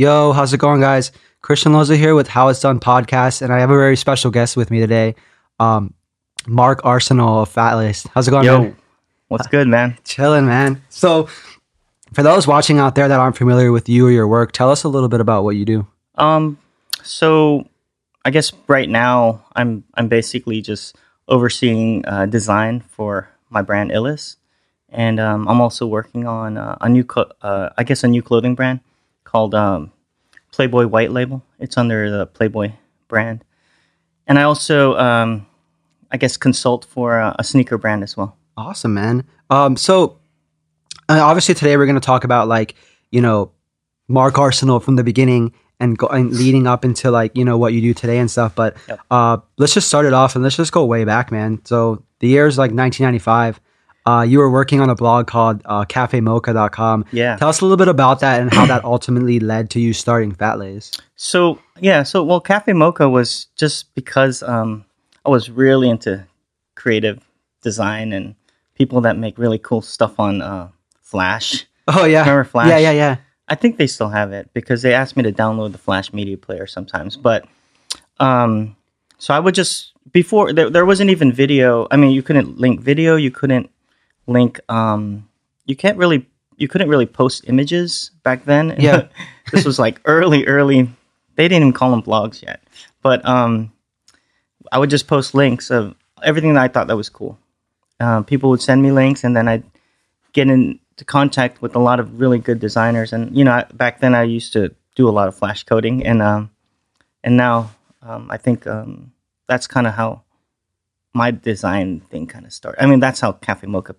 Yo, 0.00 0.32
how's 0.32 0.54
it 0.54 0.56
going, 0.56 0.80
guys? 0.80 1.12
Christian 1.42 1.72
Loza 1.72 1.94
here 1.94 2.14
with 2.14 2.26
How 2.26 2.48
It's 2.48 2.58
Done 2.58 2.80
podcast, 2.80 3.42
and 3.42 3.52
I 3.52 3.58
have 3.58 3.68
a 3.68 3.76
very 3.76 3.98
special 3.98 4.30
guest 4.30 4.56
with 4.56 4.70
me 4.70 4.80
today, 4.80 5.14
um, 5.58 5.92
Mark 6.46 6.80
Arsenal 6.86 7.42
of 7.42 7.52
Fatlace. 7.52 8.08
How's 8.14 8.26
it 8.26 8.30
going, 8.30 8.46
Yo, 8.46 8.62
man? 8.62 8.76
what's 9.28 9.46
good, 9.48 9.68
man? 9.68 9.98
Chilling, 10.04 10.46
man. 10.46 10.82
So, 10.88 11.28
for 12.14 12.22
those 12.22 12.46
watching 12.46 12.78
out 12.78 12.94
there 12.94 13.08
that 13.08 13.20
aren't 13.20 13.36
familiar 13.36 13.72
with 13.72 13.90
you 13.90 14.06
or 14.06 14.10
your 14.10 14.26
work, 14.26 14.52
tell 14.52 14.70
us 14.70 14.84
a 14.84 14.88
little 14.88 15.10
bit 15.10 15.20
about 15.20 15.44
what 15.44 15.56
you 15.56 15.66
do. 15.66 15.86
Um, 16.14 16.56
so 17.02 17.68
I 18.24 18.30
guess 18.30 18.54
right 18.68 18.88
now 18.88 19.44
I'm 19.54 19.84
I'm 19.92 20.08
basically 20.08 20.62
just 20.62 20.96
overseeing 21.28 22.06
uh, 22.06 22.24
design 22.24 22.80
for 22.80 23.28
my 23.50 23.60
brand 23.60 23.90
Illest, 23.90 24.36
and 24.88 25.20
um, 25.20 25.46
I'm 25.46 25.60
also 25.60 25.86
working 25.86 26.26
on 26.26 26.56
uh, 26.56 26.78
a 26.80 26.88
new 26.88 27.04
co- 27.04 27.32
uh, 27.42 27.68
I 27.76 27.84
guess 27.84 28.02
a 28.02 28.08
new 28.08 28.22
clothing 28.22 28.54
brand 28.54 28.80
called 29.30 29.54
um, 29.54 29.92
Playboy 30.52 30.86
White 30.86 31.12
Label. 31.12 31.42
It's 31.58 31.76
under 31.78 32.10
the 32.10 32.26
Playboy 32.26 32.72
brand, 33.08 33.44
and 34.26 34.38
I 34.38 34.42
also 34.42 34.96
um, 34.96 35.46
I 36.10 36.16
guess 36.16 36.36
consult 36.36 36.84
for 36.84 37.18
a, 37.18 37.36
a 37.38 37.44
sneaker 37.44 37.78
brand 37.78 38.02
as 38.02 38.16
well. 38.16 38.36
Awesome, 38.56 38.94
man. 38.94 39.24
Um, 39.48 39.76
so 39.76 40.18
uh, 41.08 41.20
obviously 41.22 41.54
today 41.54 41.76
we're 41.76 41.86
going 41.86 41.94
to 42.00 42.04
talk 42.06 42.24
about 42.24 42.48
like 42.48 42.74
you 43.10 43.20
know 43.20 43.52
Mark 44.08 44.38
Arsenal 44.38 44.80
from 44.80 44.96
the 44.96 45.04
beginning 45.04 45.52
and 45.78 45.96
go 45.96 46.08
and 46.08 46.30
leading 46.32 46.66
up 46.66 46.84
into 46.84 47.10
like 47.10 47.36
you 47.36 47.44
know 47.44 47.56
what 47.56 47.72
you 47.72 47.80
do 47.80 47.94
today 47.94 48.18
and 48.18 48.30
stuff. 48.30 48.54
But 48.54 48.76
Yep. 48.88 49.00
uh, 49.10 49.38
let's 49.58 49.72
just 49.74 49.88
start 49.88 50.06
it 50.06 50.12
off 50.12 50.34
and 50.34 50.42
let's 50.44 50.56
just 50.56 50.72
go 50.72 50.84
way 50.84 51.04
back, 51.04 51.30
man. 51.32 51.60
So 51.64 52.02
the 52.18 52.28
year 52.28 52.46
is 52.46 52.58
like 52.58 52.70
1995. 52.72 53.60
Uh, 54.06 54.22
you 54.22 54.38
were 54.38 54.50
working 54.50 54.80
on 54.80 54.88
a 54.88 54.94
blog 54.94 55.26
called 55.26 55.60
uh, 55.64 55.84
CafeMocha.com. 55.84 57.04
Yeah. 57.12 57.36
Tell 57.36 57.48
us 57.48 57.60
a 57.60 57.64
little 57.64 57.76
bit 57.76 57.88
about 57.88 58.20
that 58.20 58.40
and 58.40 58.52
how 58.52 58.66
that 58.66 58.84
ultimately 58.84 59.40
led 59.40 59.70
to 59.70 59.80
you 59.80 59.92
starting 59.92 60.34
Fatlace. 60.34 60.98
So 61.16 61.58
yeah, 61.80 62.02
so 62.02 62.24
well, 62.24 62.40
Cafe 62.40 62.72
Mocha 62.72 63.08
was 63.08 63.46
just 63.56 63.94
because 63.94 64.42
um, 64.42 64.84
I 65.24 65.30
was 65.30 65.50
really 65.50 65.90
into 65.90 66.24
creative 66.74 67.22
design 67.62 68.12
and 68.12 68.34
people 68.74 69.02
that 69.02 69.18
make 69.18 69.38
really 69.38 69.58
cool 69.58 69.82
stuff 69.82 70.18
on 70.18 70.42
uh, 70.42 70.68
Flash. 71.02 71.66
Oh 71.92 72.04
yeah, 72.04 72.20
Remember 72.20 72.44
Flash? 72.44 72.68
Yeah, 72.68 72.78
yeah, 72.78 72.92
yeah. 72.92 73.16
I 73.48 73.56
think 73.56 73.76
they 73.76 73.88
still 73.88 74.10
have 74.10 74.32
it 74.32 74.48
because 74.54 74.82
they 74.82 74.94
asked 74.94 75.16
me 75.16 75.24
to 75.24 75.32
download 75.32 75.72
the 75.72 75.78
Flash 75.78 76.12
Media 76.12 76.36
Player 76.36 76.68
sometimes. 76.68 77.16
But 77.16 77.48
um, 78.20 78.76
so 79.18 79.34
I 79.34 79.40
would 79.40 79.56
just 79.56 79.92
before 80.12 80.52
there, 80.52 80.70
there 80.70 80.86
wasn't 80.86 81.10
even 81.10 81.32
video. 81.32 81.88
I 81.90 81.96
mean, 81.96 82.12
you 82.12 82.22
couldn't 82.22 82.58
link 82.58 82.80
video. 82.80 83.16
You 83.16 83.32
couldn't 83.32 83.70
link. 84.26 84.60
Um, 84.68 85.28
you 85.66 85.76
can't 85.76 85.98
really. 85.98 86.26
You 86.56 86.68
couldn't 86.68 86.88
really 86.90 87.06
post 87.06 87.44
images 87.48 88.10
back 88.22 88.44
then. 88.44 88.76
Yeah. 88.78 89.08
this 89.50 89.64
was 89.64 89.78
like 89.78 90.00
early, 90.04 90.46
early. 90.46 90.90
They 91.36 91.48
didn't 91.48 91.62
even 91.62 91.72
call 91.72 91.90
them 91.90 92.02
blogs 92.02 92.42
yet. 92.42 92.60
But 93.02 93.24
um, 93.24 93.72
I 94.70 94.78
would 94.78 94.90
just 94.90 95.06
post 95.08 95.34
links 95.34 95.70
of 95.70 95.94
everything 96.22 96.52
that 96.54 96.62
I 96.62 96.68
thought 96.68 96.86
that 96.88 96.96
was 96.96 97.08
cool. 97.08 97.38
Uh, 97.98 98.20
people 98.22 98.50
would 98.50 98.60
send 98.60 98.82
me 98.82 98.92
links, 98.92 99.24
and 99.24 99.34
then 99.34 99.48
I'd 99.48 99.64
get 100.34 100.48
into 100.50 101.04
contact 101.06 101.62
with 101.62 101.74
a 101.74 101.78
lot 101.78 101.98
of 101.98 102.20
really 102.20 102.38
good 102.38 102.60
designers. 102.60 103.12
And 103.14 103.34
you 103.36 103.44
know, 103.44 103.52
I- 103.52 103.66
back 103.72 104.00
then 104.00 104.14
I 104.14 104.24
used 104.24 104.52
to 104.52 104.74
do 104.96 105.08
a 105.08 105.10
lot 105.16 105.28
of 105.28 105.34
flash 105.34 105.64
coding, 105.64 106.04
and 106.04 106.20
um, 106.20 106.50
and 107.24 107.36
now 107.38 107.70
um, 108.02 108.30
I 108.30 108.36
think 108.36 108.66
um, 108.66 109.12
that's 109.48 109.66
kind 109.66 109.86
of 109.86 109.94
how 109.94 110.22
my 111.14 111.30
design 111.30 112.00
thing 112.10 112.26
kind 112.26 112.44
of 112.44 112.52
started. 112.52 112.82
I 112.82 112.86
mean, 112.86 113.00
that's 113.00 113.20
how 113.20 113.32
Cafe 113.32 113.66
Mocha 113.66 113.94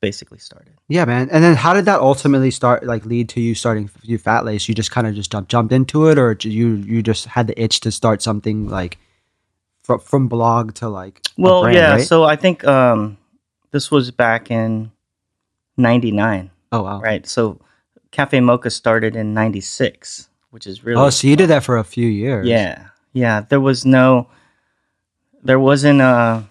basically 0.00 0.38
started. 0.38 0.72
Yeah, 0.88 1.04
man. 1.04 1.28
And 1.30 1.44
then 1.44 1.56
how 1.56 1.74
did 1.74 1.84
that 1.84 2.00
ultimately 2.00 2.50
start? 2.50 2.84
Like 2.84 3.04
lead 3.04 3.28
to 3.30 3.40
you 3.40 3.54
starting 3.54 3.90
you 4.02 4.18
Fat 4.18 4.44
Lace? 4.44 4.68
You 4.68 4.74
just 4.74 4.90
kind 4.90 5.06
of 5.06 5.14
just 5.14 5.30
jumped 5.30 5.50
jumped 5.50 5.72
into 5.72 6.08
it, 6.08 6.18
or 6.18 6.36
you 6.40 6.74
you 6.76 7.02
just 7.02 7.26
had 7.26 7.46
the 7.46 7.60
itch 7.62 7.80
to 7.80 7.90
start 7.90 8.22
something 8.22 8.68
like 8.68 8.98
from 9.82 10.00
from 10.00 10.28
blog 10.28 10.74
to 10.74 10.88
like 10.88 11.20
a 11.38 11.42
Well, 11.42 11.62
brand, 11.62 11.76
yeah. 11.76 11.90
right? 11.92 12.06
So 12.06 12.24
I 12.24 12.36
think 12.36 12.64
um, 12.64 13.18
this 13.70 13.90
was 13.90 14.10
back 14.10 14.50
in 14.50 14.90
'99, 15.76 16.50
oh 16.72 16.82
wow. 16.82 17.00
right? 17.00 17.26
So 17.26 17.60
Cafe 18.10 18.40
Mocha 18.40 18.70
started 18.70 19.16
in 19.16 19.34
'96, 19.34 20.28
which 20.50 20.66
is 20.66 20.84
really 20.84 21.00
Oh, 21.00 21.10
so 21.10 21.26
you 21.28 21.36
did 21.36 21.48
that 21.48 21.64
for 21.64 21.76
a 21.76 21.84
few 21.84 22.08
years. 22.08 22.46
Yeah, 22.46 22.88
yeah. 23.12 23.42
There 23.42 23.60
was 23.60 23.84
no, 23.84 24.28
there 25.42 25.60
wasn't 25.60 26.00
uh 26.00 26.42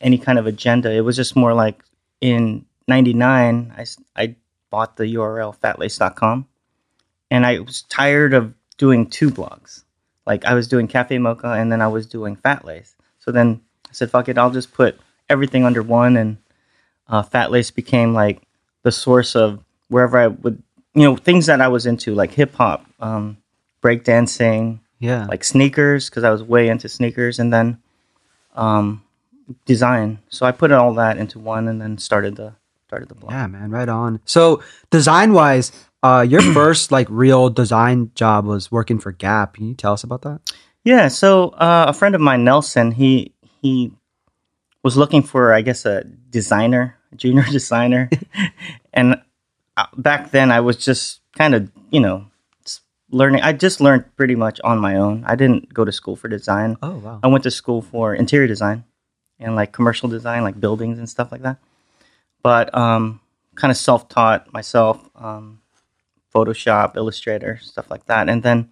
any 0.00 0.18
kind 0.18 0.38
of 0.38 0.46
agenda. 0.46 0.90
It 0.92 1.00
was 1.00 1.16
just 1.16 1.36
more 1.36 1.54
like 1.54 1.82
in 2.20 2.64
'99, 2.88 3.74
I, 3.76 3.86
I 4.16 4.36
bought 4.70 4.96
the 4.96 5.04
URL 5.14 5.56
fatlace.com, 5.56 6.46
and 7.30 7.46
I 7.46 7.60
was 7.60 7.82
tired 7.82 8.34
of 8.34 8.54
doing 8.78 9.08
two 9.08 9.30
blogs. 9.30 9.84
Like 10.26 10.44
I 10.44 10.54
was 10.54 10.68
doing 10.68 10.88
Cafe 10.88 11.16
Mocha, 11.18 11.52
and 11.52 11.70
then 11.70 11.80
I 11.80 11.88
was 11.88 12.06
doing 12.06 12.36
Fatlace. 12.36 12.94
So 13.18 13.30
then 13.32 13.60
I 13.88 13.92
said, 13.92 14.10
"Fuck 14.10 14.28
it, 14.28 14.38
I'll 14.38 14.50
just 14.50 14.72
put 14.72 14.98
everything 15.28 15.64
under 15.64 15.82
one." 15.82 16.16
And 16.16 16.36
uh, 17.08 17.22
Fat 17.22 17.50
Lace 17.50 17.70
became 17.70 18.12
like 18.14 18.42
the 18.82 18.92
source 18.92 19.36
of 19.36 19.62
wherever 19.88 20.18
I 20.18 20.26
would, 20.28 20.62
you 20.94 21.02
know, 21.04 21.16
things 21.16 21.46
that 21.46 21.60
I 21.60 21.68
was 21.68 21.86
into, 21.86 22.14
like 22.14 22.32
hip 22.32 22.54
hop, 22.54 22.84
um, 23.00 23.36
breakdancing, 23.82 24.80
Yeah. 24.98 25.26
like 25.26 25.44
sneakers 25.44 26.10
because 26.10 26.24
I 26.24 26.30
was 26.30 26.42
way 26.42 26.68
into 26.68 26.88
sneakers, 26.88 27.38
and 27.38 27.52
then 27.52 27.78
um, 28.54 29.02
design. 29.64 30.20
So 30.28 30.46
I 30.46 30.52
put 30.52 30.72
all 30.72 30.94
that 30.94 31.18
into 31.18 31.38
one, 31.38 31.68
and 31.68 31.80
then 31.80 31.98
started 31.98 32.36
the 32.36 32.54
started 32.86 33.08
the 33.08 33.14
blog. 33.14 33.32
yeah, 33.32 33.46
man. 33.46 33.70
Right 33.70 33.88
on. 33.88 34.20
So 34.24 34.62
design 34.90 35.32
wise, 35.32 35.72
uh, 36.02 36.24
your 36.28 36.40
first 36.54 36.92
like 36.92 37.06
real 37.10 37.50
design 37.50 38.10
job 38.14 38.46
was 38.46 38.70
working 38.70 38.98
for 38.98 39.12
Gap. 39.12 39.54
Can 39.54 39.68
you 39.68 39.74
tell 39.74 39.92
us 39.92 40.04
about 40.04 40.22
that? 40.22 40.40
Yeah. 40.84 41.08
So 41.08 41.50
uh, 41.50 41.86
a 41.88 41.92
friend 41.92 42.14
of 42.14 42.20
mine, 42.20 42.44
Nelson, 42.44 42.92
he 42.92 43.32
he 43.62 43.92
was 44.82 44.96
looking 44.96 45.22
for, 45.22 45.52
I 45.52 45.62
guess, 45.62 45.84
a 45.84 46.04
designer, 46.04 46.96
a 47.12 47.16
junior 47.16 47.42
designer, 47.50 48.10
and 48.92 49.20
uh, 49.76 49.86
back 49.96 50.30
then 50.30 50.50
I 50.50 50.60
was 50.60 50.76
just 50.76 51.20
kind 51.36 51.54
of, 51.54 51.70
you 51.90 52.00
know, 52.00 52.26
learning. 53.10 53.42
I 53.42 53.52
just 53.52 53.80
learned 53.80 54.04
pretty 54.16 54.36
much 54.36 54.60
on 54.62 54.78
my 54.78 54.96
own. 54.96 55.24
I 55.26 55.34
didn't 55.34 55.74
go 55.74 55.84
to 55.84 55.92
school 55.92 56.14
for 56.14 56.28
design. 56.28 56.76
Oh 56.82 56.98
wow. 56.98 57.20
I 57.22 57.26
went 57.26 57.44
to 57.44 57.50
school 57.50 57.82
for 57.82 58.14
interior 58.14 58.46
design 58.46 58.84
and 59.38 59.54
like 59.56 59.72
commercial 59.72 60.08
design, 60.08 60.42
like 60.42 60.58
buildings 60.60 60.98
and 60.98 61.08
stuff 61.08 61.30
like 61.32 61.42
that. 61.42 61.58
But 62.42 62.74
um, 62.74 63.20
kind 63.54 63.70
of 63.70 63.76
self-taught 63.76 64.52
myself, 64.52 65.08
um, 65.16 65.60
Photoshop, 66.34 66.96
Illustrator, 66.96 67.58
stuff 67.62 67.90
like 67.90 68.06
that. 68.06 68.28
And 68.28 68.42
then 68.42 68.70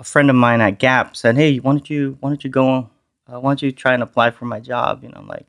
a 0.00 0.04
friend 0.04 0.30
of 0.30 0.36
mine 0.36 0.60
at 0.60 0.78
Gap 0.78 1.16
said, 1.16 1.36
"Hey, 1.36 1.58
why 1.58 1.72
don't 1.72 1.88
you 1.90 2.16
why 2.20 2.30
don't 2.30 2.42
you 2.44 2.50
go? 2.50 2.90
Uh, 3.26 3.40
why 3.40 3.50
don't 3.50 3.62
you 3.62 3.72
try 3.72 3.94
and 3.94 4.02
apply 4.02 4.30
for 4.30 4.44
my 4.44 4.60
job?" 4.60 5.02
You 5.02 5.08
know, 5.10 5.18
I'm 5.18 5.28
like 5.28 5.46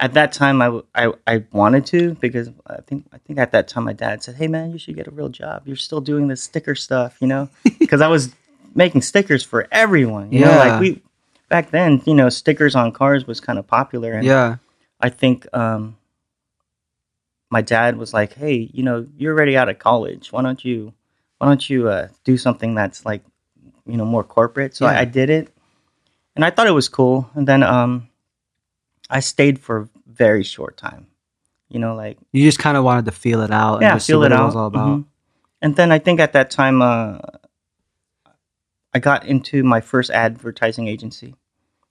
at 0.00 0.14
that 0.14 0.32
time 0.32 0.60
I, 0.60 0.66
w- 0.66 0.86
I, 0.94 1.12
I 1.26 1.44
wanted 1.52 1.86
to 1.86 2.14
because 2.14 2.50
I 2.66 2.80
think 2.82 3.06
I 3.12 3.18
think 3.18 3.38
at 3.38 3.52
that 3.52 3.68
time 3.68 3.84
my 3.84 3.92
dad 3.92 4.22
said, 4.22 4.34
"Hey 4.36 4.48
man, 4.48 4.72
you 4.72 4.78
should 4.78 4.96
get 4.96 5.06
a 5.06 5.10
real 5.12 5.28
job. 5.28 5.62
You're 5.66 5.76
still 5.76 6.00
doing 6.00 6.28
this 6.28 6.42
sticker 6.42 6.74
stuff, 6.74 7.16
you 7.20 7.26
know?" 7.28 7.48
Because 7.78 8.00
I 8.00 8.08
was 8.08 8.34
making 8.74 9.02
stickers 9.02 9.44
for 9.44 9.68
everyone. 9.70 10.32
You 10.32 10.40
know, 10.40 10.50
Yeah. 10.50 10.58
like 10.58 10.80
we 10.80 11.02
back 11.54 11.70
then, 11.70 12.02
you 12.04 12.14
know, 12.14 12.28
stickers 12.28 12.74
on 12.74 12.90
cars 12.90 13.28
was 13.28 13.38
kind 13.38 13.60
of 13.60 13.66
popular, 13.66 14.12
and 14.12 14.24
Yeah. 14.26 14.56
I 15.00 15.08
think 15.08 15.46
um, 15.54 15.96
my 17.48 17.62
dad 17.62 17.96
was 17.96 18.12
like, 18.12 18.32
"Hey, 18.34 18.68
you 18.72 18.82
know, 18.82 19.06
you're 19.16 19.32
already 19.36 19.56
out 19.56 19.68
of 19.68 19.78
college. 19.78 20.32
Why 20.32 20.42
don't 20.42 20.64
you, 20.64 20.92
why 21.38 21.46
don't 21.46 21.70
you 21.70 21.88
uh, 21.88 22.08
do 22.24 22.36
something 22.36 22.74
that's 22.74 23.06
like, 23.06 23.22
you 23.86 23.96
know, 23.96 24.04
more 24.04 24.24
corporate?" 24.24 24.74
So 24.74 24.84
Yeah. 24.84 24.98
I, 24.98 25.00
I 25.02 25.04
did 25.04 25.30
it, 25.30 25.54
and 26.34 26.44
I 26.44 26.50
thought 26.50 26.66
it 26.66 26.72
was 26.74 26.88
cool. 26.88 27.30
And 27.34 27.46
then 27.46 27.62
um, 27.62 28.08
I 29.08 29.20
stayed 29.20 29.60
for 29.60 29.76
a 29.82 29.88
very 30.06 30.42
short 30.42 30.76
time. 30.76 31.06
You 31.68 31.78
know, 31.78 31.94
like 31.94 32.18
You 32.32 32.42
just 32.42 32.58
kind 32.58 32.76
of 32.76 32.82
wanted 32.82 33.04
to 33.04 33.12
feel 33.12 33.42
it 33.42 33.52
out. 33.52 33.80
yeah, 33.80 33.90
and 33.92 33.96
just 33.96 34.06
see 34.06 34.12
feel 34.14 34.20
what 34.20 34.32
it 34.32 34.38
out. 34.38 34.46
was 34.46 34.56
all 34.56 34.66
about. 34.66 34.98
Mhm. 34.98 35.04
And 35.62 35.76
then 35.76 35.92
I 35.92 36.00
think 36.00 36.18
at 36.18 36.32
that 36.32 36.50
time, 36.50 36.82
uh, 36.82 37.18
I 38.92 38.98
got 38.98 39.24
into 39.26 39.62
my 39.62 39.80
first 39.80 40.10
advertising 40.10 40.88
agency 40.88 41.34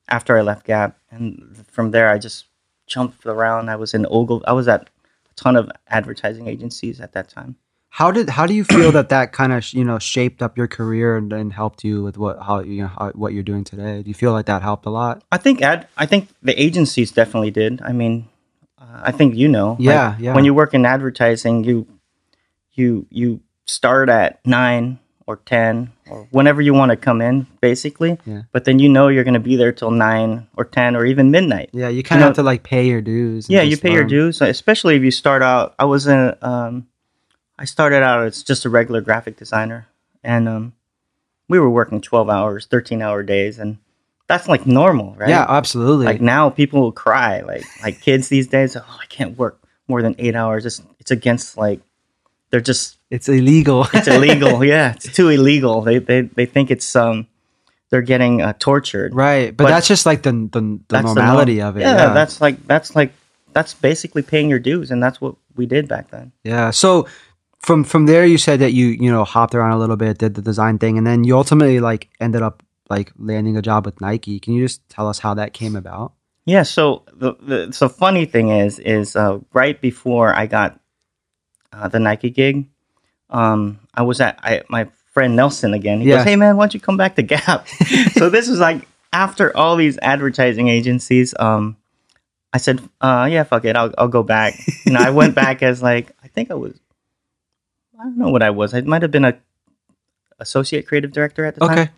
after 0.07 0.37
I 0.37 0.41
left 0.41 0.65
Gap, 0.65 0.97
and 1.11 1.65
from 1.69 1.91
there 1.91 2.09
I 2.09 2.17
just 2.17 2.45
jumped 2.87 3.25
around. 3.25 3.69
I 3.69 3.75
was 3.75 3.93
in 3.93 4.05
Ogle. 4.09 4.43
I 4.47 4.53
was 4.53 4.67
at 4.67 4.81
a 4.81 5.33
ton 5.35 5.55
of 5.55 5.71
advertising 5.87 6.47
agencies 6.47 6.99
at 6.99 7.13
that 7.13 7.29
time. 7.29 7.55
How 7.89 8.09
did 8.09 8.29
how 8.29 8.47
do 8.47 8.55
you 8.55 8.63
feel 8.63 8.91
that 8.91 9.09
that 9.09 9.33
kind 9.33 9.53
of 9.53 9.71
you 9.71 9.83
know 9.83 9.99
shaped 9.99 10.41
up 10.41 10.57
your 10.57 10.67
career 10.67 11.15
and, 11.15 11.31
and 11.31 11.53
helped 11.53 11.83
you 11.83 12.01
with 12.01 12.17
what 12.17 12.41
how 12.41 12.61
you 12.61 12.81
know 12.81 12.87
how, 12.87 13.11
what 13.11 13.33
you're 13.33 13.43
doing 13.43 13.63
today? 13.63 14.01
Do 14.01 14.09
you 14.09 14.15
feel 14.15 14.31
like 14.31 14.47
that 14.47 14.63
helped 14.63 14.87
a 14.87 14.89
lot? 14.89 15.23
I 15.31 15.37
think 15.37 15.61
ad. 15.61 15.87
I 15.95 16.07
think 16.07 16.29
the 16.41 16.59
agencies 16.59 17.11
definitely 17.11 17.51
did. 17.51 17.81
I 17.83 17.91
mean, 17.91 18.29
uh, 18.79 19.01
I 19.03 19.11
think 19.11 19.35
you 19.35 19.47
know. 19.47 19.71
like, 19.73 19.79
Yeah, 19.79 20.17
yeah. 20.19 20.33
When 20.33 20.43
you 20.43 20.55
work 20.55 20.73
in 20.73 20.87
advertising, 20.87 21.63
you 21.65 21.87
you 22.71 23.05
you 23.11 23.41
start 23.67 24.09
at 24.09 24.45
nine 24.45 24.97
or 25.25 25.37
ten 25.37 25.91
or 26.09 26.27
whenever 26.31 26.61
you 26.61 26.73
want 26.73 26.91
to 26.91 26.95
come 26.95 27.21
in, 27.21 27.47
basically. 27.61 28.17
Yeah. 28.25 28.43
But 28.51 28.65
then 28.65 28.79
you 28.79 28.89
know 28.89 29.07
you're 29.07 29.23
going 29.23 29.33
to 29.33 29.39
be 29.39 29.55
there 29.55 29.71
till 29.71 29.91
nine 29.91 30.47
or 30.57 30.65
ten 30.65 30.95
or 30.95 31.05
even 31.05 31.31
midnight. 31.31 31.69
Yeah, 31.73 31.89
you 31.89 32.03
kind 32.03 32.21
of 32.21 32.27
have 32.27 32.35
to 32.35 32.43
like 32.43 32.63
pay 32.63 32.87
your 32.87 33.01
dues. 33.01 33.49
Yeah, 33.49 33.61
you 33.61 33.77
pay 33.77 33.93
your 33.93 34.03
dues, 34.03 34.41
especially 34.41 34.95
if 34.95 35.03
you 35.03 35.11
start 35.11 35.41
out. 35.41 35.75
I 35.79 35.85
was 35.85 36.07
in. 36.07 36.35
Um, 36.41 36.87
I 37.57 37.65
started 37.65 38.03
out 38.03 38.25
as 38.25 38.43
just 38.43 38.65
a 38.65 38.69
regular 38.69 39.01
graphic 39.01 39.37
designer, 39.37 39.87
and 40.23 40.49
um, 40.49 40.73
we 41.47 41.59
were 41.59 41.69
working 41.69 42.01
twelve 42.01 42.29
hours, 42.29 42.65
thirteen 42.65 43.01
hour 43.01 43.23
days, 43.23 43.59
and 43.59 43.77
that's 44.27 44.47
like 44.47 44.65
normal, 44.65 45.15
right? 45.15 45.29
Yeah, 45.29 45.45
absolutely. 45.47 46.05
Like 46.05 46.21
now, 46.21 46.49
people 46.49 46.81
will 46.81 46.91
cry. 46.91 47.41
Like 47.41 47.63
like 47.81 48.01
kids 48.01 48.27
these 48.29 48.47
days, 48.47 48.75
oh, 48.75 48.99
I 49.01 49.05
can't 49.07 49.37
work 49.37 49.61
more 49.87 50.01
than 50.01 50.15
eight 50.17 50.35
hours. 50.35 50.65
It's 50.65 50.81
it's 50.99 51.11
against 51.11 51.57
like 51.57 51.81
they're 52.53 52.61
just 52.61 52.99
it's 53.09 53.27
illegal. 53.27 53.87
it's 53.93 54.07
illegal. 54.07 54.63
yeah, 54.73 54.93
it's 54.93 55.11
too 55.11 55.29
illegal. 55.29 55.81
They 55.81 55.97
they 55.97 56.21
they 56.21 56.45
think 56.45 56.69
it's 56.69 56.95
um 56.95 57.25
they're 57.89 58.03
getting 58.05 58.41
uh, 58.41 58.53
tortured. 58.59 59.13
right, 59.15 59.55
but, 59.57 59.63
But- 59.65 59.69
that's 59.71 59.87
just 59.87 60.05
like 60.05 60.21
the 60.21 60.31
the, 60.31 60.61
the 60.61 60.79
That's 60.87 61.13
the 61.13 61.21
normality 61.21 61.57
norm. 61.57 61.69
of 61.69 61.77
it. 61.77 61.81
Yeah, 61.81 61.97
Yeah, 61.97 62.13
that's 62.13 62.39
like 62.41 62.61
that's 62.67 62.95
like 62.95 63.11
that's 63.53 63.73
basically 63.73 64.21
paying 64.21 64.49
your 64.49 64.59
dues, 64.59 64.91
and 64.91 65.01
that's 65.01 65.19
what 65.19 65.35
we 65.55 65.65
did 65.65 65.87
back 65.87 66.11
then. 66.11 66.31
yeah. 66.43 66.69
So 66.71 67.07
from 67.59 67.83
from 67.83 68.05
there, 68.05 68.23
you 68.25 68.37
said 68.37 68.59
that 68.59 68.73
you 68.73 68.87
you 68.87 69.09
know 69.11 69.23
hopped 69.23 69.55
around 69.55 69.71
a 69.71 69.79
little 69.79 69.97
bit, 69.97 70.19
did 70.19 70.35
the 70.35 70.41
design 70.43 70.77
thing, 70.77 70.97
and 70.99 71.07
then 71.07 71.23
you 71.23 71.35
ultimately 71.35 71.79
like 71.79 72.09
ended 72.19 72.43
up 72.43 72.61
like 72.89 73.11
landing 73.17 73.57
a 73.57 73.61
job 73.63 73.85
with 73.85 73.99
Nike. 73.99 74.39
Can 74.39 74.53
you 74.53 74.61
just 74.65 74.87
tell 74.89 75.07
us 75.07 75.17
how 75.19 75.33
that 75.33 75.53
came 75.53 75.75
about? 75.75 76.13
Yeah. 76.45 76.63
So 76.63 77.01
the, 77.13 77.33
the 77.41 77.71
so 77.73 77.89
funny 77.89 78.25
thing 78.25 78.49
is 78.49 78.77
is 78.77 79.15
uh, 79.15 79.39
right 79.53 79.79
before 79.81 80.35
I 80.35 80.45
got 80.45 80.79
uh, 81.73 81.87
the 81.87 81.99
Nike 81.99 82.29
gig, 82.29 82.65
um, 83.29 83.79
I 83.93 84.03
was 84.03 84.21
at 84.21 84.39
I, 84.43 84.61
my 84.69 84.87
friend 85.13 85.35
Nelson 85.35 85.73
again. 85.73 86.01
He 86.01 86.09
Yeah. 86.09 86.17
goes, 86.17 86.25
"Hey 86.25 86.35
man, 86.35 86.55
why 86.57 86.63
don't 86.65 86.73
you 86.73 86.79
come 86.79 86.97
back 86.97 87.15
to 87.15 87.21
Gap?" 87.23 87.67
so 88.13 88.29
this 88.29 88.47
was 88.47 88.59
like 88.59 88.87
after 89.11 89.55
all 89.55 89.75
these 89.75 89.97
advertising 90.01 90.67
agencies. 90.69 91.33
Um, 91.39 91.77
I 92.53 92.57
said, 92.59 92.81
uh, 93.01 93.27
"Yeah, 93.31 93.43
fuck 93.43 93.65
it, 93.65 93.75
I'll 93.75 93.93
I'll 93.97 94.07
go 94.07 94.23
back." 94.23 94.53
You 94.85 94.93
know, 94.93 94.99
I 94.99 95.09
went 95.09 95.35
back 95.35 95.63
as 95.63 95.81
like 95.81 96.11
I 96.23 96.27
think 96.27 96.51
I 96.51 96.55
was. 96.55 96.79
I 97.99 98.03
don't 98.03 98.17
know 98.17 98.29
what 98.29 98.43
I 98.43 98.49
was. 98.49 98.73
I 98.73 98.81
might 98.81 99.01
have 99.01 99.11
been 99.11 99.25
a 99.25 99.37
associate 100.39 100.87
creative 100.87 101.11
director 101.11 101.45
at 101.45 101.55
the 101.55 101.61
time. 101.67 101.79
Okay. 101.79 101.91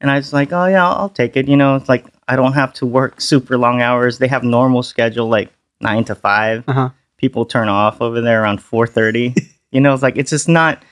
And 0.00 0.10
I 0.10 0.16
was 0.16 0.32
like, 0.32 0.52
oh 0.52 0.66
yeah, 0.66 0.84
I'll, 0.86 0.94
I'll 1.02 1.08
take 1.08 1.36
it. 1.36 1.46
You 1.46 1.56
know, 1.56 1.76
it's 1.76 1.88
like 1.88 2.06
I 2.26 2.36
don't 2.36 2.54
have 2.54 2.72
to 2.74 2.86
work 2.86 3.20
super 3.20 3.56
long 3.58 3.80
hours. 3.82 4.18
They 4.18 4.28
have 4.28 4.42
normal 4.42 4.82
schedule 4.82 5.28
like 5.28 5.50
nine 5.80 6.04
to 6.04 6.14
five. 6.14 6.64
Uh 6.68 6.72
huh. 6.72 6.90
People 7.22 7.46
turn 7.46 7.70
off 7.70 8.02
over 8.02 8.20
there 8.20 8.42
around 8.42 8.60
four 8.60 8.86
thirty. 8.86 9.34
you 9.70 9.80
know, 9.80 9.94
it's 9.94 10.02
like 10.02 10.18
it's 10.18 10.30
just 10.30 10.48
not 10.48 10.84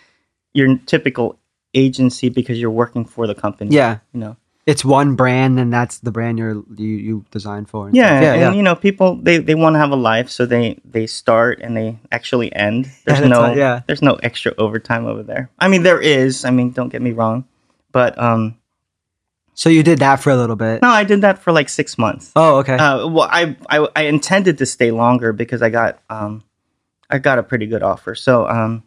your 0.54 0.78
typical 0.86 1.38
agency 1.74 2.28
because 2.28 2.58
you're 2.58 2.70
working 2.70 3.04
for 3.04 3.26
the 3.26 3.34
company. 3.34 3.74
Yeah, 3.74 3.98
you 4.12 4.20
know. 4.20 4.36
it's 4.66 4.84
one 4.84 5.16
brand, 5.16 5.58
and 5.58 5.72
that's 5.72 5.98
the 5.98 6.10
brand 6.10 6.38
you're 6.38 6.62
you 6.76 6.86
you 6.86 7.24
designed 7.30 7.68
for. 7.68 7.88
and 7.88 7.96
Yeah, 7.96 8.20
yeah, 8.20 8.32
and 8.32 8.40
yeah. 8.40 8.52
you 8.52 8.62
know, 8.62 8.74
people 8.74 9.16
they, 9.16 9.38
they 9.38 9.54
want 9.54 9.74
to 9.74 9.78
have 9.78 9.90
a 9.90 9.96
life, 9.96 10.30
so 10.30 10.46
they 10.46 10.78
they 10.84 11.06
start 11.06 11.60
and 11.60 11.76
they 11.76 11.98
actually 12.12 12.54
end. 12.54 12.90
There's 13.04 13.20
no 13.20 13.52
yeah. 13.52 13.82
there's 13.86 14.02
no 14.02 14.14
extra 14.22 14.54
overtime 14.56 15.06
over 15.06 15.22
there. 15.22 15.50
I 15.58 15.68
mean, 15.68 15.82
there 15.82 16.00
is. 16.00 16.44
I 16.44 16.50
mean, 16.50 16.70
don't 16.70 16.88
get 16.88 17.02
me 17.02 17.12
wrong, 17.12 17.44
but 17.92 18.18
um, 18.18 18.56
So 19.60 19.68
you 19.68 19.82
did 19.82 19.98
that 19.98 20.20
for 20.20 20.30
a 20.30 20.36
little 20.36 20.56
bit. 20.56 20.80
no, 20.80 20.88
I 20.88 21.04
did 21.04 21.20
that 21.20 21.38
for 21.38 21.52
like 21.52 21.68
six 21.68 21.98
months. 21.98 22.32
Oh, 22.34 22.60
okay. 22.60 22.76
Uh, 22.78 23.06
well, 23.08 23.28
I, 23.30 23.54
I 23.68 23.86
I 23.94 24.02
intended 24.04 24.56
to 24.56 24.64
stay 24.64 24.90
longer 24.90 25.34
because 25.34 25.60
I 25.60 25.68
got 25.68 25.98
um, 26.08 26.42
I 27.10 27.18
got 27.18 27.38
a 27.38 27.42
pretty 27.42 27.66
good 27.66 27.82
offer. 27.82 28.14
So 28.14 28.48
um, 28.48 28.84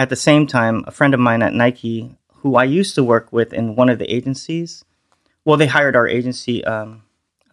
at 0.00 0.08
the 0.10 0.16
same 0.16 0.48
time, 0.48 0.82
a 0.88 0.90
friend 0.90 1.14
of 1.14 1.20
mine 1.20 1.42
at 1.42 1.54
Nike, 1.54 2.16
who 2.42 2.56
I 2.56 2.64
used 2.64 2.96
to 2.96 3.04
work 3.04 3.32
with 3.32 3.52
in 3.52 3.76
one 3.76 3.88
of 3.88 4.00
the 4.00 4.12
agencies, 4.12 4.84
well, 5.44 5.56
they 5.56 5.68
hired 5.68 5.94
our 5.94 6.08
agency 6.08 6.64
um, 6.64 7.04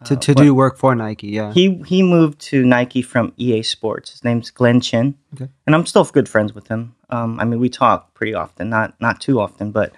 to 0.04 0.14
uh, 0.14 0.18
to 0.18 0.32
what- 0.32 0.42
do 0.42 0.52
work 0.52 0.76
for 0.76 0.96
Nike. 0.96 1.28
Yeah. 1.28 1.52
He 1.52 1.80
he 1.86 2.02
moved 2.02 2.40
to 2.50 2.64
Nike 2.64 3.02
from 3.02 3.32
EA 3.36 3.62
Sports. 3.62 4.10
His 4.10 4.24
name's 4.24 4.50
Glenn 4.50 4.80
Chin, 4.80 5.14
Okay. 5.34 5.48
and 5.64 5.76
I'm 5.76 5.86
still 5.86 6.02
good 6.06 6.28
friends 6.28 6.52
with 6.56 6.66
him. 6.66 6.96
Um, 7.08 7.38
I 7.38 7.44
mean, 7.44 7.60
we 7.60 7.68
talk 7.68 8.14
pretty 8.14 8.34
often, 8.34 8.68
not 8.68 9.00
not 9.00 9.20
too 9.20 9.38
often, 9.38 9.70
but 9.70 9.92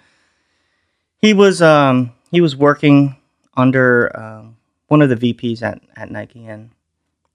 he 1.18 1.32
was 1.34 1.60
um, 1.62 2.12
he 2.30 2.40
was 2.40 2.54
working 2.56 3.16
under 3.56 4.16
um, 4.18 4.56
one 4.88 5.02
of 5.02 5.08
the 5.08 5.16
VPs 5.16 5.62
at, 5.62 5.80
at 5.96 6.10
Nike, 6.10 6.46
and 6.46 6.70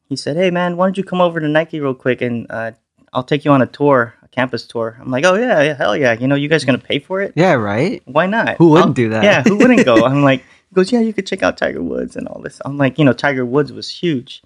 he 0.07 0.15
said, 0.15 0.35
"Hey, 0.37 0.51
man, 0.51 0.77
why 0.77 0.85
don't 0.87 0.97
you 0.97 1.03
come 1.03 1.21
over 1.21 1.39
to 1.39 1.47
Nike 1.47 1.79
real 1.79 1.93
quick, 1.93 2.21
and 2.21 2.45
uh, 2.49 2.71
I'll 3.13 3.23
take 3.23 3.43
you 3.45 3.51
on 3.51 3.61
a 3.61 3.65
tour, 3.67 4.13
a 4.23 4.27
campus 4.27 4.65
tour." 4.67 4.97
I'm 4.99 5.09
like, 5.09 5.25
"Oh 5.25 5.35
yeah, 5.35 5.61
yeah, 5.61 5.73
hell 5.75 5.95
yeah! 5.97 6.13
You 6.13 6.27
know, 6.27 6.35
you 6.35 6.47
guys 6.47 6.63
gonna 6.65 6.77
pay 6.77 6.99
for 6.99 7.21
it? 7.21 7.33
yeah. 7.35 7.53
Right. 7.53 8.01
Why 8.05 8.25
not? 8.27 8.57
Who 8.57 8.69
wouldn't 8.69 8.87
I'll- 8.89 8.93
do 8.93 9.09
that? 9.09 9.23
Yeah, 9.23 9.43
who 9.43 9.57
wouldn't 9.57 9.85
go? 9.85 10.05
I'm 10.05 10.23
like, 10.23 10.41
he 10.69 10.75
goes, 10.75 10.91
yeah, 10.91 10.99
you 11.01 11.11
could 11.13 11.27
check 11.27 11.43
out 11.43 11.57
Tiger 11.57 11.81
Woods 11.81 12.15
and 12.15 12.27
all 12.27 12.41
this. 12.41 12.61
I'm 12.63 12.77
like, 12.77 12.97
you 12.97 13.05
know, 13.05 13.13
Tiger 13.13 13.45
Woods 13.45 13.73
was 13.73 13.89
huge 13.89 14.41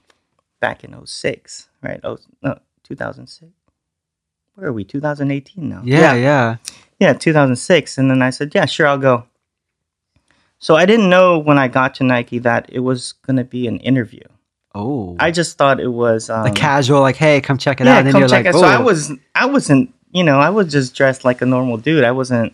back 0.60 0.84
in 0.84 1.06
06, 1.06 1.68
right? 1.84 2.00
Oh, 2.04 2.18
no, 2.42 2.58
2006. 2.84 3.52
Where 4.56 4.68
are 4.70 4.74
we? 4.74 4.84
2018 4.86 5.70
now. 5.70 5.82
Yeah. 5.84 6.14
Yeah. 6.14 6.16
Yeah, 6.16 6.56
2006. 7.00 7.98
And 7.98 8.10
then 8.10 8.22
I 8.22 8.30
said, 8.30 8.54
yeah, 8.54 8.66
sure, 8.66 8.88
I'll 8.88 8.98
go. 8.98 9.26
So 10.60 10.76
I 10.76 10.86
didn't 10.86 11.10
know 11.10 11.38
when 11.38 11.58
I 11.58 11.68
got 11.68 11.96
to 11.96 12.04
Nike 12.04 12.40
that 12.40 12.70
it 12.72 12.80
was 12.80 13.14
going 13.14 13.38
to 13.38 13.44
be 13.44 13.68
an 13.68 13.80
interview. 13.80 14.24
Oh. 14.74 15.16
I 15.20 15.32
just 15.32 15.58
thought 15.58 15.80
it 15.80 15.88
was 15.88 16.30
um, 16.30 16.46
a 16.48 16.52
casual, 16.52 17.02
like, 17.02 17.16
hey, 17.16 17.40
come 17.40 17.58
check 17.58 17.80
it 17.80 17.86
yeah, 17.86 17.94
out. 17.94 17.98
And 18.00 18.08
then 18.08 18.12
come 18.14 18.22
you're 18.22 18.30
check 18.30 18.46
like, 18.46 18.56
it. 18.56 18.60
So 18.60 18.66
I 18.66 18.82
was, 18.82 19.12
I 19.34 19.46
wasn't, 19.46 19.94
you 20.12 20.24
know, 20.24 20.40
I 20.40 20.50
was 20.50 20.72
just 20.72 20.96
dressed 20.96 21.24
like 21.24 21.42
a 21.42 21.46
normal 21.46 21.78
dude. 21.78 22.04
I 22.04 22.12
wasn't 22.12 22.54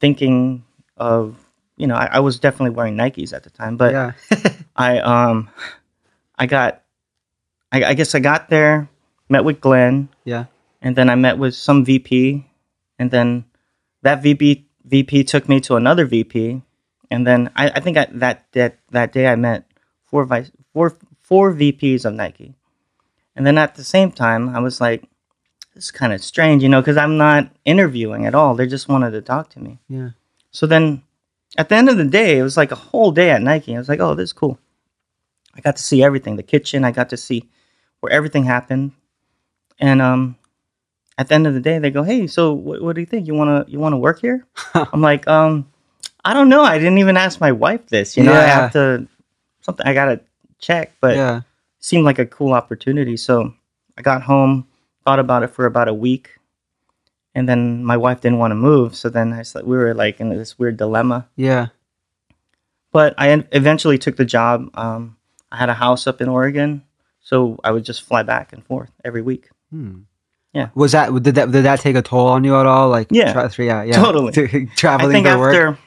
thinking 0.00 0.64
of, 0.96 1.36
you 1.76 1.86
know, 1.86 1.96
I, 1.96 2.08
I 2.12 2.20
was 2.20 2.38
definitely 2.38 2.74
wearing 2.76 2.96
Nikes 2.96 3.32
at 3.32 3.44
the 3.44 3.50
time, 3.50 3.76
but 3.76 3.92
yeah. 3.92 4.12
I, 4.76 4.98
um, 5.00 5.50
I 6.38 6.46
got, 6.46 6.82
I, 7.72 7.84
I 7.84 7.94
guess 7.94 8.14
I 8.14 8.20
got 8.20 8.48
there, 8.48 8.88
met 9.28 9.44
with 9.44 9.60
Glenn, 9.60 10.08
yeah. 10.24 10.46
and 10.80 10.96
then 10.96 11.10
I 11.10 11.14
met 11.14 11.36
with 11.36 11.54
some 11.54 11.84
VP, 11.84 12.47
and 12.98 13.10
then 13.10 13.44
that 14.02 14.22
VP 14.22 14.66
VP 14.84 15.24
took 15.24 15.48
me 15.48 15.60
to 15.60 15.76
another 15.76 16.06
VP, 16.06 16.62
and 17.10 17.26
then 17.26 17.50
I, 17.56 17.70
I 17.70 17.80
think 17.80 17.96
I, 17.96 18.06
that 18.12 18.46
that 18.52 18.78
that 18.90 19.12
day 19.12 19.26
I 19.26 19.36
met 19.36 19.64
four 20.04 20.24
vice 20.24 20.50
four 20.72 20.96
four 21.20 21.52
VPs 21.54 22.04
of 22.04 22.14
Nike, 22.14 22.54
and 23.36 23.46
then 23.46 23.58
at 23.58 23.74
the 23.74 23.84
same 23.84 24.12
time 24.12 24.48
I 24.48 24.60
was 24.60 24.80
like, 24.80 25.04
this 25.74 25.84
is 25.84 25.90
kind 25.90 26.12
of 26.12 26.22
strange, 26.22 26.62
you 26.62 26.68
know, 26.68 26.80
because 26.80 26.96
I'm 26.96 27.16
not 27.16 27.50
interviewing 27.64 28.26
at 28.26 28.34
all. 28.34 28.54
They 28.54 28.66
just 28.66 28.88
wanted 28.88 29.12
to 29.12 29.22
talk 29.22 29.50
to 29.50 29.60
me. 29.60 29.78
Yeah. 29.88 30.10
So 30.50 30.66
then, 30.66 31.02
at 31.56 31.68
the 31.68 31.76
end 31.76 31.88
of 31.88 31.96
the 31.96 32.04
day, 32.04 32.38
it 32.38 32.42
was 32.42 32.56
like 32.56 32.72
a 32.72 32.76
whole 32.76 33.12
day 33.12 33.30
at 33.30 33.42
Nike. 33.42 33.76
I 33.76 33.78
was 33.78 33.88
like, 33.88 34.00
oh, 34.00 34.14
this 34.14 34.30
is 34.30 34.32
cool. 34.32 34.58
I 35.54 35.60
got 35.60 35.76
to 35.76 35.82
see 35.82 36.02
everything, 36.02 36.36
the 36.36 36.42
kitchen. 36.42 36.84
I 36.84 36.90
got 36.90 37.10
to 37.10 37.16
see 37.16 37.48
where 38.00 38.12
everything 38.12 38.44
happened, 38.44 38.92
and 39.78 40.00
um, 40.00 40.36
at 41.18 41.28
the 41.28 41.34
end 41.34 41.46
of 41.46 41.52
the 41.54 41.60
day, 41.60 41.78
they 41.78 41.90
go, 41.90 42.02
hey, 42.04 42.26
so 42.28 42.52
what, 42.52 42.80
what 42.80 42.94
do 42.94 43.00
you 43.02 43.06
think? 43.06 43.26
You 43.26 43.34
wanna 43.34 43.64
you 43.68 43.78
wanna 43.80 43.98
work 43.98 44.20
here? 44.20 44.46
I'm 44.74 45.00
like, 45.02 45.26
um, 45.28 45.68
I 46.24 46.32
don't 46.32 46.48
know. 46.48 46.62
I 46.62 46.78
didn't 46.78 46.98
even 46.98 47.16
ask 47.16 47.40
my 47.40 47.52
wife 47.52 47.86
this. 47.88 48.16
You 48.16 48.22
know, 48.22 48.32
I 48.32 48.36
Yeah. 48.46 48.54
have 48.60 48.72
to 48.72 49.08
something. 49.60 49.86
I 49.86 49.92
gotta 49.94 50.20
check, 50.60 50.92
but 51.00 51.16
yeah. 51.16 51.40
seemed 51.80 52.04
like 52.04 52.18
a 52.18 52.26
cool 52.26 52.52
opportunity. 52.52 53.16
So 53.16 53.52
I 53.98 54.02
got 54.02 54.22
home, 54.22 54.66
thought 55.04 55.18
about 55.18 55.42
it 55.42 55.48
for 55.50 55.66
about 55.66 55.88
a 55.88 55.94
week, 55.94 56.38
and 57.34 57.48
then 57.48 57.84
my 57.84 57.96
wife 57.96 58.20
didn't 58.20 58.38
want 58.38 58.52
to 58.52 58.56
move. 58.56 58.94
So 58.96 59.08
then 59.10 59.32
I 59.32 59.42
said 59.42 59.64
we 59.66 59.76
were 59.76 59.94
like 59.94 60.20
in 60.20 60.28
this 60.30 60.58
weird 60.58 60.76
dilemma. 60.76 61.28
Yeah. 61.36 61.68
But 62.92 63.14
I 63.18 63.30
en- 63.30 63.48
eventually 63.52 63.98
took 63.98 64.16
the 64.16 64.24
job. 64.24 64.70
Um, 64.74 65.16
I 65.52 65.56
had 65.56 65.68
a 65.68 65.74
house 65.74 66.06
up 66.06 66.20
in 66.20 66.28
Oregon, 66.28 66.82
so 67.20 67.58
I 67.64 67.70
would 67.72 67.84
just 67.84 68.02
fly 68.02 68.22
back 68.22 68.52
and 68.52 68.64
forth 68.64 68.90
every 69.04 69.22
week. 69.22 69.50
Hmm. 69.70 70.00
Yeah. 70.54 70.68
Was 70.74 70.92
that 70.92 71.12
did 71.22 71.34
that 71.36 71.50
did 71.50 71.64
that 71.64 71.80
take 71.80 71.94
a 71.96 72.02
toll 72.02 72.26
on 72.28 72.42
you 72.44 72.56
at 72.56 72.66
all? 72.66 72.88
Like 72.88 73.08
Yeah. 73.10 73.32
tra- 73.32 73.64
yeah, 73.64 73.82
yeah, 73.82 73.92
Totally. 73.92 74.28
I 74.32 75.06
think 75.06 75.26
for 75.26 75.38
work. 75.38 75.54
after 75.54 75.78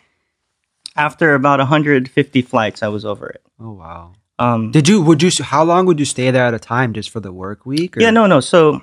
after 0.96 1.36
about 1.36 1.60
150 1.60 2.42
flights, 2.44 2.84
I 2.84 2.88
was 2.90 3.04
over 3.06 3.28
it. 3.28 3.42
Oh 3.60 3.72
wow. 3.72 4.14
Um, 4.40 4.72
Did 4.72 4.88
you 4.88 5.02
would 5.02 5.22
you 5.22 5.30
how 5.44 5.64
long 5.64 5.86
would 5.86 6.00
you 6.00 6.06
stay 6.06 6.32
there 6.32 6.46
at 6.46 6.54
a 6.54 6.60
time 6.60 6.94
just 6.94 7.10
for 7.10 7.20
the 7.20 7.32
work 7.32 7.66
week? 7.66 7.98
Or? 7.98 8.02
Yeah, 8.02 8.12
no, 8.12 8.26
no. 8.28 8.40
So 8.40 8.82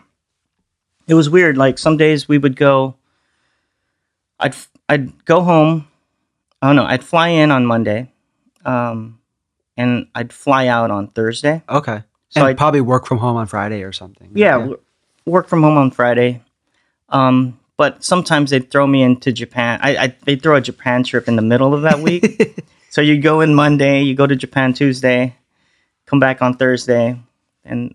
it 1.07 1.15
was 1.15 1.29
weird. 1.31 1.57
Like 1.57 1.79
some 1.79 1.97
days 1.97 2.29
we 2.29 2.39
would 2.39 2.55
go. 2.57 2.97
I'd 4.41 4.55
I'd 4.89 5.25
go 5.25 5.43
home. 5.43 5.89
Oh 6.63 6.73
no, 6.73 6.85
I'd 6.85 7.05
fly 7.05 7.29
in 7.29 7.51
on 7.51 7.67
Monday, 7.67 8.13
um, 8.65 9.21
and 9.77 10.07
I'd 10.15 10.33
fly 10.33 10.67
out 10.67 10.91
on 10.91 11.09
Thursday. 11.09 11.63
Okay. 11.69 12.03
So 12.31 12.45
I'd- 12.45 12.57
probably 12.57 12.81
work 12.81 13.07
from 13.07 13.19
home 13.19 13.37
on 13.37 13.47
Friday 13.47 13.83
or 13.83 13.93
something. 13.93 14.31
Yeah, 14.35 14.59
w- 14.59 14.79
work 15.29 15.49
from 15.49 15.63
home 15.63 15.77
on 15.77 15.91
Friday. 15.91 16.43
Um, 17.09 17.59
but 17.77 18.03
sometimes 18.03 18.51
they'd 18.51 18.71
throw 18.71 18.87
me 18.87 19.03
into 19.03 19.33
Japan. 19.33 19.79
I, 19.83 19.97
I 19.97 20.17
they'd 20.25 20.43
throw 20.43 20.57
a 20.57 20.61
Japan 20.61 21.05
trip 21.05 21.29
in 21.29 21.37
the 21.37 21.43
middle 21.43 21.75
of 21.75 21.83
that 21.83 22.01
week. 22.01 22.65
so 22.91 23.01
you 23.01 23.21
go 23.21 23.41
in 23.41 23.55
Monday, 23.55 24.03
you 24.03 24.15
go 24.15 24.27
to 24.27 24.35
Japan 24.37 24.73
Tuesday, 24.75 25.37
come 26.07 26.19
back 26.21 26.43
on 26.43 26.55
Thursday, 26.55 27.19
and 27.65 27.95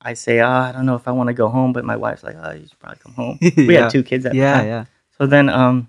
I 0.00 0.14
say, 0.14 0.40
oh, 0.40 0.48
I 0.48 0.70
don't 0.72 0.86
know 0.86 0.94
if 0.96 1.08
I 1.08 1.12
want 1.12 1.28
to 1.28 1.34
go 1.34 1.48
home, 1.48 1.72
but 1.72 1.84
my 1.84 1.96
wife's 1.96 2.22
like, 2.22 2.36
oh, 2.40 2.52
you 2.52 2.66
should 2.68 2.78
probably 2.78 2.98
come 3.02 3.12
home. 3.14 3.38
We 3.56 3.74
Yeah. 3.74 3.82
had 3.84 3.90
two 3.90 4.02
kids 4.04 4.24
at 4.26 4.32
the 4.32 4.38
yeah, 4.38 4.52
time. 4.58 4.66
yeah. 4.66 4.84
So 5.18 5.26
then, 5.26 5.48
um, 5.48 5.88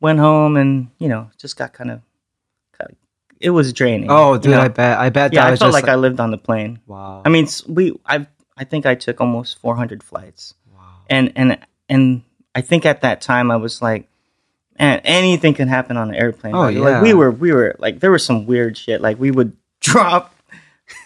went 0.00 0.18
home 0.18 0.56
and 0.56 0.88
you 0.98 1.08
know 1.08 1.30
just 1.38 1.56
got 1.56 1.72
kind 1.72 1.90
of, 1.90 2.00
kind 2.78 2.90
of 2.90 2.96
it 3.40 3.50
was 3.50 3.72
draining. 3.72 4.10
Oh, 4.10 4.34
you 4.34 4.40
dude, 4.40 4.52
know? 4.52 4.60
I 4.60 4.68
bet 4.68 4.98
I 4.98 5.08
bet 5.10 5.32
yeah, 5.32 5.40
that 5.42 5.48
I 5.48 5.50
was 5.52 5.60
felt 5.60 5.72
just 5.72 5.82
like 5.82 5.90
I 5.90 5.94
lived 5.96 6.20
on 6.20 6.30
the 6.30 6.38
plane. 6.38 6.80
wow. 6.86 7.22
I 7.24 7.28
mean, 7.30 7.48
we 7.68 7.98
I 8.04 8.26
I 8.58 8.64
think 8.64 8.86
I 8.86 8.94
took 8.94 9.20
almost 9.20 9.58
400 9.58 10.02
flights, 10.02 10.54
wow. 10.74 10.82
and 11.08 11.32
and 11.36 11.58
and 11.88 12.22
I 12.54 12.60
think 12.60 12.84
at 12.84 13.02
that 13.02 13.20
time 13.20 13.50
I 13.50 13.56
was 13.56 13.80
like, 13.80 14.08
man, 14.78 15.00
anything 15.04 15.54
can 15.54 15.68
happen 15.68 15.96
on 15.96 16.08
an 16.10 16.14
airplane. 16.14 16.54
Oh, 16.54 16.62
Like, 16.62 16.74
yeah. 16.74 16.80
like 16.80 17.02
we 17.02 17.14
were 17.14 17.30
we 17.30 17.52
were 17.52 17.76
like 17.78 18.00
there 18.00 18.10
was 18.10 18.24
some 18.24 18.46
weird 18.46 18.76
shit. 18.76 19.00
Like 19.00 19.18
we 19.18 19.30
would 19.30 19.56
drop 19.80 20.34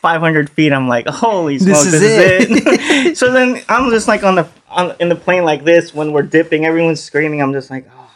500 0.00 0.48
feet. 0.50 0.72
I'm 0.72 0.88
like, 0.88 1.06
holy 1.06 1.58
This 1.58 1.84
is 1.86 1.92
this, 1.92 2.50
is 2.50 2.66
it. 2.66 3.16
so 3.18 3.32
then 3.32 3.62
I'm 3.68 3.90
just 3.90 4.08
like 4.08 4.22
on 4.24 4.36
the 4.36 4.48
on, 4.70 4.94
in 5.00 5.08
the 5.08 5.16
plane 5.16 5.44
like 5.44 5.64
this 5.64 5.94
when 5.94 6.12
we're 6.12 6.22
dipping, 6.22 6.64
everyone's 6.64 7.02
screaming. 7.02 7.42
I'm 7.42 7.52
just 7.52 7.70
like, 7.70 7.86
oh, 7.94 8.10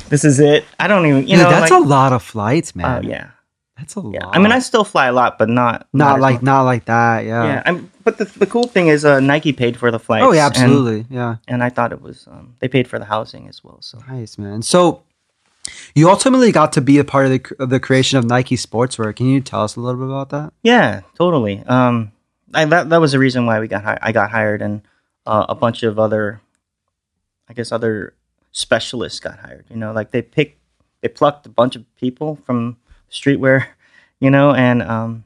this 0.08 0.24
is 0.24 0.38
it. 0.40 0.64
I 0.78 0.86
don't 0.86 1.04
even 1.06 1.22
you 1.22 1.36
Dude, 1.36 1.44
know 1.44 1.50
that's 1.50 1.70
like, 1.70 1.82
a 1.82 1.84
lot 1.84 2.12
of 2.12 2.22
flights, 2.22 2.76
man. 2.76 2.86
oh 2.86 3.02
man. 3.02 3.10
yeah 3.10 3.30
That's 3.78 3.96
a 3.96 4.00
yeah. 4.12 4.26
lot. 4.26 4.36
I 4.36 4.38
mean 4.40 4.52
I 4.52 4.58
still 4.58 4.84
fly 4.84 5.06
a 5.06 5.12
lot, 5.12 5.38
but 5.38 5.48
not 5.48 5.86
not 5.92 6.16
as 6.16 6.22
like 6.22 6.34
much. 6.36 6.42
not 6.42 6.62
like 6.62 6.84
that. 6.86 7.24
Yeah. 7.24 7.44
yeah. 7.44 7.62
I'm, 7.64 7.90
but 8.04 8.18
the, 8.18 8.24
the 8.24 8.46
cool 8.46 8.66
thing 8.66 8.88
is 8.88 9.04
uh, 9.04 9.20
Nike 9.20 9.52
paid 9.52 9.76
for 9.76 9.90
the 9.90 9.98
flights. 9.98 10.24
Oh 10.26 10.32
yeah, 10.32 10.46
and- 10.46 10.56
absolutely. 10.56 11.06
yeah. 11.10 11.36
and 11.46 11.62
I 11.62 11.68
thought 11.70 11.92
it 11.92 12.02
was 12.02 12.26
um, 12.28 12.54
they 12.58 12.68
paid 12.68 12.88
for 12.88 12.98
the 12.98 13.04
housing 13.04 13.48
as 13.48 13.62
well. 13.62 13.78
So 13.80 13.98
Nice, 14.08 14.36
man. 14.36 14.62
So 14.62 15.02
you 15.94 16.08
ultimately 16.08 16.50
got 16.50 16.72
to 16.72 16.80
be 16.80 16.98
a 16.98 17.04
part 17.04 17.26
of 17.26 17.30
the 17.32 17.56
of 17.58 17.70
the 17.70 17.78
creation 17.80 18.18
of 18.18 18.24
Nike 18.24 18.56
Sportswear. 18.56 19.14
Can 19.14 19.26
you 19.26 19.40
tell 19.40 19.62
us 19.62 19.76
a 19.76 19.80
little 19.80 20.00
bit 20.00 20.08
about 20.08 20.30
that? 20.30 20.52
yeah, 20.62 21.02
totally. 21.14 21.62
Um, 21.66 22.12
I, 22.54 22.64
that 22.64 22.88
that 22.88 23.00
was 23.00 23.12
the 23.12 23.18
reason 23.18 23.46
why 23.46 23.60
we 23.60 23.68
got 23.68 23.84
hi- 23.84 23.98
I 24.00 24.12
got 24.12 24.30
hired, 24.30 24.62
and 24.62 24.82
uh, 25.26 25.46
a 25.48 25.54
bunch 25.54 25.82
of 25.82 25.98
other, 25.98 26.40
I 27.48 27.52
guess, 27.52 27.70
other 27.70 28.14
specialists 28.50 29.20
got 29.20 29.38
hired. 29.38 29.66
You 29.68 29.76
know, 29.76 29.92
like 29.92 30.10
they 30.10 30.22
picked 30.22 30.58
they 31.02 31.08
plucked 31.08 31.46
a 31.46 31.50
bunch 31.50 31.76
of 31.76 31.84
people 31.96 32.38
from 32.44 32.78
streetwear, 33.10 33.66
you 34.20 34.30
know, 34.30 34.52
and 34.52 34.82
um, 34.82 35.24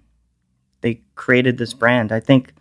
they 0.81 1.01
created 1.15 1.59
this 1.59 1.75
brand. 1.75 2.13
I 2.13 2.21
think 2.21 2.53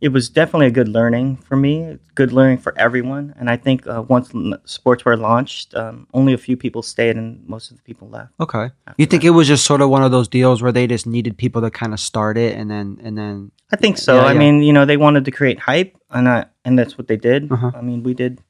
it 0.00 0.08
was 0.08 0.28
definitely 0.28 0.66
a 0.66 0.70
good 0.70 0.88
learning 0.88 1.36
for 1.36 1.56
me, 1.56 1.98
good 2.14 2.30
learning 2.30 2.58
for 2.58 2.76
everyone. 2.78 3.34
And 3.38 3.48
I 3.48 3.56
think 3.56 3.86
uh, 3.86 4.02
once 4.06 4.28
sportswear 4.30 5.18
launched, 5.18 5.74
um, 5.74 6.06
only 6.12 6.34
a 6.34 6.38
few 6.38 6.56
people 6.58 6.82
stayed, 6.82 7.16
and 7.16 7.46
most 7.48 7.70
of 7.70 7.78
the 7.78 7.82
people 7.84 8.08
left. 8.10 8.32
Okay. 8.38 8.70
You 8.98 9.06
think 9.06 9.24
it 9.24 9.30
was 9.30 9.48
just 9.48 9.64
sort 9.64 9.80
of 9.80 9.88
one 9.88 10.02
of 10.02 10.10
those 10.10 10.28
deals 10.28 10.60
where 10.60 10.72
they 10.72 10.86
just 10.86 11.06
needed 11.06 11.38
people 11.38 11.62
to 11.62 11.70
kind 11.70 11.94
of 11.94 12.00
start 12.00 12.36
it 12.36 12.54
and 12.54 12.70
then 12.70 13.00
and 13.02 13.16
then 13.16 13.50
I 13.72 13.76
think 13.76 13.98
so. 13.98 14.16
Yeah, 14.16 14.22
I 14.22 14.32
yeah. 14.32 14.38
mean, 14.38 14.62
you 14.62 14.72
know, 14.72 14.84
they 14.84 14.96
wanted 14.96 15.24
to 15.24 15.30
create 15.30 15.58
hype, 15.58 15.96
and 16.10 16.28
I, 16.28 16.46
and 16.64 16.78
that's 16.78 16.96
what 16.96 17.08
they 17.08 17.16
did. 17.16 17.50
Uh-huh. 17.50 17.72
I 17.74 17.80
mean, 17.80 18.04
we 18.04 18.14
did 18.14 18.40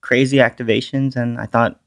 crazy 0.00 0.38
activations, 0.38 1.14
and 1.14 1.38
I 1.38 1.46
thought, 1.46 1.80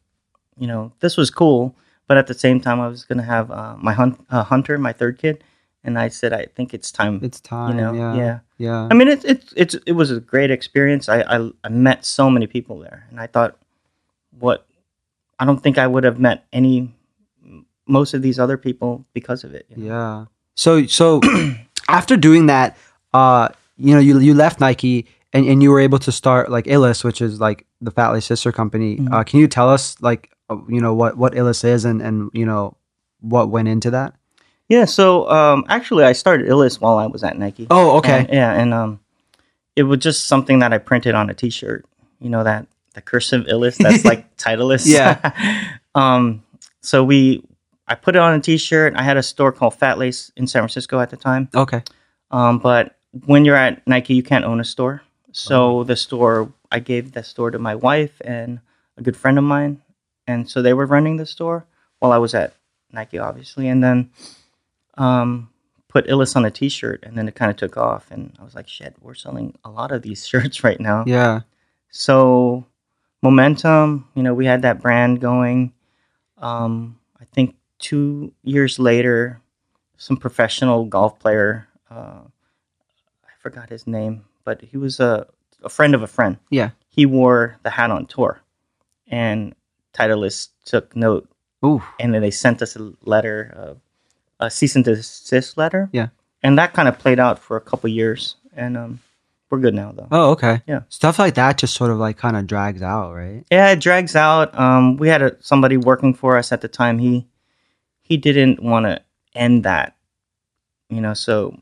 you 0.58 0.66
know, 0.66 0.94
this 1.00 1.18
was 1.18 1.30
cool. 1.30 1.76
But 2.10 2.18
at 2.18 2.26
the 2.28 2.34
same 2.34 2.60
time, 2.60 2.82
I 2.82 2.88
was 2.90 3.06
gonna 3.06 3.24
have 3.24 3.52
uh, 3.52 3.76
my 3.78 3.94
hunt, 3.94 4.20
uh, 4.32 4.44
hunter, 4.44 4.78
my 4.80 4.92
third 4.92 5.20
kid, 5.20 5.44
and 5.84 5.98
I 5.98 6.10
said, 6.10 6.34
I 6.34 6.48
think 6.56 6.74
it's 6.74 6.92
time. 6.92 7.20
it's 7.24 7.40
time. 7.40 7.70
you 7.78 7.82
know, 7.82 7.94
yeah. 7.94 8.16
yeah. 8.16 8.40
Yeah. 8.58 8.88
I 8.92 8.94
mean, 8.96 9.08
it's 9.08 9.24
it's 9.24 9.54
it's 9.56 9.76
it 9.86 9.94
was 9.94 10.10
a 10.12 10.20
great 10.20 10.50
experience. 10.52 11.08
I, 11.08 11.22
I 11.22 11.50
I 11.64 11.70
met 11.70 12.04
so 12.04 12.30
many 12.30 12.48
people 12.48 12.80
there, 12.80 13.06
and 13.12 13.20
I 13.22 13.28
thought, 13.28 13.58
what 14.40 14.66
I 15.40 15.46
don't 15.46 15.62
think 15.62 15.78
I 15.78 15.88
would 15.88 16.04
have 16.04 16.20
met 16.20 16.46
any 16.52 16.92
most 17.88 18.14
of 18.14 18.22
these 18.22 18.40
other 18.40 18.58
people 18.58 19.06
because 19.14 19.44
of 19.44 19.54
it. 19.54 19.66
you 19.70 19.78
know? 19.78 19.86
Yeah. 19.86 20.26
So 20.56 20.86
so 20.88 21.22
after 21.88 22.18
doing 22.18 22.48
that, 22.48 22.76
uh, 23.14 23.50
you 23.78 23.94
know, 23.94 24.02
you 24.02 24.20
you 24.20 24.34
left 24.34 24.60
Nike 24.60 25.06
and, 25.32 25.46
and 25.46 25.62
you 25.64 25.70
were 25.72 25.80
able 25.80 26.00
to 26.00 26.12
start 26.12 26.50
like 26.52 26.66
Illest, 26.66 27.04
which 27.04 27.22
is 27.22 27.40
like 27.40 27.66
the 27.82 27.92
Fatlace 27.92 28.24
sister 28.24 28.52
company. 28.52 28.98
Mhm. 28.98 29.14
Uh, 29.14 29.24
can 29.24 29.40
you 29.40 29.48
tell 29.48 29.70
us 29.70 29.96
like 30.02 30.32
you 30.68 30.82
know 30.82 30.94
what 30.94 31.18
what 31.18 31.34
Illest 31.34 31.64
is 31.64 31.86
and 31.86 32.02
and 32.02 32.30
you 32.34 32.46
know 32.46 32.76
what 33.22 33.50
went 33.50 33.68
into 33.68 33.92
that? 33.92 34.16
Yeah, 34.70 34.86
so 34.86 35.30
um, 35.30 35.66
actually, 35.68 36.04
I 36.04 36.14
started 36.14 36.48
Illest 36.48 36.80
while 36.80 36.98
I 37.00 37.08
was 37.08 37.24
at 37.24 37.38
Nike. 37.38 37.66
Oh, 37.72 37.98
okay. 37.98 38.20
And- 38.20 38.30
yeah, 38.30 38.54
and 38.54 38.74
um, 38.74 39.00
it 39.76 39.84
was 39.84 40.00
just 40.00 40.28
something 40.28 40.60
that 40.60 40.72
I 40.72 40.78
printed 40.78 41.16
on 41.16 41.30
a 41.30 41.34
T-shirt. 41.34 41.86
You 42.20 42.30
know 42.30 42.44
that 42.44 42.68
the 42.94 43.02
cursive 43.02 43.46
Illest 43.48 43.78
that's 43.78 44.06
like 44.06 44.36
Titleist. 44.38 44.86
Yeah. 44.86 45.78
um, 45.96 46.44
so 46.82 47.04
we, 47.04 47.44
I 47.88 47.96
put 47.96 48.16
it 48.16 48.20
on 48.20 48.36
a 48.36 48.40
T-shirt. 48.40 48.94
I 48.96 49.04
had 49.04 49.18
a 49.18 49.24
store 49.24 49.52
called 49.52 49.76
Fat 49.76 49.98
Lace 49.98 50.32
in 50.36 50.48
San 50.48 50.62
Francisco 50.62 51.00
at 51.00 51.10
the 51.10 51.18
time. 51.18 51.50
Okay. 51.56 51.82
Um, 52.32 52.60
but 52.60 52.98
when 53.26 53.46
you're 53.46 53.56
at 53.56 53.86
Nike, 53.88 54.14
you 54.14 54.24
can't 54.24 54.46
own 54.46 54.60
a 54.60 54.64
store. 54.64 55.02
Oh. 55.04 55.30
So 55.32 55.84
the 55.84 55.96
store, 55.96 56.52
I 56.72 56.80
gave 56.80 57.14
the 57.14 57.24
store 57.24 57.52
to 57.52 57.60
my 57.60 57.76
wife 57.76 58.22
and 58.24 58.60
a 58.98 59.02
good 59.02 59.18
friend 59.18 59.38
of 59.38 59.44
mine, 59.44 59.82
and 60.30 60.48
so 60.48 60.62
they 60.62 60.74
were 60.74 60.86
running 60.86 61.18
the 61.18 61.26
store 61.26 61.66
while 61.98 62.12
I 62.12 62.20
was 62.20 62.36
at 62.36 62.54
Nike, 62.92 63.18
obviously, 63.18 63.68
and 63.68 63.84
then 63.84 64.12
um, 64.96 65.50
put 65.88 66.06
Illest 66.06 66.36
on 66.36 66.46
a 66.46 66.52
T-shirt, 66.52 67.04
and 67.04 67.18
then 67.18 67.28
it 67.28 67.34
kind 67.34 67.50
of 67.50 67.58
took 67.58 67.78
off, 67.78 68.12
and 68.12 68.38
I 68.40 68.44
was 68.44 68.54
like, 68.54 68.68
shit, 68.68 68.96
we're 69.02 69.16
selling 69.16 69.58
a 69.66 69.72
lot 69.72 69.92
of 69.92 70.04
these 70.04 70.28
shirts 70.32 70.64
right 70.64 70.80
now. 70.80 71.04
Yeah. 71.08 71.42
So 71.90 72.64
momentum, 73.24 74.08
you 74.14 74.22
know, 74.22 74.36
we 74.36 74.46
had 74.46 74.62
that 74.62 74.82
brand 74.84 75.20
going. 75.20 75.74
Um, 76.38 77.00
I 77.20 77.26
think 77.26 77.56
two 77.80 78.32
years 78.44 78.78
later, 78.78 79.42
some 79.98 80.16
professional 80.16 80.86
golf 80.86 81.18
player, 81.18 81.68
uh, 81.90 82.22
I 83.26 83.32
forgot 83.40 83.70
his 83.70 83.88
name, 83.88 84.26
but 84.44 84.62
he 84.62 84.78
was 84.78 85.00
a, 85.00 85.26
a 85.64 85.70
friend 85.70 85.96
of 85.96 86.04
a 86.04 86.08
friend. 86.08 86.38
Yeah. 86.52 86.70
He 86.88 87.08
wore 87.08 87.58
the 87.64 87.72
hat 87.72 87.90
on 87.90 88.06
tour, 88.06 88.42
and 89.08 89.56
Titleist 90.00 90.50
took 90.66 90.96
note, 90.96 91.30
Ooh. 91.66 91.84
and 92.00 92.14
then 92.14 92.22
they 92.22 92.32
sent 92.32 92.62
us 92.62 92.76
a 92.76 92.94
letter, 93.04 93.54
uh, 94.40 94.46
a 94.46 94.50
cease 94.50 94.76
and 94.76 94.86
desist 94.86 95.58
letter. 95.58 95.90
Yeah. 95.92 96.08
and 96.42 96.58
that 96.58 96.74
kind 96.74 96.88
of 96.88 96.98
played 96.98 97.20
out 97.20 97.38
for 97.40 97.58
a 97.58 97.62
couple 97.62 97.90
years, 97.90 98.36
and 98.56 98.78
um, 98.78 99.00
we're 99.50 99.60
good 99.60 99.74
now 99.74 99.92
though. 99.92 100.08
Oh, 100.12 100.32
okay. 100.32 100.62
Yeah. 100.68 100.82
Stuff 100.90 101.20
like 101.20 101.34
that 101.36 101.58
just 101.58 101.74
sort 101.76 101.92
of 101.92 101.98
like 101.98 102.18
kind 102.18 102.38
of 102.38 102.48
drags 102.48 102.82
out, 102.82 103.14
right? 103.14 103.44
Yeah, 103.52 103.72
it 103.72 103.80
drags 103.82 104.16
out. 104.16 104.58
Um, 104.58 104.96
we 104.98 105.10
had 105.10 105.22
a, 105.22 105.36
somebody 105.42 105.76
working 105.76 106.14
for 106.14 106.38
us 106.38 106.52
at 106.52 106.62
the 106.62 106.68
time. 106.70 107.00
He 107.00 107.28
he 108.02 108.16
didn't 108.18 108.62
want 108.64 108.86
to 108.86 109.02
end 109.36 109.64
that, 109.66 109.96
you 110.90 111.02
know. 111.02 111.14
So 111.14 111.60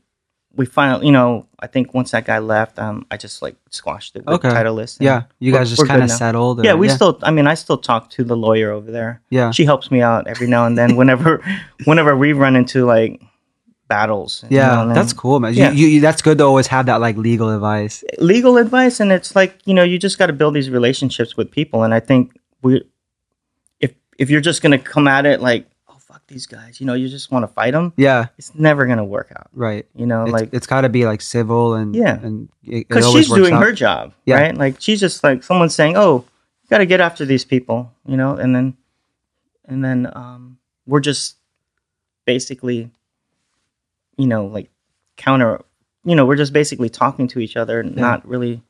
we 0.58 0.66
finally, 0.66 1.06
you 1.06 1.12
know, 1.12 1.46
I 1.60 1.66
think 1.68 1.94
once 1.94 2.10
that 2.10 2.26
guy 2.26 2.38
left, 2.40 2.78
um, 2.78 3.06
I 3.10 3.16
just 3.16 3.40
like 3.42 3.56
squashed 3.70 4.16
it 4.16 4.24
Okay. 4.28 4.50
Titleist. 4.50 4.98
and 4.98 5.06
Yeah. 5.06 5.22
You 5.38 5.52
guys 5.52 5.70
just 5.70 5.86
kind 5.86 6.02
of 6.02 6.10
settled. 6.10 6.60
or- 6.60 6.64
Yeah, 6.64 6.74
we 6.74 6.88
yeah. 6.88 6.94
still. 6.96 7.18
I 7.22 7.30
mean, 7.30 7.46
I 7.46 7.54
still 7.54 7.78
talk 7.78 8.10
to 8.10 8.24
the 8.24 8.36
lawyer 8.36 8.70
over 8.72 8.90
there. 8.90 9.22
Yeah. 9.30 9.50
She 9.52 9.64
helps 9.64 9.90
me 9.90 10.02
out 10.02 10.26
every 10.26 10.46
now 10.48 10.66
and 10.66 10.76
then. 10.76 10.96
Whenever, 10.96 11.42
whenever 11.84 12.14
we 12.16 12.32
run 12.34 12.54
into 12.56 12.84
like 12.84 13.22
battles. 13.88 14.44
you 14.50 14.56
Yeah, 14.58 14.74
know, 14.74 14.82
and 14.82 14.96
that's 14.96 15.12
cool, 15.14 15.40
man. 15.40 15.54
Yeah. 15.54 15.70
You, 15.70 15.86
you, 15.86 16.00
that's 16.00 16.20
good 16.22 16.38
to 16.38 16.44
always 16.44 16.66
have 16.66 16.86
that 16.86 17.00
like 17.00 17.16
legal 17.16 17.48
advice. 17.50 18.04
legal 18.18 18.56
advice 18.58 19.00
and 19.00 19.10
it's 19.12 19.34
like 19.34 19.58
you 19.64 19.72
know 19.74 19.82
you 19.84 19.98
just 19.98 20.18
got 20.18 20.26
to 20.26 20.32
build 20.34 20.54
these 20.54 20.68
relationships 20.68 21.36
with 21.38 21.50
people 21.50 21.84
and 21.84 21.94
i 21.94 22.00
think 22.00 22.36
we 22.62 22.82
if 23.80 23.92
if 24.18 24.28
you're 24.28 24.42
just 24.42 24.60
gonna 24.60 24.78
come 24.78 25.08
at 25.08 25.24
it 25.24 25.40
like 25.40 25.66
fuck 26.08 26.26
these 26.26 26.46
guys 26.46 26.80
you 26.80 26.86
know 26.86 26.94
you 26.94 27.06
just 27.06 27.30
want 27.30 27.42
to 27.42 27.46
fight 27.48 27.72
them 27.72 27.92
Yeah, 27.98 28.28
it's 28.38 28.54
never 28.54 28.86
gonna 28.86 29.04
work 29.04 29.30
out 29.36 29.48
right. 29.52 29.86
you 29.94 30.06
know 30.06 30.22
It's, 30.22 30.32
like 30.32 30.48
it's 30.54 30.66
got 30.66 30.80
to 30.80 30.88
be 30.88 31.04
like 31.04 31.20
civil 31.20 31.74
and 31.74 31.94
Yeah. 31.94 32.18
and 32.22 32.48
because 32.64 33.12
she's 33.12 33.28
doing 33.28 33.52
out. 33.52 33.62
her 33.62 33.72
job 33.72 34.14
Yeah. 34.24 34.36
right 34.36 34.56
like 34.56 34.76
she's 34.80 35.00
just 35.00 35.22
like 35.22 35.42
someone 35.42 35.68
saying 35.68 35.98
oh 35.98 36.24
you 36.62 36.68
got 36.70 36.78
to 36.78 36.86
get 36.86 37.00
after 37.00 37.26
these 37.26 37.44
people 37.44 37.92
you 38.06 38.16
know 38.16 38.34
and 38.36 38.56
then 38.56 38.74
and 39.66 39.84
then 39.84 40.10
um 40.14 40.56
we're 40.86 41.00
just 41.00 41.36
basically 42.24 42.90
you 44.16 44.26
know 44.26 44.46
like 44.46 44.70
counter 45.18 45.60
you 46.04 46.14
know 46.16 46.24
we're 46.24 46.36
just 46.36 46.54
basically 46.54 46.88
talking 46.88 47.28
to 47.28 47.38
each 47.38 47.54
other 47.56 47.82
not 47.82 48.26
really 48.26 48.62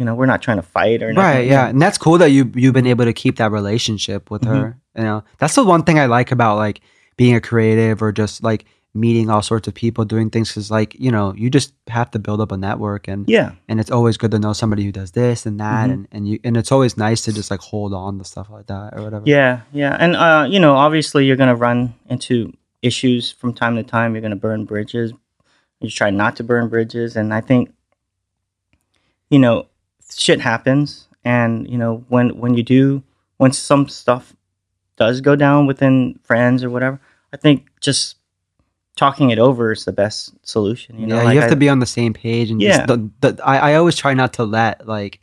you 0.00 0.04
know 0.06 0.14
we're 0.16 0.26
not 0.26 0.40
trying 0.42 0.56
to 0.56 0.62
fight 0.62 1.02
or 1.02 1.12
nothing. 1.12 1.36
Right, 1.40 1.46
yeah, 1.46 1.68
and 1.68 1.80
that's 1.80 1.98
cool 1.98 2.16
that 2.18 2.30
you 2.30 2.50
you've 2.56 2.72
been 2.74 2.86
able 2.88 3.04
to 3.04 3.12
keep 3.12 3.36
that 3.36 3.52
relationship 3.52 4.30
with 4.30 4.42
Mm-hmm. 4.42 4.54
her. 4.62 4.76
You 4.96 5.04
know, 5.04 5.24
that's 5.38 5.54
the 5.54 5.62
one 5.64 5.84
thing 5.84 5.98
I 6.00 6.06
like 6.06 6.32
about 6.32 6.56
like 6.56 6.80
being 7.16 7.36
a 7.36 7.40
creative 7.40 8.02
or 8.02 8.10
just 8.10 8.42
like 8.42 8.64
meeting 8.92 9.30
all 9.30 9.40
sorts 9.42 9.68
of 9.68 9.74
people 9.74 10.04
doing 10.04 10.30
things. 10.30 10.48
Because 10.48 10.70
like 10.70 10.96
you 10.98 11.12
know, 11.12 11.34
you 11.36 11.50
just 11.50 11.74
have 11.88 12.10
to 12.12 12.18
build 12.18 12.40
up 12.40 12.50
a 12.50 12.56
network, 12.56 13.06
and 13.08 13.28
yeah 13.28 13.52
and 13.68 13.78
it's 13.78 13.90
always 13.90 14.16
good 14.16 14.30
to 14.32 14.38
know 14.38 14.52
somebody 14.54 14.82
who 14.84 14.90
does 14.92 15.10
this 15.12 15.44
and 15.46 15.60
that, 15.60 15.88
Mhm. 15.88 15.92
and 15.92 16.08
and 16.12 16.28
you 16.28 16.40
and 16.44 16.56
it's 16.56 16.72
always 16.72 16.96
nice 16.96 17.20
to 17.26 17.32
just 17.32 17.50
like 17.50 17.60
hold 17.60 17.92
on 17.92 18.18
to 18.18 18.24
stuff 18.24 18.48
like 18.50 18.66
that 18.68 18.94
or 18.96 19.02
whatever. 19.04 19.24
Yeah, 19.26 19.60
yeah, 19.72 19.94
and 20.00 20.16
uh, 20.16 20.46
you 20.48 20.58
know, 20.58 20.74
obviously, 20.74 21.26
you're 21.26 21.36
gonna 21.36 21.54
run 21.68 21.92
into 22.08 22.52
issues 22.82 23.30
from 23.30 23.52
time 23.52 23.76
to 23.76 23.82
time. 23.84 24.14
You're 24.14 24.22
gonna 24.22 24.34
burn 24.48 24.64
bridges. 24.64 25.12
You 25.80 25.90
try 25.90 26.10
not 26.10 26.36
to 26.36 26.42
burn 26.42 26.68
bridges, 26.68 27.16
and 27.16 27.32
I 27.32 27.40
think, 27.42 27.72
you 29.30 29.38
know, 29.38 29.66
shit 30.16 30.40
happens, 30.40 31.08
and 31.24 31.68
you 31.68 31.78
know, 31.78 32.04
when 32.08 32.38
when 32.38 32.54
you 32.54 32.62
do, 32.62 33.02
when 33.38 33.52
some 33.52 33.88
stuff 33.88 34.34
does 34.96 35.20
go 35.20 35.34
down 35.36 35.66
within 35.66 36.18
friends 36.22 36.62
or 36.64 36.70
whatever, 36.70 37.00
I 37.32 37.36
think 37.36 37.68
just 37.80 38.16
talking 38.96 39.30
it 39.30 39.38
over 39.38 39.72
is 39.72 39.84
the 39.86 39.92
best 39.92 40.34
solution. 40.46 40.98
You 40.98 41.06
know, 41.06 41.16
yeah, 41.16 41.22
Like, 41.22 41.34
you 41.34 41.40
have 41.40 41.48
I- 41.50 41.54
to 41.54 41.56
be 41.56 41.68
on 41.68 41.78
the 41.78 41.86
same 41.86 42.12
page, 42.12 42.50
and 42.50 42.60
Yeah. 42.60 42.76
just 42.84 42.88
the, 42.88 43.10
the, 43.32 43.42
I 43.46 43.72
I 43.72 43.74
always 43.76 43.96
try 43.96 44.14
not 44.14 44.34
to 44.34 44.44
let 44.44 44.86
like 44.86 45.20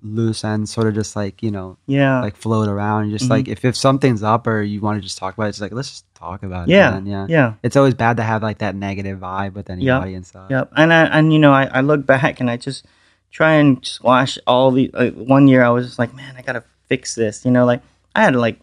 loose 0.00 0.44
ends 0.44 0.70
sort 0.72 0.86
of 0.86 0.94
just 0.94 1.16
like 1.16 1.42
you 1.42 1.50
know 1.50 1.76
yeah, 1.86 2.20
like 2.20 2.36
float 2.36 2.68
around. 2.68 3.10
Just 3.10 3.24
Mhm. 3.26 3.30
like 3.30 3.48
if 3.48 3.64
if 3.64 3.74
something's 3.76 4.22
up 4.22 4.46
or 4.46 4.62
you 4.62 4.80
want 4.80 4.98
to 4.98 5.02
just 5.02 5.18
talk 5.18 5.34
about 5.34 5.46
it, 5.46 5.48
it's 5.50 5.60
like 5.60 5.72
let's 5.72 5.88
just 5.90 6.14
talk 6.14 6.44
about 6.44 6.68
it. 6.68 6.72
yeah, 6.72 6.90
man. 6.92 7.06
yeah. 7.06 7.26
yeah. 7.28 7.52
It's 7.64 7.74
always 7.76 7.94
bad 7.94 8.16
to 8.18 8.22
have 8.22 8.40
like 8.42 8.58
that 8.58 8.76
negative 8.76 9.18
vibe 9.18 9.54
with 9.54 9.70
anybody 9.70 10.14
and 10.14 10.24
stuff. 10.24 10.46
Yep. 10.50 10.72
And 10.76 10.92
I, 10.92 11.04
and 11.06 11.32
you 11.32 11.38
know, 11.40 11.52
I, 11.52 11.64
I 11.64 11.80
look 11.80 12.06
back 12.06 12.38
and 12.40 12.48
I 12.48 12.56
just 12.56 12.86
try 13.30 13.54
and 13.54 13.84
squash 13.84 14.38
all 14.46 14.70
the. 14.70 14.90
Like, 14.92 15.14
one 15.14 15.48
year, 15.48 15.62
I 15.62 15.70
was 15.70 15.86
just 15.86 15.98
like, 15.98 16.14
man, 16.14 16.34
I 16.36 16.42
gotta 16.42 16.64
fix 16.86 17.14
this. 17.14 17.44
You 17.44 17.50
know, 17.50 17.64
like 17.64 17.82
I 18.14 18.22
had 18.22 18.36
like, 18.36 18.58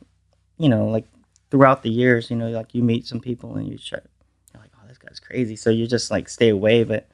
you 0.58 0.70
know, 0.70 0.88
like 0.88 1.06
throughout 1.52 1.84
the 1.84 1.90
years, 1.90 2.30
you 2.30 2.36
know, 2.36 2.50
like 2.50 2.74
you 2.74 2.84
meet 2.84 3.06
some 3.06 3.20
people 3.20 3.56
and 3.56 3.68
you 3.68 3.78
try, 3.78 4.00
you're 4.54 4.62
like, 4.62 4.72
oh, 4.76 4.88
this 4.88 4.98
guy's 4.98 5.20
crazy. 5.20 5.56
So 5.56 5.70
you 5.70 5.88
just 5.88 6.12
like 6.12 6.30
stay 6.30 6.50
away, 6.50 6.84
but 6.84 7.08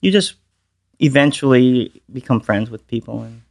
you 0.00 0.10
just 0.10 0.34
eventually 0.98 2.02
become 2.12 2.40
friends 2.40 2.70
with 2.70 2.86
people, 2.86 3.22
and. 3.22 3.42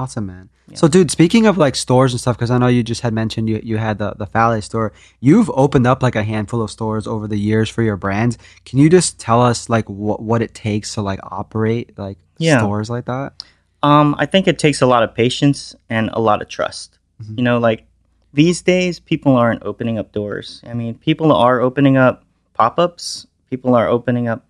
Awesome, 0.00 0.26
man. 0.26 0.48
So, 0.74 0.88
dude, 0.88 1.10
speaking 1.10 1.46
of 1.46 1.58
like 1.58 1.76
stores 1.76 2.12
and 2.12 2.20
stuff, 2.20 2.36
because 2.38 2.50
I 2.50 2.56
know 2.56 2.68
you 2.68 2.82
just 2.82 3.02
had 3.02 3.12
mentioned 3.12 3.50
you, 3.50 3.60
you 3.62 3.76
had 3.76 3.98
the 3.98 4.14
the 4.16 4.24
Fale 4.26 4.60
store. 4.62 4.92
You've 5.20 5.50
opened 5.50 5.86
up 5.86 6.02
like 6.02 6.16
a 6.16 6.22
handful 6.22 6.62
of 6.62 6.70
stores 6.70 7.06
over 7.06 7.26
the 7.28 7.36
years 7.36 7.68
for 7.68 7.82
your 7.82 7.96
brands. 7.96 8.38
Can 8.64 8.78
you 8.78 8.88
just 8.88 9.18
tell 9.20 9.42
us 9.42 9.68
like 9.68 9.86
what 9.90 10.22
what 10.22 10.40
it 10.40 10.54
takes 10.54 10.94
to 10.94 11.02
like 11.02 11.20
operate 11.22 11.98
like 11.98 12.18
Yeah. 12.38 12.58
stores 12.58 12.88
like 12.88 13.04
that? 13.06 13.44
Um, 13.82 14.14
I 14.18 14.24
think 14.26 14.48
it 14.48 14.58
takes 14.58 14.80
a 14.80 14.86
lot 14.86 15.02
of 15.02 15.14
patience 15.14 15.74
and 15.90 16.08
a 16.14 16.20
lot 16.20 16.40
of 16.40 16.48
trust. 16.48 16.98
You 17.36 17.42
know, 17.42 17.58
like 17.58 17.84
these 18.32 18.62
days, 18.62 19.00
people 19.00 19.36
aren't 19.36 19.62
opening 19.62 19.98
up 19.98 20.12
doors. 20.12 20.62
I 20.64 20.72
mean, 20.72 20.94
people 20.94 21.32
are 21.32 21.60
opening 21.60 21.98
up 21.98 22.24
pop 22.54 22.78
ups. 22.78 23.26
People 23.50 23.74
are 23.74 23.88
opening 23.88 24.28
up. 24.28 24.46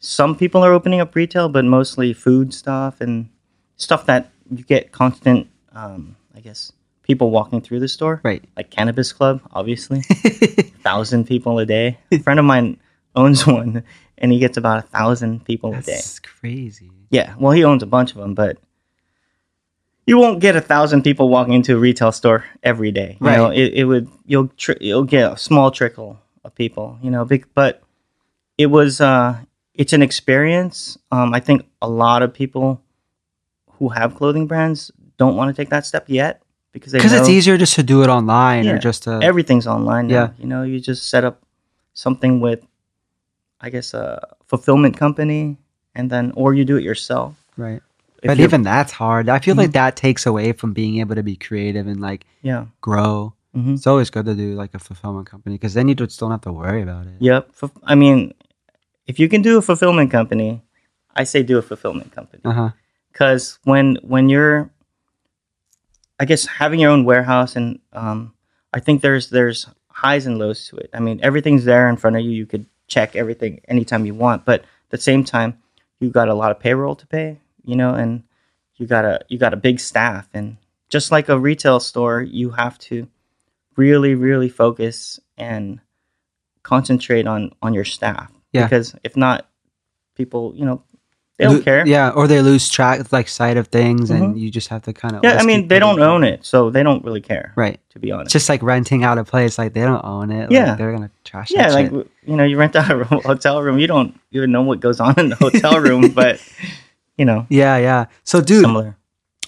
Some 0.00 0.34
people 0.36 0.62
are 0.62 0.72
opening 0.74 1.00
up 1.00 1.14
retail, 1.14 1.48
but 1.48 1.64
mostly 1.64 2.12
food 2.12 2.52
stuff 2.52 3.00
and 3.00 3.30
stuff 3.76 4.04
that 4.06 4.30
you 4.50 4.64
get 4.64 4.92
constant. 4.92 5.48
Um, 5.72 6.16
I 6.34 6.40
guess 6.40 6.72
people 7.02 7.30
walking 7.30 7.60
through 7.60 7.80
the 7.80 7.88
store, 7.88 8.20
Right. 8.24 8.44
like 8.56 8.70
Cannabis 8.70 9.12
Club, 9.12 9.40
obviously, 9.52 10.00
thousand 10.82 11.26
people 11.26 11.58
a 11.58 11.66
day. 11.66 11.98
A 12.12 12.18
friend 12.18 12.38
of 12.38 12.44
mine 12.46 12.78
owns 13.16 13.46
one, 13.46 13.84
and 14.18 14.32
he 14.32 14.38
gets 14.38 14.56
about 14.56 14.78
a 14.78 14.82
thousand 14.88 15.44
people 15.44 15.72
a 15.72 15.76
day. 15.82 15.92
That's 15.92 16.18
crazy. 16.18 16.90
Yeah, 17.10 17.34
well, 17.38 17.52
he 17.52 17.64
owns 17.64 17.82
a 17.82 17.86
bunch 17.86 18.12
of 18.12 18.18
them, 18.18 18.34
but 18.34 18.58
you 20.06 20.18
won't 20.18 20.40
get 20.40 20.56
a 20.56 20.60
thousand 20.60 21.02
people 21.02 21.28
walking 21.28 21.54
into 21.54 21.74
a 21.74 21.78
retail 21.78 22.12
store 22.12 22.44
every 22.62 22.90
day. 22.90 23.16
You 23.20 23.26
know, 23.30 23.48
Right. 23.48 23.58
it, 23.58 23.74
it 23.74 23.84
would 23.84 24.08
you'll 24.26 24.48
tr- 24.56 24.72
you'll 24.80 25.04
get 25.04 25.32
a 25.32 25.36
small 25.36 25.70
trickle 25.70 26.18
of 26.44 26.54
people. 26.54 26.98
You 27.02 27.10
know, 27.10 27.24
big, 27.24 27.46
but 27.54 27.82
it 28.58 28.66
was 28.66 29.00
uh, 29.00 29.38
it's 29.74 29.92
an 29.92 30.02
experience. 30.02 30.98
Um, 31.12 31.34
I 31.34 31.40
think 31.40 31.66
a 31.82 31.88
lot 31.88 32.22
of 32.22 32.32
people 32.34 32.82
who 33.80 33.88
have 33.88 34.14
clothing 34.14 34.46
brands 34.46 34.92
don't 35.16 35.34
want 35.36 35.48
to 35.50 35.60
take 35.60 35.70
that 35.70 35.84
step 35.84 36.04
yet 36.08 36.42
because 36.72 36.92
they 36.92 36.98
Because 36.98 37.12
it's 37.18 37.28
easier 37.28 37.56
just 37.58 37.74
to 37.74 37.82
do 37.82 38.02
it 38.04 38.08
online 38.08 38.64
Yeah. 38.64 38.74
or 38.74 38.78
just 38.78 39.02
to 39.04 39.18
everything's 39.20 39.66
online 39.66 40.06
now. 40.06 40.14
Yeah. 40.14 40.28
You 40.38 40.46
know, 40.46 40.62
you 40.62 40.78
just 40.78 41.08
set 41.10 41.24
up 41.24 41.42
something 41.94 42.38
with, 42.40 42.60
I 43.60 43.70
guess, 43.70 43.92
a 43.94 44.04
fulfillment 44.46 44.96
company, 44.96 45.56
and 45.96 46.08
then 46.10 46.32
or 46.36 46.54
you 46.54 46.64
do 46.64 46.76
it 46.76 46.84
yourself. 46.84 47.34
right. 47.56 47.82
If 48.22 48.28
But 48.28 48.38
even 48.38 48.62
that's 48.62 48.92
hard. 48.92 49.28
I 49.30 49.38
feel 49.38 49.54
Mm-hmm. 49.54 49.60
like 49.64 49.72
that 49.72 49.96
takes 49.96 50.26
away 50.26 50.52
from 50.52 50.74
being 50.74 51.00
able 51.00 51.14
to 51.14 51.22
be 51.22 51.36
creative 51.36 51.86
and 51.86 52.00
like 52.00 52.26
yeah. 52.42 52.66
grow. 52.82 53.32
hmm 53.54 53.74
It's 53.74 53.86
always 53.86 54.10
good 54.10 54.26
to 54.26 54.34
do 54.34 54.52
like 54.62 54.74
a 54.74 54.78
fulfillment 54.78 55.26
company 55.26 55.54
because 55.56 55.72
then 55.72 55.88
you 55.88 55.94
just 55.96 56.20
don't 56.20 56.30
have 56.30 56.42
to 56.42 56.52
worry 56.52 56.82
about 56.82 57.06
it. 57.06 57.14
Yep. 57.18 57.42
I 57.84 57.94
mean, 57.96 58.34
if 59.06 59.18
you 59.18 59.26
can 59.32 59.40
do 59.42 59.56
a 59.56 59.62
fulfillment 59.62 60.10
company, 60.10 60.60
I 61.16 61.24
say 61.24 61.42
do 61.42 61.56
a 61.58 61.62
fulfillment 61.62 62.12
company 62.12 62.42
Uh 62.44 62.52
huh. 62.60 62.70
Because 63.12 63.58
when 63.64 63.96
when 64.02 64.28
you're, 64.28 64.70
I 66.18 66.24
guess 66.24 66.46
having 66.46 66.80
your 66.80 66.90
own 66.90 67.04
warehouse 67.04 67.56
and 67.56 67.80
um, 67.92 68.34
I 68.72 68.80
think 68.80 69.02
there's 69.02 69.30
there's 69.30 69.66
highs 69.88 70.26
and 70.26 70.38
lows 70.38 70.66
to 70.68 70.76
it. 70.76 70.90
I 70.94 71.00
mean, 71.00 71.20
everything's 71.22 71.64
there 71.64 71.88
in 71.88 71.96
front 71.96 72.16
of 72.16 72.22
you. 72.22 72.30
You 72.30 72.46
could 72.46 72.66
check 72.86 73.16
everything 73.16 73.60
anytime 73.68 74.06
you 74.06 74.14
want, 74.14 74.44
but 74.44 74.60
at 74.62 74.90
the 74.90 74.98
same 74.98 75.24
time, 75.24 75.58
you've 75.98 76.12
got 76.12 76.28
a 76.28 76.34
lot 76.34 76.50
of 76.50 76.58
payroll 76.58 76.96
to 76.96 77.06
pay, 77.06 77.38
you 77.64 77.76
know, 77.76 77.94
and 77.94 78.22
you 78.76 78.86
got 78.86 79.04
a 79.04 79.20
you 79.28 79.38
got 79.38 79.54
a 79.54 79.56
big 79.58 79.80
staff, 79.80 80.28
and 80.34 80.56
just 80.88 81.10
like 81.12 81.28
a 81.28 81.38
retail 81.38 81.80
store, 81.80 82.22
you 82.22 82.50
have 82.50 82.78
to 82.78 83.08
really 83.76 84.14
really 84.14 84.48
focus 84.48 85.20
and 85.38 85.80
concentrate 86.62 87.26
on 87.26 87.50
on 87.62 87.72
your 87.72 87.84
staff 87.84 88.30
Yeah. 88.52 88.64
because 88.64 88.94
if 89.04 89.16
not 89.16 89.48
people 90.16 90.52
you 90.54 90.64
know 90.66 90.82
they 91.40 91.46
don't 91.46 91.56
Lo- 91.56 91.62
care 91.62 91.86
Yeah, 91.86 92.10
or 92.10 92.26
they 92.28 92.40
lose 92.42 92.68
track 92.68 93.10
like 93.12 93.28
sight 93.28 93.56
of 93.56 93.68
things, 93.68 94.10
and 94.10 94.22
mm-hmm. 94.22 94.38
you 94.38 94.50
just 94.50 94.68
have 94.68 94.82
to 94.82 94.92
kind 94.92 95.16
of. 95.16 95.24
yeah 95.24 95.38
i 95.40 95.44
mean 95.44 95.66
they 95.68 95.78
don't 95.78 96.00
own 96.00 96.22
it 96.24 96.44
so 96.44 96.70
they 96.70 96.82
don't 96.82 97.02
really 97.04 97.20
care 97.20 97.52
Right. 97.56 97.80
to 97.90 97.98
be 97.98 98.12
honest 98.12 98.32
just 98.32 98.48
like 98.48 98.62
renting 98.62 99.02
out 99.04 99.18
a 99.18 99.24
place. 99.24 99.58
Like 99.58 99.72
they 99.72 99.82
don't 99.82 100.04
own 100.04 100.30
it. 100.30 100.42
Like, 100.42 100.50
Yeah. 100.52 100.74
they're 100.76 100.92
gonna 100.92 101.10
trash. 101.24 101.50
yeah 101.50 101.68
that 101.68 101.74
like 101.74 101.86
shit. 101.86 101.92
w- 101.92 102.08
you 102.26 102.36
know 102.36 102.44
you 102.44 102.56
rent 102.56 102.76
out 102.76 102.90
a 102.90 102.96
ro- 102.96 103.20
hotel 103.32 103.62
room 103.62 103.78
you 103.78 103.86
don't 103.86 104.12
even 104.32 104.52
know 104.52 104.62
what 104.62 104.78
goes 104.80 105.00
on 105.00 105.14
in 105.18 105.28
the 105.30 105.36
hotel 105.36 105.80
room 105.88 106.10
but 106.10 106.34
you 107.18 107.24
know 107.24 107.46
Yeah, 107.48 107.76
yeah. 107.78 108.06
So, 108.24 108.40
dude, 108.40 108.62
similar 108.64 108.96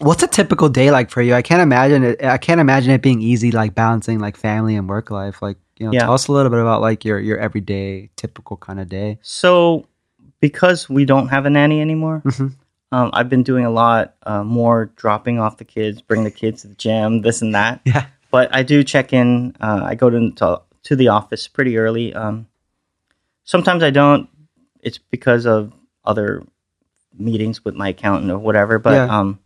what's 0.00 0.22
a 0.22 0.26
typical 0.26 0.68
day 0.68 0.90
like 0.90 1.10
for 1.10 1.22
you? 1.22 1.32
I 1.34 1.42
can't 1.42 1.62
imagine 1.62 2.02
it. 2.02 2.24
I 2.24 2.38
can't 2.38 2.60
imagine 2.60 2.90
it 2.90 3.02
being 3.02 3.20
easy, 3.22 3.52
like 3.52 3.74
balancing 3.74 4.18
like 4.18 4.36
family 4.36 4.74
and 4.74 4.88
work 4.88 5.10
life. 5.12 5.40
Like, 5.40 5.58
you 5.78 5.86
know, 5.86 5.92
Yeah. 5.92 6.00
tell 6.06 6.14
us 6.14 6.26
a 6.26 6.32
little 6.32 6.50
bit 6.50 6.58
about 6.60 6.80
like 6.80 7.04
your 7.04 7.20
your 7.20 7.38
everyday 7.38 8.10
typical 8.16 8.56
kind 8.56 8.80
of 8.80 8.88
day. 8.88 9.18
so 9.22 9.86
because 10.42 10.90
we 10.90 11.06
don't 11.06 11.28
have 11.28 11.46
a 11.46 11.50
nanny 11.50 11.80
anymore 11.80 12.20
Mhm. 12.26 12.52
um, 12.92 13.08
i've 13.14 13.30
been 13.30 13.42
doing 13.42 13.64
a 13.64 13.70
lot 13.70 14.14
uh, 14.26 14.44
more 14.44 14.90
dropping 14.96 15.38
off 15.40 15.56
the 15.56 15.64
kids 15.64 16.02
bring 16.02 16.24
the 16.24 16.30
kids 16.30 16.60
to 16.62 16.68
the 16.68 16.74
gym 16.74 17.22
this 17.22 17.40
and 17.40 17.54
that 17.54 17.80
Yeah. 17.86 18.04
but 18.30 18.48
I 18.54 18.62
do 18.62 18.82
check 18.82 19.12
in. 19.12 19.54
Uh, 19.60 19.80
I 19.84 19.94
go 19.94 20.08
to, 20.10 20.30
to 20.40 20.60
to 20.88 20.96
the 20.96 21.08
office 21.08 21.48
pretty 21.48 21.76
early. 21.76 22.14
Um, 22.14 22.46
sometimes 23.44 23.82
I 23.82 23.90
don't. 23.90 24.24
It's 24.80 24.96
because 24.98 25.44
of 25.46 25.70
other 26.04 26.42
meetings 27.12 27.62
with 27.64 27.74
my 27.74 27.88
accountant 27.92 28.32
or 28.32 28.38
whatever. 28.38 28.78
But 28.80 28.94
Yeah. 28.94 29.12
um, 29.18 29.38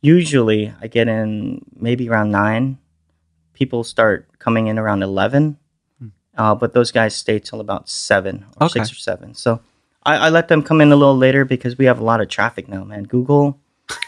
usually 0.00 0.72
I 0.80 0.86
get 0.88 1.06
in 1.06 1.60
maybe 1.76 2.08
around 2.08 2.30
nine. 2.32 2.78
People 3.52 3.84
start 3.84 4.24
coming 4.38 4.68
in 4.68 4.78
around 4.78 5.02
eleven, 5.04 5.58
uh, 6.40 6.54
but 6.54 6.72
those 6.72 6.90
guys 6.92 7.14
stay 7.14 7.38
till 7.38 7.60
about 7.60 7.90
seven 7.90 8.46
or 8.56 8.66
Okay. 8.66 8.80
six 8.80 8.90
or 8.90 8.96
seven. 8.96 9.34
So 9.34 9.60
I, 10.04 10.16
I 10.16 10.28
let 10.30 10.48
them 10.48 10.62
come 10.62 10.80
in 10.80 10.92
a 10.92 10.96
little 10.96 11.16
later 11.16 11.44
because 11.44 11.76
we 11.78 11.84
have 11.84 12.00
a 12.00 12.04
lot 12.04 12.20
of 12.20 12.28
traffic 12.28 12.68
now, 12.68 12.84
man. 12.84 13.04
Google, 13.04 13.58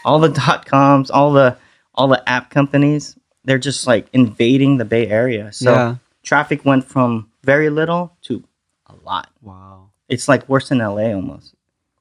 all 0.05 0.19
the 0.19 0.29
dot 0.45 0.65
coms, 0.65 1.11
all 1.11 1.31
the 1.33 1.57
all 1.95 2.07
the 2.07 2.27
app 2.27 2.49
companies, 2.49 3.15
they're 3.45 3.59
just 3.59 3.85
like 3.85 4.07
invading 4.13 4.77
the 4.77 4.85
Bay 4.85 5.07
Area. 5.07 5.51
So 5.53 5.71
Yeah. 5.71 5.95
traffic 6.23 6.65
went 6.65 6.85
from 6.85 7.29
very 7.43 7.69
little 7.69 8.15
to 8.23 8.43
a 8.87 8.95
lot. 9.05 9.29
Wow. 9.41 9.89
It's 10.09 10.27
like 10.27 10.47
worse 10.49 10.69
than 10.69 10.79
LA 10.79 11.13
almost. 11.13 11.53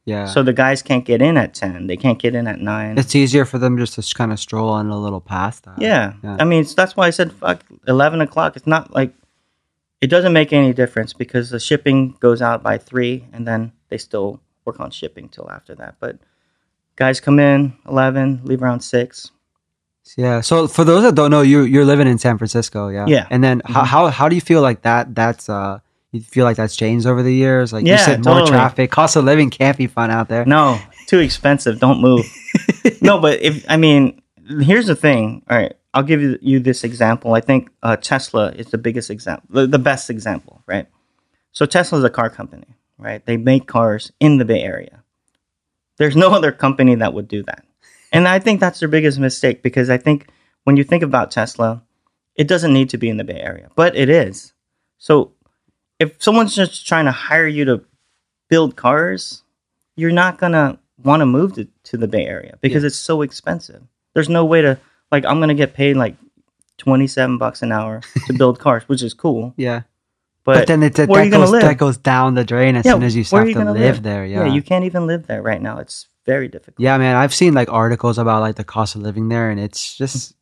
Yeah. 0.05 0.25
So 0.27 0.43
the 0.43 0.53
guys 0.53 0.83
can't 0.83 1.05
get 1.05 1.21
in 1.23 1.37
at 1.37 1.55
10. 1.55 1.87
They 1.87 1.97
can't 1.97 2.19
get 2.19 2.35
in 2.35 2.47
at 2.49 2.59
9. 2.61 2.99
it's 2.99 3.15
easier 3.15 3.45
for 3.45 3.59
them 3.59 3.77
just 3.79 3.95
to 3.95 4.15
kind 4.15 4.33
of 4.33 4.41
stroll 4.41 4.69
on 4.71 4.89
a 4.89 4.99
little 4.99 5.21
past 5.21 5.65
that. 5.65 5.79
yeah. 5.79 6.15
Yeah. 6.25 6.39
I 6.41 6.45
mean, 6.45 6.67
that's 6.77 6.97
why 6.97 7.07
I 7.07 7.11
said 7.11 7.33
fuck 7.33 7.63
11 7.87 8.21
o'clock. 8.23 8.57
It's 8.57 8.67
not 8.67 8.93
like, 8.95 9.13
it 10.03 10.09
doesn't 10.09 10.33
make 10.33 10.53
any 10.53 10.73
difference 10.75 11.13
because 11.15 11.49
the 11.51 11.61
shipping 11.61 12.17
goes 12.21 12.43
out 12.43 12.63
by 12.63 12.77
3 12.77 13.25
and 13.33 13.47
then 13.47 13.73
they 13.89 13.97
still 13.97 14.41
work 14.65 14.81
on 14.81 14.91
shipping 14.91 15.29
till 15.29 15.49
after 15.51 15.75
that. 15.77 15.95
But 16.01 16.19
guys 16.97 17.21
come 17.21 17.39
in 17.39 17.75
11, 17.89 18.41
leave 18.45 18.63
around 18.63 18.81
6. 18.81 19.31
Yeah. 20.17 20.41
So 20.41 20.67
for 20.67 20.85
those 20.85 21.05
that 21.05 21.15
don't 21.15 21.31
know, 21.31 21.43
you 21.43 21.63
you're 21.63 21.85
living 21.85 22.09
in 22.09 22.19
San 22.19 22.37
Francisco, 22.37 22.89
yeah. 22.89 23.07
Yeah. 23.07 23.23
Mm-hmm. 23.23 23.35
And 23.35 23.45
then 23.45 23.63
how, 23.65 23.85
how 23.85 24.07
how 24.09 24.29
do 24.29 24.35
you 24.35 24.41
feel 24.41 24.61
like 24.61 24.83
that? 24.83 25.15
That's 25.15 25.49
uh, 25.49 25.79
you 26.11 26.21
feel 26.21 26.45
like 26.45 26.57
that's 26.57 26.75
changed 26.75 27.07
over 27.07 27.23
the 27.23 27.33
years? 27.33 27.73
Like 27.73 27.85
you 27.85 27.93
Yeah, 27.93 28.05
said, 28.05 28.25
more 28.25 28.45
traffic, 28.45 28.91
cost 28.91 29.15
of 29.15 29.25
living 29.25 29.49
can't 29.51 29.79
be 29.79 29.87
fun 29.87 30.11
out 30.11 30.29
there. 30.29 30.45
No, 30.45 30.81
too 31.07 31.21
expensive. 31.21 31.79
Don't 31.79 32.01
move. 32.01 32.27
no, 33.01 33.21
but 33.21 33.41
if 33.41 33.65
I 33.69 33.77
mean, 33.77 34.21
here's 34.61 34.89
the 34.89 34.97
thing. 34.97 35.43
All 35.49 35.57
right, 35.57 35.75
I'll 35.95 36.03
give 36.03 36.23
you, 36.23 36.39
you 36.41 36.61
this 36.61 36.85
example. 36.85 37.35
I 37.35 37.41
think 37.41 37.71
uh, 37.83 37.97
Tesla 37.97 38.51
is 38.53 38.67
the 38.69 38.79
biggest 38.79 39.11
example, 39.11 39.49
the, 39.51 39.67
the 39.67 39.79
best 39.79 40.11
example, 40.11 40.63
right? 40.67 40.87
So 41.53 41.67
Tesla 41.67 41.99
is 41.99 42.05
a 42.05 42.11
car 42.11 42.31
company, 42.31 42.75
right? 42.99 43.25
They 43.25 43.37
make 43.37 43.67
cars 43.67 44.13
in 44.21 44.39
the 44.39 44.45
Bay 44.45 44.63
Area. 44.63 45.03
There's 45.99 46.17
no 46.17 46.31
other 46.31 46.53
company 46.53 46.95
that 46.97 47.13
would 47.13 47.29
do 47.29 47.43
that, 47.45 47.65
and 48.11 48.27
I 48.27 48.39
think 48.39 48.61
that's 48.61 48.81
their 48.81 48.89
biggest 48.89 49.19
mistake 49.19 49.63
because 49.63 49.91
I 49.91 49.99
think 49.99 50.29
when 50.65 50.77
you 50.77 50.85
think 50.85 51.03
about 51.03 51.31
Tesla, 51.31 51.83
it 52.35 52.49
doesn't 52.49 52.73
need 52.73 52.91
to 52.91 52.99
be 52.99 53.11
in 53.11 53.19
the 53.19 53.25
Bay 53.25 53.41
Area, 53.41 53.69
but 53.77 53.95
it 53.95 54.09
is. 54.09 54.55
So 54.99 55.33
if 55.99 56.23
someone's 56.23 56.57
just 56.57 56.87
trying 56.87 57.05
to 57.05 57.13
hire 57.13 57.47
you 57.47 57.65
to 57.67 57.85
build 58.49 58.77
cars, 58.77 59.43
you're 59.97 60.11
not 60.11 60.39
gonna 60.39 60.79
want 61.03 61.21
to 61.21 61.27
move 61.27 61.55
to, 61.55 61.69
to 61.85 61.97
the 61.97 62.09
Bay 62.09 62.25
Area 62.25 62.57
because 62.61 62.85
it's 62.85 62.97
so 62.97 63.23
expensive. 63.23 63.83
There's 64.15 64.29
no 64.29 64.45
way 64.45 64.63
to 64.63 64.79
like 65.13 65.25
I'm 65.25 65.39
gonna 65.39 65.55
get 65.55 65.75
paid 65.75 65.97
like 65.97 66.17
twenty 66.79 67.07
seven 67.07 67.39
bucks 67.39 67.63
an 67.63 67.71
hour 67.71 68.01
to 68.27 68.33
build 68.33 68.59
cars, 68.65 68.83
which 68.89 69.03
is 69.03 69.15
cool. 69.15 69.55
Yeah. 69.57 69.83
But, 70.45 70.55
But, 70.55 70.67
then 70.67 70.83
it, 70.83 70.95
that, 70.95 71.09
that 71.09 71.31
goes 71.31 71.53
that 71.53 71.79
goes 71.79 71.97
down 71.99 72.35
the 72.35 72.43
drain 72.45 72.75
as 72.75 72.85
Yeah, 72.85 72.95
soon 72.95 73.05
as 73.05 73.15
you 73.15 73.23
start 73.23 73.47
to 73.53 73.59
live, 73.65 73.77
live? 73.77 74.03
there. 74.03 74.27
Yeah. 74.27 74.47
yeah, 74.47 74.53
you 74.53 74.61
can't 74.63 74.85
even 74.85 75.07
live 75.07 75.29
there 75.29 75.41
right 75.41 75.63
now. 75.63 75.79
It's 75.79 76.09
very 76.27 76.49
difficult. 76.49 76.81
Yeah, 76.81 76.99
man, 76.99 77.15
I've 77.15 77.33
seen 77.33 77.55
like 77.55 77.71
articles 77.73 78.19
about 78.19 78.41
like 78.41 78.57
the 78.57 78.65
cost 78.65 78.97
of 78.97 79.03
living 79.03 79.29
there, 79.29 79.51
and 79.51 79.61
it's 79.61 79.97
just 79.97 80.35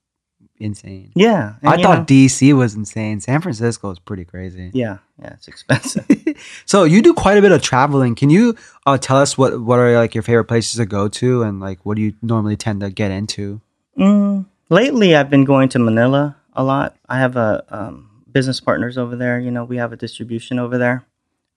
insane. 0.56 1.12
Yeah, 1.14 1.56
and, 1.60 1.68
I 1.70 1.82
thought 1.82 1.98
know- 1.98 2.04
DC 2.06 2.54
was 2.56 2.74
insane. 2.74 3.20
San 3.20 3.42
Francisco 3.42 3.90
is 3.90 3.98
pretty 3.98 4.24
crazy. 4.24 4.70
yeah, 4.72 4.98
yeah, 5.20 5.34
it's 5.34 5.48
expensive. 5.48 6.06
So 6.64 6.84
you 6.84 7.02
do 7.02 7.12
quite 7.12 7.36
a 7.36 7.42
bit 7.42 7.52
of 7.52 7.60
traveling. 7.60 8.14
Can 8.14 8.30
you 8.30 8.56
uh, 8.86 8.96
tell 8.96 9.18
us 9.18 9.36
what 9.36 9.60
what 9.60 9.78
are 9.78 9.94
like 9.94 10.14
your 10.14 10.22
favorite 10.22 10.44
places 10.46 10.76
to 10.76 10.86
go 10.86 11.08
to, 11.08 11.42
and 11.42 11.60
like 11.60 11.84
what 11.84 11.96
do 11.96 12.02
you 12.02 12.14
normally 12.22 12.56
tend 12.56 12.80
to 12.80 12.88
get 12.88 13.10
into? 13.10 13.60
Mm, 13.98 14.46
lately, 14.70 15.14
I've 15.14 15.28
been 15.28 15.44
going 15.44 15.68
to 15.70 15.78
Manila 15.78 16.36
a 16.54 16.64
lot. 16.64 16.96
I 17.08 17.18
have 17.18 17.36
a 17.36 17.64
um, 17.68 18.24
business 18.30 18.60
partners 18.60 18.96
over 18.96 19.16
there. 19.16 19.38
You 19.38 19.50
know, 19.50 19.64
we 19.64 19.76
have 19.76 19.92
a 19.92 19.96
distribution 19.96 20.58
over 20.58 20.78
there 20.78 21.04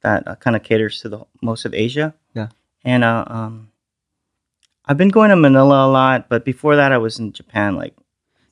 that 0.02 0.28
uh, 0.28 0.36
kind 0.36 0.56
of 0.56 0.64
caters 0.64 1.00
to 1.02 1.10
the 1.10 1.26
most 1.42 1.64
of 1.66 1.74
Asia. 1.74 2.14
Yeah. 2.34 2.50
and 2.84 3.04
uh, 3.04 3.24
um, 3.28 3.70
I've 4.86 4.98
been 4.98 5.10
going 5.10 5.30
to 5.30 5.36
Manila 5.38 5.88
a 5.88 5.90
lot, 5.90 6.28
but 6.28 6.44
before 6.44 6.76
that, 6.76 6.92
I 6.92 6.98
was 6.98 7.20
in 7.20 7.32
Japan. 7.32 7.76
Like, 7.78 7.94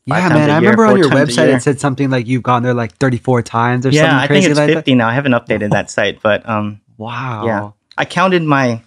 yeah, 0.05 0.29
man. 0.29 0.49
I 0.49 0.59
year, 0.59 0.71
remember 0.71 0.85
on 0.85 0.97
your 0.97 1.09
website 1.09 1.53
it 1.53 1.61
said 1.61 1.79
something 1.79 2.09
like 2.09 2.25
you've 2.27 2.43
gone 2.43 2.63
there 2.63 2.73
like 2.73 2.95
34 2.97 3.41
times 3.43 3.85
or 3.85 3.89
yeah, 3.89 4.01
something 4.01 4.17
Yeah, 4.17 4.23
I 4.23 4.27
think 4.27 4.45
it's 4.45 4.57
like 4.57 4.73
fifty 4.73 4.95
now. 4.95 5.09
I 5.09 5.13
haven't 5.13 5.33
updated 5.33 5.71
that 5.71 5.89
site, 5.89 6.21
but 6.21 6.47
um. 6.47 6.81
Wow. 6.97 7.45
Yeah. 7.45 7.71
I 7.97 8.05
counted 8.05 8.43
my 8.43 8.81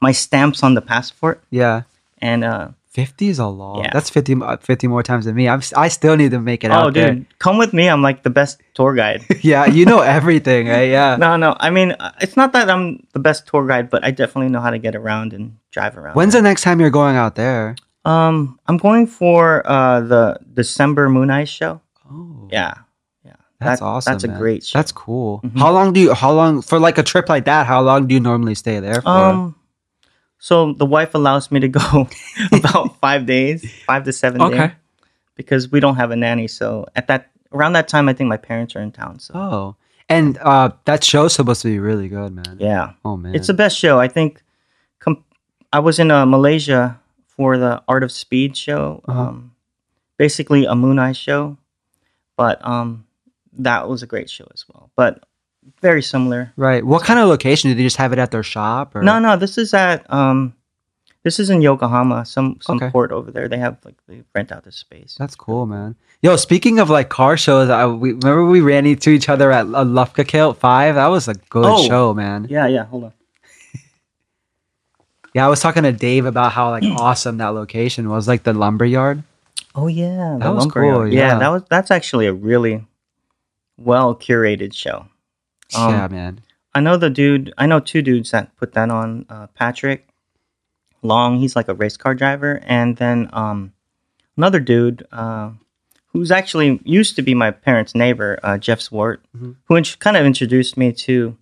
my 0.00 0.12
stamps 0.12 0.62
on 0.62 0.74
the 0.74 0.82
passport, 0.82 1.42
Yeah. 1.50 1.82
and 2.18 2.44
uh, 2.44 2.68
50 2.92 3.28
is 3.28 3.38
a 3.38 3.46
lot. 3.46 3.84
Yeah. 3.84 3.90
That's 3.90 4.10
50, 4.10 4.36
50 4.60 4.86
more 4.86 5.02
times 5.02 5.24
than 5.24 5.34
me. 5.34 5.48
I'm, 5.48 5.62
I 5.74 5.88
still 5.88 6.14
need 6.14 6.30
to 6.32 6.40
make 6.40 6.62
it 6.62 6.70
oh, 6.70 6.74
out 6.74 6.94
dude, 6.94 7.24
come 7.38 7.56
with 7.56 7.72
me. 7.72 7.88
I'm 7.88 8.02
like 8.02 8.22
the 8.22 8.28
best 8.30 8.60
tour 8.74 8.94
guide. 8.94 9.24
yeah, 9.40 9.64
you 9.64 9.86
know 9.86 10.00
everything, 10.00 10.68
right? 10.68 10.90
Yeah. 10.90 11.16
no, 11.18 11.36
no, 11.36 11.56
I 11.58 11.70
mean, 11.70 11.92
uh, 11.92 12.12
it's 12.20 12.36
not 12.36 12.52
that 12.52 12.68
I'm 12.68 13.06
the 13.14 13.18
best 13.18 13.46
tour 13.46 13.66
guide, 13.66 13.88
but 13.88 14.04
I 14.04 14.10
definitely 14.10 14.50
know 14.50 14.60
how 14.60 14.68
to 14.70 14.78
get 14.78 14.94
around 14.94 15.32
and 15.32 15.56
drive 15.70 15.96
around. 15.96 16.16
When's 16.16 16.34
the 16.34 16.42
next 16.42 16.62
time 16.62 16.80
you're 16.80 16.90
going 16.90 17.16
out 17.16 17.34
there? 17.34 17.76
um, 18.04 18.58
I'm 18.66 18.76
going 18.78 19.06
for 19.06 19.62
uh 19.64 20.00
the 20.00 20.38
December 20.52 21.08
Mooneyes 21.08 21.48
show. 21.48 21.80
Oh, 22.10 22.48
Yeah, 22.50 22.74
yeah, 23.24 23.36
that's 23.58 23.80
That- 23.80 23.86
awesome. 23.86 24.12
That's 24.12 24.24
a 24.24 24.28
great 24.28 24.64
show. 24.64 24.78
That's 24.78 24.92
cool. 24.92 25.40
Mhm. 25.44 25.58
How 25.58 25.70
long 25.72 25.92
do 25.94 26.00
you? 26.00 26.12
How 26.12 26.32
long 26.32 26.60
for 26.62 26.78
like 26.78 26.98
a 26.98 27.02
trip 27.02 27.28
like 27.30 27.44
that? 27.46 27.66
How 27.66 27.80
long 27.80 28.06
do 28.06 28.14
you 28.14 28.20
normally 28.20 28.54
stay 28.54 28.80
there 28.80 29.00
for? 29.00 29.08
um. 29.08 29.54
So 30.42 30.72
the 30.74 30.84
wife 30.84 31.14
allows 31.14 31.52
me 31.52 31.60
to 31.60 31.68
go 31.68 32.08
about 32.52 32.98
five 33.00 33.26
days, 33.26 33.62
five 33.86 34.02
to 34.04 34.12
seven 34.12 34.42
Okay. 34.42 34.58
days, 34.58 34.70
because 35.36 35.70
we 35.70 35.78
don't 35.78 35.94
have 35.94 36.10
a 36.10 36.16
nanny. 36.16 36.48
So 36.48 36.86
at 36.96 37.06
that 37.06 37.30
around 37.54 37.74
that 37.74 37.86
time, 37.86 38.08
I 38.08 38.12
think 38.12 38.26
my 38.26 38.36
parents 38.36 38.74
are 38.74 38.82
in 38.82 38.90
town. 38.90 39.20
So 39.20 39.32
oh, 39.38 39.76
and 40.08 40.36
uh, 40.42 40.72
that 40.84 41.04
show's 41.04 41.32
supposed 41.34 41.62
to 41.62 41.68
be 41.68 41.78
really 41.78 42.08
good, 42.08 42.34
man. 42.34 42.56
yeah, 42.58 42.94
Oh 43.04 43.16
man. 43.16 43.36
it's 43.36 43.46
the 43.46 43.54
best 43.54 43.78
show. 43.78 44.00
I 44.02 44.08
think. 44.08 44.42
Com- 44.98 45.22
I 45.72 45.78
was 45.78 45.98
in 46.02 46.10
uh, 46.10 46.26
Malaysia 46.26 46.98
for 47.26 47.56
the 47.56 47.80
Art 47.86 48.02
of 48.02 48.10
Speed 48.10 48.56
show. 48.56 49.00
Uh-huh. 49.06 49.20
Um, 49.38 49.54
basically 50.18 50.66
a 50.66 50.74
Moon 50.74 50.98
Eye 50.98 51.12
show, 51.14 51.56
but 52.36 52.58
um, 52.66 53.06
that 53.62 53.88
was 53.88 54.02
a 54.02 54.06
great 54.10 54.28
show 54.28 54.46
as 54.52 54.66
well. 54.68 54.90
But 54.96 55.22
very 55.80 56.02
similar. 56.02 56.52
right. 56.56 56.84
What 56.84 57.02
kind 57.04 57.18
of 57.18 57.28
location 57.28 57.68
did 57.70 57.78
they 57.78 57.82
just 57.82 57.96
have 57.96 58.12
it 58.12 58.18
at 58.18 58.30
their 58.30 58.42
shop? 58.42 58.94
Or? 58.94 59.02
No, 59.02 59.18
no, 59.18 59.36
this 59.36 59.58
is 59.58 59.74
at 59.74 60.04
um, 60.12 60.54
this 61.24 61.38
is 61.38 61.50
in 61.50 61.60
Yokohama, 61.62 62.24
some 62.24 62.58
some 62.60 62.76
Okay. 62.76 62.90
port 62.90 63.12
over 63.12 63.30
there. 63.30 63.48
They 63.48 63.58
have 63.58 63.76
like 63.84 63.94
they 64.08 64.22
rent 64.34 64.50
out 64.52 64.64
this 64.64 64.76
space. 64.76 65.16
That's 65.18 65.34
cool, 65.34 65.66
man. 65.66 65.96
Yo, 66.20 66.36
speaking 66.36 66.78
of 66.78 66.88
like 66.90 67.08
car 67.08 67.36
shows, 67.36 67.68
I 67.70 67.86
we 67.86 68.10
remember 68.12 68.44
we 68.46 68.60
ran 68.60 68.86
into 68.86 69.10
each 69.10 69.28
other 69.28 69.50
at 69.52 69.66
uh, 69.66 69.84
Luftgekühlt 69.84 70.56
Five. 70.58 70.94
That 70.96 71.08
was 71.08 71.28
a 71.28 71.34
good 71.34 71.64
Oh. 71.66 71.86
show, 71.86 72.14
man. 72.14 72.46
Yeah, 72.48 72.66
yeah. 72.66 72.84
Hold 72.86 73.04
on. 73.04 73.12
Yeah, 75.34 75.46
I 75.46 75.48
was 75.48 75.60
talking 75.60 75.84
to 75.84 75.92
Dave 75.92 76.26
about 76.26 76.52
how 76.52 76.70
like 76.70 76.84
awesome 76.98 77.38
that 77.38 77.48
location 77.54 78.08
was, 78.10 78.28
like 78.28 78.42
the 78.42 78.52
lumber 78.52 78.84
yard. 78.84 79.22
Oh 79.74 79.86
yeah, 79.86 80.36
That 80.38 80.54
was 80.54 80.66
cool, 80.66 81.08
Yeah. 81.08 81.28
yeah. 81.32 81.38
that 81.38 81.48
was 81.48 81.62
that's 81.70 81.90
actually 81.90 82.26
a 82.26 82.32
really 82.34 82.84
well 83.78 84.14
curated 84.14 84.74
show. 84.74 85.06
Um, 85.76 85.90
yeah, 85.94 86.08
man. 86.08 86.40
I 86.74 86.80
know 86.80 86.96
the 86.96 87.10
dude. 87.10 87.52
I 87.58 87.66
know 87.66 87.80
two 87.80 88.02
dudes 88.02 88.30
that 88.30 88.54
put 88.56 88.72
that 88.74 88.90
on. 88.90 89.26
Uh, 89.28 89.46
Patrick 89.48 90.08
Long, 91.02 91.38
he's 91.38 91.56
like 91.56 91.68
a 91.68 91.74
race 91.74 91.96
car 91.96 92.14
driver, 92.14 92.60
and 92.64 92.96
then 92.96 93.28
um, 93.32 93.72
another 94.36 94.60
dude 94.60 95.06
uh, 95.12 95.50
who's 96.12 96.30
actually 96.30 96.80
used 96.84 97.16
to 97.16 97.22
be 97.22 97.34
my 97.34 97.50
parents' 97.50 97.94
neighbor, 97.94 98.38
uh, 98.42 98.56
Jeff 98.56 98.78
Zwart, 98.80 99.18
Mhm. 99.36 99.56
who 99.64 99.76
int- 99.76 99.98
kind 99.98 100.16
of 100.16 100.24
introduced 100.24 100.76
me 100.76 100.92
to. 100.92 101.36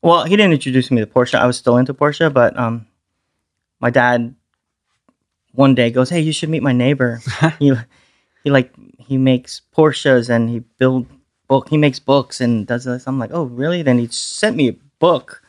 Well, 0.00 0.24
he 0.24 0.36
didn't 0.36 0.52
introduce 0.52 0.90
me 0.90 1.00
to 1.00 1.06
Porsche. 1.06 1.34
I 1.38 1.46
was 1.46 1.56
still 1.58 1.76
into 1.76 1.92
Porsche, 1.94 2.32
but 2.32 2.56
um, 2.58 2.86
my 3.80 3.90
dad 3.90 4.34
one 5.52 5.74
day 5.74 5.90
goes, 5.90 6.10
"Hey, 6.10 6.20
you 6.20 6.32
should 6.32 6.48
meet 6.50 6.62
my 6.62 6.72
neighbor. 6.72 7.20
he 7.58 7.74
he 8.44 8.50
like 8.50 8.72
he 8.98 9.18
makes 9.18 9.60
Porsches 9.76 10.28
and 10.30 10.48
he 10.50 10.60
build 10.78 11.06
book. 11.54 11.68
He 11.68 11.78
makes 11.78 11.98
books 11.98 12.40
and 12.40 12.66
does 12.66 12.84
this." 12.84 13.06
I'm 13.06 13.18
like, 13.18 13.32
"Oh, 13.32 13.44
really?" 13.44 13.82
Then 13.82 13.98
he 13.98 14.08
sent 14.08 14.56
me 14.56 14.68
a 14.68 14.76
book, 14.98 15.42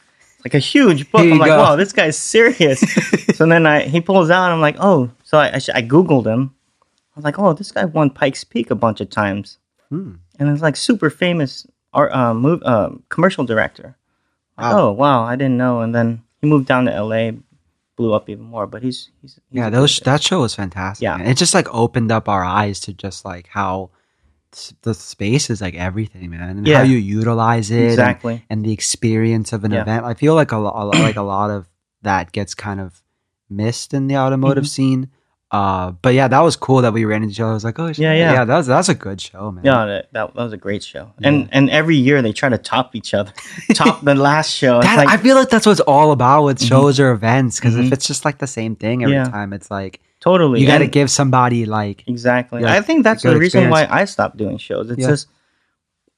like 0.45 0.53
a 0.53 0.59
huge 0.73 1.09
book. 1.11 1.23
Here 1.23 1.33
I'm 1.33 1.39
like, 1.39 1.49
go. 1.55 1.57
"Wow, 1.63 1.75
this 1.75 1.93
guy's 1.93 2.17
serious." 2.17 2.79
so 3.37 3.45
then 3.45 3.65
I 3.65 3.83
he 3.93 3.99
pulls 4.01 4.29
out. 4.29 4.51
I'm 4.51 4.61
like, 4.61 4.77
"Oh," 4.79 5.09
so 5.23 5.37
I 5.37 5.47
I, 5.57 5.59
I 5.79 5.81
googled 5.93 6.25
him. 6.25 6.53
I 7.13 7.19
was 7.19 7.25
like, 7.25 7.39
"Oh, 7.39 7.53
this 7.53 7.71
guy 7.71 7.85
won 7.85 8.09
Pikes 8.09 8.43
Peak 8.43 8.71
a 8.71 8.75
bunch 8.75 9.01
of 9.01 9.09
times." 9.09 9.57
Hmm. 9.89 10.13
and 10.39 10.49
it's 10.49 10.63
like 10.63 10.75
super 10.75 11.09
famous 11.11 11.67
art 11.93 12.11
uh, 12.11 12.33
move, 12.33 12.61
uh, 12.65 12.89
commercial 13.09 13.45
director. 13.45 13.95
Like, 14.57 14.73
Wow. 14.73 14.79
Oh 14.79 14.91
wow, 14.93 15.23
I 15.23 15.35
didn't 15.35 15.57
know. 15.57 15.81
And 15.81 15.93
then 15.93 16.23
he 16.41 16.47
moved 16.47 16.67
down 16.67 16.85
to 16.85 16.93
L.A., 16.93 17.37
blew 17.97 18.13
up 18.13 18.29
even 18.29 18.45
more. 18.45 18.65
But 18.67 18.81
he's 18.83 19.09
he's, 19.21 19.35
he's 19.35 19.39
Yeah, 19.51 19.69
those 19.69 19.99
that 20.01 20.23
show 20.23 20.41
was 20.41 20.55
fantastic. 20.55 21.03
Yeah. 21.03 21.17
man. 21.17 21.27
it 21.27 21.37
just 21.37 21.53
like 21.53 21.67
opened 21.73 22.11
up 22.11 22.27
our 22.27 22.43
eyes 22.43 22.79
to 22.81 22.93
just 22.93 23.25
like 23.25 23.47
how 23.47 23.89
the 24.83 24.93
space 24.93 25.49
is 25.49 25.61
like 25.61 25.75
everything, 25.75 26.29
man, 26.29 26.49
and 26.57 26.67
Yeah. 26.67 26.77
how 26.77 26.83
you 26.83 26.97
utilize 26.97 27.71
it, 27.71 27.83
exactly. 27.83 28.43
and, 28.49 28.63
the 28.65 28.71
experience 28.71 29.53
of 29.53 29.63
an 29.63 29.71
Yeah. 29.71 29.81
event. 29.81 30.05
I 30.05 30.13
feel 30.13 30.35
like 30.35 30.51
a 30.51 30.57
lot, 30.57 30.87
like 30.95 31.15
a 31.15 31.21
lot 31.21 31.49
of 31.51 31.67
that 32.03 32.31
gets 32.31 32.53
kind 32.55 32.79
of 32.79 33.01
missed 33.49 33.93
in 33.93 34.07
the 34.07 34.17
automotive 34.17 34.63
Mhm. 34.65 34.67
scene. 34.67 35.07
Uh, 35.51 35.91
but 36.01 36.13
yeah, 36.13 36.27
that 36.27 36.39
was 36.41 36.55
cool 36.55 36.81
that 36.81 36.91
we 36.91 37.05
ran 37.05 37.21
into 37.21 37.31
each 37.31 37.39
other. 37.39 37.51
I 37.51 37.53
was 37.53 37.63
like, 37.63 37.79
oh. 37.79 37.87
Yeah, 37.87 38.13
yeah. 38.13 38.33
yeah. 38.33 38.45
That's 38.45 38.67
that's 38.67 38.89
a 38.89 38.95
good 38.95 39.21
show, 39.21 39.51
man. 39.51 39.63
Yeah, 39.63 39.85
that, 39.85 40.13
that 40.13 40.35
was 40.35 40.51
a 40.53 40.57
great 40.57 40.83
show. 40.83 41.11
Yeah. 41.19 41.27
And 41.29 41.49
and 41.51 41.69
every 41.69 41.95
year 41.95 42.21
they 42.21 42.33
try 42.33 42.49
to 42.49 42.57
top 42.57 42.95
each 42.95 43.13
other, 43.13 43.31
top 43.75 44.01
the 44.03 44.15
last 44.15 44.51
show. 44.51 44.81
That, 44.81 44.97
like 44.97 45.07
I 45.07 45.17
feel 45.17 45.35
like 45.35 45.49
that's 45.49 45.65
what 45.65 45.73
it's 45.73 45.81
all 45.81 46.11
about 46.11 46.43
with 46.43 46.59
Mhm. 46.59 46.67
shows 46.67 46.99
or 46.99 47.11
events. 47.11 47.59
Because 47.59 47.75
if 47.77 47.85
Mhm. 47.85 47.93
it's 47.93 48.07
just 48.07 48.25
like 48.25 48.39
the 48.39 48.47
same 48.47 48.75
thing 48.75 49.03
every 49.03 49.15
Yeah. 49.15 49.25
time, 49.29 49.53
it's 49.53 49.69
like 49.69 50.01
totally. 50.25 50.59
you 50.59 50.67
got 50.67 50.79
to 50.79 50.87
give 50.87 51.09
somebody 51.09 51.65
like 51.65 52.03
exactly. 52.07 52.61
Yeah, 52.61 52.73
I 52.73 52.81
think 52.81 53.03
that's 53.05 53.23
the 53.23 53.37
reason 53.37 53.69
why. 53.69 53.87
I 53.89 54.05
stopped 54.05 54.37
doing 54.37 54.57
shows. 54.57 54.89
It's 54.91 54.99
Yeah. 55.01 55.07
just 55.07 55.27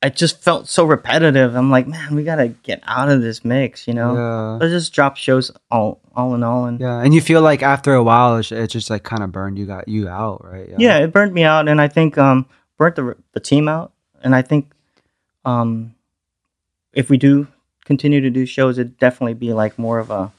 I 0.02 0.10
just 0.10 0.44
felt 0.44 0.68
so 0.68 0.86
repetitive. 0.86 1.56
I'm 1.56 1.72
like, 1.72 1.88
man, 1.88 2.16
we 2.16 2.24
gotta 2.24 2.50
get 2.50 2.82
out 2.86 3.10
of 3.10 3.22
this 3.22 3.44
mix. 3.44 3.88
You 3.88 3.96
know, 3.96 4.14
yeah. 4.16 4.58
let's 4.62 4.72
just 4.72 4.94
drop 4.94 5.18
shows 5.18 5.52
all 5.72 6.00
all 6.16 6.36
in 6.36 6.44
all 6.44 6.66
and 6.66 6.80
Yeah, 6.80 7.02
and 7.02 7.14
you 7.14 7.22
feel 7.22 7.42
like 7.42 7.64
after 7.64 7.94
a 7.94 8.04
while, 8.04 8.38
it, 8.38 8.52
it 8.52 8.68
just 8.68 8.90
like 8.90 9.04
kind 9.04 9.24
of 9.24 9.32
burned 9.32 9.58
you 9.58 9.66
got 9.66 9.88
you 9.88 10.08
out, 10.08 10.46
right? 10.46 10.70
yeah, 10.78 11.00
it 11.00 11.12
burnt 11.12 11.34
me 11.34 11.44
out, 11.44 11.68
and 11.68 11.82
I 11.82 11.88
think 11.88 12.18
um 12.18 12.46
burnt 12.78 12.96
the 12.96 13.16
the 13.34 13.40
team 13.40 13.68
out, 13.68 13.92
and 14.24 14.36
I 14.36 14.42
think 14.44 14.72
um 15.46 15.96
if 16.94 17.10
we 17.10 17.18
do 17.18 17.48
continue 17.86 18.22
to 18.22 18.30
do 18.30 18.46
shows, 18.46 18.78
it'd 18.78 19.00
definitely 19.00 19.34
be 19.34 19.54
like 19.54 19.80
more 19.80 19.98
of 19.98 20.12
a 20.12 20.32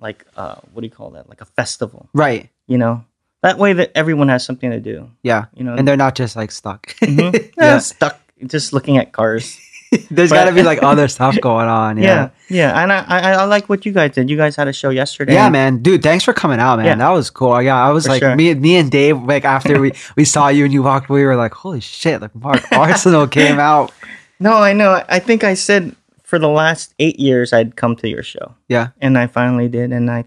like 0.00 0.26
uh 0.36 0.56
what 0.72 0.80
do 0.80 0.86
you 0.86 0.92
call 0.92 1.10
that? 1.10 1.28
Like 1.28 1.40
a 1.40 1.44
festival, 1.46 2.08
right. 2.12 2.50
You 2.68 2.78
know. 2.78 3.04
That 3.42 3.56
way 3.58 3.72
that 3.72 3.92
everyone 3.94 4.28
has 4.30 4.44
something 4.44 4.70
to 4.70 4.80
do, 4.80 5.08
Yeah, 5.22 5.46
you 5.54 5.62
know. 5.64 5.74
and 5.74 5.86
they're 5.86 5.96
not 5.96 6.14
just 6.16 6.34
like 6.36 6.50
stuck. 6.50 6.86
Mhm. 7.02 7.52
yeah, 7.56 7.78
stuck 7.78 8.20
just 8.46 8.72
looking 8.72 8.98
at 8.98 9.12
cars. 9.12 9.58
there's 10.10 10.30
But- 10.30 10.36
got 10.36 10.44
to 10.46 10.52
be 10.52 10.62
like 10.64 10.82
other 10.82 11.06
stuff 11.08 11.40
going 11.40 11.68
on. 11.68 11.96
Yeah, 11.98 12.30
Yeah. 12.50 12.72
yeah, 12.74 12.82
and 12.82 12.92
I, 12.92 13.04
I 13.08 13.32
I 13.32 13.44
like 13.44 13.68
what 13.68 13.86
you 13.86 13.92
guys 13.92 14.10
did. 14.14 14.28
You 14.28 14.36
guys 14.36 14.56
had 14.56 14.66
a 14.68 14.72
show 14.72 14.90
yesterday. 14.90 15.34
Yeah, 15.34 15.48
man, 15.50 15.82
dude, 15.82 16.02
thanks 16.02 16.24
for 16.24 16.32
coming 16.34 16.58
out, 16.58 16.76
man. 16.78 16.86
Yeah. 16.86 16.94
That 16.96 17.10
was 17.10 17.30
cool. 17.30 17.62
Yeah, 17.62 17.76
I 17.80 17.90
was 17.90 18.04
For 18.06 18.12
like, 18.12 18.20
sure. 18.22 18.34
me, 18.36 18.52
me 18.54 18.76
and 18.76 18.90
Dave, 18.90 19.22
like 19.22 19.44
after 19.44 19.80
we 19.80 19.92
we 20.16 20.24
saw 20.24 20.48
you 20.48 20.64
and 20.64 20.72
you 20.74 20.82
walked, 20.82 21.08
we 21.08 21.22
were 21.24 21.36
like, 21.36 21.54
holy 21.54 21.80
shit, 21.80 22.20
like 22.20 22.34
Mark 22.34 22.60
Arsenal 22.72 23.28
came 23.28 23.58
out. 23.60 23.92
No, 24.40 24.54
I 24.54 24.72
know. 24.72 25.02
I 25.08 25.20
think 25.20 25.42
I 25.44 25.54
said 25.54 25.94
for 26.24 26.38
the 26.40 26.48
last 26.50 26.92
eight 26.98 27.18
years 27.20 27.52
I'd 27.52 27.76
come 27.76 27.94
to 28.02 28.08
your 28.08 28.22
show. 28.24 28.54
Yeah. 28.68 28.88
and 29.00 29.16
I 29.16 29.26
finally 29.28 29.68
did, 29.68 29.92
and 29.92 30.10
I 30.10 30.24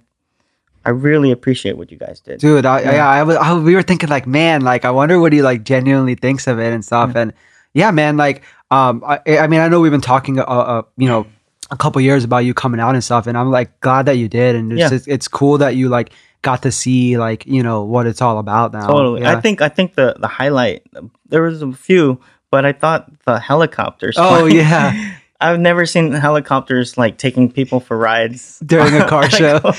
I 0.86 0.90
really 0.90 1.32
appreciate 1.32 1.78
what 1.78 1.92
you 1.92 1.98
guys 1.98 2.20
did. 2.20 2.40
dude 2.40 2.66
I, 2.66 2.82
Yeah. 2.82 2.92
yeah, 2.94 3.10
I, 3.10 3.24
was 3.24 3.36
I, 3.38 3.54
we 3.54 3.76
were 3.76 3.84
thinking 3.84 4.10
like 4.10 4.26
man 4.28 4.62
like 4.62 4.84
i 4.86 4.92
wonder 4.92 5.20
what 5.20 5.32
he 5.34 5.42
like 5.42 5.64
genuinely 5.64 6.16
thinks 6.16 6.48
of 6.48 6.60
it 6.60 6.74
and 6.74 6.84
stuff 6.84 7.16
and 7.16 7.34
yeah 7.74 7.92
man 7.92 8.18
like 8.18 8.44
um 8.72 9.04
i, 9.06 9.20
I 9.38 9.48
mean 9.48 9.60
i 9.60 9.68
know 9.68 9.80
we've 9.80 9.92
been 9.92 10.02
talking 10.02 10.40
uh, 10.40 10.44
uh 10.44 10.82
you 10.98 11.08
know 11.08 11.28
a 11.70 11.78
couple 11.78 12.02
years 12.02 12.24
about 12.24 12.40
you 12.40 12.54
coming 12.54 12.80
out 12.82 12.96
and 12.96 13.04
stuff 13.04 13.28
and 13.28 13.38
i'm 13.38 13.52
like 13.52 13.80
glad 13.82 14.06
that 14.08 14.18
you 14.18 14.28
did 14.28 14.56
and 14.56 14.72
it's 14.74 14.80
Yeah. 14.80 14.90
just, 14.90 15.08
it's 15.08 15.28
cool 15.28 15.58
that 15.60 15.76
you 15.76 15.88
like 15.90 16.12
got 16.42 16.64
to 16.64 16.72
see 16.72 17.18
like 17.18 17.46
you 17.46 17.62
know 17.64 17.84
what 17.84 18.08
it's 18.08 18.22
all 18.22 18.40
about 18.40 18.74
now 18.74 18.88
Totally. 18.88 19.22
Yeah. 19.22 19.38
I 19.38 19.42
think 19.42 19.62
I 19.62 19.70
think 19.70 19.94
the 19.96 20.16
the 20.20 20.28
highlight 20.28 20.82
there 21.30 21.44
was 21.44 21.62
a 21.62 21.72
few, 21.72 22.20
but 22.50 22.66
I 22.66 22.74
thought 22.74 23.10
the 23.26 23.40
helicopters. 23.40 24.16
oh 24.18 24.40
flying- 24.40 24.56
yeah 24.56 25.16
I've 25.42 25.60
never 25.60 25.86
seen 25.86 26.12
helicopters 26.14 26.98
like 26.98 27.18
taking 27.18 27.52
people 27.52 27.80
for 27.80 27.98
rides 27.98 28.60
during 28.66 28.94
a 28.96 29.08
car 29.14 29.30
show 29.30 29.74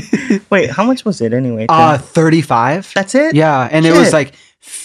Wait, 0.50 0.70
how 0.70 0.84
much 0.84 1.04
was 1.04 1.20
it 1.20 1.32
anyway? 1.32 1.66
uh 1.68 1.98
35 1.98 2.92
That's 2.94 3.14
it. 3.14 3.34
yeah 3.34 3.68
and 3.70 3.84
it 3.86 3.92
was 3.92 4.12
like 4.12 4.32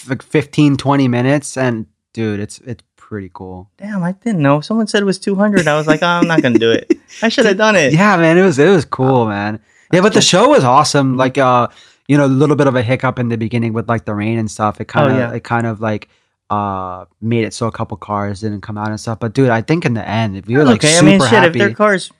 like 0.08 0.22
15, 0.22 0.76
20 0.76 1.08
minutes, 1.08 1.56
and 1.56 1.86
dude, 2.12 2.40
it's 2.40 2.58
it's 2.60 2.82
pretty 2.96 3.30
cool. 3.32 3.70
Damn, 3.78 4.02
I 4.02 4.12
didn't 4.12 4.42
know. 4.42 4.60
Someone 4.60 4.86
said 4.88 5.02
it 5.02 5.06
was 5.06 5.18
200. 5.20 5.66
I 5.68 5.76
was 5.76 5.86
like, 5.86 6.02
oh, 6.02 6.06
I'm 6.06 6.26
not 6.26 6.42
gonna 6.42 6.58
do 6.58 6.72
it. 6.72 6.92
I 7.22 7.28
should 7.28 7.46
have 7.46 7.56
done 7.56 7.76
it. 7.76 7.92
Yeah, 7.92 8.16
man, 8.16 8.36
it 8.36 8.42
was 8.42 8.58
it 8.58 8.68
was 8.68 8.84
cool, 8.84 9.26
man. 9.26 9.60
Yeah, 9.92 10.00
but 10.02 10.14
the 10.14 10.20
show 10.20 10.48
was 10.50 10.64
awesome. 10.64 11.16
Like, 11.16 11.38
uh, 11.38 11.68
you 12.08 12.16
know, 12.18 12.26
a 12.26 12.34
little 12.42 12.56
bit 12.56 12.66
of 12.66 12.74
a 12.74 12.82
hiccup 12.82 13.18
in 13.20 13.28
the 13.28 13.38
beginning 13.38 13.72
with 13.72 13.88
like 13.88 14.04
the 14.04 14.14
rain 14.14 14.38
and 14.38 14.50
stuff. 14.50 14.80
It 14.80 14.88
kind 14.88 15.10
of, 15.10 15.16
Oh, 15.16 15.18
yeah. 15.20 15.32
it 15.32 15.44
kind 15.44 15.66
of 15.66 15.80
like, 15.80 16.08
uh, 16.50 17.04
made 17.20 17.44
it 17.44 17.52
so 17.54 17.66
a 17.66 17.72
couple 17.72 17.96
cars 17.96 18.40
didn't 18.40 18.62
come 18.62 18.78
out 18.78 18.88
and 18.88 18.98
stuff. 19.00 19.20
But 19.20 19.34
dude, 19.34 19.50
I 19.50 19.60
think 19.62 19.84
in 19.84 19.94
the 19.94 20.06
end, 20.08 20.36
if 20.36 20.48
you 20.48 20.58
were 20.58 20.64
like 20.64 20.82
okay, 20.84 20.96
I 20.98 21.02
mean, 21.02 21.20
shit. 21.20 21.44
If 21.44 21.52
their 21.54 21.74
cars 21.74 22.10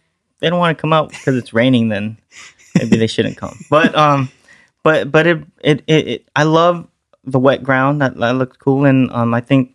they 0.41 0.51
don't 0.51 0.59
want 0.59 0.77
to 0.77 0.81
come 0.81 0.93
out 0.93 1.11
because 1.11 1.37
it's 1.37 1.53
raining, 1.53 1.89
then 1.89 2.19
maybe 2.77 2.97
they 2.97 3.07
shouldn't 3.07 3.37
come. 3.37 3.59
But 3.71 3.95
um, 3.95 4.31
but 4.83 5.11
but 5.11 5.27
it 5.27 5.39
it, 5.63 5.83
it, 5.87 6.07
it 6.09 6.29
I 6.37 6.43
love 6.45 6.87
the 7.25 7.39
wet 7.39 7.63
ground. 7.63 8.01
That, 8.03 8.17
that 8.17 8.35
looked 8.37 8.59
cool, 8.59 8.85
and 8.85 9.11
um, 9.13 9.35
I 9.35 9.41
think 9.41 9.75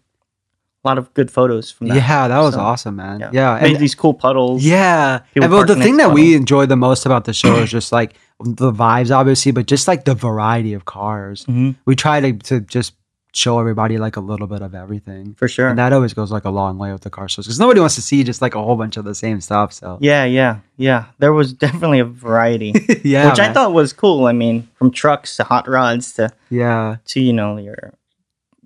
a 0.85 0.87
lot 0.87 0.97
of 0.97 1.13
good 1.13 1.31
photos 1.31 1.71
from 1.71 1.87
that. 1.87 1.95
yeah, 1.95 2.27
that 2.27 2.39
was 2.39 2.55
So, 2.55 2.59
awesome, 2.59 2.97
man. 2.97 3.21
Yeah, 3.21 3.29
Yeah, 3.31 3.55
and, 3.55 3.77
these 3.77 3.95
cool 3.95 4.13
puddles. 4.13 4.65
yeah. 4.65 5.21
And, 5.35 5.49
well, 5.49 5.65
the 5.65 5.75
thing 5.77 5.95
that 5.97 6.11
we 6.11 6.35
enjoy 6.35 6.65
the 6.65 6.75
most 6.75 7.05
about 7.05 7.23
the 7.23 7.31
show 7.33 7.55
is 7.55 7.71
just 7.71 7.91
like 7.93 8.15
the 8.43 8.69
vibes, 8.71 9.09
obviously, 9.09 9.53
but 9.53 9.65
just 9.65 9.87
like 9.87 10.03
the 10.03 10.13
variety 10.13 10.73
of 10.73 10.83
cars. 10.83 11.45
Mhm, 11.45 11.75
We 11.85 11.95
try 11.95 12.19
to 12.19 12.33
to 12.49 12.59
just 12.59 12.93
show 13.35 13.59
everybody 13.59 13.97
like 13.97 14.15
a 14.15 14.19
little 14.19 14.45
bit 14.47 14.61
of 14.61 14.75
everything. 14.75 15.33
for 15.35 15.47
sure. 15.47 15.67
And 15.67 15.79
that 15.79 15.91
always 15.91 16.13
goes 16.13 16.31
like 16.31 16.45
a 16.45 16.49
long 16.51 16.77
way 16.77 16.91
with 16.91 17.01
the 17.01 17.09
car 17.09 17.27
shows 17.27 17.45
because 17.45 17.59
nobody 17.59 17.79
wants 17.79 17.95
to 17.95 18.01
see 18.01 18.23
just 18.23 18.41
like 18.41 18.53
a 18.55 18.61
whole 18.63 18.75
bunch 18.75 18.95
of 18.95 19.05
the 19.05 19.15
same 19.15 19.41
stuff. 19.41 19.73
So 19.73 19.97
yeah, 20.01 20.23
yeah, 20.25 20.59
yeah. 20.77 21.05
There 21.19 21.33
was 21.33 21.51
definitely 21.53 21.99
a 21.99 22.05
variety, 22.05 22.73
yeah, 23.03 23.29
which 23.29 23.39
I 23.39 23.51
thought 23.51 23.73
was 23.73 23.91
cool. 23.93 24.25
I 24.27 24.33
mean, 24.33 24.67
from 24.75 24.91
trucks 24.91 25.35
to 25.37 25.43
hot 25.43 25.67
rods 25.67 26.13
to 26.13 26.31
yeah, 26.49 26.97
to 27.05 27.19
you 27.19 27.33
know 27.33 27.57
your 27.57 27.93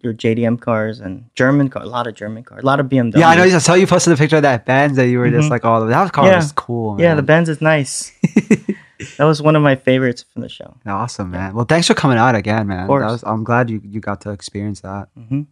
your 0.03 0.13
JDM 0.13 0.59
cars 0.61 0.99
and 0.99 1.25
German 1.33 1.69
car, 1.69 1.81
a 1.81 1.87
lot 1.87 2.05
of 2.05 2.13
German 2.13 2.43
cars, 2.43 2.61
a 2.61 2.65
lot 2.65 2.79
of 2.79 2.87
BMW. 2.87 3.17
yeah. 3.17 3.29
I 3.29 3.35
know. 3.35 3.43
I 3.43 3.57
saw 3.57 3.73
you 3.73 3.87
posted 3.87 4.13
a 4.13 4.17
picture 4.17 4.35
of 4.35 4.43
that 4.43 4.65
Benz 4.65 4.95
that 4.97 5.07
you 5.07 5.17
were 5.17 5.29
just 5.31 5.47
Mhm. 5.47 5.51
like, 5.51 5.65
oh, 5.65 5.87
that 5.87 6.11
car 6.13 6.25
Yeah. 6.27 6.35
was 6.35 6.51
cool. 6.51 6.93
Man. 6.95 7.03
Yeah, 7.03 7.15
the 7.15 7.23
Benz 7.23 7.49
is 7.49 7.61
nice. 7.61 8.11
that 9.17 9.25
was 9.25 9.41
one 9.41 9.55
of 9.55 9.61
my 9.61 9.75
favorites 9.75 10.23
from 10.23 10.41
the 10.41 10.49
show. 10.49 10.75
awesome, 10.85 11.31
man. 11.31 11.53
Well, 11.53 11.65
thanks 11.65 11.87
for 11.87 11.93
coming 11.93 12.17
out 12.17 12.35
again, 12.35 12.67
man. 12.67 12.87
Was, 12.87 13.23
I'm 13.25 13.43
glad 13.43 13.69
you 13.69 13.81
you 13.83 13.99
got 13.99 14.21
to 14.21 14.31
experience 14.31 14.81
that. 14.81 15.09
hmm 15.15 15.43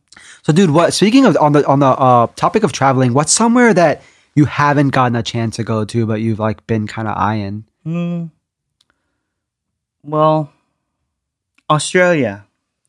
So, 0.43 0.53
dude, 0.53 0.71
what? 0.71 0.93
Speaking 0.93 1.25
of 1.25 1.37
on 1.37 1.53
the 1.53 1.65
on 1.67 1.79
the 1.79 1.87
uh, 1.87 2.27
topic 2.35 2.63
of 2.63 2.71
traveling, 2.71 3.13
what's 3.13 3.31
somewhere 3.31 3.73
that 3.73 4.01
you 4.35 4.45
haven't 4.45 4.89
gotten 4.89 5.15
a 5.15 5.23
chance 5.23 5.55
to 5.57 5.63
go 5.63 5.85
to, 5.85 6.05
but 6.05 6.21
you've 6.21 6.39
like 6.39 6.65
been 6.67 6.87
kind 6.87 7.07
of 7.07 7.17
eyeing? 7.17 7.65
Mm. 7.85 8.31
Well, 10.03 10.51
Australia. 11.69 12.45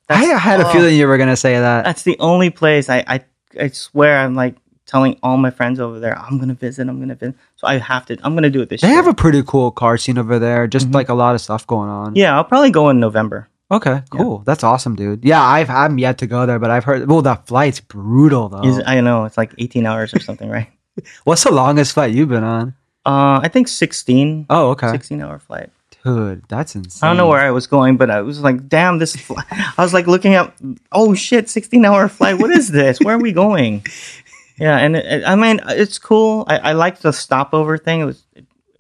I 0.09 0.25
had 0.25 0.61
a 0.61 0.69
oh, 0.69 0.73
feeling 0.73 0.97
you 0.97 1.07
were 1.09 1.19
gonna 1.19 1.37
say 1.37 1.55
that. 1.59 1.85
That's 1.85 2.03
the 2.03 2.17
only 2.21 2.51
place 2.51 2.89
I, 2.89 3.05
I 3.07 3.25
I 3.61 3.69
swear 3.69 4.19
I'm 4.19 4.35
like 4.35 4.55
telling 4.87 5.19
all 5.23 5.37
my 5.37 5.51
friends 5.51 5.79
over 5.81 5.99
there 6.01 6.17
I'm 6.19 6.39
gonna 6.39 6.55
visit. 6.55 6.89
I'm 6.89 6.99
gonna 7.01 7.15
visit. 7.15 7.35
So 7.57 7.67
I 7.67 7.79
have 7.79 8.07
to. 8.07 8.17
I'm 8.23 8.35
gonna 8.35 8.51
do 8.51 8.63
it 8.63 8.69
this 8.69 8.81
They 8.81 8.89
year. 8.89 8.97
have 8.97 9.07
a 9.07 9.15
pretty 9.15 9.43
cool 9.43 9.71
car 9.71 9.99
scene 9.99 10.17
over 10.19 10.39
there. 10.39 10.67
Just 10.67 10.91
Mhm. 10.91 10.95
like 10.95 11.09
a 11.09 11.15
lot 11.15 11.35
of 11.35 11.41
stuff 11.41 11.67
going 11.67 11.91
on. 11.91 12.15
yeah, 12.17 12.35
I'll 12.37 12.45
probably 12.45 12.71
go 12.71 12.89
in 12.91 13.01
November. 13.01 13.49
Okay, 13.69 14.03
cool. 14.11 14.43
That's 14.47 14.63
awesome, 14.63 14.95
dude. 14.95 15.25
Yeah, 15.25 15.43
I've 15.43 15.69
I'm 15.71 15.99
yet 15.99 16.19
to 16.19 16.27
go 16.29 16.47
there, 16.47 16.61
but 16.61 16.71
I've 16.71 16.85
heard. 16.85 17.09
Well, 17.11 17.23
that 17.23 17.49
flight's 17.49 17.81
brutal 17.81 18.49
though. 18.49 18.63
Is- 18.63 18.81
I 18.87 19.01
know 19.01 19.25
it's 19.25 19.37
like 19.37 19.53
18 19.59 19.87
hours 19.87 20.15
or 20.15 20.21
something, 20.21 20.49
right? 20.49 20.69
What's 21.25 21.43
the 21.43 21.51
longest 21.53 21.93
flight 21.95 22.15
you've 22.15 22.29
been 22.29 22.45
on? 22.45 22.75
Uh, 23.05 23.41
I 23.43 23.49
think 23.49 23.67
16. 23.69 24.47
Oh, 24.51 24.71
okay, 24.71 24.91
16 24.91 25.21
hour 25.21 25.39
flight. 25.41 25.71
dude, 26.05 26.43
that's 26.49 26.77
insane. 26.77 27.01
I 27.03 27.09
don't 27.11 27.17
know 27.17 27.27
where 27.29 27.41
I 27.41 27.51
was 27.51 27.67
going, 27.67 27.97
but 27.97 28.11
I 28.11 28.21
was 28.23 28.41
like, 28.41 28.69
damn, 28.69 28.99
this. 28.99 29.17
Fl-. 29.17 29.35
I 29.51 29.83
was 29.83 29.93
like 29.93 30.07
looking 30.07 30.37
up. 30.37 30.55
Oh 30.93 31.15
shit, 31.15 31.51
16 31.51 31.85
hour 31.85 32.09
flight. 32.09 32.39
What 32.39 32.51
is 32.53 32.69
this? 32.71 33.01
Where 33.01 33.17
are 33.17 33.21
we 33.21 33.33
going? 33.33 33.85
Yeah, 34.59 34.77
and 34.79 34.97
it, 34.97 35.05
it- 35.07 35.25
I 35.27 35.35
mean, 35.37 35.61
it's 35.69 35.99
cool. 35.99 36.45
I, 36.49 36.59
I 36.59 36.73
like 36.73 37.01
the 37.01 37.13
stopover 37.13 37.77
thing. 37.79 38.01
It 38.01 38.05
was 38.05 38.25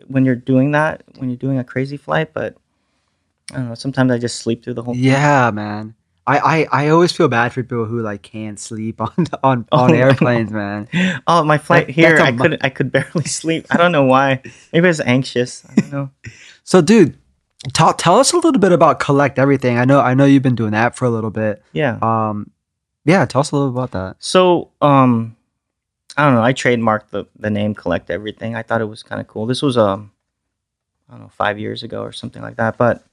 when 0.06 0.24
you're 0.24 0.34
doing 0.36 0.72
that, 0.72 1.02
when 1.18 1.28
you're 1.30 1.36
doing 1.36 1.58
a 1.58 1.64
crazy 1.64 1.96
flight, 1.96 2.32
but 2.32 2.56
I 3.52 3.56
don't 3.56 3.68
know. 3.68 3.74
Sometimes 3.74 4.10
I 4.12 4.18
just 4.18 4.38
sleep 4.40 4.64
through 4.64 4.74
the 4.74 4.82
whole. 4.82 4.96
Yeah, 4.96 5.50
man. 5.52 5.94
I, 6.28 6.38
I, 6.72 6.84
I 6.84 6.88
always 6.88 7.12
feel 7.12 7.28
bad 7.28 7.52
for 7.52 7.62
people 7.62 7.84
who 7.84 8.00
like 8.02 8.22
can't 8.22 8.58
sleep 8.58 9.00
on 9.00 9.12
on, 9.44 9.68
Oh, 9.70 9.78
on 9.84 9.90
no. 9.92 9.96
airplanes, 9.96 10.50
man. 10.50 10.88
Oh, 11.26 11.44
my 11.44 11.58
flight 11.58 11.86
That- 11.86 11.92
here, 11.92 12.18
I 12.20 12.32
could 12.32 12.58
I 12.62 12.68
could 12.68 12.90
barely 12.90 13.24
sleep. 13.26 13.66
I 13.70 13.76
don't 13.76 13.92
know 13.92 14.04
why. 14.04 14.42
Maybe 14.72 14.86
I 14.86 14.90
was 14.90 15.00
anxious. 15.00 15.64
I 15.70 15.74
don't 15.80 15.92
know. 15.92 16.10
So, 16.64 16.80
dude, 16.80 17.16
tell 17.74 17.92
tell 17.94 18.18
us 18.18 18.32
a 18.32 18.36
little 18.36 18.58
bit 18.60 18.72
about 18.72 18.98
collect 18.98 19.38
everything. 19.38 19.78
I 19.78 19.84
know 19.84 20.00
I 20.00 20.14
know 20.14 20.24
you've 20.24 20.42
been 20.42 20.56
doing 20.56 20.72
that 20.72 20.96
for 20.96 21.04
a 21.04 21.10
little 21.10 21.30
bit. 21.30 21.62
Yeah. 21.72 21.98
Um, 22.02 22.50
yeah, 23.04 23.24
tell 23.26 23.40
us 23.42 23.52
a 23.52 23.56
little 23.56 23.70
about 23.70 23.92
that. 23.92 24.16
So, 24.18 24.72
um, 24.82 25.36
I 26.16 26.24
don't 26.24 26.34
know. 26.34 26.42
I 26.42 26.52
trademarked 26.52 27.10
the, 27.10 27.26
the 27.38 27.50
name 27.50 27.74
Collect 27.74 28.10
Everything. 28.10 28.56
I 28.56 28.62
thought 28.62 28.80
it 28.80 28.86
was 28.86 29.02
kind 29.02 29.20
of 29.20 29.26
cool. 29.26 29.46
This 29.46 29.60
was, 29.60 29.76
um, 29.76 30.12
I 31.08 31.12
don't 31.12 31.22
know, 31.22 31.28
five 31.28 31.58
years 31.58 31.82
ago 31.82 32.02
or 32.02 32.12
something 32.12 32.42
like 32.42 32.56
that. 32.56 32.78
But 32.78 33.04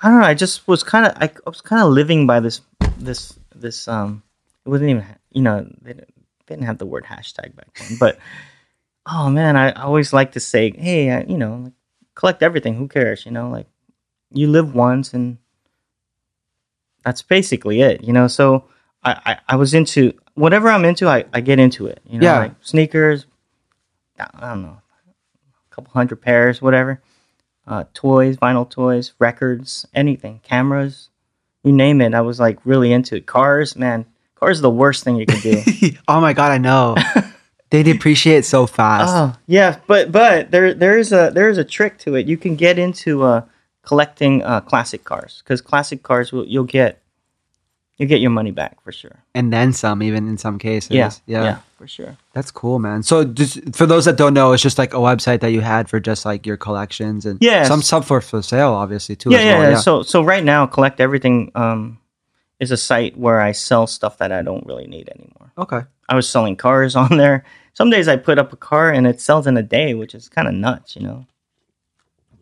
I 0.00 0.10
don't 0.10 0.20
know. 0.20 0.26
I 0.26 0.34
just 0.34 0.68
was 0.68 0.82
kind 0.82 1.06
of, 1.06 1.12
I, 1.16 1.26
I 1.26 1.48
was 1.48 1.62
kind 1.62 1.82
of 1.82 1.90
living 1.90 2.26
by 2.26 2.40
this, 2.40 2.60
this, 2.98 3.38
this, 3.54 3.88
um, 3.88 4.22
it 4.66 4.68
wasn't 4.68 4.90
even, 4.90 5.06
you 5.32 5.42
know, 5.42 5.66
they 5.80 5.94
didn't, 5.94 6.14
they 6.46 6.54
didn't 6.54 6.66
have 6.66 6.78
the 6.78 6.86
word 6.86 7.04
hashtag 7.04 7.56
back 7.56 7.74
then. 7.74 7.96
But, 7.98 8.18
oh 9.06 9.30
man, 9.30 9.56
I, 9.56 9.70
I 9.70 9.82
always 9.82 10.12
like 10.12 10.32
to 10.32 10.40
say, 10.40 10.70
hey, 10.72 11.10
I, 11.10 11.22
you 11.22 11.38
know, 11.38 11.60
like, 11.64 11.72
collect 12.14 12.42
everything. 12.42 12.74
Who 12.74 12.88
cares? 12.88 13.24
You 13.24 13.32
know, 13.32 13.48
like, 13.48 13.66
you 14.32 14.48
live 14.48 14.74
once 14.74 15.14
and 15.14 15.38
that's 17.04 17.22
basically 17.22 17.80
it, 17.80 18.04
you 18.04 18.12
know? 18.12 18.26
So, 18.26 18.64
I, 19.02 19.12
I, 19.24 19.38
I 19.54 19.56
was 19.56 19.72
into 19.72 20.12
whatever 20.34 20.68
I'm 20.68 20.84
into, 20.84 21.08
I, 21.08 21.24
I 21.32 21.40
get 21.40 21.58
into 21.58 21.86
it. 21.86 22.00
You 22.06 22.18
know, 22.18 22.24
Yeah. 22.26 22.38
like 22.38 22.52
sneakers, 22.60 23.26
I 24.18 24.48
don't 24.50 24.62
know, 24.62 24.78
a 25.70 25.74
couple 25.74 25.92
hundred 25.92 26.16
pairs, 26.22 26.60
whatever. 26.60 27.00
Uh, 27.66 27.84
toys, 27.94 28.36
vinyl 28.36 28.68
toys, 28.68 29.12
records, 29.18 29.86
anything, 29.94 30.40
cameras, 30.42 31.08
you 31.62 31.72
name 31.72 32.00
it. 32.00 32.14
I 32.14 32.20
was 32.20 32.40
like 32.40 32.58
really 32.64 32.92
into 32.92 33.16
it. 33.16 33.26
Cars, 33.26 33.76
man, 33.76 34.06
cars 34.34 34.58
are 34.58 34.62
the 34.62 34.70
worst 34.70 35.04
thing 35.04 35.16
you 35.16 35.26
can 35.26 35.40
do. 35.40 35.62
oh 36.08 36.20
my 36.20 36.32
god, 36.32 36.50
I 36.52 36.58
know. 36.58 36.96
they 37.70 37.82
depreciate 37.82 38.44
so 38.44 38.66
fast. 38.66 39.12
oh 39.14 39.38
yeah, 39.46 39.78
but 39.86 40.10
but 40.10 40.50
there 40.50 40.74
there 40.74 40.98
is 40.98 41.12
a 41.12 41.30
there 41.32 41.48
is 41.48 41.58
a 41.58 41.64
trick 41.64 41.98
to 41.98 42.14
it. 42.16 42.26
You 42.26 42.36
can 42.36 42.56
get 42.56 42.78
into 42.78 43.22
uh, 43.22 43.42
collecting 43.82 44.42
uh, 44.42 44.62
classic 44.62 45.04
cars 45.04 45.42
because 45.44 45.60
classic 45.60 46.02
cars 46.02 46.32
will 46.32 46.46
you'll 46.46 46.64
get 46.64 47.00
you 48.00 48.06
get 48.06 48.20
your 48.20 48.30
money 48.30 48.50
back 48.50 48.82
for 48.82 48.92
sure. 48.92 49.22
and 49.34 49.52
then 49.52 49.74
some, 49.74 50.02
even 50.02 50.26
in 50.26 50.38
some 50.38 50.58
cases. 50.58 50.90
Yeah, 50.90 51.10
yeah, 51.26 51.44
yeah, 51.44 51.58
for 51.76 51.86
sure. 51.86 52.16
That's 52.32 52.50
cool, 52.50 52.78
man. 52.78 53.02
So, 53.02 53.24
just 53.24 53.74
for 53.76 53.84
those 53.84 54.06
that 54.06 54.16
don't 54.16 54.32
know, 54.32 54.52
it's 54.52 54.62
just 54.62 54.78
like 54.78 54.94
a 54.94 54.96
website 54.96 55.40
that 55.40 55.50
you 55.50 55.60
had 55.60 55.90
for 55.90 56.00
just 56.00 56.24
like 56.24 56.46
your 56.46 56.56
collections 56.56 57.26
and 57.26 57.38
yeah, 57.42 57.64
some 57.64 57.82
stuff 57.82 58.06
for 58.06 58.22
for 58.22 58.40
sale, 58.40 58.72
obviously 58.72 59.16
too. 59.16 59.30
yeah, 59.30 59.38
as 59.38 59.44
yeah, 59.44 59.70
yeah. 59.70 59.76
So 59.76 60.02
so 60.02 60.22
right 60.22 60.42
now, 60.42 60.66
collect 60.66 60.98
everything 60.98 61.52
um, 61.54 61.98
is 62.58 62.70
a 62.70 62.76
site 62.78 63.18
where 63.18 63.38
I 63.38 63.52
sell 63.52 63.86
stuff 63.86 64.16
that 64.18 64.32
I 64.32 64.40
don't 64.40 64.66
really 64.66 64.86
need 64.86 65.10
anymore. 65.10 65.52
okay. 65.58 65.82
I 66.08 66.14
was 66.14 66.28
selling 66.28 66.56
cars 66.56 66.96
on 67.04 67.18
there. 67.18 67.44
Some 67.74 67.90
days 67.90 68.08
I 68.08 68.16
put 68.16 68.38
up 68.38 68.52
a 68.52 68.56
car 68.56 68.90
and 68.90 69.06
it 69.06 69.20
sells 69.20 69.46
in 69.46 69.56
a 69.56 69.62
day, 69.62 69.94
which 69.94 70.14
is 70.14 70.28
kind 70.28 70.48
of 70.48 70.54
nuts, 70.54 70.96
you 70.96 71.02
know. 71.02 71.26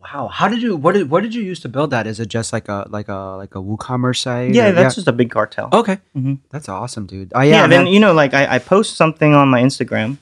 Wow. 0.01 0.29
How 0.29 0.47
did 0.47 0.61
you? 0.61 0.75
What 0.77 0.93
did 0.95 1.09
what 1.09 1.23
did 1.23 1.35
you 1.35 1.41
use 1.43 1.59
to 1.61 1.69
build 1.69 1.91
that? 1.91 2.07
Is 2.07 2.19
it 2.19 2.29
just 2.29 2.53
like 2.53 2.69
a 2.69 2.85
like 2.89 3.09
a 3.09 3.35
like 3.37 3.53
a 3.55 3.59
WooCommerce 3.59 4.17
site? 4.21 4.53
Yeah, 4.53 4.69
or- 4.69 4.71
that's 4.71 4.95
just 4.95 5.07
a 5.07 5.11
big 5.11 5.29
cartel. 5.29 5.69
okay. 5.73 5.97
Mhm. 6.15 6.39
That's 6.49 6.69
awesome, 6.69 7.05
dude. 7.05 7.31
Oh 7.35 7.41
yeah, 7.41 7.61
yeah, 7.63 7.67
then 7.67 7.83
man. 7.83 7.93
you 7.93 7.99
know, 7.99 8.13
like 8.13 8.33
I, 8.33 8.55
I 8.55 8.59
post 8.59 8.95
something 8.95 9.33
on 9.33 9.49
my 9.49 9.61
Instagram, 9.61 10.17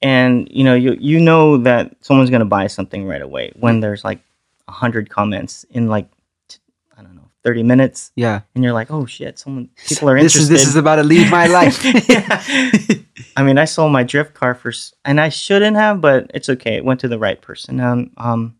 and 0.00 0.48
you 0.50 0.64
know, 0.64 0.74
you 0.74 0.96
you 0.98 1.20
know 1.20 1.58
that 1.58 1.96
someone's 2.00 2.30
gonna 2.30 2.44
buy 2.46 2.66
something 2.66 3.04
right 3.06 3.22
away 3.22 3.52
when 3.56 3.80
there's 3.80 4.04
like 4.04 4.20
a 4.68 4.72
hundred 4.72 5.10
comments 5.10 5.64
in 5.70 5.88
like 5.88 6.08
I 6.96 7.02
don't 7.02 7.14
know 7.14 7.28
thirty 7.44 7.62
minutes, 7.62 8.10
yeah. 8.16 8.40
and 8.54 8.64
you're 8.64 8.72
like, 8.72 8.90
oh 8.90 9.04
shit, 9.06 9.38
someone 9.38 9.68
people 9.86 10.08
are 10.08 10.18
This 10.20 10.34
interested. 10.34 10.54
is 10.54 10.60
this 10.60 10.68
is 10.68 10.76
about 10.76 10.96
to 10.96 11.04
leave 11.04 11.30
my 11.30 11.46
life. 11.46 11.78
I 13.36 13.42
mean, 13.42 13.58
I 13.58 13.66
sold 13.66 13.92
my 13.92 14.02
drift 14.02 14.34
car 14.34 14.54
for, 14.54 14.72
and 15.04 15.20
I 15.20 15.28
shouldn't 15.28 15.76
have, 15.76 16.00
but 16.00 16.30
it's 16.34 16.48
okay. 16.48 16.76
It 16.76 16.84
went 16.84 17.00
to 17.00 17.08
the 17.08 17.18
right 17.18 17.40
person. 17.40 17.80
Um, 17.80 18.10
um, 18.16 18.54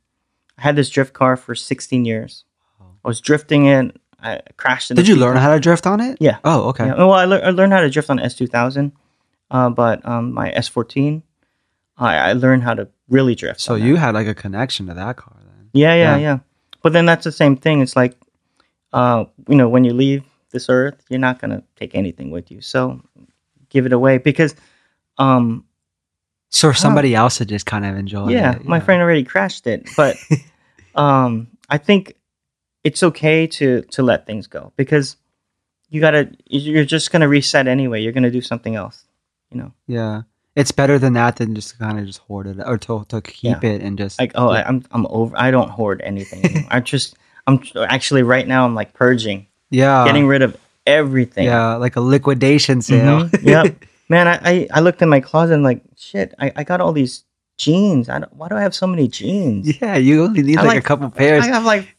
I 0.58 0.62
had 0.62 0.76
this 0.76 0.90
drift 0.90 1.12
car 1.14 1.36
for 1.36 1.54
16 1.54 2.04
years. 2.04 2.44
I 2.80 3.08
was 3.08 3.20
drifting 3.20 3.66
it. 3.66 3.96
I 4.20 4.40
crashed 4.56 4.90
it. 4.90 4.94
Did 4.94 5.06
you 5.06 5.14
learn 5.16 5.36
how 5.36 5.54
to 5.54 5.60
drift 5.60 5.86
on 5.86 6.00
it? 6.00 6.18
Yeah. 6.20 6.38
Oh, 6.44 6.68
okay. 6.70 6.86
Yeah. 6.86 6.94
Well, 6.96 7.12
I, 7.12 7.24
lear- 7.24 7.44
I 7.44 7.50
learned 7.50 7.72
how 7.72 7.80
to 7.80 7.88
drift 7.90 8.10
on 8.10 8.18
S2000, 8.18 8.90
uh, 9.52 9.70
but 9.70 10.04
um, 10.06 10.32
my 10.34 10.50
S14, 10.50 11.22
I, 11.96 12.16
I 12.16 12.32
learned 12.32 12.64
how 12.64 12.74
to 12.74 12.88
really 13.08 13.36
drift. 13.36 13.60
So 13.60 13.76
you 13.76 13.94
that. 13.94 14.00
had 14.00 14.14
like 14.14 14.26
a 14.26 14.34
connection 14.34 14.86
to 14.88 14.94
that 14.94 15.16
car 15.16 15.36
then. 15.40 15.70
yeah, 15.72 15.94
yeah, 15.94 16.16
Yeah. 16.16 16.16
yeah, 16.18 16.38
But 16.82 16.92
then 16.92 17.06
that's 17.06 17.22
the 17.24 17.32
same 17.32 17.56
thing. 17.56 17.80
It's 17.80 17.94
like, 17.94 18.16
uh, 18.92 19.26
you 19.48 19.54
know, 19.56 19.68
when 19.68 19.84
you 19.84 19.92
leave 19.94 20.24
this 20.50 20.68
earth, 20.68 21.00
you're 21.08 21.20
not 21.20 21.38
gonna 21.38 21.62
take 21.76 21.94
anything 21.94 22.30
with 22.32 22.50
you. 22.50 22.60
So 22.60 23.00
give 23.68 23.86
it 23.86 23.92
away 23.92 24.18
because, 24.18 24.56
um, 25.18 25.64
So 26.50 26.72
somebody 26.72 27.14
else 27.14 27.38
had 27.38 27.48
just 27.48 27.66
kind 27.66 27.84
of 27.84 27.96
enjoyed 27.96 28.30
it. 28.30 28.34
yeah, 28.34 28.56
it. 28.56 28.64
my 28.64 28.80
friend 28.80 29.02
already 29.02 29.24
crashed 29.24 29.66
it, 29.66 29.88
but 29.96 30.16
um, 30.94 31.48
I 31.68 31.78
think 31.78 32.14
it's 32.84 33.02
okay 33.02 33.46
to 33.46 33.82
to 33.82 34.02
let 34.02 34.26
things 34.26 34.46
go 34.46 34.72
because 34.76 35.16
you 35.90 36.00
gotta 36.00 36.30
you're 36.46 36.84
just 36.84 37.10
gonna 37.10 37.28
reset 37.28 37.68
anyway. 37.68 38.02
You're 38.02 38.12
gonna 38.12 38.30
do 38.30 38.40
something 38.40 38.76
else. 38.76 39.04
You 39.50 39.58
know, 39.58 39.72
Yeah. 39.86 40.22
It's 40.56 40.72
better 40.72 40.98
than 40.98 41.12
that 41.12 41.36
than 41.36 41.54
just 41.54 41.78
kind 41.78 42.00
of 42.00 42.06
just 42.06 42.18
hoard 42.18 42.48
it 42.48 42.58
or 42.58 42.78
to, 42.78 43.04
to 43.10 43.20
keep 43.20 43.62
it 43.62 43.80
and 43.80 43.96
just 43.96 44.18
like 44.18 44.32
oh, 44.34 44.52
yeah. 44.52 44.58
I, 44.58 44.68
I'm 44.68 44.84
I'm 44.90 45.06
over. 45.08 45.32
I 45.38 45.52
don't 45.52 45.70
hoard 45.70 46.00
anything. 46.02 46.66
I 46.70 46.80
just 46.80 47.14
I'm 47.46 47.62
actually 47.76 48.24
right 48.24 48.46
now 48.46 48.64
I'm 48.64 48.74
like 48.74 48.92
purging, 48.92 49.46
yeah. 49.70 50.04
getting 50.04 50.26
rid 50.26 50.42
of 50.42 50.56
everything. 50.84 51.44
yeah, 51.44 51.76
like 51.76 51.94
a 51.94 52.00
liquidation 52.00 52.82
sale. 52.82 53.28
Mhm. 53.28 53.42
Yep. 53.44 53.84
Man, 54.08 54.26
I, 54.28 54.40
I 54.42 54.68
I 54.74 54.80
looked 54.80 55.02
in 55.02 55.08
my 55.08 55.20
closet 55.20 55.54
and 55.54 55.62
like 55.62 55.82
shit. 55.96 56.34
I, 56.38 56.52
I 56.56 56.64
got 56.64 56.80
all 56.80 56.92
these 56.92 57.24
jeans. 57.58 58.08
I 58.08 58.20
don't, 58.20 58.32
why 58.34 58.48
do 58.48 58.56
I 58.56 58.62
have 58.62 58.74
so 58.74 58.86
many 58.86 59.08
jeans? 59.08 59.80
yeah, 59.80 59.96
you 59.96 60.24
only 60.24 60.42
need 60.42 60.56
like, 60.56 60.66
like- 60.66 60.78
a 60.78 60.82
couple 60.82 61.10
pairs. 61.10 61.44
I 61.44 61.48
have 61.48 61.64
like, 61.64 61.96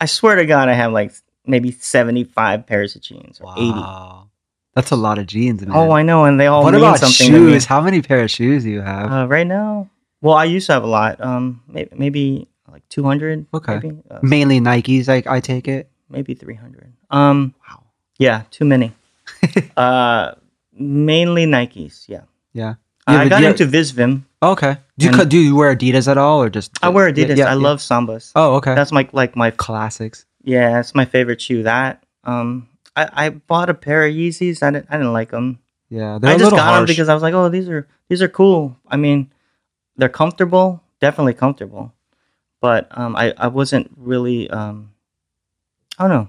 I 0.00 0.06
swear 0.06 0.36
to 0.36 0.46
God, 0.46 0.68
I 0.68 0.72
have 0.74 0.92
like 0.92 1.12
maybe 1.46 1.70
seventy 1.72 2.24
five 2.24 2.66
pairs 2.66 2.96
of 2.96 3.02
jeans 3.02 3.40
or. 3.40 3.46
Wow. 3.54 4.30
That's 4.74 4.90
a 4.90 4.96
lot 4.96 5.18
of 5.18 5.26
jeans, 5.26 5.62
man. 5.62 5.74
Oh, 5.74 5.92
I 5.92 6.02
know, 6.02 6.24
and 6.26 6.38
they 6.38 6.48
all 6.48 6.62
what 6.62 6.74
mean 6.74 6.82
about 6.82 6.98
something 6.98 7.28
shoes? 7.28 7.64
How 7.64 7.80
many 7.80 8.02
pair 8.02 8.20
of 8.22 8.30
shoes 8.30 8.64
do 8.64 8.70
you 8.70 8.82
have? 8.82 9.10
Uh, 9.10 9.26
right 9.26 9.46
now, 9.46 9.88
well, 10.20 10.34
I 10.34 10.44
used 10.44 10.66
to 10.66 10.74
have 10.74 10.84
a 10.84 10.86
lot. 10.86 11.18
Um, 11.18 11.62
maybe, 11.66 11.90
maybe 11.96 12.48
like 12.70 12.86
two 12.90 13.02
hundred. 13.02 13.46
Okay. 13.54 13.74
Maybe, 13.82 13.96
uh, 14.10 14.18
Mainly 14.22 14.60
Nikes, 14.60 15.08
like 15.08 15.26
I 15.26 15.40
take 15.40 15.66
it. 15.66 15.88
maybe 16.10 16.34
three 16.34 16.56
hundred. 16.56 16.92
Um, 17.10 17.54
Wow. 17.66 17.84
yeah, 18.18 18.42
too 18.50 18.66
many. 18.66 18.92
uh, 19.78 20.32
mainly 20.78 21.46
Nikes. 21.46 22.08
Yeah. 22.08 22.22
Yeah. 22.52 22.74
You 23.08 23.16
I 23.16 23.28
got 23.28 23.42
into 23.44 23.66
Visvim. 23.66 24.22
Okay. 24.42 24.78
Do 24.98 25.06
you 25.06 25.24
do 25.24 25.38
you 25.38 25.54
wear 25.54 25.74
Adidas 25.76 26.08
at 26.08 26.18
all, 26.18 26.42
or 26.42 26.50
just 26.50 26.72
I 26.82 26.88
wear 26.88 27.10
Adidas. 27.12 27.36
yeah, 27.36 27.44
I 27.46 27.48
yeah. 27.50 27.54
love 27.54 27.78
Sambas. 27.78 28.32
Oh, 28.34 28.56
okay. 28.56 28.74
That's 28.74 28.90
my 28.92 29.08
like 29.12 29.36
my 29.36 29.50
classics. 29.52 30.26
yeah. 30.42 30.80
It's 30.80 30.94
my 30.94 31.04
favorite 31.04 31.40
shoe. 31.40 31.62
That 31.62 32.02
um, 32.24 32.68
I, 32.96 33.08
I 33.12 33.28
bought 33.30 33.70
a 33.70 33.74
pair 33.74 34.04
of 34.06 34.12
Yeezys. 34.12 34.62
I 34.62 34.70
didn't 34.70 34.86
I 34.90 34.96
didn't 34.96 35.12
like 35.12 35.30
them. 35.30 35.60
Yeah, 35.88 36.18
they're 36.18 36.32
I 36.34 36.38
just 36.38 36.50
got 36.50 36.76
them 36.78 36.86
because 36.86 37.08
I 37.08 37.14
was 37.14 37.22
like, 37.22 37.34
oh, 37.34 37.48
these 37.48 37.68
are 37.68 37.86
these 38.08 38.20
are 38.22 38.28
cool. 38.28 38.76
I 38.88 38.96
mean, 38.96 39.30
they're 39.96 40.08
comfortable, 40.08 40.82
definitely 41.00 41.34
comfortable, 41.34 41.92
but 42.60 42.88
um, 42.90 43.14
I 43.14 43.32
I 43.38 43.46
wasn't 43.46 43.92
really 43.96 44.50
um, 44.50 44.90
I 45.98 46.08
don't 46.08 46.10
know. 46.10 46.28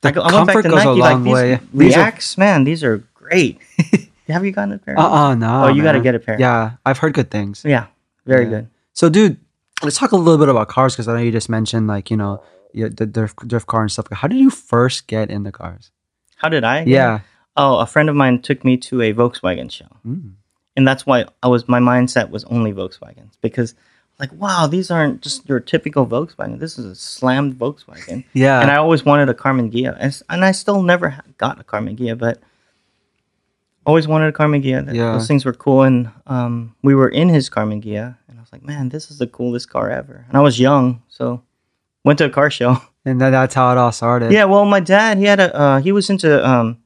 The 0.00 0.08
I, 0.08 0.12
go, 0.12 0.22
I 0.22 0.30
comfort 0.30 0.62
to 0.62 0.68
goes 0.70 0.84
a 0.84 0.92
long 0.92 1.24
like 1.24 1.34
way. 1.34 1.50
these 1.56 1.68
These 1.74 1.96
are- 1.96 2.00
Reacts, 2.00 2.38
man, 2.38 2.64
these 2.64 2.82
are 2.82 3.04
great. 3.32 3.58
Have 4.28 4.44
you 4.44 4.52
gotten 4.52 4.72
a 4.74 4.78
pair? 4.78 4.98
Uh 4.98 5.02
uh 5.02 5.34
no. 5.34 5.64
oh, 5.64 5.68
you 5.68 5.82
got 5.82 5.92
to 5.92 5.98
man. 5.98 6.02
get 6.04 6.14
a 6.14 6.18
pair. 6.18 6.36
Yeah, 6.38 6.72
I've 6.86 6.98
heard 6.98 7.12
good 7.14 7.30
things. 7.30 7.62
yeah, 7.66 7.86
very 8.26 8.44
Yeah. 8.44 8.50
good. 8.50 8.68
So, 8.94 9.08
dude, 9.08 9.36
let's 9.82 9.98
talk 9.98 10.12
a 10.12 10.16
little 10.16 10.38
bit 10.38 10.48
about 10.48 10.68
cars 10.68 10.94
because 10.94 11.08
I 11.08 11.12
know 11.14 11.18
you 11.20 11.32
just 11.32 11.48
mentioned 11.48 11.86
like 11.86 12.10
you 12.10 12.16
know 12.16 12.42
yeah, 12.72 12.88
the 12.88 13.04
drift, 13.06 13.46
drift 13.46 13.66
car 13.66 13.82
and 13.82 13.90
stuff. 13.92 14.06
How 14.12 14.28
did 14.28 14.38
you 14.38 14.48
first 14.50 15.06
get 15.06 15.30
into 15.30 15.52
cars? 15.52 15.90
How 16.36 16.48
did 16.48 16.64
I? 16.64 16.84
Yeah. 16.84 17.20
Oh, 17.56 17.78
a 17.78 17.86
friend 17.86 18.08
of 18.08 18.16
mine 18.16 18.40
took 18.40 18.64
me 18.64 18.76
to 18.78 19.02
a 19.02 19.12
Volkswagen 19.12 19.70
show. 19.70 19.88
Mm. 20.06 20.32
and 20.76 20.88
that's 20.88 21.04
why 21.04 21.26
I 21.42 21.48
was 21.48 21.68
my 21.68 21.80
mindset 21.80 22.30
was 22.30 22.44
only 22.44 22.72
Volkswagens 22.72 23.32
because 23.42 23.74
like 24.18 24.30
wow 24.32 24.66
these 24.66 24.90
aren't 24.90 25.20
just 25.20 25.46
your 25.48 25.60
typical 25.60 26.06
Volkswagen 26.06 26.58
this 26.60 26.78
is 26.78 26.86
a 26.86 26.94
slammed 26.94 27.58
Volkswagen 27.58 28.24
Yeah. 28.32 28.60
and 28.62 28.70
I 28.70 28.76
always 28.76 29.04
wanted 29.04 29.28
a 29.28 29.34
Karmann 29.34 29.70
Ghia 29.70 29.92
and, 29.98 30.04
s- 30.16 30.22
and 30.30 30.44
I 30.44 30.52
still 30.52 30.80
never 30.82 31.10
ha- 31.10 31.22
got 31.36 31.60
a 31.60 31.64
Karmann 31.64 31.98
Ghia 31.98 32.16
but 32.16 32.38
always 33.86 34.06
wanted 34.08 34.28
a 34.28 34.32
Karmann 34.32 34.62
Ghia 34.64 34.86
Yeah. 34.94 35.12
those 35.12 35.26
things 35.26 35.44
were 35.44 35.52
cool 35.52 35.82
and 35.82 36.10
um, 36.26 36.74
we 36.82 36.94
were 36.94 37.08
in 37.08 37.28
his 37.28 37.50
Karmann 37.50 37.82
Ghia 37.82 38.16
and 38.28 38.38
I 38.38 38.40
was 38.40 38.52
like 38.52 38.62
man 38.64 38.88
this 38.90 39.10
is 39.10 39.18
the 39.18 39.26
coolest 39.26 39.68
car 39.70 39.90
ever 39.90 40.24
and 40.28 40.36
I 40.36 40.40
was 40.40 40.58
young 40.60 41.02
so 41.08 41.42
went 42.04 42.18
to 42.18 42.24
a 42.26 42.30
car 42.30 42.50
show 42.50 42.80
and 43.04 43.20
that's 43.20 43.54
how 43.54 43.72
it 43.72 43.78
all 43.78 43.92
started. 43.92 44.30
yeah, 44.32 44.44
well, 44.44 44.64
my 44.64 44.80
dad 44.80 45.18
he 45.18 45.24
had 45.24 45.40
a 45.40 45.54
uh, 45.56 45.80
he 45.80 45.90
was 45.92 46.08
into 46.10 46.30
um, 46.46 46.78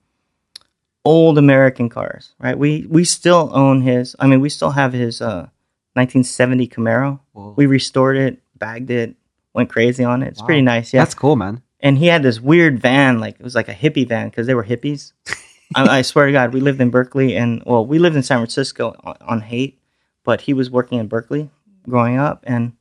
old 1.04 1.38
American 1.38 1.88
cars, 1.88 2.32
right? 2.38 2.58
We 2.58 2.86
we 2.88 3.04
still 3.04 3.50
own 3.52 3.82
his. 3.82 4.16
I 4.18 4.26
mean, 4.26 4.40
we 4.40 4.48
still 4.48 4.70
have 4.70 4.92
his 4.92 5.20
uh, 5.20 5.48
1970 5.94 6.68
Camaro. 6.68 7.20
Whoa. 7.32 7.54
We 7.56 7.66
restored 7.66 8.16
it, 8.16 8.40
bagged 8.58 8.90
it, 8.90 9.14
went 9.54 9.68
crazy 9.70 10.04
on 10.04 10.22
it. 10.22 10.28
It's 10.28 10.42
pretty 10.42 10.62
nice, 10.62 10.92
yeah. 10.92 11.00
That's 11.02 11.14
cool, 11.14 11.36
man. 11.36 11.62
and 11.80 11.98
he 11.98 12.06
had 12.06 12.22
this 12.22 12.40
weird 12.40 12.78
van, 12.80 13.20
like 13.20 13.36
it 13.38 13.42
was 13.44 13.54
like 13.54 13.68
a 13.68 13.74
hippie 13.74 14.08
van 14.08 14.28
because 14.28 14.46
they 14.46 14.54
were 14.54 14.64
hippies. 14.64 15.12
I, 15.74 15.98
I 15.98 16.02
swear 16.02 16.26
to 16.26 16.32
God, 16.32 16.52
we 16.52 16.60
lived 16.60 16.80
in 16.80 16.90
Berkeley, 16.90 17.36
and 17.36 17.62
well, 17.66 17.84
we 17.84 17.98
lived 17.98 18.16
in 18.16 18.22
San 18.22 18.38
Francisco 18.38 18.94
on, 19.02 19.16
on 19.20 19.40
Haight, 19.40 19.78
but 20.24 20.42
he 20.42 20.52
was 20.54 20.70
working 20.70 20.98
in 20.98 21.08
Berkeley 21.08 21.50
growing 21.88 22.18
up, 22.18 22.44
and 22.46 22.72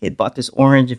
he 0.00 0.06
had 0.06 0.16
bought 0.16 0.34
this 0.34 0.48
orange 0.50 0.96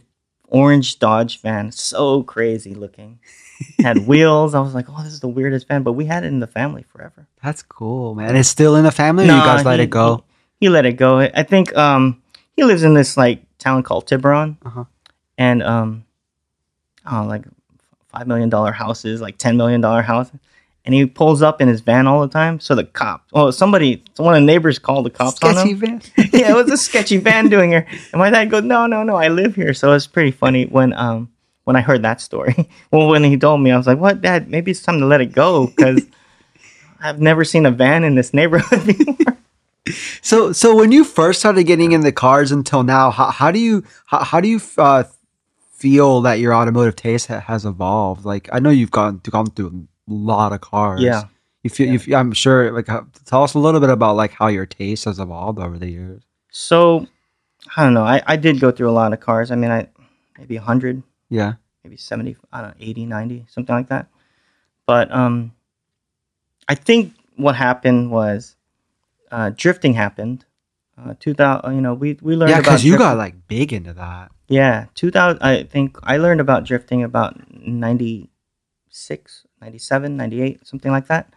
orange 0.47 0.97
Dodge 0.99 1.41
van, 1.41 1.71
so 1.71 2.23
crazy 2.23 2.73
looking. 2.73 3.19
had 3.79 4.07
wheels. 4.07 4.55
I 4.55 4.61
was 4.61 4.73
like, 4.73 4.85
oh, 4.89 5.03
this 5.03 5.11
is 5.13 5.19
the 5.19 5.27
weirdest 5.27 5.67
van, 5.67 5.83
but 5.83 5.93
we 5.93 6.05
had 6.05 6.23
it 6.23 6.27
in 6.27 6.39
the 6.39 6.47
family 6.47 6.83
forever. 6.83 7.27
That's 7.43 7.61
cool, 7.61 8.15
man. 8.15 8.35
It's 8.37 8.47
still 8.49 8.75
in 8.77 8.83
the 8.85 8.91
family. 8.91 9.25
or 9.25 9.33
you 9.33 9.33
guys 9.33 9.65
let 9.65 9.79
he- 9.79 9.83
it 9.83 9.89
go. 9.89 10.23
He, 10.59 10.65
he 10.67 10.69
let 10.69 10.85
it 10.85 10.93
go. 10.93 11.19
I 11.19 11.43
think 11.43 11.75
um, 11.77 12.21
he 12.55 12.63
lives 12.63 12.83
in 12.83 12.93
this 12.93 13.17
like 13.17 13.41
town 13.57 13.83
called 13.83 14.07
Tiburon, 14.07 14.57
Uh-huh. 14.65 14.85
and 15.37 15.61
um, 15.61 16.05
oh, 17.09 17.25
like 17.25 17.43
five 18.07 18.27
million 18.27 18.49
dollar 18.49 18.71
houses, 18.71 19.19
like 19.21 19.37
ten 19.37 19.57
million 19.57 19.81
dollar 19.81 20.01
house, 20.01 20.31
and 20.85 20.95
he 20.95 21.05
pulls 21.05 21.41
up 21.41 21.61
in 21.61 21.67
his 21.67 21.81
van 21.81 22.07
all 22.07 22.21
the 22.21 22.27
time. 22.27 22.59
So 22.59 22.75
the 22.75 22.83
cop, 22.83 23.25
oh, 23.33 23.51
somebody, 23.51 24.03
one 24.17 24.33
of 24.33 24.41
the 24.41 24.45
neighbors 24.45 24.79
called 24.79 25.05
the 25.05 25.09
cops 25.09 25.41
on 25.43 25.55
Sketchy 25.55 25.71
him. 25.71 25.77
van. 25.77 26.01
yeah, 26.33 26.51
it 26.51 26.55
was 26.55 26.71
a 26.71 26.77
sketchy 26.77 27.17
van 27.17 27.49
doing 27.49 27.71
here, 27.71 27.85
and 28.11 28.19
my 28.19 28.29
dad 28.29 28.49
goes, 28.49 28.63
no, 28.63 28.87
no, 28.87 29.03
no, 29.03 29.15
I 29.15 29.27
live 29.27 29.55
here. 29.55 29.73
So 29.73 29.93
it's 29.93 30.07
pretty 30.07 30.31
funny 30.31 30.65
when 30.65 30.93
um 30.93 31.29
when 31.65 31.75
I 31.75 31.81
heard 31.81 32.01
that 32.03 32.21
story. 32.21 32.69
well, 32.91 33.07
when 33.07 33.23
he 33.23 33.37
told 33.37 33.61
me, 33.61 33.71
I 33.71 33.77
was 33.77 33.87
like, 33.87 33.99
what, 33.99 34.21
Dad? 34.21 34.49
Maybe 34.49 34.71
it's 34.71 34.81
time 34.81 34.99
to 34.99 35.05
let 35.05 35.21
it 35.21 35.33
go 35.33 35.67
because. 35.67 36.05
I've 37.01 37.21
never 37.21 37.45
seen 37.45 37.65
a 37.65 37.71
van 37.71 38.03
in 38.03 38.15
this 38.15 38.33
neighborhood 38.33 38.85
before. 38.85 39.37
So, 40.21 40.51
so 40.51 40.75
when 40.75 40.91
you 40.91 41.03
first 41.03 41.39
started 41.39 41.63
getting 41.63 41.93
in 41.93 42.01
the 42.01 42.11
cars 42.11 42.51
until 42.51 42.83
now, 42.83 43.09
how, 43.09 43.31
how 43.31 43.51
do 43.51 43.59
you 43.59 43.83
how, 44.05 44.23
how 44.23 44.41
do 44.41 44.47
you 44.47 44.59
uh, 44.77 45.03
feel 45.71 46.21
that 46.21 46.39
your 46.39 46.53
automotive 46.53 46.95
taste 46.95 47.27
ha- 47.27 47.39
has 47.39 47.65
evolved? 47.65 48.25
Like, 48.25 48.49
I 48.51 48.59
know 48.59 48.69
you've 48.69 48.91
gone 48.91 49.21
gone 49.29 49.47
through 49.47 49.67
a 49.67 49.71
lot 50.13 50.53
of 50.53 50.61
cars. 50.61 51.01
Yeah. 51.01 51.23
You 51.63 51.69
feel, 51.69 51.91
you 51.91 51.99
feel, 51.99 52.15
I'm 52.17 52.31
sure. 52.31 52.71
Like, 52.71 52.87
how, 52.87 53.05
tell 53.25 53.43
us 53.43 53.53
a 53.53 53.59
little 53.59 53.79
bit 53.81 53.89
about 53.89 54.15
like 54.15 54.31
how 54.31 54.47
your 54.47 54.65
taste 54.65 55.05
has 55.05 55.19
evolved 55.19 55.59
over 55.59 55.77
the 55.77 55.89
years. 55.89 56.23
So, 56.51 57.05
I 57.75 57.83
don't 57.83 57.93
know. 57.93 58.03
I, 58.05 58.21
I 58.25 58.35
did 58.37 58.59
go 58.59 58.71
through 58.71 58.89
a 58.89 58.91
lot 58.91 59.11
of 59.13 59.19
cars. 59.19 59.51
I 59.51 59.55
mean, 59.55 59.69
I 59.69 59.87
maybe 60.37 60.55
100, 60.55 61.03
Yeah. 61.29 61.53
maybe 61.83 61.97
70, 61.97 62.37
I 62.53 62.61
don't 62.61 62.69
know, 62.69 62.75
80, 62.79 63.05
90, 63.05 63.45
something 63.49 63.75
like 63.75 63.89
that. 63.89 64.07
But 64.85 65.11
um, 65.11 65.51
I 66.69 66.75
think 66.75 67.13
what 67.35 67.55
happened 67.55 68.09
was 68.09 68.55
uh, 69.31 69.51
drifting 69.55 69.93
happened. 69.93 70.45
Uh, 70.97 71.13
2000, 71.19 71.75
you 71.75 71.81
know, 71.81 71.93
we, 71.93 72.17
we 72.21 72.35
learned 72.35 72.51
Yeah, 72.51 72.59
about 72.59 72.63
because 72.63 72.85
you 72.85 72.97
got 72.97 73.17
like 73.17 73.47
big 73.47 73.71
into 73.73 73.93
that. 73.93 74.31
Yeah, 74.47 74.85
2000. 74.95 75.41
I 75.41 75.63
think 75.63 75.97
I 76.03 76.17
learned 76.17 76.41
about 76.41 76.63
drifting 76.63 77.03
about 77.03 77.37
96, 77.53 79.45
97, 79.61 80.15
98, 80.17 80.65
something 80.67 80.91
like 80.91 81.07
that. 81.07 81.33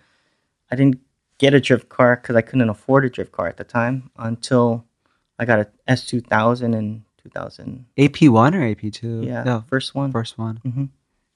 I 0.70 0.76
didn't 0.76 1.00
get 1.38 1.54
a 1.54 1.60
drift 1.60 1.88
car 1.88 2.16
because 2.16 2.36
I 2.36 2.40
couldn't 2.42 2.68
afford 2.70 3.04
a 3.04 3.10
drift 3.10 3.32
car 3.32 3.46
at 3.48 3.56
the 3.56 3.64
time 3.64 4.10
until 4.16 4.84
I 5.38 5.44
got 5.44 5.60
a 5.60 5.68
S2000 5.88 6.74
in 6.74 7.04
2000. 7.22 7.86
AP 7.98 8.22
one 8.28 8.54
or 8.54 8.64
AP 8.64 8.90
two? 8.92 9.22
Yeah, 9.22 9.42
No, 9.44 9.64
first 9.68 9.94
one. 9.94 10.12
first 10.12 10.38
one. 10.38 10.90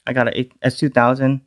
I 0.06 0.12
got 0.12 0.28
a 0.28 0.44
S2000, 0.64 1.20
and 1.22 1.40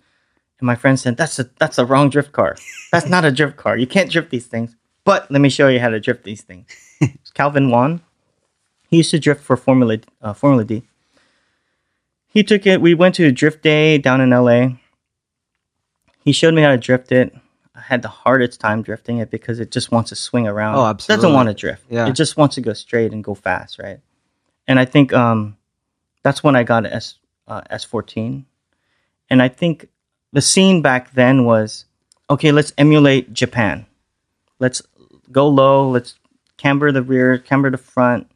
my 0.61 0.75
friend 0.75 0.99
said, 0.99 1.15
"That's 1.15 1.39
a 1.39 1.49
that's 1.59 1.77
a 1.77 1.85
wrong 1.85 2.09
drift 2.09 2.33
car. 2.33 2.57
That's 2.91 3.07
not 3.07 3.23
a 3.23 3.31
drift 3.31 3.55
car. 3.55 3.77
You 3.77 3.87
can't 3.87 4.11
drift 4.11 4.29
these 4.31 4.47
things." 4.47 4.75
But 5.05 5.31
let 5.31 5.39
me 5.39 5.49
show 5.49 5.69
you 5.69 5.79
how 5.79 5.87
to 5.89 5.99
drift 5.99 6.23
these 6.25 6.41
things. 6.41 6.67
It's 7.01 7.31
Calvin 7.31 7.69
Wan. 7.69 8.01
He 8.89 8.97
used 8.97 9.11
to 9.11 9.19
drift 9.19 9.41
for 9.41 9.55
Formula 9.55 9.99
uh, 10.21 10.33
Formula 10.33 10.65
D. 10.65 10.83
He 12.27 12.43
took 12.43 12.67
it. 12.67 12.81
We 12.81 12.93
went 12.93 13.15
to 13.15 13.25
a 13.25 13.31
drift 13.31 13.63
day 13.63 13.97
down 13.97 14.19
in 14.21 14.29
LA. 14.31 14.75
He 16.23 16.31
showed 16.31 16.53
me 16.53 16.61
how 16.61 16.69
to 16.69 16.77
drift 16.77 17.11
it. 17.11 17.35
I 17.75 17.81
had 17.81 18.01
the 18.01 18.09
hardest 18.09 18.59
time 18.59 18.81
drifting 18.81 19.19
it 19.19 19.29
because 19.31 19.59
it 19.59 19.71
just 19.71 19.91
wants 19.91 20.09
to 20.09 20.15
swing 20.15 20.47
around. 20.47 20.75
Oh, 20.75 20.85
It 20.85 20.89
absolutely. 20.89 21.21
doesn't 21.23 21.35
want 21.35 21.47
to 21.49 21.53
drift. 21.55 21.83
Yeah. 21.89 22.07
It 22.07 22.13
just 22.13 22.35
wants 22.37 22.55
to 22.55 22.61
go 22.61 22.73
straight 22.73 23.13
and 23.13 23.23
go 23.23 23.33
fast, 23.35 23.79
right? 23.79 23.99
And 24.67 24.79
I 24.79 24.85
think 24.85 25.13
um, 25.13 25.57
that's 26.23 26.43
when 26.43 26.55
I 26.55 26.63
got 26.63 26.85
an 26.85 26.91
S 26.91 27.15
uh, 27.47 27.61
S14. 27.71 28.43
And 29.29 29.41
I 29.41 29.47
think 29.47 29.87
the 30.33 30.41
scene 30.41 30.81
back 30.81 31.13
then 31.13 31.45
was 31.45 31.85
okay, 32.29 32.51
let's 32.51 32.73
emulate 32.77 33.33
Japan. 33.33 33.85
Let's 34.59 34.81
go 35.31 35.47
low, 35.47 35.89
let's 35.89 36.15
camber 36.57 36.91
the 36.91 37.01
rear, 37.01 37.37
camber 37.37 37.71
the 37.71 37.77
front, 37.77 38.29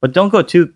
but 0.00 0.12
don't 0.12 0.28
go 0.30 0.40
too 0.42 0.72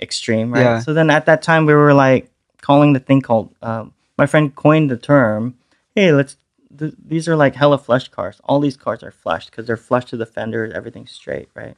extreme, 0.00 0.52
right? 0.52 0.60
Yeah. 0.62 0.78
So 0.80 0.92
then 0.92 1.08
at 1.08 1.26
that 1.26 1.40
time, 1.42 1.64
we 1.66 1.72
were 1.74 1.94
like 1.94 2.30
calling 2.60 2.92
the 2.92 3.00
thing 3.00 3.20
called, 3.22 3.54
um, 3.62 3.94
my 4.18 4.26
friend 4.26 4.54
coined 4.54 4.90
the 4.90 4.96
term, 4.96 5.56
hey, 5.94 6.12
let's, 6.12 6.36
th- 6.76 6.94
these 7.04 7.28
are 7.28 7.36
like 7.36 7.54
hella 7.54 7.78
flush 7.78 8.08
cars. 8.08 8.40
All 8.44 8.60
these 8.60 8.76
cars 8.76 9.02
are 9.02 9.10
flushed 9.10 9.50
because 9.50 9.66
they're 9.66 9.76
flush 9.76 10.04
to 10.06 10.16
the 10.16 10.26
fenders, 10.26 10.72
everything's 10.74 11.12
straight, 11.12 11.48
right? 11.54 11.76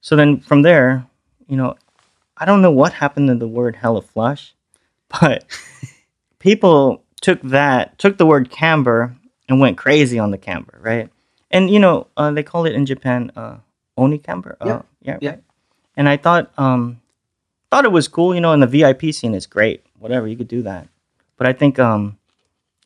So 0.00 0.16
then 0.16 0.40
from 0.40 0.62
there, 0.62 1.06
you 1.48 1.56
know, 1.56 1.74
I 2.36 2.44
don't 2.44 2.62
know 2.62 2.70
what 2.70 2.92
happened 2.92 3.28
to 3.28 3.34
the 3.34 3.48
word 3.48 3.76
hella 3.76 4.02
flush, 4.02 4.54
but 5.20 5.44
people 6.38 7.02
took 7.20 7.40
that, 7.42 7.98
took 7.98 8.18
the 8.18 8.26
word 8.26 8.50
camber 8.50 9.16
and 9.48 9.60
went 9.60 9.78
crazy 9.78 10.18
on 10.18 10.30
the 10.30 10.38
camber, 10.38 10.78
right? 10.82 11.08
And 11.50 11.70
you 11.70 11.78
know, 11.78 12.08
uh, 12.16 12.32
they 12.32 12.42
call 12.42 12.66
it 12.66 12.74
in 12.74 12.86
Japan 12.86 13.30
uh, 13.36 13.58
oni 13.96 14.18
camber. 14.18 14.56
Uh, 14.60 14.66
Yeah. 14.66 14.82
yeah, 15.02 15.18
Yeah. 15.20 15.30
right. 15.30 15.42
And 15.96 16.08
I 16.08 16.16
thought, 16.16 16.52
um, 16.58 17.00
thought 17.70 17.84
it 17.84 17.92
was 17.92 18.08
cool. 18.08 18.34
You 18.34 18.40
know, 18.40 18.52
in 18.52 18.60
the 18.60 18.66
VIP 18.66 19.14
scene, 19.14 19.34
it's 19.34 19.46
great. 19.46 19.84
Whatever 19.98 20.26
you 20.28 20.36
could 20.36 20.48
do 20.48 20.62
that, 20.62 20.88
but 21.36 21.46
I 21.46 21.52
think 21.52 21.78
um, 21.78 22.18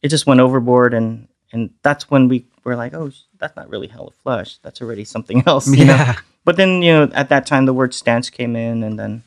it 0.03 0.09
just 0.09 0.27
went 0.27 0.41
overboard, 0.41 0.95
and 0.95 1.29
and 1.53 1.71
that's 1.83 2.11
when 2.11 2.29
we 2.29 2.47
were 2.65 2.77
like, 2.77 2.95
oh, 2.95 3.11
that's 3.39 3.57
not 3.57 3.69
really 3.69 3.87
hella 3.87 4.11
flush. 4.23 4.59
That's 4.59 4.81
already 4.81 5.05
something 5.05 5.43
else. 5.47 5.69
you 5.75 5.85
know? 5.85 6.15
But 6.45 6.57
then 6.57 6.83
you 6.83 6.93
know, 6.93 7.11
at 7.13 7.29
that 7.29 7.47
time, 7.47 7.67
the 7.67 7.75
word 7.75 7.95
stance 7.95 8.31
came 8.31 8.57
in, 8.57 8.83
and 8.83 8.99
then 8.99 9.23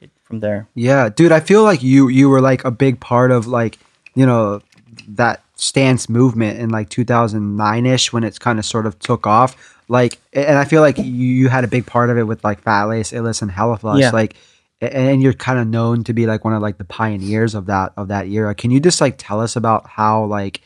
it, 0.00 0.10
from 0.22 0.40
there. 0.40 0.68
Yeah, 0.74 1.08
dude, 1.08 1.32
I 1.32 1.40
feel 1.40 1.62
like 1.62 1.82
you 1.82 2.08
you 2.08 2.28
were 2.28 2.40
like 2.40 2.64
a 2.64 2.70
big 2.70 3.00
part 3.00 3.30
of 3.30 3.46
like, 3.46 3.78
you 4.14 4.26
know, 4.26 4.60
that 5.08 5.42
stance 5.54 6.08
movement 6.08 6.58
in 6.58 6.70
like 6.70 6.88
2009ish 6.90 8.12
when 8.12 8.24
it's 8.24 8.38
kind 8.38 8.58
of 8.58 8.64
sort 8.64 8.86
of 8.86 8.98
took 8.98 9.26
off. 9.26 9.80
Like 9.88 10.18
and 10.32 10.58
I 10.58 10.64
feel 10.64 10.80
like 10.82 10.98
you, 10.98 11.04
you 11.04 11.48
had 11.48 11.64
a 11.64 11.68
big 11.68 11.86
part 11.86 12.10
of 12.10 12.18
it 12.18 12.24
with 12.24 12.42
like 12.44 12.60
Fat 12.62 12.84
Lace, 12.84 13.12
Illest 13.12 13.42
and 13.42 13.50
Hella 13.50 13.76
Flush. 13.78 14.00
Yeah. 14.00 14.10
Like 14.10 14.36
and 14.82 15.22
you're 15.22 15.32
kind 15.32 15.58
of 15.58 15.66
known 15.68 16.04
to 16.04 16.12
be 16.12 16.26
like 16.26 16.44
one 16.44 16.54
of 16.54 16.60
like 16.62 16.78
the 16.78 16.84
pioneers 16.84 17.54
of 17.54 17.66
that 17.66 17.92
of 17.96 18.08
that 18.08 18.26
era. 18.28 18.54
Can 18.54 18.70
you 18.70 18.80
just 18.80 19.00
like 19.00 19.14
tell 19.18 19.40
us 19.40 19.56
about 19.56 19.86
how 19.88 20.24
like, 20.24 20.60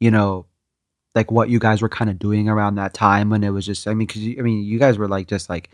you 0.00 0.10
know, 0.10 0.46
like 1.14 1.30
what 1.30 1.48
you 1.48 1.58
guys 1.58 1.80
were 1.82 1.88
kind 1.88 2.10
of 2.10 2.18
doing 2.18 2.48
around 2.48 2.74
that 2.76 2.94
time 2.94 3.30
when 3.30 3.42
it 3.44 3.50
was 3.50 3.64
just 3.66 3.86
I 3.86 3.94
mean 3.94 4.08
cuz 4.08 4.22
I 4.38 4.42
mean 4.42 4.64
you 4.64 4.78
guys 4.78 4.98
were 4.98 5.08
like 5.08 5.28
just 5.28 5.48
like, 5.48 5.70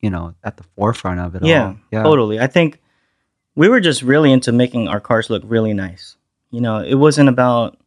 you 0.00 0.10
know, 0.10 0.34
at 0.44 0.56
the 0.56 0.64
forefront 0.76 1.20
of 1.20 1.34
it 1.36 1.44
Yeah, 1.44 1.66
all. 1.68 1.76
Yeah. 1.92 2.02
totally. 2.02 2.40
I 2.40 2.46
think 2.48 2.80
we 3.54 3.68
were 3.68 3.80
just 3.80 4.02
really 4.02 4.32
into 4.32 4.52
making 4.52 4.88
our 4.88 5.00
cars 5.00 5.30
look 5.30 5.42
really 5.46 5.72
nice. 5.72 6.16
You 6.50 6.60
know, 6.60 6.78
it 6.78 6.94
wasn't 6.94 7.28
about. 7.28 7.78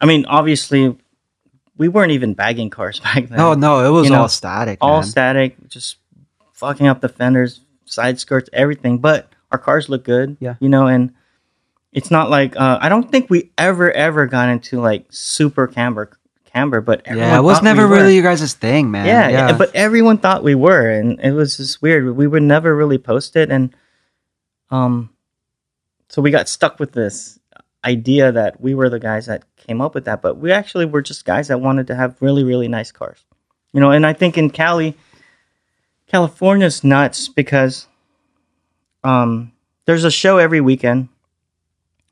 I 0.00 0.06
mean, 0.06 0.24
obviously, 0.26 0.96
we 1.76 1.88
weren't 1.88 2.12
even 2.12 2.34
bagging 2.34 2.70
cars 2.70 3.00
back 3.04 3.28
then. 3.28 3.38
No, 3.38 3.54
no, 3.54 3.86
it 3.86 3.90
was 3.90 4.04
You 4.06 4.12
know, 4.12 4.22
all 4.22 4.28
static. 4.28 4.78
all 4.80 5.00
man. 5.00 5.04
static, 5.04 5.68
just 5.68 5.96
fucking 6.52 6.86
up 6.86 7.00
the 7.00 7.08
fenders, 7.08 7.60
side 7.90 8.18
skirts, 8.20 8.48
everything. 8.52 8.98
But 8.98 9.32
our 9.50 9.58
cars 9.58 9.88
look 9.88 10.04
good. 10.04 10.36
Yeah. 10.40 10.54
you 10.60 10.68
know, 10.68 10.86
and 10.86 11.12
it's 11.92 12.10
not 12.10 12.30
like 12.30 12.56
uh, 12.56 12.78
I 12.80 12.88
don't 12.88 13.10
think 13.10 13.30
we 13.30 13.50
ever 13.58 13.90
ever 13.90 14.26
got 14.26 14.48
into 14.48 14.80
like 14.80 15.06
super 15.10 15.66
camber 15.66 16.16
camber, 16.52 16.80
but 16.80 17.02
everyone 17.04 17.30
yeah, 17.30 17.38
it 17.38 17.42
was 17.42 17.62
never 17.62 17.88
we 17.88 17.96
really 17.96 18.14
your 18.14 18.22
guys' 18.22 18.54
thing, 18.54 18.90
man. 18.90 19.06
Yeah, 19.06 19.28
yeah. 19.28 19.56
but 19.56 19.74
everyone 19.74 20.18
thought 20.18 20.42
we 20.42 20.54
were, 20.54 20.90
and 20.90 21.20
it 21.20 21.32
was 21.32 21.56
just 21.56 21.82
weird. 21.82 22.16
We 22.16 22.26
would 22.26 22.42
never 22.42 22.74
really 22.74 22.98
post 22.98 23.36
it, 23.36 23.50
and 23.50 23.74
um, 24.70 25.10
so 26.08 26.22
we 26.22 26.30
got 26.30 26.48
stuck 26.48 26.78
with 26.78 26.92
this 26.92 27.38
idea 27.84 28.30
that 28.32 28.60
we 28.60 28.74
were 28.74 28.90
the 28.90 28.98
guys 28.98 29.26
that 29.26 29.44
came 29.56 29.80
up 29.80 29.94
with 29.94 30.04
that, 30.04 30.22
but 30.22 30.36
we 30.36 30.52
actually 30.52 30.84
were 30.84 31.02
just 31.02 31.24
guys 31.24 31.48
that 31.48 31.60
wanted 31.60 31.86
to 31.86 31.94
have 31.94 32.20
really, 32.20 32.44
really 32.44 32.68
nice 32.68 32.92
cars, 32.92 33.24
you 33.72 33.80
know. 33.80 33.90
And 33.90 34.06
I 34.06 34.12
think 34.12 34.36
in 34.36 34.50
Cali, 34.50 34.96
California's 36.10 36.82
nuts 36.82 37.28
because 37.28 37.86
um, 39.04 39.52
there's 39.86 40.04
a 40.04 40.10
show 40.10 40.38
every 40.38 40.60
weekend. 40.60 41.08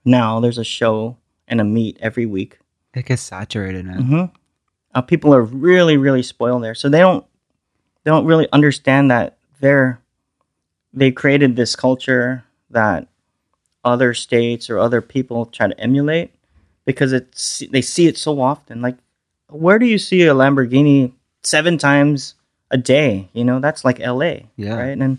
Now 0.05 0.39
there's 0.41 0.59
a 0.59 0.65
show 0.65 1.17
and 1.49 1.61
a 1.61 1.65
meet 1.65 1.99
every 2.01 2.25
week. 2.27 2.59
it 2.95 3.07
gets 3.07 3.23
saturated, 3.23 3.85
man. 3.87 4.03
hmm 4.03 4.25
Uh, 4.95 5.03
people 5.03 5.35
are 5.35 5.43
really, 5.43 5.97
really 5.97 6.23
spoiled 6.23 6.63
there, 6.63 6.75
so 6.75 6.89
they 6.89 7.01
don't 7.01 7.25
they 8.05 8.11
don't 8.11 8.25
really 8.25 8.49
understand 8.53 9.11
that 9.11 9.37
they're 9.61 10.01
they 10.95 11.11
created 11.11 11.57
this 11.57 11.77
culture 11.77 12.45
that 12.71 13.09
other 13.85 14.15
states 14.15 14.71
or 14.71 14.79
other 14.79 15.01
people 15.03 15.47
try 15.47 15.67
to 15.69 15.79
emulate 15.81 16.31
because 16.87 17.13
it's 17.13 17.63
they 17.71 17.83
see 17.83 18.07
it 18.07 18.17
so 18.17 18.41
often. 18.41 18.81
Like, 18.81 18.97
where 19.51 19.79
do 19.79 19.87
you 19.87 19.99
see 19.99 20.23
a 20.23 20.35
Lamborghini 20.35 21.13
seven 21.43 21.77
times 21.79 22.35
a 22.71 22.77
day? 22.79 23.29
You 23.33 23.45
know, 23.45 23.61
that's 23.61 23.85
like 23.85 24.01
L.A. 24.01 24.47
Yeah. 24.57 24.75
right? 24.77 24.97
And 24.99 25.19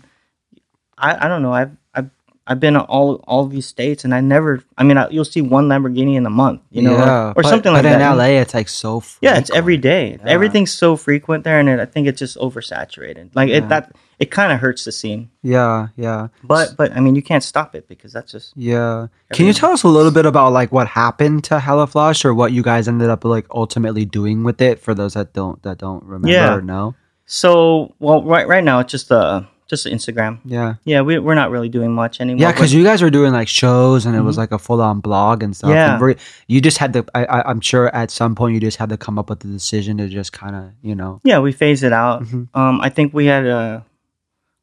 I, 0.98 1.26
I 1.26 1.28
don't 1.28 1.42
know. 1.42 1.52
I've 1.52 1.70
I've 1.94 2.10
I've 2.46 2.60
been 2.60 2.76
all 2.76 3.16
all 3.26 3.46
these 3.46 3.66
states, 3.66 4.04
and 4.04 4.14
I 4.14 4.20
never. 4.20 4.62
I 4.76 4.82
mean, 4.84 4.98
I, 4.98 5.08
you'll 5.08 5.24
see 5.24 5.40
one 5.40 5.68
Lamborghini 5.68 6.16
in 6.16 6.26
a 6.26 6.30
month, 6.30 6.60
you 6.70 6.82
know, 6.82 6.92
yeah, 6.96 7.22
or, 7.26 7.28
or 7.30 7.34
but- 7.42 7.46
something 7.46 7.72
like 7.72 7.82
but 7.84 7.90
that. 7.98 8.12
in 8.12 8.18
LA, 8.18 8.40
it's 8.40 8.54
like 8.54 8.68
so. 8.68 9.02
Yeah, 9.20 9.38
it's 9.38 9.50
every 9.50 9.76
day. 9.76 10.18
Yeah. 10.20 10.28
Everything's 10.30 10.72
so 10.72 10.96
frequent 10.96 11.44
there, 11.44 11.58
and 11.60 11.68
it, 11.68 11.80
I 11.80 11.86
think 11.86 12.06
it's 12.08 12.18
just 12.18 12.36
oversaturated. 12.38 13.30
Like 13.34 13.48
Yeah. 13.48 13.56
it 13.58 13.68
that 13.68 13.92
it 14.18 14.30
kind 14.30 14.52
of 14.52 14.60
hurts 14.60 14.84
the 14.84 14.92
scene. 14.92 15.30
Yeah, 15.42 15.88
yeah, 15.96 16.28
But 16.44 16.76
but 16.76 16.92
I 16.92 17.00
mean, 17.00 17.14
you 17.16 17.22
can't 17.22 17.42
stop 17.44 17.74
it 17.74 17.88
because 17.88 18.12
that's 18.12 18.32
just 18.32 18.52
yeah. 18.56 19.06
Can 19.32 19.46
you 19.46 19.52
tell 19.54 19.70
us 19.72 19.82
a 19.84 19.88
little 19.88 20.12
bit 20.12 20.26
about 20.26 20.52
like 20.52 20.70
what 20.72 20.88
happened 20.88 21.44
to 21.44 21.60
Hella 21.60 21.86
Flush 21.86 22.24
or 22.26 22.34
what 22.34 22.52
you 22.52 22.62
guys 22.62 22.88
ended 22.88 23.08
up 23.08 23.24
like 23.24 23.46
ultimately 23.50 24.04
doing 24.04 24.44
with 24.44 24.60
it 24.60 24.80
for 24.80 24.92
those 24.94 25.14
that 25.14 25.32
don't 25.32 25.62
that 25.62 25.78
don't 25.78 26.02
remember 26.04 26.28
Yeah. 26.28 26.54
or 26.54 26.60
know? 26.62 26.94
So. 27.30 27.94
Well, 28.00 28.22
right 28.24 28.46
right 28.48 28.64
now 28.64 28.80
it's 28.80 28.90
just 28.90 29.10
uh 29.12 29.42
just 29.68 29.86
Instagram. 29.86 30.40
Yeah, 30.44 30.74
Yeah, 30.84 31.02
we 31.02 31.18
we're 31.20 31.36
not 31.36 31.52
really 31.52 31.68
doing 31.68 31.92
much 31.92 32.20
anymore. 32.20 32.40
yeah, 32.42 32.50
because 32.52 32.74
you 32.74 32.82
guys 32.82 33.02
were 33.02 33.10
doing 33.10 33.32
like 33.32 33.46
shows 33.46 34.04
and 34.04 34.16
it 34.16 34.22
was 34.22 34.36
like 34.36 34.50
a 34.50 34.58
full 34.58 34.82
on 34.82 34.98
blog 34.98 35.44
and 35.44 35.54
stuff. 35.54 35.70
Yeah. 35.70 35.92
and 35.92 36.00
very- 36.00 36.16
you 36.48 36.60
just 36.60 36.78
had 36.78 36.92
to. 36.94 37.04
I, 37.14 37.24
I, 37.24 37.48
I'm 37.50 37.60
sure 37.60 37.86
at 37.94 38.10
some 38.10 38.34
point 38.34 38.54
you 38.54 38.60
just 38.60 38.78
had 38.78 38.88
to 38.88 38.96
come 38.96 39.16
up 39.16 39.30
with 39.30 39.40
the 39.40 39.48
decision 39.48 39.98
to 39.98 40.08
just 40.08 40.32
kind 40.32 40.56
of 40.56 40.72
you 40.82 40.96
know. 40.96 41.20
yeah, 41.22 41.38
we 41.38 41.52
phased 41.52 41.84
it 41.84 41.92
out. 41.92 42.24
Mhm. 42.24 42.48
Um, 42.52 42.80
I 42.80 42.88
think 42.90 43.14
we 43.14 43.26
had 43.26 43.46
a 43.46 43.84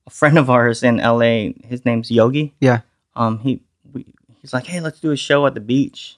a 0.05 0.09
friend 0.09 0.37
of 0.37 0.49
ours 0.49 0.83
in 0.83 0.99
L.A. 0.99 1.53
His 1.65 1.85
name's 1.85 2.11
Yogi. 2.11 2.53
Yeah. 2.59 2.81
Um, 3.15 3.39
he 3.39 3.61
we, 3.93 4.05
he's 4.41 4.53
like, 4.53 4.65
hey, 4.67 4.79
let's 4.81 4.99
do 4.99 5.11
a 5.11 5.17
show 5.17 5.45
at 5.47 5.53
the 5.53 5.59
beach, 5.61 6.17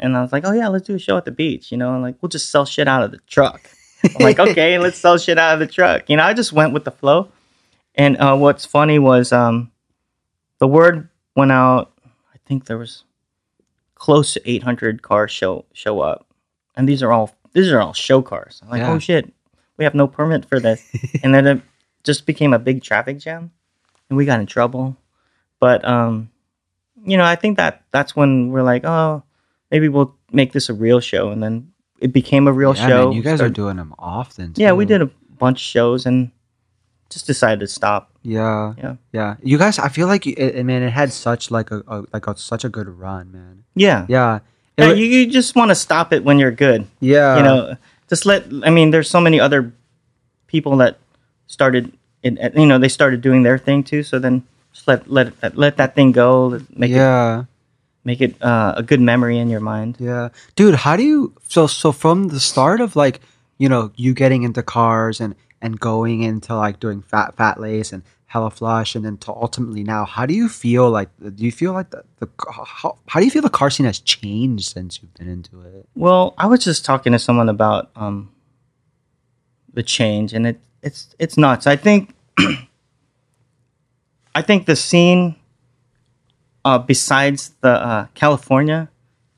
and 0.00 0.16
I 0.16 0.20
was 0.22 0.32
like, 0.32 0.44
oh 0.44 0.52
yeah, 0.52 0.66
let's 0.68 0.86
do 0.86 0.94
a 0.96 0.98
show 0.98 1.16
at 1.16 1.24
the 1.26 1.30
beach. 1.30 1.70
You 1.70 1.78
know, 1.78 1.94
and 1.94 2.02
like 2.02 2.16
we'll 2.20 2.28
just 2.28 2.50
sell 2.50 2.64
shit 2.66 2.88
out 2.88 3.04
of 3.04 3.12
the 3.12 3.18
truck. 3.28 3.70
I'm 4.14 4.24
like, 4.24 4.38
okay, 4.38 4.78
let's 4.78 4.98
sell 4.98 5.18
shit 5.18 5.38
out 5.38 5.54
of 5.54 5.60
the 5.60 5.66
truck. 5.66 6.08
You 6.08 6.16
know, 6.16 6.24
I 6.24 6.32
just 6.34 6.52
went 6.52 6.72
with 6.72 6.84
the 6.84 6.90
flow. 6.90 7.30
And 7.94 8.16
uh, 8.18 8.36
what's 8.36 8.66
funny 8.66 8.98
was 8.98 9.32
um, 9.32 9.72
the 10.58 10.66
word 10.66 11.08
went 11.34 11.52
out. 11.52 11.92
I 12.04 12.38
think 12.46 12.66
there 12.66 12.78
was 12.78 13.04
close 13.94 14.34
to 14.34 14.42
800 14.50 15.02
cars 15.02 15.30
show 15.30 15.64
show 15.72 16.00
up, 16.00 16.26
and 16.76 16.86
these 16.88 17.02
are 17.02 17.10
all 17.10 17.34
these 17.54 17.72
are 17.72 17.80
all 17.80 17.94
show 17.94 18.20
cars. 18.20 18.60
I'm 18.62 18.68
like, 18.68 18.80
Yeah. 18.80 18.92
oh 18.92 18.98
shit, 18.98 19.32
we 19.78 19.84
have 19.84 19.94
no 19.94 20.06
permit 20.06 20.44
for 20.44 20.60
this, 20.60 20.86
and 21.22 21.34
then 21.34 21.46
it 21.46 21.62
just 22.04 22.26
became 22.26 22.52
a 22.52 22.58
big 22.58 22.82
traffic 22.82 23.18
jam, 23.18 23.50
and 24.10 24.16
we 24.18 24.26
got 24.26 24.40
in 24.40 24.46
trouble. 24.46 24.96
But 25.58 25.82
um, 25.88 26.28
you 27.04 27.16
know, 27.16 27.24
I 27.24 27.36
think 27.36 27.56
that 27.56 27.82
that's 27.92 28.14
when 28.14 28.50
we're 28.50 28.62
like, 28.62 28.84
oh, 28.84 29.22
maybe 29.70 29.88
we'll 29.88 30.14
make 30.30 30.52
this 30.52 30.68
a 30.68 30.74
real 30.74 31.00
show, 31.00 31.30
and 31.30 31.42
then 31.42 31.72
it 32.00 32.12
became 32.12 32.46
a 32.48 32.52
real 32.52 32.74
Yeah, 32.76 32.88
show. 32.88 33.04
man, 33.08 33.12
you 33.16 33.22
guys 33.22 33.38
Started- 33.38 33.52
are 33.52 33.62
doing 33.62 33.76
them 33.76 33.94
often. 33.98 34.52
yeah, 34.56 34.72
we 34.72 34.84
did 34.84 35.02
a 35.02 35.10
bunch 35.38 35.58
of 35.58 35.62
shows 35.64 36.06
and 36.06 36.30
just 37.10 37.26
decided 37.26 37.60
to 37.60 37.66
stop. 37.68 38.10
Yeah, 38.22 38.74
Yeah. 38.76 38.96
yeah. 39.12 39.36
You 39.42 39.58
guys, 39.58 39.78
I 39.78 39.88
feel 39.88 40.06
like 40.08 40.26
it, 40.26 40.38
it- 40.38 40.64
man, 40.66 40.82
it 40.82 40.90
had 40.90 41.12
such 41.12 41.50
like 41.50 41.70
a, 41.70 41.82
a 41.86 42.04
like 42.12 42.26
a, 42.26 42.36
such 42.36 42.64
a 42.64 42.68
good 42.68 42.88
run, 42.88 43.30
man. 43.32 43.62
Yeah, 43.74 44.06
Yeah, 44.08 44.40
It 44.76 44.98
you, 44.98 45.04
you 45.06 45.30
just 45.30 45.54
want 45.54 45.70
to 45.70 45.74
stop 45.74 46.12
it 46.12 46.24
when 46.24 46.38
you're 46.38 46.50
good. 46.50 46.86
yeah. 47.00 47.36
you 47.36 47.42
know, 47.42 47.76
just 48.08 48.26
let. 48.26 48.44
I 48.64 48.70
mean, 48.70 48.90
there's 48.90 49.08
so 49.10 49.20
many 49.20 49.38
other 49.40 49.72
people 50.48 50.76
that 50.78 50.98
started. 51.46 51.92
It, 52.22 52.38
it- 52.38 52.56
you 52.56 52.66
know, 52.66 52.78
they 52.78 52.88
started 52.88 53.20
doing 53.20 53.42
their 53.42 53.58
thing 53.58 53.84
too. 53.84 54.02
So 54.02 54.18
then, 54.18 54.42
just 54.72 54.86
let 54.88 55.08
let 55.10 55.32
let 55.56 55.76
that 55.78 55.94
thing 55.94 56.10
go. 56.12 56.60
Make 56.74 56.90
it 56.90 56.94
yeah, 56.96 57.44
make 58.06 58.20
it 58.20 58.40
uh, 58.40 58.74
a 58.76 58.82
good 58.82 59.00
memory 59.00 59.36
in 59.38 59.50
your 59.50 59.60
mind. 59.60 59.96
yeah, 59.98 60.28
dude. 60.54 60.76
How 60.76 60.96
do 60.96 61.02
you? 61.02 61.34
So, 61.48 61.66
so 61.66 61.92
from 61.92 62.28
the 62.28 62.40
start 62.40 62.80
of 62.80 62.96
like, 62.96 63.20
you 63.58 63.68
know, 63.68 63.90
you 63.96 64.14
getting 64.14 64.44
into 64.44 64.62
cars 64.62 65.20
and 65.20 65.34
and 65.60 65.78
going 65.80 66.22
into 66.22 66.54
like 66.54 66.78
doing 66.80 67.02
fat 67.02 67.34
Fatlace 67.36 67.92
and 67.92 68.02
hella 68.26 68.50
flush 68.50 68.94
and 68.94 69.04
then 69.04 69.16
to 69.16 69.32
ultimately 69.32 69.82
now, 69.82 70.04
how 70.04 70.24
do 70.24 70.34
you 70.34 70.48
feel 70.48 70.88
like? 70.90 71.08
Do 71.18 71.44
you 71.44 71.52
feel 71.52 71.72
like 71.72 71.90
the 71.90 72.04
the 72.20 72.28
how, 72.38 72.96
how 73.08 73.20
do 73.20 73.26
you 73.26 73.32
feel 73.32 73.42
the 73.42 73.50
car 73.50 73.70
scene 73.70 73.86
has 73.86 73.98
changed 73.98 74.72
since 74.72 75.02
you've 75.02 75.14
been 75.14 75.28
into 75.28 75.60
it? 75.62 75.88
Well, 75.96 76.34
I 76.38 76.46
was 76.46 76.64
just 76.64 76.84
talking 76.84 77.12
to 77.12 77.18
someone 77.18 77.48
about 77.48 77.90
um, 77.96 78.30
the 79.74 79.82
change, 79.82 80.32
and 80.32 80.46
it 80.46 80.60
it's 80.82 81.14
it's 81.18 81.36
nuts. 81.36 81.66
I 81.66 81.74
think 81.74 82.14
I 84.34 84.42
think 84.42 84.66
the 84.66 84.76
scene, 84.76 85.34
uh, 86.66 86.78
besides 86.78 87.52
the 87.60 87.70
uh, 87.70 88.06
California, 88.14 88.88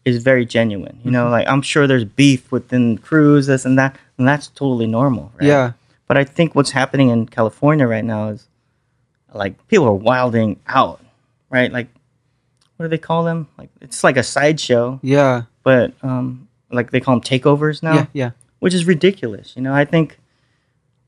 is 0.04 0.22
very 0.22 0.46
genuine. 0.46 0.98
You 1.04 1.10
know, 1.10 1.28
like 1.28 1.46
I'm 1.46 1.62
sure 1.62 1.86
there's 1.86 2.04
beef 2.04 2.50
within 2.50 2.96
crews, 2.98 3.46
this 3.46 3.64
and 3.64 3.78
that, 3.78 3.96
and 4.16 4.26
that's 4.26 4.48
totally 4.48 4.86
normal. 4.86 5.30
Right? 5.38 5.48
Yeah, 5.48 5.72
But 6.06 6.16
I 6.16 6.24
think 6.24 6.54
what's 6.54 6.70
happening 6.70 7.10
in 7.10 7.26
California 7.26 7.86
right 7.86 8.04
now 8.04 8.28
is 8.28 8.48
like 9.34 9.68
people 9.68 9.86
are 9.86 9.92
wilding 9.92 10.58
out, 10.66 11.00
right? 11.50 11.70
Like 11.70 11.88
what 12.76 12.84
do 12.84 12.88
they 12.88 12.98
call 12.98 13.24
them? 13.24 13.48
Like 13.58 13.68
it's 13.80 14.02
like 14.02 14.16
a 14.16 14.22
sideshow 14.22 14.98
yeah, 15.02 15.42
but 15.62 15.92
um, 16.02 16.48
like 16.70 16.90
they 16.92 17.00
call 17.00 17.14
them 17.16 17.22
takeovers 17.22 17.82
now, 17.82 17.94
yeah, 17.94 18.06
yeah. 18.14 18.30
which 18.60 18.72
is 18.72 18.86
ridiculous. 18.86 19.52
You 19.54 19.62
know, 19.62 19.74
I 19.74 19.84
think 19.84 20.18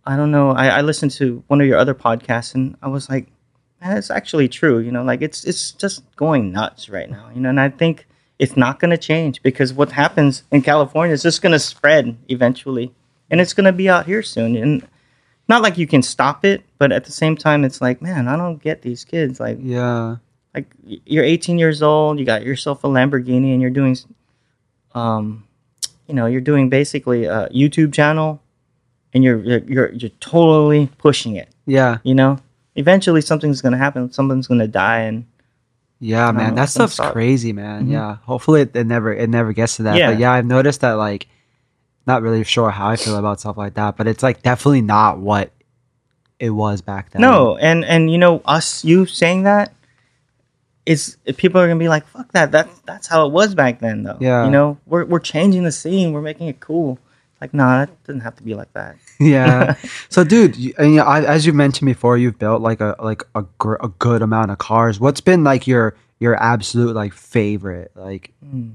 I 0.04 0.16
don't 0.16 0.30
know. 0.30 0.50
I, 0.50 0.66
I 0.68 0.80
listened 0.82 1.12
to 1.12 1.42
one 1.46 1.60
of 1.62 1.66
your 1.66 1.78
other 1.78 1.94
podcasts, 1.94 2.54
and 2.54 2.76
I 2.82 2.88
was 2.88 3.08
like, 3.08 3.28
it's 3.82 4.10
actually 4.10 4.48
true. 4.48 4.78
You 4.78 4.92
know, 4.92 5.02
like 5.02 5.22
it's 5.22 5.44
it's 5.44 5.72
just 5.72 6.02
going 6.16 6.52
nuts 6.52 6.88
right 6.88 7.10
now. 7.10 7.30
You 7.34 7.40
know, 7.40 7.48
and 7.48 7.60
I 7.60 7.68
think 7.70 8.06
it's 8.38 8.56
not 8.56 8.80
going 8.80 8.90
to 8.90 8.98
change 8.98 9.42
because 9.42 9.72
what 9.72 9.92
happens 9.92 10.44
in 10.50 10.62
California 10.62 11.12
is 11.14 11.22
just 11.22 11.42
going 11.42 11.52
to 11.52 11.58
spread 11.58 12.16
eventually, 12.28 12.92
and 13.30 13.40
it's 13.40 13.52
going 13.52 13.66
to 13.66 13.72
be 13.72 13.88
out 13.88 14.06
here 14.06 14.22
soon. 14.22 14.56
And 14.56 14.86
not 15.48 15.62
like 15.62 15.76
you 15.78 15.86
can 15.86 16.02
stop 16.02 16.44
it, 16.44 16.62
but 16.78 16.92
at 16.92 17.04
the 17.04 17.12
same 17.12 17.36
time, 17.36 17.64
it's 17.64 17.80
like, 17.80 18.00
man, 18.00 18.28
I 18.28 18.36
don't 18.36 18.62
get 18.62 18.82
these 18.82 19.04
kids. 19.04 19.40
Like, 19.40 19.58
Yeah. 19.60 20.16
like 20.54 20.66
you're 20.84 21.24
18 21.24 21.58
years 21.58 21.82
old, 21.82 22.18
you 22.20 22.24
got 22.24 22.44
yourself 22.44 22.84
a 22.84 22.86
Lamborghini, 22.86 23.52
and 23.52 23.60
you're 23.60 23.70
doing, 23.70 23.96
um, 24.94 25.44
you 26.06 26.14
know, 26.14 26.26
you're 26.26 26.40
doing 26.40 26.68
basically 26.68 27.24
a 27.24 27.48
YouTube 27.50 27.92
channel, 27.92 28.40
and 29.12 29.24
you're 29.24 29.38
you're 29.42 29.58
you're, 29.66 29.92
you're 29.92 30.10
totally 30.20 30.88
pushing 30.98 31.36
it. 31.36 31.48
Yeah. 31.66 31.98
You 32.04 32.14
know, 32.14 32.38
eventually 32.80 33.20
something's 33.20 33.60
gonna 33.62 33.76
happen. 33.78 34.10
Something's 34.10 34.46
gonna 34.48 34.66
die, 34.68 35.00
and 35.00 35.26
Yeah, 36.00 36.32
man, 36.32 36.50
know, 36.50 36.62
that 36.62 36.70
stuff's 36.70 36.94
stop. 36.94 37.12
crazy, 37.12 37.52
man. 37.52 37.86
Mhm. 37.86 37.92
Yeah, 37.92 38.16
hopefully 38.24 38.62
it, 38.62 38.74
it 38.74 38.86
never 38.86 39.12
it 39.12 39.28
never 39.30 39.52
gets 39.52 39.76
to 39.76 39.82
that. 39.84 39.96
Yeah. 39.96 40.10
But 40.10 40.18
yeah, 40.18 40.32
I've 40.32 40.46
noticed 40.46 40.80
that 40.80 40.92
like, 40.94 41.28
not 42.06 42.22
really 42.22 42.42
sure 42.44 42.70
how 42.70 42.88
I 42.88 42.96
feel 42.96 43.16
about 43.16 43.38
stuff 43.40 43.56
like 43.56 43.74
that, 43.74 43.96
but 43.96 44.06
it's 44.08 44.22
like 44.22 44.42
definitely 44.42 44.80
not 44.82 45.18
what 45.18 45.52
it 46.38 46.50
was 46.50 46.80
back 46.80 47.10
then. 47.10 47.20
no, 47.22 47.56
and 47.58 47.84
and 47.84 48.10
you 48.10 48.16
know, 48.18 48.40
us 48.46 48.82
you 48.84 49.04
saying 49.06 49.42
that 49.44 49.72
is 50.86 51.18
people 51.36 51.60
are 51.60 51.68
gonna 51.68 51.78
be 51.78 51.88
like, 51.88 52.06
fuck 52.08 52.32
that. 52.32 52.52
That 52.52 52.68
that's 52.86 53.06
how 53.06 53.26
it 53.26 53.32
was 53.32 53.54
back 53.54 53.80
then, 53.80 54.02
though. 54.02 54.16
Yeah. 54.20 54.46
you 54.46 54.50
know, 54.50 54.78
we're 54.86 55.04
we're 55.04 55.20
changing 55.20 55.64
the 55.64 55.72
scene. 55.72 56.12
We're 56.12 56.22
making 56.22 56.48
it 56.48 56.58
cool. 56.60 56.98
Like, 57.40 57.54
nah, 57.54 57.86
that 57.86 58.04
doesn't 58.04 58.20
have 58.20 58.36
to 58.36 58.42
be 58.42 58.54
like 58.54 58.72
that. 58.74 58.96
yeah. 59.20 59.74
So, 60.10 60.24
dude, 60.24 60.56
you, 60.56 60.74
and, 60.76 60.90
you 60.90 60.96
know, 60.98 61.04
I, 61.04 61.22
as 61.24 61.46
you 61.46 61.52
mentioned 61.52 61.86
before, 61.86 62.18
you've 62.18 62.38
built 62.38 62.60
like 62.62 62.80
a 62.80 62.96
like 63.00 63.22
a, 63.34 63.42
gr- 63.58 63.80
a 63.80 63.88
good 63.88 64.22
amount 64.22 64.50
of 64.50 64.58
cars. 64.58 64.98
What's 65.00 65.20
been 65.20 65.42
like 65.44 65.66
your 65.66 65.94
your 66.18 66.34
absolute 66.42 66.94
like 66.94 67.12
favorite? 67.14 67.92
Like, 67.94 68.32
Hmm. 68.44 68.70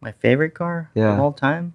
My 0.00 0.12
favorite 0.12 0.52
car 0.54 0.90
Yeah. 0.94 1.14
of 1.14 1.20
all 1.20 1.32
time. 1.32 1.74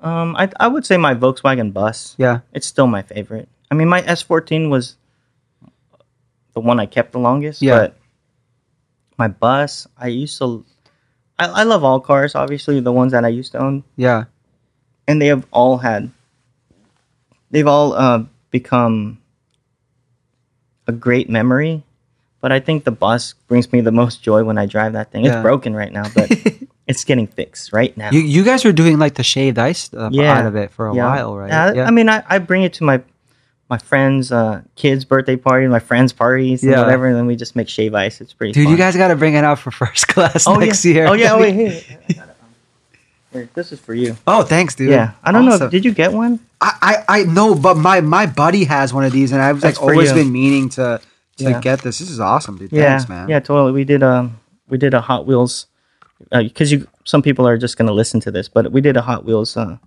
Um, 0.00 0.36
I 0.36 0.50
I 0.60 0.68
would 0.68 0.84
say 0.84 0.96
my 0.96 1.14
Volkswagen 1.14 1.72
Bus. 1.72 2.14
yeah, 2.18 2.40
It's 2.52 2.66
still 2.66 2.86
my 2.86 3.02
favorite. 3.02 3.48
I 3.70 3.74
mean, 3.74 3.88
my 3.88 4.02
S14 4.02 4.68
was 4.68 4.96
the 6.54 6.60
one 6.60 6.80
I 6.80 6.86
kept 6.86 7.12
the 7.12 7.18
longest. 7.18 7.62
Yeah. 7.62 7.78
But 7.78 7.96
my 9.18 9.28
bus, 9.28 9.86
I 9.96 10.08
used 10.08 10.38
to. 10.38 10.64
I, 11.38 11.46
I 11.46 11.62
love 11.64 11.84
all 11.84 12.00
cars, 12.00 12.34
obviously, 12.34 12.80
the 12.80 12.92
ones 12.92 13.12
that 13.12 13.24
I 13.24 13.28
used 13.28 13.52
to 13.52 13.58
own. 13.58 13.84
yeah, 13.96 14.24
And 15.06 15.20
they 15.20 15.26
have 15.26 15.46
all 15.50 15.78
had. 15.78 16.10
They've 17.50 17.66
all 17.66 17.94
uh, 17.94 18.24
become 18.50 19.18
a 20.86 20.92
great 20.92 21.28
memory. 21.28 21.82
But 22.40 22.52
I 22.52 22.60
think 22.60 22.84
the 22.84 22.90
bus 22.90 23.34
brings 23.48 23.70
me 23.70 23.80
the 23.82 23.92
most 23.92 24.22
joy 24.22 24.44
when 24.44 24.56
I 24.56 24.64
drive 24.66 24.94
that 24.94 25.10
thing. 25.12 25.24
Yeah. 25.24 25.34
It's 25.36 25.42
broken 25.42 25.74
right 25.76 25.92
now, 25.92 26.04
but 26.14 26.30
it's 26.86 27.04
getting 27.04 27.26
fixed 27.26 27.72
right 27.72 27.94
now. 27.96 28.10
you 28.12 28.20
you 28.20 28.44
guys 28.44 28.64
are 28.64 28.72
doing 28.72 28.98
like 28.98 29.14
the 29.14 29.22
shaved 29.22 29.58
ice 29.58 29.80
stuff 29.80 30.12
Yeah. 30.12 30.38
out 30.38 30.46
of 30.46 30.56
it 30.56 30.70
for 30.70 30.88
a 30.88 30.94
Yeah. 30.94 31.06
while, 31.06 31.36
right? 31.36 31.74
Yeah, 31.76 31.84
I 31.84 31.90
mean, 31.90 32.08
I, 32.08 32.22
I 32.26 32.38
bring 32.38 32.62
it 32.62 32.72
to 32.74 32.84
my 32.84 33.02
my 33.68 33.76
friends' 33.78 34.32
uh, 34.32 34.62
kids' 34.74 35.04
birthday 35.04 35.36
party, 35.36 35.66
my 35.68 35.78
friends' 35.78 36.12
parties, 36.14 36.62
and 36.62 36.72
Yeah. 36.72 36.80
whatever, 36.80 37.06
and 37.08 37.16
then 37.16 37.26
we 37.26 37.36
just 37.36 37.54
make 37.54 37.68
shave 37.68 37.94
ice. 37.94 38.20
It's 38.22 38.32
pretty. 38.32 38.52
Dude, 38.54 38.64
fun. 38.64 38.72
you 38.72 38.78
guys 38.78 38.96
got 38.96 39.08
to 39.08 39.16
bring 39.16 39.34
it 39.34 39.44
out 39.44 39.58
for 39.58 39.70
first 39.82 40.08
class 40.08 40.46
oh, 40.46 40.54
next 40.56 40.82
yeah. 40.84 40.94
year. 40.94 41.06
Oh 41.08 41.12
yeah, 41.12 41.34
oh 41.34 41.40
wait, 41.40 41.54
here. 42.08 42.24
I 43.32 43.34
got 43.34 43.38
it. 43.38 43.42
Here, 43.42 43.48
this 43.54 43.72
is 43.72 43.80
for 43.80 43.94
you. 43.94 44.16
Oh, 44.26 44.42
thanks, 44.42 44.74
dude. 44.74 44.90
Yeah, 44.90 45.12
I 45.22 45.32
don't 45.32 45.44
know. 45.46 45.52
Awesome. 45.52 45.70
Did 45.70 45.84
you 45.84 45.92
get 45.94 46.12
one? 46.12 46.40
I, 46.60 46.72
I 47.08 47.20
I 47.20 47.22
know, 47.24 47.54
but 47.54 47.76
my 47.76 48.00
my 48.00 48.26
buddy 48.26 48.64
has 48.64 48.92
one 48.92 49.04
of 49.04 49.12
these, 49.12 49.32
and 49.32 49.40
I've 49.40 49.62
like 49.62 49.76
for 49.76 49.90
always 49.92 50.10
you. 50.10 50.16
been 50.16 50.32
meaning 50.32 50.68
to 50.70 51.00
to 51.38 51.44
Yeah. 51.44 51.60
get 51.60 51.80
this. 51.82 51.98
This 52.00 52.10
is 52.10 52.20
awesome, 52.20 52.58
dude. 52.58 52.72
Yeah, 52.72 52.98
Thanks, 52.98 53.08
man. 53.08 53.28
yeah, 53.28 53.40
totally. 53.40 53.72
We 53.72 53.84
did 53.84 54.02
um 54.02 54.38
we 54.68 54.76
did 54.78 54.94
a 54.94 55.00
Hot 55.00 55.26
Wheels 55.26 55.66
because 56.30 56.70
you 56.72 56.86
some 57.04 57.22
people 57.22 57.46
are 57.48 57.56
just 57.56 57.76
gonna 57.78 57.92
listen 57.92 58.20
to 58.20 58.30
this, 58.30 58.48
but 58.48 58.72
we 58.72 58.80
did 58.80 58.96
a 58.96 59.02
Hot 59.02 59.24
Wheels 59.24 59.56
uh, 59.56 59.78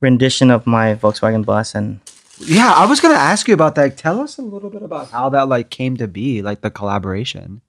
rendition 0.00 0.50
of 0.50 0.66
my 0.66 0.94
Volkswagen 0.94 1.44
bus, 1.44 1.74
and 1.74 2.00
Yeah, 2.38 2.72
I 2.72 2.84
was 2.86 3.00
gonna 3.00 3.14
ask 3.14 3.48
you 3.48 3.54
about 3.54 3.74
that. 3.76 3.96
Tell 3.96 4.20
us 4.20 4.36
a 4.38 4.42
little 4.42 4.68
bit 4.70 4.82
about 4.82 5.10
how 5.10 5.28
that 5.30 5.48
like 5.48 5.70
came 5.70 5.96
to 5.96 6.06
be, 6.08 6.42
like 6.42 6.60
the 6.60 6.70
collaboration. 6.70 7.62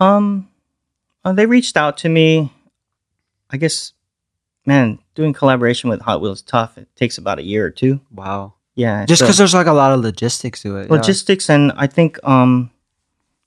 Um, 0.00 0.48
uh, 1.24 1.32
they 1.32 1.46
reached 1.46 1.76
out 1.76 1.98
to 1.98 2.08
me. 2.08 2.50
I 3.52 3.56
guess, 3.56 3.92
man, 4.66 4.98
doing 5.14 5.32
collaboration 5.32 5.90
with 5.90 6.00
Hot 6.00 6.20
Wheels 6.20 6.38
is 6.38 6.42
tough. 6.42 6.78
It 6.78 6.88
takes 6.96 7.18
about 7.18 7.38
a 7.38 7.42
year 7.42 7.66
or 7.66 7.70
two. 7.70 8.00
Wow. 8.10 8.54
Yeah, 8.74 9.04
Just 9.04 9.20
so- 9.20 9.26
because 9.26 9.36
there's 9.38 9.54
like 9.54 9.66
a 9.66 9.72
lot 9.72 9.92
of 9.92 10.00
logistics 10.00 10.62
to 10.62 10.76
it. 10.78 10.86
yeah. 10.86 10.96
logistics 10.96 11.50
and 11.50 11.72
I 11.76 11.86
think 11.86 12.18
um, 12.26 12.70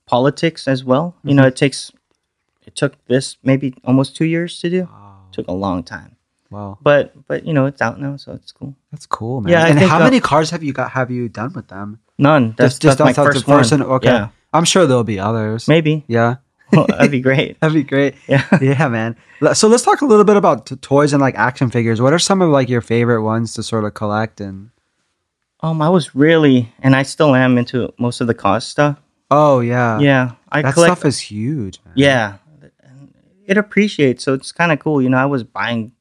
politics 0.06 0.68
as 0.68 0.84
well. 0.84 1.16
You 1.24 1.34
know, 1.34 1.48
it 1.48 1.56
takes. 1.56 1.92
It 2.66 2.76
took 2.76 2.94
this 3.06 3.38
maybe 3.44 3.74
almost 3.84 4.16
two 4.16 4.26
years 4.26 4.60
to 4.62 4.70
do. 4.70 4.84
Wow. 4.84 5.18
took 5.32 5.48
a 5.48 5.54
long 5.54 5.84
time, 5.84 6.16
wow. 6.50 6.78
but 6.82 7.14
but 7.28 7.46
you 7.46 7.54
know 7.54 7.66
it's 7.66 7.82
out 7.82 8.00
now, 8.00 8.18
so 8.18 8.34
it's 8.34 8.52
cool. 8.52 8.76
That's 8.92 9.06
cool, 9.06 9.42
man. 9.42 9.52
Yeah, 9.52 9.64
I 9.64 9.68
and 9.70 9.80
think, 9.80 9.92
how 9.92 10.00
uh, 10.00 10.04
many 10.04 10.20
cars 10.20 10.50
have 10.50 10.64
you 10.64 10.74
got? 10.74 10.92
Have 10.92 11.12
you 11.12 11.30
done 11.30 11.54
with 11.54 11.68
them? 11.68 12.00
None. 12.18 12.56
That's 12.58 12.80
just 12.80 12.98
that's 12.98 13.06
my 13.06 13.14
first 13.14 13.46
the 13.46 13.52
one. 13.52 13.84
Okay. 13.84 14.08
Yeah, 14.10 14.30
I'm 14.54 14.66
sure 14.66 14.88
there'll 14.88 15.04
be 15.04 15.20
others. 15.20 15.68
maybe. 15.68 16.06
Yeah. 16.08 16.38
Well, 16.76 16.86
that'd 16.90 17.12
be 17.12 17.20
great. 17.22 17.60
That'd 17.62 17.74
be 17.76 17.84
great. 17.84 18.16
Yeah. 18.28 18.46
yeah, 18.62 18.88
man. 18.88 19.16
So 19.54 19.68
let's 19.68 19.84
talk 19.84 20.02
a 20.02 20.06
little 20.06 20.26
bit 20.26 20.38
about 20.38 20.66
t- 20.66 20.76
toys 20.78 21.14
and 21.14 21.22
like 21.22 21.36
action 21.36 21.70
figures. 21.70 22.02
What 22.02 22.14
are 22.14 22.20
some 22.20 22.42
of 22.42 22.50
like 22.50 22.70
your 22.70 22.82
favorite 22.82 23.22
ones 23.24 23.54
to 23.54 23.64
sort 23.64 23.84
of 23.86 23.94
collect 23.94 24.40
and? 24.42 24.70
Um, 25.62 25.82
I 25.82 25.90
was 25.90 26.14
really, 26.14 26.72
and 26.80 26.96
I 26.96 27.04
still 27.04 27.34
am 27.34 27.58
into 27.58 27.92
most 27.98 28.22
of 28.22 28.28
the 28.28 28.34
KAWS 28.36 28.66
stuff. 28.68 29.02
Oh 29.32 29.60
yeah, 29.62 30.00
Yeah, 30.00 30.32
I 30.52 30.62
That 30.62 30.74
collect. 30.76 30.92
stuff 30.98 31.06
is 31.08 31.20
huge. 31.20 31.80
Man. 31.86 31.94
Yeah, 31.96 32.38
it 33.48 33.58
appreciates, 33.58 34.24
so 34.24 34.34
it's 34.34 34.52
kind 34.52 34.72
of 34.72 34.80
cool. 34.80 35.02
You 35.02 35.10
know, 35.10 35.18
I 35.18 35.26
was 35.26 35.44
buying 35.44 35.92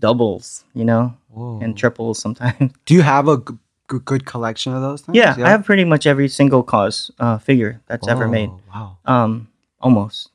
doubles, 0.00 0.64
you 0.74 0.84
know, 0.84 1.14
Whoa. 1.28 1.60
and 1.60 1.76
triples 1.76 2.18
sometimes. 2.18 2.72
Do 2.86 2.94
you 2.94 3.02
have 3.02 3.28
a 3.28 3.36
g- 3.38 3.42
g- 3.50 3.58
good 3.98 4.24
collection 4.24 4.72
of 4.72 4.82
those 4.82 5.02
things? 5.02 5.16
yeah, 5.16 5.34
I 5.38 5.50
have 5.50 5.64
pretty 5.64 5.84
much 5.84 6.06
every 6.06 6.28
single 6.28 6.62
KAWS 6.62 7.10
uh, 7.18 7.38
figure 7.38 7.80
that's 7.86 8.06
ever 8.08 8.28
made. 8.28 8.50
Wow. 8.72 8.98
Um, 9.04 9.48
almost. 9.80 10.30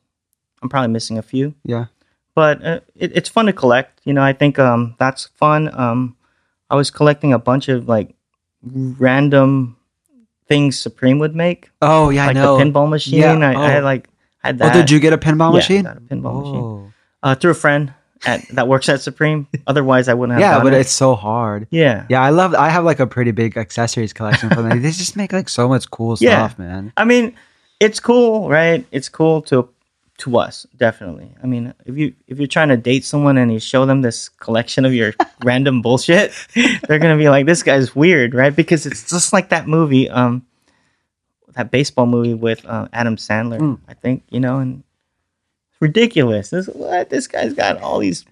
I'm 0.62 0.70
probably 0.70 0.92
missing 0.92 1.18
a 1.18 1.22
few, 1.22 1.54
Yeah. 1.64 1.86
but 2.34 2.64
uh, 2.66 2.80
it, 2.96 3.12
it's 3.16 3.30
fun 3.30 3.46
to 3.46 3.54
collect. 3.54 4.02
You 4.04 4.14
know, 4.14 4.24
I 4.24 4.34
think 4.34 4.58
um, 4.60 4.96
that's 5.00 5.28
fun. 5.38 5.70
Um, 5.78 6.16
I 6.70 6.76
was 6.76 6.90
collecting 6.92 7.32
a 7.34 7.40
bunch 7.40 7.70
of 7.70 7.88
like 7.88 8.16
random 8.64 9.78
things 10.48 10.78
Supreme 10.80 11.20
would 11.20 11.36
make, 11.36 11.70
Oh 11.82 12.10
yeah, 12.10 12.28
like 12.28 12.38
I 12.38 12.40
know. 12.42 12.58
the 12.58 12.64
pinball 12.64 12.90
machine. 12.90 13.20
Yeah, 13.20 13.34
I, 13.34 13.54
I 13.54 13.78
oh. 13.80 13.82
like 13.84 14.10
had 14.44 14.62
Oh, 14.62 14.72
did 14.74 14.90
you 14.92 15.00
get 15.00 15.14
a 15.14 15.18
pinball 15.18 15.52
Yeah, 15.52 15.58
machine? 15.58 15.84
got 15.84 15.98
a 15.98 16.02
pinball 16.02 16.42
machine. 16.42 16.94
Uh, 17.24 17.36
through 17.36 17.52
a 17.52 17.56
friend 17.56 17.94
at 18.26 18.48
that 18.50 18.68
works 18.68 18.88
at 18.90 19.02
Supreme. 19.02 19.48
Otherwise, 19.68 20.08
I 20.08 20.14
wouldn't 20.14 20.40
have. 20.40 20.42
Yeah, 20.58 20.64
but 20.64 20.74
it. 20.74 20.82
it's 20.82 20.92
so 20.92 21.16
hard. 21.16 21.68
yeah. 21.72 22.06
Yeah, 22.10 22.22
I 22.22 22.30
love. 22.30 22.54
I 22.54 22.70
have 22.70 22.84
like 22.86 23.00
a 23.00 23.08
pretty 23.08 23.32
big 23.32 23.58
accessories 23.58 24.14
collection 24.14 24.50
for 24.50 24.62
them. 24.62 24.82
they 24.82 24.92
just 24.92 25.16
make 25.16 25.34
like 25.34 25.50
so 25.50 25.68
much 25.68 25.90
cool 25.92 26.16
Yeah. 26.22 26.48
stuff, 26.48 26.60
man. 26.60 26.94
I 26.98 27.04
mean, 27.06 27.36
it's 27.80 28.00
cool, 28.00 28.50
right? 28.50 28.86
It's 28.92 29.10
cool 29.10 29.42
to 29.44 29.70
to 30.20 30.38
us, 30.38 30.66
definitely. 30.78 31.36
I 31.44 31.46
mean, 31.48 31.74
if 31.86 31.98
you 31.98 32.14
if 32.28 32.38
you're 32.38 32.48
trying 32.48 32.70
to 32.70 32.78
date 32.78 33.04
someone 33.04 33.38
and 33.38 33.52
you 33.52 33.60
show 33.60 33.86
them 33.86 34.02
this 34.02 34.30
collection 34.30 34.86
of 34.86 34.94
your 34.94 35.14
random 35.44 35.82
bullshit, 35.82 36.32
they're 36.88 37.00
gonna 37.00 37.18
be 37.18 37.28
like, 37.30 37.46
"This 37.46 37.64
guy's 37.64 37.94
weird," 37.94 38.34
right? 38.34 38.56
Because 38.56 38.86
it's 38.86 39.10
just 39.10 39.34
like 39.34 39.50
that 39.50 39.68
movie, 39.68 40.10
um, 40.10 40.46
that 41.56 41.70
baseball 41.70 42.06
movie 42.06 42.34
with 42.34 42.66
uh, 42.66 42.88
Adam 42.94 43.18
Sandler, 43.18 43.60
Mm. 43.60 43.80
I 43.90 43.94
think. 43.94 44.24
You 44.30 44.40
know, 44.40 44.60
and 44.60 44.84
ridiculous. 45.88 46.50
This 46.50 46.68
what 46.68 47.10
this 47.10 47.28
guy's 47.28 47.54
got 47.54 47.82
all 47.82 48.00
these 48.00 48.26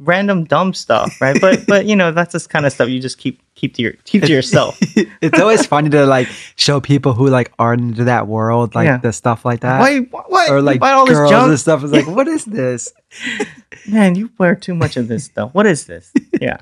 random 0.00 0.44
dumb 0.44 0.72
stuff, 0.74 1.20
right? 1.20 1.40
But 1.40 1.66
but 1.68 1.86
you 1.86 1.96
know, 1.96 2.12
that's 2.12 2.32
this 2.32 2.46
kind 2.46 2.64
of 2.66 2.72
stuff 2.72 2.88
you 2.88 3.00
just 3.00 3.18
keep 3.18 3.40
keep 3.54 3.74
to 3.74 3.82
your 3.82 3.92
keep 4.04 4.22
to 4.22 4.32
yourself. 4.32 4.78
it's 5.20 5.40
always 5.40 5.66
funny 5.66 5.90
to 5.90 6.06
like 6.06 6.28
show 6.56 6.80
people 6.80 7.12
who 7.14 7.28
like 7.28 7.52
aren't 7.58 7.82
into 7.82 8.04
that 8.04 8.26
world, 8.28 8.74
like 8.74 8.86
Yeah. 8.86 8.98
the 8.98 9.12
stuff 9.12 9.44
like 9.44 9.60
that, 9.60 9.80
Why? 9.80 9.98
What? 10.00 10.50
or 10.50 10.62
like 10.62 10.80
all 10.82 11.06
this 11.06 11.16
girls 11.16 11.30
junk? 11.30 11.48
and 11.50 11.60
stuff. 11.60 11.82
It's 11.84 11.92
like, 11.92 12.06
what 12.06 12.28
is 12.28 12.44
this? 12.44 12.92
Man, 13.88 14.14
you 14.14 14.30
wear 14.38 14.54
too 14.54 14.74
much 14.74 14.96
of 14.96 15.08
this 15.08 15.24
stuff. 15.24 15.52
What 15.54 15.66
is 15.66 15.86
this? 15.86 16.12
Yeah. 16.40 16.58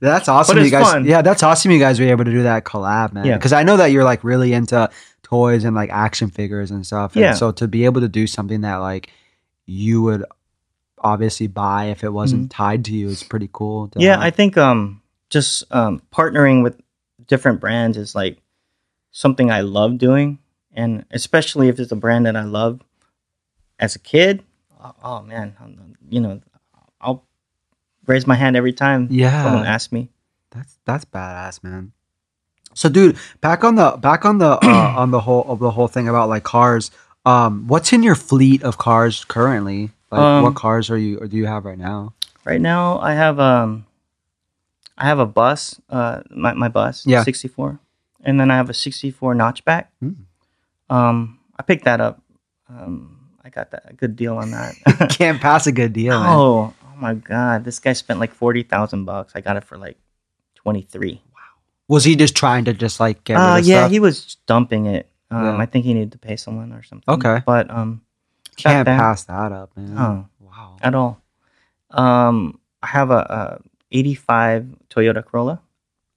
That's 0.00 0.28
awesome. 0.28 0.58
You 0.58 0.70
guys, 0.70 0.84
fun. 0.92 1.04
yeah, 1.06 1.22
that's 1.22 1.42
awesome. 1.42 1.70
You 1.70 1.78
guys 1.78 1.98
were 1.98 2.06
able 2.06 2.24
to 2.26 2.30
do 2.30 2.42
that 2.42 2.64
collab, 2.64 3.12
man. 3.14 3.24
Yeah. 3.24 3.36
Because 3.36 3.52
I 3.54 3.62
know 3.62 3.76
that 3.78 3.86
you're 3.86 4.04
like 4.04 4.22
really 4.22 4.52
into 4.52 4.90
toys 5.22 5.64
and 5.64 5.74
like 5.74 5.88
action 5.90 6.28
figures 6.30 6.70
and 6.70 6.86
stuff. 6.86 7.14
And 7.16 7.22
Yeah. 7.22 7.32
So 7.34 7.50
to 7.52 7.66
be 7.66 7.86
able 7.86 8.02
to 8.02 8.08
do 8.08 8.26
something 8.26 8.60
that 8.60 8.76
like 8.76 9.10
you 9.66 10.02
would 10.02 10.24
obviously 10.98 11.46
buy 11.46 11.86
if 11.86 12.02
it 12.02 12.10
wasn't 12.10 12.50
tied 12.50 12.84
to 12.86 12.92
you 12.92 13.08
is 13.08 13.22
pretty 13.22 13.48
cool. 13.52 13.88
Mm-hmm. 13.88 14.00
Yeah, 14.00 14.12
have. 14.12 14.20
I 14.20 14.30
think 14.30 14.56
um 14.56 15.02
just 15.30 15.64
um 15.72 16.02
partnering 16.12 16.62
with 16.62 16.80
different 17.26 17.60
brands 17.60 17.96
is 17.96 18.14
like 18.14 18.38
something 19.10 19.50
I 19.50 19.60
love 19.60 19.98
doing 19.98 20.38
and 20.72 21.04
especially 21.10 21.68
if 21.68 21.78
it's 21.78 21.92
a 21.92 21.96
brand 21.96 22.26
that 22.26 22.36
I 22.36 22.44
love 22.44 22.80
as 23.78 23.94
a 23.94 23.98
kid. 23.98 24.42
Oh, 24.82 24.94
oh 25.02 25.22
man, 25.22 25.56
I'm- 25.60 25.96
you 26.08 26.20
know, 26.20 26.40
I'll 27.00 27.24
raise 28.06 28.26
my 28.26 28.34
hand 28.34 28.56
every 28.56 28.72
time 28.72 29.08
yeah. 29.10 29.42
someone 29.42 29.66
asks 29.66 29.92
me. 29.92 30.10
That's 30.50 30.78
that's 30.84 31.04
badass, 31.04 31.62
man. 31.62 31.92
So, 32.74 32.88
dude, 32.88 33.16
back 33.40 33.64
on 33.64 33.76
the 33.76 33.96
back 34.00 34.24
on 34.24 34.38
the 34.38 34.58
uh, 34.62 34.94
on 34.96 35.10
the 35.10 35.20
whole 35.20 35.44
of 35.44 35.58
the 35.58 35.70
whole 35.70 35.88
thing 35.88 36.08
about 36.08 36.28
like 36.28 36.42
cars. 36.42 36.90
Um, 37.24 37.66
what's 37.68 37.92
in 37.92 38.02
your 38.02 38.14
fleet 38.14 38.62
of 38.62 38.78
cars 38.78 39.24
currently? 39.24 39.90
Like, 40.10 40.20
Um, 40.20 40.42
what 40.44 40.54
cars 40.54 40.90
are 40.90 40.98
you 40.98 41.18
or 41.18 41.26
do 41.26 41.36
you 41.36 41.46
have 41.46 41.64
right 41.64 41.78
now? 41.78 42.12
Right 42.44 42.60
now, 42.60 42.98
I 43.00 43.14
have 43.14 43.40
um, 43.40 43.86
I 44.98 45.06
have 45.06 45.18
a 45.18 45.26
bus, 45.26 45.80
uh, 45.88 46.20
my 46.30 46.52
my 46.52 46.68
bus, 46.68 47.06
Yeah. 47.06 47.24
sixty 47.24 47.48
four, 47.48 47.80
and 48.22 48.38
then 48.38 48.50
I 48.50 48.56
have 48.56 48.68
a 48.68 48.74
sixty 48.74 49.10
four 49.10 49.34
notchback. 49.34 49.86
Hmm. 50.00 50.10
Um, 50.90 51.38
I 51.58 51.62
picked 51.62 51.84
that 51.84 52.00
up. 52.00 52.20
Um, 52.68 53.18
I 53.42 53.48
got 53.48 53.70
that 53.70 53.84
a 53.88 53.94
good 53.94 54.16
deal 54.16 54.36
on 54.36 54.50
that. 54.50 54.74
Can't 55.18 55.40
pass 55.40 55.66
a 55.66 55.72
good 55.72 55.92
deal. 55.94 56.18
man. 56.20 56.28
oh, 56.36 56.74
oh 56.84 56.96
my 57.00 57.14
god, 57.14 57.64
this 57.64 57.78
guy 57.78 57.94
spent 57.94 58.20
like 58.20 58.32
forty 58.34 58.62
thousand 58.62 59.06
bucks. 59.06 59.32
I 59.34 59.40
got 59.40 59.56
it 59.56 59.64
for 59.64 59.78
like 59.78 59.96
twenty 60.54 60.82
three. 60.82 61.22
Wow. 61.32 61.40
Was 61.88 62.04
he 62.04 62.14
just 62.14 62.36
trying 62.36 62.66
to 62.66 62.74
just 62.74 63.00
like 63.00 63.24
get 63.24 63.34
rid 63.34 63.40
Uh, 63.42 63.56
yeah, 63.64 63.80
stuff? 63.82 63.90
he 63.90 64.00
was 64.00 64.36
dumping 64.46 64.84
it. 64.86 65.08
Um, 65.30 65.44
Yeah. 65.44 65.56
I 65.56 65.66
think 65.66 65.84
he 65.84 65.94
needed 65.94 66.12
to 66.12 66.18
pay 66.18 66.36
someone 66.36 66.72
or 66.72 66.82
something. 66.82 67.12
Okay. 67.14 67.42
but 67.46 67.70
um, 67.70 68.02
Can't 68.56 68.84
that. 68.86 68.98
pass 68.98 69.24
that 69.24 69.52
up, 69.52 69.76
man. 69.76 69.96
Oh. 69.98 70.28
Wow. 70.40 70.76
at 70.82 70.94
all. 70.94 71.20
Um, 71.90 72.60
I 72.82 72.86
have 72.88 73.10
a, 73.10 73.18
a 73.18 73.60
'85 73.90 74.66
Toyota 74.90 75.24
Corolla. 75.24 75.60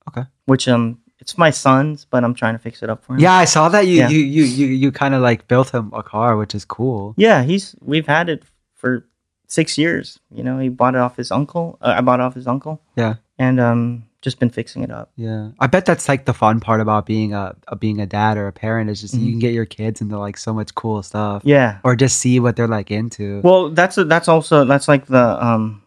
Okay. 0.09 0.23
Which 0.45 0.67
um, 0.67 0.99
it's 1.19 1.37
my 1.37 1.49
son's, 1.49 2.05
but 2.05 2.23
I'm 2.23 2.33
trying 2.33 2.53
to 2.55 2.59
fix 2.59 2.81
it 2.83 2.89
up 2.89 3.03
for 3.03 3.13
him. 3.13 3.19
Yeah, 3.19 3.33
I 3.33 3.45
saw 3.45 3.69
that 3.69 3.87
you 3.87 3.95
Yeah. 3.95 4.09
you 4.09 4.19
you 4.19 4.43
you, 4.43 4.67
you 4.67 4.91
kind 4.91 5.13
of 5.13 5.21
like 5.21 5.47
built 5.47 5.71
him 5.73 5.91
a 5.93 6.03
car, 6.03 6.37
which 6.37 6.55
is 6.55 6.65
cool. 6.65 7.13
Yeah, 7.17 7.43
he's 7.43 7.75
we've 7.81 8.07
had 8.07 8.29
it 8.29 8.43
for 8.75 9.05
six 9.47 9.77
years. 9.77 10.19
You 10.31 10.43
know, 10.43 10.59
he 10.59 10.69
bought 10.69 10.95
it 10.95 10.99
off 11.01 11.15
his 11.17 11.31
uncle. 11.31 11.77
Uh, 11.81 11.95
I 11.97 12.01
bought 12.01 12.19
it 12.19 12.23
off 12.23 12.35
his 12.35 12.47
uncle. 12.47 12.81
Yeah. 12.95 13.15
And 13.39 13.59
um, 13.59 14.06
just 14.21 14.39
been 14.39 14.49
fixing 14.49 14.83
it 14.83 14.89
up. 14.91 15.11
Yeah, 15.15 15.49
I 15.59 15.67
bet 15.67 15.85
that's 15.85 16.09
like 16.09 16.25
the 16.25 16.33
fun 16.33 16.59
part 16.59 16.81
about 16.81 17.05
being 17.05 17.33
a, 17.33 17.55
a 17.67 17.75
being 17.75 18.01
a 18.01 18.05
dad 18.05 18.37
or 18.37 18.47
a 18.47 18.51
parent 18.51 18.89
is 18.89 19.01
just 19.01 19.13
you 19.13 19.21
Mhm. 19.27 19.31
can 19.33 19.39
get 19.39 19.53
your 19.53 19.65
kids 19.65 20.01
into 20.01 20.17
like 20.17 20.37
so 20.37 20.53
much 20.53 20.73
cool 20.75 21.03
stuff, 21.03 21.43
Yeah. 21.45 21.79
or 21.83 21.95
just 21.95 22.17
see 22.17 22.39
what 22.39 22.55
they're 22.55 22.67
like 22.67 22.89
into. 22.91 23.41
Well, 23.43 23.69
that's 23.69 23.97
a, 23.97 24.03
that's 24.05 24.27
also 24.27 24.65
that's 24.65 24.87
like 24.87 25.05
the 25.05 25.43
um, 25.45 25.83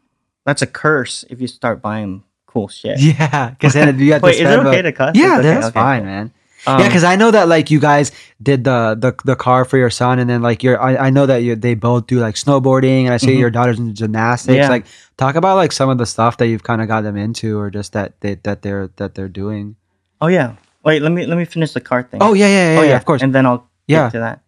that's 0.46 0.62
a 0.62 0.66
curse 0.66 1.24
if 1.28 1.40
you 1.40 1.46
start 1.48 1.82
buying 1.82 2.22
cool 2.46 2.68
shit. 2.68 3.00
yeah, 3.00 3.50
because 3.50 3.74
then 3.74 3.98
you 3.98 4.12
have 4.12 4.22
to 4.22 4.26
Wait, 4.26 4.36
is 4.36 4.40
it 4.50 4.58
okay 4.60 4.78
a- 4.78 4.82
to 4.82 4.92
cuss? 4.92 5.12
yeah, 5.16 5.38
okay, 5.38 5.42
that's 5.42 5.66
okay, 5.66 5.74
fine, 5.74 6.00
cool. 6.02 6.06
man. 6.06 6.32
Um, 6.66 6.80
yeah, 6.80 6.86
because 6.88 7.04
I 7.04 7.16
know 7.16 7.30
that 7.30 7.48
like 7.48 7.70
you 7.70 7.80
guys 7.80 8.12
did 8.42 8.64
the 8.64 8.94
the, 8.98 9.14
the 9.24 9.36
car 9.36 9.64
for 9.64 9.78
your 9.78 9.90
son, 9.90 10.18
and 10.18 10.28
then 10.28 10.42
like 10.42 10.62
your 10.62 10.80
I, 10.80 10.96
I 10.96 11.10
know 11.10 11.24
that 11.26 11.38
you 11.42 11.56
they 11.56 11.74
both 11.74 12.06
do 12.06 12.20
like 12.20 12.34
snowboarding, 12.34 13.04
and 13.04 13.14
I 13.14 13.16
see 13.16 13.34
Mhm. 13.36 13.38
your 13.38 13.50
daughter's 13.50 13.78
into 13.78 13.94
gymnastics. 13.94 14.56
Yeah. 14.56 14.68
Like, 14.68 14.84
talk 15.16 15.36
about 15.36 15.56
like 15.56 15.72
some 15.72 15.88
of 15.88 15.98
the 15.98 16.06
stuff 16.06 16.36
that 16.38 16.48
you've 16.48 16.62
kind 16.62 16.82
of 16.82 16.88
got 16.88 17.02
them 17.02 17.16
into, 17.16 17.58
or 17.58 17.70
just 17.70 17.92
that 17.94 18.20
they 18.20 18.34
that 18.42 18.62
they're 18.62 18.88
that 18.96 19.14
they're 19.14 19.28
doing. 19.28 19.76
Oh 20.20 20.26
yeah. 20.28 20.54
Wait, 20.84 21.00
let 21.02 21.12
me 21.12 21.26
let 21.26 21.36
me 21.38 21.44
finish 21.44 21.72
the 21.72 21.80
car 21.80 22.02
thing. 22.02 22.22
Oh 22.22 22.32
yeah, 22.34 22.46
yeah, 22.46 22.72
yeah, 22.74 22.80
oh 22.80 22.82
yeah, 22.84 22.96
of 22.96 23.04
course. 23.04 23.22
and 23.22 23.34
then 23.34 23.46
I'll 23.46 23.58
get 23.88 23.96
Yeah. 23.96 24.08
to 24.10 24.18
that 24.20 24.40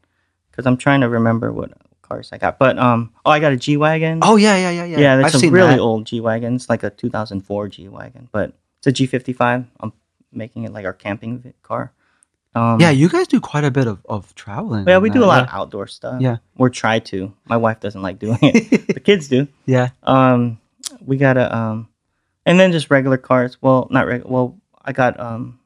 because 0.51 0.67
I'm 0.67 0.77
trying 0.77 1.01
to 1.03 1.09
remember 1.09 1.51
what 1.53 1.73
cars 2.03 2.29
I 2.33 2.39
got. 2.39 2.59
But 2.59 2.79
um, 2.79 3.11
oh, 3.25 3.31
I 3.31 3.39
got 3.41 3.53
a 3.53 3.57
G 3.57 3.77
wagon. 3.79 4.21
oh 4.23 4.37
yeah, 4.37 4.57
yeah, 4.57 4.71
yeah, 4.71 4.85
yeah. 4.85 4.99
yeah, 5.17 5.27
I've 5.27 5.35
a 5.35 5.39
seen 5.39 5.53
really 5.53 5.77
that. 5.77 5.81
old 5.81 6.05
G 6.07 6.21
wagon. 6.21 6.57
It's 6.57 6.69
like 6.69 6.83
a 6.83 6.91
2004 6.91 7.69
G 7.69 7.89
wagon, 7.89 8.29
but 8.33 8.53
it's 8.79 8.87
a 8.87 8.93
G55. 8.93 9.67
I'm 9.81 9.93
making 10.33 10.65
it 10.65 10.73
like 10.73 10.85
our 10.85 10.93
camping 10.95 11.53
car. 11.63 11.93
Um, 12.55 12.81
Yeah, 12.81 12.91
you 12.91 13.09
guys 13.09 13.27
do 13.29 13.41
quite 13.41 13.65
a 13.65 13.71
bit 13.71 13.87
of, 13.87 14.05
of 14.09 14.35
traveling. 14.35 14.87
yeah, 14.87 14.99
we 14.99 15.09
do 15.11 15.21
that, 15.21 15.25
a 15.25 15.29
lot 15.29 15.43
of 15.45 15.49
outdoor 15.53 15.87
stuff. 15.87 16.21
Yeah. 16.21 16.37
or 16.57 16.69
try 16.69 16.99
to. 16.99 17.33
My 17.47 17.57
wife 17.57 17.81
doesn't 17.81 18.03
like 18.03 18.19
doing 18.19 18.39
it. 18.43 18.87
the 18.95 19.01
kids 19.01 19.29
do. 19.29 19.49
Yeah. 19.67 19.91
Um, 20.03 20.59
we 21.01 21.17
got 21.17 21.37
a 21.39 21.55
um, 21.57 21.89
and 22.45 22.59
then 22.61 22.73
just 22.73 22.91
regular 22.91 23.17
cars. 23.17 23.57
Well, 23.63 23.89
not 23.91 24.07
regular. 24.07 24.31
Well, 24.31 24.59
I 24.85 24.93
got 24.93 25.19
um, 25.19 25.61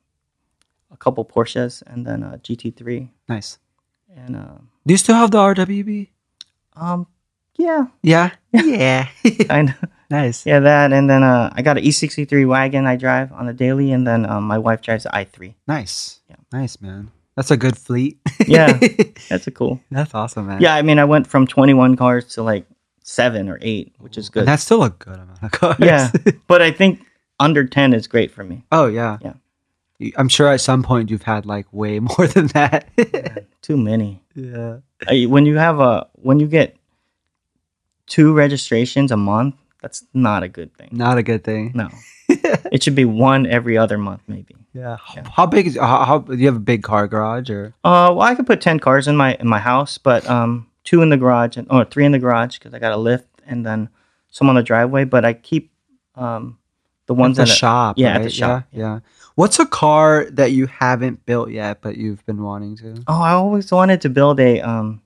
a 0.93 0.97
couple 0.97 1.25
Porsches 1.25 1.83
and 1.87 2.07
then 2.07 2.23
a 2.23 2.39
GT3 2.39 3.09
Nice. 3.29 3.59
and 4.15 4.37
uh, 4.37 4.59
Do 4.87 4.95
you 4.95 4.99
still 4.99 5.17
have 5.17 5.31
the 5.33 5.39
RWB? 5.39 6.09
um, 6.77 7.07
yeah, 7.59 7.87
Yeah. 8.03 8.31
Yeah. 8.53 9.09
kind 9.49 9.71
of. 9.83 9.91
Nice. 10.11 10.45
Yeah, 10.47 10.61
that 10.61 10.93
and 10.93 11.09
then 11.11 11.23
uh, 11.23 11.51
I 11.55 11.63
got 11.63 11.79
an 11.79 11.85
E63 11.85 12.47
wagon 12.47 12.87
I 12.87 12.97
drive 12.97 13.33
on 13.33 13.47
the 13.47 13.53
daily, 13.53 13.93
and 13.93 14.07
then 14.07 14.25
um, 14.27 14.45
my 14.45 14.59
wife 14.59 14.81
drives 14.83 15.05
the 15.05 15.11
i3. 15.11 15.55
Nice. 15.67 16.21
Yeah. 16.29 16.37
Nice, 16.53 16.81
man. 16.81 17.11
That's 17.37 17.51
a 17.51 17.57
good 17.57 17.77
fleet. 17.77 18.19
Yeah. 18.47 18.79
That's 19.29 19.47
a 19.49 19.51
cool. 19.51 19.81
That's 19.91 20.15
awesome, 20.15 20.47
man. 20.47 20.61
Yeah, 20.61 20.75
I 20.77 20.83
mean, 20.83 20.99
I 21.01 21.05
went 21.05 21.27
from 21.27 21.47
21 21.49 21.97
cars 21.97 22.27
to 22.35 22.43
like 22.43 22.65
seven 23.03 23.49
or 23.49 23.59
eight, 23.63 23.93
which 23.99 24.17
is 24.17 24.27
And 24.29 24.33
good. 24.35 24.47
that's 24.47 24.63
still 24.63 24.83
a 24.85 24.91
good 24.91 25.15
amount 25.19 25.43
of 25.43 25.51
cars. 25.51 25.77
Yeah, 25.81 26.13
but 26.47 26.63
I 26.63 26.71
think 26.71 27.01
under 27.41 27.65
10 27.65 27.93
is 27.95 28.07
great 28.07 28.31
for 28.31 28.45
me. 28.45 28.63
oh, 28.71 28.87
yeah. 28.87 29.19
Yeah. 29.21 29.35
I'm 30.17 30.29
sure 30.29 30.49
at 30.53 30.61
some 30.61 30.83
point 30.83 31.11
you've 31.11 31.23
had 31.23 31.47
like 31.47 31.67
way 31.73 31.99
more 32.01 32.27
than 32.29 32.47
that. 32.49 32.87
Too 33.63 33.77
many. 33.77 34.21
yeah. 34.35 34.79
I, 35.09 35.25
when 35.25 35.47
you 35.47 35.57
have 35.57 35.81
a 35.81 36.07
when 36.15 36.39
you 36.39 36.47
get 36.47 36.77
two 38.07 38.33
registrations 38.35 39.11
a 39.11 39.17
month, 39.17 39.55
that's 39.87 40.05
not 40.13 40.43
a 40.43 40.49
good 40.49 40.75
thing. 40.75 40.89
Not 40.91 41.17
a 41.17 41.23
good 41.23 41.45
thing. 41.45 41.71
No, 41.75 41.89
it 42.75 42.83
should 42.83 42.97
be 42.97 43.05
one 43.05 43.47
every 43.47 43.79
other 43.79 43.97
month, 43.99 44.23
maybe. 44.27 44.57
Yeah. 44.73 44.97
How, 45.01 45.15
Yeah. 45.15 45.29
how 45.37 45.47
big 45.47 45.67
is 45.69 45.77
how, 45.77 46.05
how 46.05 46.19
do 46.19 46.35
you 46.37 46.47
have 46.47 46.57
a 46.57 46.67
big 46.73 46.83
car 46.83 47.07
garage 47.07 47.49
or 47.51 47.73
Uh, 47.85 48.11
well, 48.15 48.23
I 48.23 48.35
could 48.35 48.47
put 48.49 48.61
ten 48.61 48.81
cars 48.81 49.07
in 49.07 49.17
my 49.17 49.35
in 49.37 49.47
my 49.49 49.61
house, 49.61 49.97
but 49.99 50.29
um, 50.29 50.67
two 50.83 51.03
in 51.03 51.09
the 51.11 51.17
garage 51.17 51.57
and 51.57 51.69
or 51.71 51.85
three 51.85 52.05
in 52.05 52.11
the 52.13 52.19
garage 52.19 52.59
because 52.59 52.75
I 52.75 52.81
got 52.81 52.91
a 52.93 52.97
lift 52.97 53.29
and 53.47 53.65
then 53.65 53.89
some 54.29 54.49
on 54.49 54.57
the 54.57 54.63
driveway. 54.65 55.05
But 55.05 55.25
I 55.25 55.35
keep 55.35 55.71
um 56.17 56.59
the 57.07 57.15
ones 57.15 57.39
at 57.39 57.47
that 57.47 57.53
the 57.53 57.57
shop? 57.57 57.95
yeah, 57.99 58.15
right? 58.17 58.25
the 58.25 58.31
shop, 58.31 58.65
Yeah, 58.73 58.81
yeah. 58.81 58.99
What's 59.37 59.61
a 59.61 59.67
car 59.67 60.27
that 60.33 60.51
you 60.51 60.67
haven't 60.67 61.25
built 61.27 61.51
yet 61.51 61.81
but 61.81 61.97
you've 61.97 62.25
been 62.27 62.43
wanting 62.43 62.75
to? 62.79 62.89
Oh, 63.07 63.23
I 63.23 63.33
always 63.33 63.71
wanted 63.71 64.01
to 64.01 64.09
build 64.09 64.41
a 64.41 64.61
um 64.61 65.01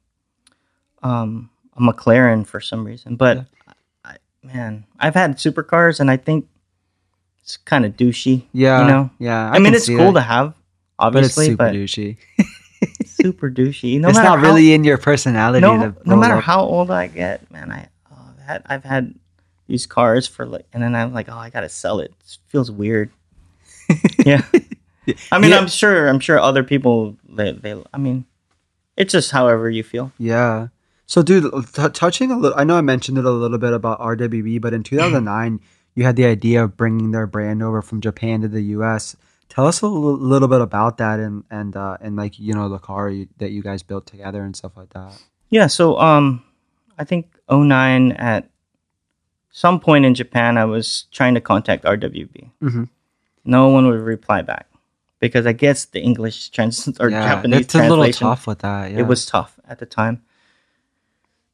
um 1.03 1.51
a 1.77 1.81
McLaren 1.81 2.47
for 2.47 2.61
some 2.61 2.83
reason, 2.87 3.17
but 3.17 3.37
Yeah. 3.37 3.45
I, 4.43 4.47
man, 4.47 4.85
I've 4.99 5.15
had 5.15 5.37
supercars 5.37 6.01
and 6.01 6.11
I 6.11 6.17
think 6.17 6.47
it's 7.43 7.57
kind 7.57 7.85
of 7.85 7.97
douchey. 7.97 8.45
Yeah. 8.53 8.83
you 8.83 8.89
know. 8.89 9.11
Yeah. 9.19 9.51
I, 9.51 9.59
mean, 9.59 9.75
it's 9.75 9.89
cool 9.89 10.13
that, 10.13 10.21
to 10.21 10.21
have, 10.21 10.55
but 10.99 11.25
it's 11.25 11.37
obviously, 11.37 11.47
super 11.47 11.57
but, 11.57 11.75
douchey. 11.75 12.17
super 13.05 13.51
douchey. 13.51 14.01
No 14.01 14.09
it's 14.09 14.19
not 14.19 14.39
how, 14.39 14.45
really 14.45 14.73
in 14.73 14.85
your 14.85 14.99
personality. 14.99 15.61
no, 15.61 15.95
no 16.05 16.17
matter 16.17 16.37
up. 16.37 16.45
how 16.45 16.61
old 16.63 16.91
I 16.91 17.07
get, 17.07 17.51
man, 17.51 17.71
I 17.71 17.89
oh, 18.11 18.35
I've 18.39 18.47
had 18.47 18.63
I've 18.67 18.85
had 18.85 19.15
these 19.67 19.87
cars 19.87 20.27
for 20.27 20.47
like, 20.47 20.67
and 20.73 20.83
then 20.83 20.95
I'm 20.95 21.13
like, 21.13 21.29
oh, 21.29 21.37
I 21.37 21.51
gotta 21.51 21.69
sell 21.69 22.01
it. 22.01 22.13
It 22.21 22.39
feels 22.49 22.71
weird. 22.71 23.11
yeah. 24.25 24.43
I 25.33 25.39
mean, 25.39 25.51
Yeah. 25.51 25.59
I'm 25.59 25.69
sure. 25.69 26.09
I'm 26.09 26.21
sure 26.21 26.39
other 26.39 26.63
people. 26.63 27.17
They, 27.29 27.53
they. 27.53 27.83
I 27.93 27.99
mean, 27.99 28.27
it's 28.97 29.13
just 29.13 29.31
however 29.31 29.71
you 29.71 29.83
feel. 29.83 30.13
Yeah. 30.19 30.69
So, 31.11 31.23
dude, 31.25 31.53
t- 31.75 31.89
touching 31.89 32.31
a 32.31 32.39
little, 32.39 32.57
I 32.57 32.63
know 32.63 32.77
I 32.77 32.83
mentioned 32.83 33.19
it 33.19 33.25
a 33.25 33.31
little 33.33 33.59
bit 33.59 33.73
about 33.73 33.99
RWB, 33.99 34.61
but 34.61 34.73
in 34.73 34.85
2009, 34.85 35.59
you 35.97 36.05
had 36.05 36.15
the 36.15 36.25
idea 36.25 36.63
of 36.63 36.77
bringing 36.77 37.11
their 37.11 37.27
brand 37.27 37.65
over 37.65 37.83
from 37.83 38.01
Japan 38.01 38.43
to 38.43 38.49
the 38.49 38.63
U.S. 38.79 39.17
Tell 39.49 39.67
us 39.67 39.83
a 39.83 39.87
l- 39.87 39.91
little 40.17 40.47
bit 40.47 40.61
about 40.61 40.99
that 40.99 41.19
and 41.19 41.43
and 41.51 41.75
uh, 41.77 41.97
and 42.01 42.15
like 42.15 42.39
you 42.39 42.55
know 42.55 42.69
the 42.69 42.79
car 42.79 43.11
you, 43.11 43.27
that 43.39 43.51
you 43.51 43.61
guys 43.61 43.83
built 43.83 44.07
together 44.07 44.45
and 44.45 44.55
stuff 44.55 44.77
like 44.77 44.91
that. 44.91 45.11
Yeah. 45.49 45.67
So, 45.67 45.99
um, 45.99 46.45
I 46.97 47.03
think 47.03 47.27
09 47.51 48.13
at 48.13 48.49
some 49.51 49.81
point 49.81 50.05
in 50.05 50.15
Japan, 50.15 50.57
I 50.57 50.65
was 50.65 51.07
trying 51.11 51.35
to 51.35 51.41
contact 51.41 51.83
RWB. 51.85 52.51
Mhm. 52.63 52.89
No 53.45 53.67
one 53.67 53.89
would 53.89 53.99
reply 54.01 54.43
back 54.43 54.69
because 55.19 55.45
I 55.45 55.55
guess 55.55 55.87
the 55.87 56.01
English 56.01 56.51
trans 56.51 56.87
or 57.01 57.11
yeah, 57.11 57.35
Japanese 57.35 57.63
it's 57.63 57.75
a 57.75 57.79
little 57.79 57.97
translation 57.97 58.29
tough 58.29 58.47
with 58.47 58.61
that. 58.61 58.93
Yeah. 58.93 59.01
it 59.01 59.07
was 59.09 59.27
tough 59.27 59.59
at 59.67 59.81
the 59.81 59.87
time. 59.87 60.23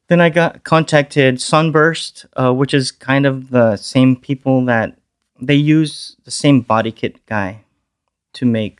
Then 0.07 0.21
I 0.21 0.29
got 0.29 0.63
contacted 0.63 1.41
Sunburst, 1.41 2.25
uh, 2.35 2.53
which 2.53 2.73
is 2.73 2.91
kind 2.91 3.25
of 3.25 3.49
the 3.49 3.75
same 3.75 4.15
people 4.15 4.63
that 4.65 4.97
they 5.39 5.55
use 5.55 6.15
the 6.23 6.31
same 6.31 6.61
body 6.61 6.91
kit 6.91 7.25
guy 7.25 7.65
to 8.33 8.45
make 8.45 8.79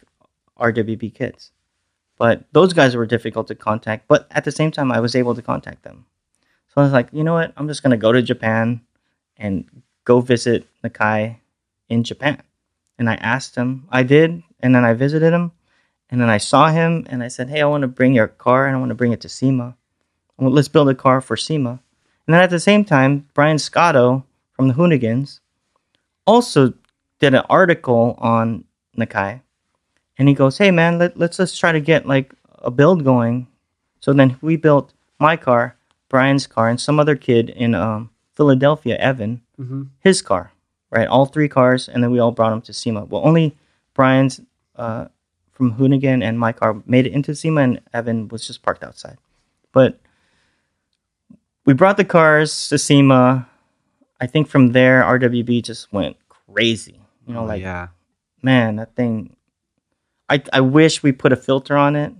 RWB 0.60 1.14
kits. 1.14 1.52
But 2.18 2.46
those 2.52 2.74
guys 2.74 2.96
were 2.96 3.06
difficult 3.06 3.48
to 3.48 3.56
contact. 3.56 4.08
But 4.08 4.28
at 4.32 4.44
the 4.44 4.52
same 4.52 4.72
time, 4.72 4.92
I 4.92 5.00
was 5.00 5.16
able 5.16 5.36
to 5.36 5.42
contact 5.42 5.84
them. 5.84 6.06
So 6.70 6.82
I 6.82 6.84
was 6.84 6.94
like, 6.94 7.10
you 7.12 7.24
know 7.24 7.34
what? 7.34 7.54
I'm 7.58 7.68
just 7.68 7.84
going 7.84 7.92
to 7.92 7.98
go 7.98 8.12
to 8.12 8.22
Japan 8.22 8.82
and 9.36 9.66
go 10.06 10.22
visit 10.22 10.66
Nakai 10.84 11.38
in 11.90 12.04
Japan. 12.04 12.42
And 12.98 13.10
I 13.10 13.16
asked 13.16 13.56
him, 13.56 13.88
I 13.90 14.04
did. 14.04 14.42
And 14.62 14.74
then 14.74 14.84
I 14.84 14.94
visited 14.94 15.34
him. 15.34 15.52
And 16.10 16.22
then 16.22 16.30
I 16.30 16.38
saw 16.38 16.70
him 16.70 17.06
and 17.10 17.22
I 17.22 17.28
said, 17.28 17.50
Hey, 17.50 17.62
I 17.62 17.66
want 17.66 17.82
to 17.82 17.88
bring 17.88 18.14
your 18.14 18.28
car 18.28 18.66
and 18.66 18.76
I 18.76 18.80
want 18.80 18.90
to 18.90 18.96
bring 18.96 19.12
it 19.12 19.22
to 19.22 19.30
SEMA. 19.30 19.76
Well, 20.38 20.52
let's 20.52 20.68
build 20.68 20.90
a 20.90 20.96
car 20.96 21.22
for 21.22 21.36
SEMA. 21.36 21.80
And 22.28 22.34
then 22.34 22.42
at 22.42 22.50
the 22.50 22.60
same 22.60 22.84
time, 22.86 23.28
Brian 23.34 23.58
Scotto 23.60 24.24
from 24.54 24.68
the 24.68 24.74
Hoonigans 24.74 25.40
also 26.26 26.74
did 27.20 27.34
an 27.34 27.44
article 27.50 28.16
on 28.20 28.66
Nakai. 28.98 29.42
And 30.18 30.28
he 30.28 30.34
goes, 30.34 30.58
Hey, 30.58 30.72
man, 30.72 31.00
let, 31.00 31.18
let's 31.18 31.38
just 31.38 31.60
try 31.60 31.72
to 31.72 31.80
get 31.80 32.06
like 32.06 32.34
a 32.60 32.72
build 32.72 33.04
going. 33.04 33.48
So 34.00 34.14
then 34.14 34.38
we 34.42 34.56
built 34.58 34.94
my 35.20 35.38
car, 35.38 35.76
Brian's 36.10 36.48
car, 36.48 36.70
and 36.70 36.80
some 36.80 37.00
other 37.00 37.16
kid 37.16 37.50
in 37.50 37.74
um, 37.76 38.10
Philadelphia, 38.36 38.98
Evan, 38.98 39.42
Mhm. 39.60 39.88
his 40.02 40.22
car, 40.22 40.52
right? 40.92 41.08
All 41.08 41.26
three 41.26 41.50
cars. 41.50 41.90
And 41.90 42.04
then 42.04 42.12
we 42.12 42.20
all 42.20 42.32
brought 42.32 42.52
them 42.52 42.62
to 42.62 42.74
SEMA. 42.74 43.06
Well, 43.06 43.26
only 43.26 43.56
Brian's 43.96 44.40
uh, 44.76 45.08
from 45.52 45.74
Hoonigan 45.74 46.22
and 46.24 46.38
my 46.40 46.52
car 46.52 46.76
made 46.86 47.08
it 47.08 47.14
into 47.14 47.34
SEMA, 47.34 47.62
and 47.62 47.82
Evan 47.94 48.28
was 48.28 48.46
just 48.46 48.62
parked 48.62 48.84
outside. 48.84 49.18
But 49.72 50.00
we 51.68 51.74
brought 51.74 51.98
the 51.98 52.06
cars 52.06 52.70
to 52.70 52.78
SEMA. 52.80 53.48
I 54.20 54.26
think 54.26 54.48
from 54.48 54.72
there, 54.72 55.04
RWB 55.04 55.62
just 55.64 55.92
went 55.94 56.16
crazy. 56.30 57.00
You 57.28 57.34
know, 57.36 57.42
Oh, 57.42 57.46
like 57.46 57.62
yeah. 57.62 57.90
man, 58.42 58.78
that 58.78 58.96
thing. 58.96 59.36
I 60.30 60.42
I 60.52 60.62
wish 60.62 61.04
we 61.04 61.12
put 61.12 61.32
a 61.34 61.36
filter 61.36 61.76
on 61.78 61.96
it, 61.96 62.14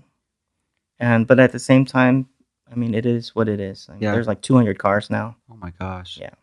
and 1.00 1.26
but 1.26 1.40
at 1.40 1.52
the 1.54 1.60
same 1.60 1.86
time, 1.86 2.28
I 2.72 2.76
mean, 2.76 2.94
it 2.94 3.06
is 3.06 3.34
what 3.34 3.48
it 3.50 3.60
is. 3.60 3.88
I 3.90 3.94
mean, 3.94 4.04
Yeah. 4.04 4.12
There's 4.12 4.28
like 4.28 4.42
200 4.42 4.78
cars 4.78 5.10
now. 5.10 5.36
Oh 5.50 5.56
my 5.56 5.72
gosh. 5.80 6.18
Yeah. 6.22 6.36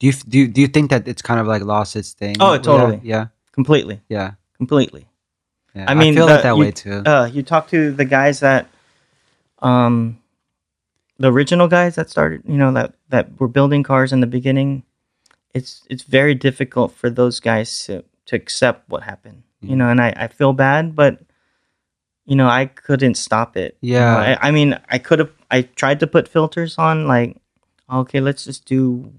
Do 0.00 0.06
you 0.08 0.12
do 0.12 0.38
you, 0.40 0.48
do 0.48 0.60
you 0.60 0.66
think 0.66 0.90
that 0.90 1.06
it's 1.08 1.22
kind 1.22 1.38
of 1.40 1.46
like 1.46 1.62
lost 1.62 1.94
its 1.96 2.12
thing? 2.12 2.36
Oh, 2.40 2.58
totally. 2.58 3.00
Yeah. 3.04 3.26
Completely, 3.52 4.00
Yeah. 4.08 4.32
completely. 4.58 5.06
yeah. 5.74 5.84
I 5.88 5.94
mean, 5.94 6.14
feel 6.14 6.26
the- 6.26 6.42
that 6.42 6.56
you- 6.56 6.60
way 6.60 6.70
too. 6.72 7.02
Uh, 7.06 7.30
you 7.32 7.42
talk 7.42 7.68
to 7.68 7.92
the 7.92 8.04
guys 8.04 8.40
that, 8.40 8.66
um, 9.60 10.18
the 11.22 11.30
original 11.32 11.68
guys 11.68 11.94
that 11.94 12.10
started, 12.10 12.42
you 12.46 12.58
know, 12.58 12.72
that 12.72 12.94
that 13.08 13.38
were 13.38 13.48
building 13.48 13.82
cars 13.82 14.12
in 14.12 14.20
the 14.20 14.26
beginning. 14.26 14.82
It's 15.54 15.82
it's 15.88 16.02
very 16.02 16.34
difficult 16.34 16.92
for 16.92 17.08
those 17.10 17.40
guys 17.40 17.70
to 17.86 18.02
to 18.26 18.36
accept 18.36 18.88
what 18.90 19.02
happened, 19.04 19.42
you 19.60 19.74
Mhm. 19.74 19.78
know, 19.78 19.88
and 19.92 20.00
I 20.00 20.10
I 20.16 20.26
feel 20.28 20.52
bad, 20.52 20.94
but 20.96 21.20
you 22.26 22.36
know, 22.36 22.48
I 22.48 22.66
couldn't 22.66 23.16
stop 23.16 23.56
it. 23.56 23.76
You 23.80 23.94
know, 23.98 23.98
Yeah. 24.20 24.38
I, 24.42 24.48
I 24.48 24.50
mean, 24.52 24.78
I 24.88 24.98
could 24.98 25.18
have. 25.18 25.30
I 25.50 25.62
tried 25.62 26.00
to 26.00 26.06
put 26.06 26.28
filters 26.28 26.78
on, 26.78 27.06
like, 27.08 27.36
okay, 27.90 28.20
let's 28.20 28.44
just 28.44 28.64
do 28.64 29.10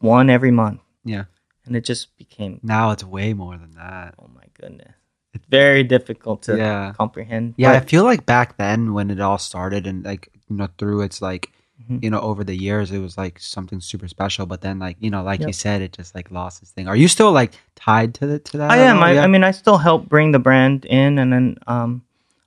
one 0.00 0.30
every 0.30 0.50
month. 0.52 0.80
Yeah. 1.04 1.24
and 1.66 1.76
it 1.76 1.84
just 1.84 2.16
became 2.16 2.60
now 2.62 2.92
it's 2.92 3.04
way 3.04 3.34
more 3.34 3.56
than 3.58 3.72
that. 3.76 4.14
oh 4.18 4.28
my 4.34 4.44
goodness, 4.58 4.94
it's 5.34 5.44
very 5.50 5.84
difficult 5.84 6.40
to 6.48 6.56
Yeah. 6.56 6.92
comprehend. 6.96 7.54
Yeah, 7.58 7.72
I 7.76 7.80
feel 7.80 8.04
like 8.08 8.24
back 8.24 8.56
then 8.56 8.94
when 8.96 9.10
it 9.10 9.20
all 9.20 9.36
started 9.38 9.86
and 9.86 10.02
like 10.04 10.30
you 10.48 10.56
know 10.56 10.68
through 10.78 11.02
its 11.02 11.20
like 11.22 11.50
Mhm. 11.88 12.02
you 12.02 12.10
know 12.10 12.18
over 12.20 12.42
the 12.42 12.56
years 12.56 12.90
it 12.90 12.98
was 12.98 13.16
like 13.16 13.38
something 13.38 13.80
super 13.80 14.08
special. 14.08 14.46
But 14.46 14.62
then 14.62 14.80
like 14.80 14.96
you 14.98 15.10
know 15.10 15.22
like 15.22 15.40
you 15.40 15.52
said 15.52 15.80
it 15.80 15.92
just 15.92 16.12
like 16.14 16.28
lost 16.32 16.60
its 16.60 16.72
thing. 16.72 16.88
Are 16.88 16.96
you 16.96 17.06
still 17.06 17.30
like 17.30 17.52
tied 17.76 18.14
to 18.14 18.26
the 18.26 18.38
to 18.40 18.58
that? 18.58 18.70
I 18.72 18.78
am. 18.78 18.98
I, 19.00 19.12
yeah. 19.12 19.22
I 19.22 19.26
mean, 19.28 19.44
I 19.44 19.52
still 19.52 19.78
help 19.78 20.08
bring 20.08 20.32
the 20.32 20.40
brand 20.40 20.84
in, 20.86 21.18
and 21.20 21.32
then 21.32 21.56
um, 21.68 22.02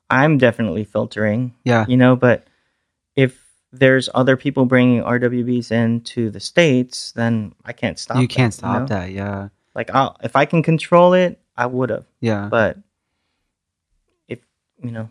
I'm 0.10 0.38
definitely 0.38 0.84
filtering. 0.84 1.54
yeah, 1.64 1.86
You 1.88 1.96
know, 1.96 2.18
but 2.18 2.46
if 3.16 3.40
there's 3.72 4.10
other 4.14 4.36
people 4.36 4.66
bringing 4.66 5.02
RWBs 5.02 5.72
into 5.72 6.30
the 6.30 6.42
states, 6.42 7.14
then 7.14 7.56
I 7.64 7.72
can't 7.72 7.98
stop. 7.98 8.18
you 8.18 8.28
that, 8.28 8.34
can't 8.36 8.54
stop 8.54 8.82
know? 8.82 8.86
that. 8.88 9.12
Yeah, 9.12 9.48
Like, 9.74 9.90
I'll, 9.96 10.18
if 10.22 10.36
I 10.36 10.44
can 10.44 10.62
control 10.62 11.14
it, 11.14 11.40
I 11.56 11.68
would 11.68 11.90
have. 11.90 12.06
yeah. 12.20 12.50
But 12.52 12.80
if 14.28 14.40
you 14.84 14.92
know, 14.92 15.10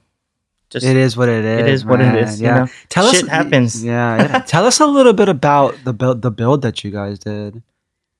just 0.71 0.87
it 0.87 0.97
is 0.97 1.17
what 1.17 1.29
it 1.29 1.45
is. 1.45 1.61
it 1.61 1.69
is 1.69 1.85
what 1.85 2.01
it 2.01 2.07
is. 2.07 2.13
man. 2.15 2.25
is. 2.25 2.41
You 2.41 2.47
Yeah. 2.47 2.59
know, 2.61 2.67
Tell 2.89 3.11
Shit 3.13 3.25
us. 3.25 3.29
happens. 3.29 3.85
Yeah, 3.85 4.17
yeah. 4.23 4.39
Tell 4.47 4.65
us 4.67 4.81
a 4.81 4.87
little 4.87 5.13
bit 5.13 5.29
about 5.29 5.77
the 5.85 5.93
build 5.93 6.23
the 6.23 6.31
build 6.31 6.63
that 6.63 6.83
you 6.85 6.91
guys 6.91 7.19
did. 7.19 7.63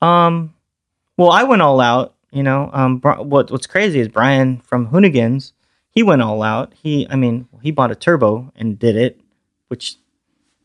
Um, 0.01 0.53
well, 1.17 1.31
I 1.31 1.43
went 1.43 1.61
all 1.61 1.79
out. 1.79 2.15
You 2.31 2.43
know, 2.43 2.69
um, 2.73 3.01
what 3.01 3.51
what's 3.51 3.67
crazy 3.67 3.99
is 3.99 4.07
Brian 4.07 4.59
from 4.61 4.87
Hoonigans. 4.87 5.51
He 5.89 6.03
went 6.03 6.21
all 6.21 6.41
out. 6.43 6.73
He, 6.81 7.05
I 7.09 7.17
mean, 7.17 7.49
he 7.61 7.71
bought 7.71 7.91
a 7.91 7.95
turbo 7.95 8.49
and 8.55 8.79
did 8.79 8.95
it, 8.95 9.19
which 9.67 9.97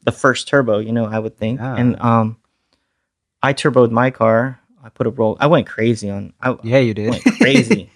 the 0.04 0.12
first 0.12 0.46
turbo, 0.46 0.78
you 0.78 0.92
know, 0.92 1.06
I 1.06 1.18
would 1.18 1.36
think. 1.36 1.58
Yeah. 1.58 1.74
And 1.74 2.00
um, 2.00 2.36
I 3.42 3.52
turboed 3.52 3.90
my 3.90 4.12
car. 4.12 4.60
I 4.84 4.88
put 4.88 5.08
a 5.08 5.10
roll. 5.10 5.36
I 5.40 5.48
went 5.48 5.66
crazy 5.66 6.08
on. 6.10 6.32
I 6.40 6.56
Yeah, 6.62 6.78
you 6.78 6.94
did. 6.94 7.10
went 7.10 7.24
crazy. 7.24 7.90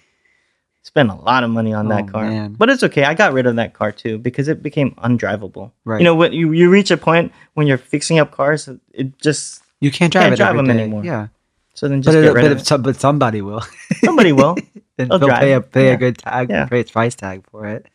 Spent 0.83 1.09
a 1.11 1.15
lot 1.15 1.43
of 1.43 1.49
money 1.51 1.73
on 1.73 1.85
Oh, 1.85 1.95
that 1.95 2.07
car, 2.11 2.25
man. 2.27 2.53
but 2.57 2.69
it's 2.69 2.81
okay. 2.83 3.03
I 3.03 3.13
got 3.13 3.33
rid 3.33 3.45
of 3.45 3.55
that 3.57 3.73
car 3.73 3.91
too 3.91 4.17
because 4.17 4.47
it 4.47 4.63
became 4.63 4.91
undrivable. 4.95 5.71
Right. 5.85 5.99
You 5.99 6.05
know, 6.05 6.15
when 6.15 6.33
you, 6.33 6.51
you 6.53 6.69
reach 6.71 6.89
a 6.91 6.97
point 6.97 7.31
when 7.53 7.67
you're 7.67 7.77
fixing 7.77 8.17
up 8.19 8.31
cars, 8.31 8.67
it 8.93 9.17
just 9.19 9.61
you 9.79 9.91
can't 9.91 10.11
drive 10.11 10.23
can't 10.23 10.33
it 10.33 10.37
drive 10.37 10.55
them 10.55 10.65
day. 10.65 10.73
anymore. 10.73 11.05
Yeah, 11.05 11.27
so 11.75 11.87
then 11.87 11.99
but, 11.99 12.05
just 12.05 12.17
it, 12.17 12.21
get 12.23 12.33
rid 12.33 12.41
but, 12.43 12.51
of 12.71 12.79
it. 12.79 12.83
but 12.83 12.95
somebody 12.99 13.41
will. 13.41 13.61
Somebody 14.03 14.31
will. 14.31 14.57
and 14.97 15.09
They'll 15.11 15.19
they'll 15.19 15.29
pay 15.37 15.53
a 15.53 15.61
pay 15.61 15.85
Yeah. 15.85 15.91
a 15.93 15.97
good 15.97 16.17
tag, 16.17 16.49
Yeah. 16.49 16.65
price 16.91 17.13
tag 17.15 17.43
for 17.51 17.67
it. 17.67 17.85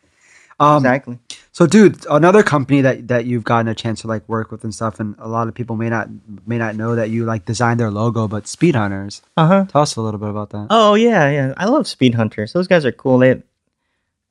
Um, 0.59 0.77
exactly. 0.77 1.19
So, 1.51 1.67
dude, 1.67 2.05
another 2.09 2.43
company 2.43 2.81
that 2.81 3.07
that 3.07 3.25
you've 3.25 3.43
gotten 3.43 3.67
a 3.67 3.75
chance 3.75 4.01
to 4.01 4.07
like 4.07 4.27
work 4.27 4.51
with 4.51 4.63
and 4.63 4.73
stuff, 4.73 4.99
and 4.99 5.15
a 5.19 5.27
lot 5.27 5.47
of 5.47 5.53
people 5.55 5.75
may 5.75 5.89
not 5.89 6.09
may 6.45 6.57
not 6.57 6.75
know 6.75 6.95
that 6.95 7.09
you 7.09 7.25
like 7.25 7.45
designed 7.45 7.79
their 7.79 7.91
logo, 7.91 8.27
but 8.27 8.45
Speedhunters. 8.45 9.21
Uh 9.35 9.47
huh. 9.47 9.65
Tell 9.67 9.81
us 9.81 9.95
a 9.95 10.01
little 10.01 10.19
bit 10.19 10.29
about 10.29 10.51
that. 10.51 10.67
Oh 10.69 10.95
yeah, 10.95 11.29
yeah. 11.29 11.53
I 11.57 11.65
love 11.65 11.85
Speedhunters. 11.85 12.53
Those 12.53 12.67
guys 12.67 12.85
are 12.85 12.91
cool. 12.91 13.19
They 13.19 13.41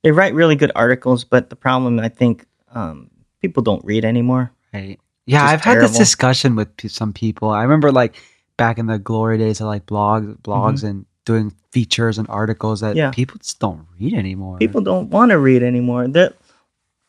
they 0.03 0.13
write 0.13 0.35
really 0.35 0.57
good 0.57 0.73
articles, 0.75 1.25
but 1.25 1.51
the 1.51 1.57
problem 1.57 1.99
I 1.99 2.09
think 2.09 2.47
um, 2.73 3.11
people 3.41 3.63
don't 3.63 3.85
read 3.85 4.05
anymore. 4.05 4.53
Right. 4.73 5.01
Yeah, 5.27 5.45
I've 5.45 5.63
had 5.63 5.79
this 5.81 5.99
discussion 5.99 6.55
with 6.55 6.77
p- 6.77 6.87
some 6.87 7.13
people. 7.13 7.51
I 7.51 7.63
remember 7.63 7.91
like 7.91 8.15
back 8.57 8.79
in 8.79 8.87
the 8.87 8.99
glory 8.99 9.39
days 9.39 9.61
of 9.61 9.67
like 9.67 9.85
blogs, 9.87 10.39
blogs, 10.39 10.85
and 10.85 11.07
doing 11.27 11.53
features 11.73 12.17
and 12.17 12.27
articles 12.31 12.81
that. 12.81 12.97
Yeah. 12.97 13.11
people 13.11 13.37
just 13.39 13.61
don't 13.61 13.87
read 14.01 14.15
anymore. 14.15 14.57
People 14.57 14.81
don't 14.81 15.11
want 15.11 15.31
to 15.33 15.39
read 15.39 15.63
anymore. 15.63 16.09
They're, 16.09 16.33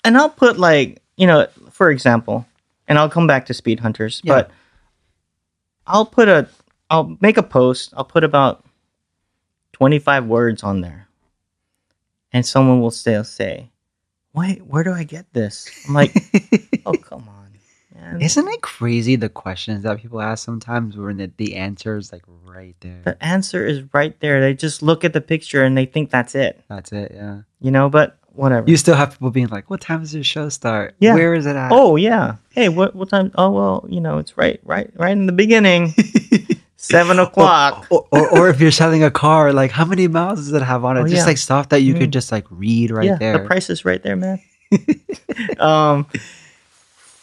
and 0.04 0.18
I'll 0.18 0.30
put 0.30 0.60
like 0.60 1.02
you 1.16 1.26
know, 1.26 1.48
for 1.72 1.90
example, 1.90 2.46
and 2.88 3.00
I'll 3.00 3.10
come 3.10 3.26
back 3.28 3.46
to 3.46 3.54
Speedhunters, 3.54 4.20
Yeah. 4.26 4.34
but 4.34 4.52
I'll 5.88 6.06
put 6.06 6.28
a 6.28 6.50
I'll 6.90 7.16
make 7.22 7.38
a 7.38 7.44
post. 7.44 7.94
I'll 7.96 8.04
put 8.06 8.24
about 8.26 8.66
twenty 9.72 10.00
five 10.00 10.26
words 10.26 10.64
on 10.64 10.82
there, 10.82 11.08
and 12.34 12.46
someone 12.46 12.82
will 12.82 12.92
still 12.92 13.24
say, 13.24 13.70
"Wait, 14.34 14.66
where 14.66 14.84
do 14.84 14.92
I 14.92 15.04
get 15.04 15.32
this?" 15.34 15.70
I'm 15.88 15.94
like, 15.94 16.14
"Oh, 16.86 16.94
come 16.94 17.30
on." 17.30 17.37
Man. 18.14 18.22
Isn't 18.22 18.48
it 18.48 18.62
crazy 18.62 19.16
the 19.16 19.30
questions 19.30 19.84
that 19.84 20.00
people 20.02 20.22
ask 20.22 20.44
sometimes 20.46 20.96
when 20.98 21.18
the, 21.18 21.32
the 21.38 21.56
answer 21.56 21.98
is 21.98 22.12
like 22.12 22.24
right 22.46 22.76
there? 22.82 23.02
the 23.06 23.24
answer 23.24 23.66
is 23.66 23.84
right 23.94 24.20
there. 24.20 24.42
They 24.42 24.54
just 24.54 24.82
look 24.82 25.04
at 25.04 25.14
the 25.14 25.22
picture 25.22 25.64
and 25.64 25.78
they 25.78 25.86
think 25.86 26.10
that's 26.10 26.36
it, 26.36 26.64
That's 26.70 26.92
it. 26.92 27.12
Yeah. 27.14 27.42
you 27.60 27.72
know. 27.72 27.90
But 27.90 28.18
whatever. 28.34 28.70
You 28.70 28.78
still 28.78 28.96
have 28.96 29.12
people 29.12 29.32
being 29.32 29.48
like, 29.48 29.70
"What 29.70 29.82
time 29.82 30.02
does 30.02 30.14
your 30.14 30.24
show 30.24 30.50
start? 30.50 30.96
Yeah. 31.00 31.16
Where 31.16 31.34
is 31.34 31.46
it 31.46 31.56
at?" 31.56 31.72
oh 31.72 31.96
yeah. 31.96 32.36
Hey, 32.52 32.70
what 32.70 32.96
what 32.96 33.10
time? 33.10 33.32
Oh 33.36 33.52
well, 33.52 33.86
you 33.90 34.00
know, 34.00 34.18
it's 34.20 34.38
right, 34.38 34.60
right, 34.64 34.90
right 34.96 35.12
in 35.12 35.26
the 35.26 35.32
beginning, 35.34 35.94
seven 36.78 37.20
o'clock. 37.20 37.88
or, 37.90 38.08
or, 38.12 38.40
or 38.40 38.50
if 38.50 38.60
you're 38.62 38.72
selling 38.72 39.04
a 39.04 39.12
car, 39.12 39.54
like 39.54 39.72
how 39.72 39.86
many 39.86 40.08
miles 40.08 40.40
does 40.40 40.54
it 40.54 40.62
have 40.62 40.86
on 40.86 40.98
it? 40.98 41.02
Oh, 41.02 41.08
just 41.08 41.18
yeah. 41.18 41.26
like 41.26 41.38
stuff 41.38 41.70
that 41.70 41.82
you 41.82 41.94
could 41.94 42.10
Mm. 42.10 42.14
just 42.14 42.32
like 42.32 42.46
read 42.52 42.92
right 42.92 43.06
yeah, 43.06 43.18
there. 43.18 43.38
the 43.40 43.46
price 43.46 43.70
is 43.70 43.84
right 43.86 44.02
there, 44.04 44.16
man. 44.16 44.40
um. 45.60 46.06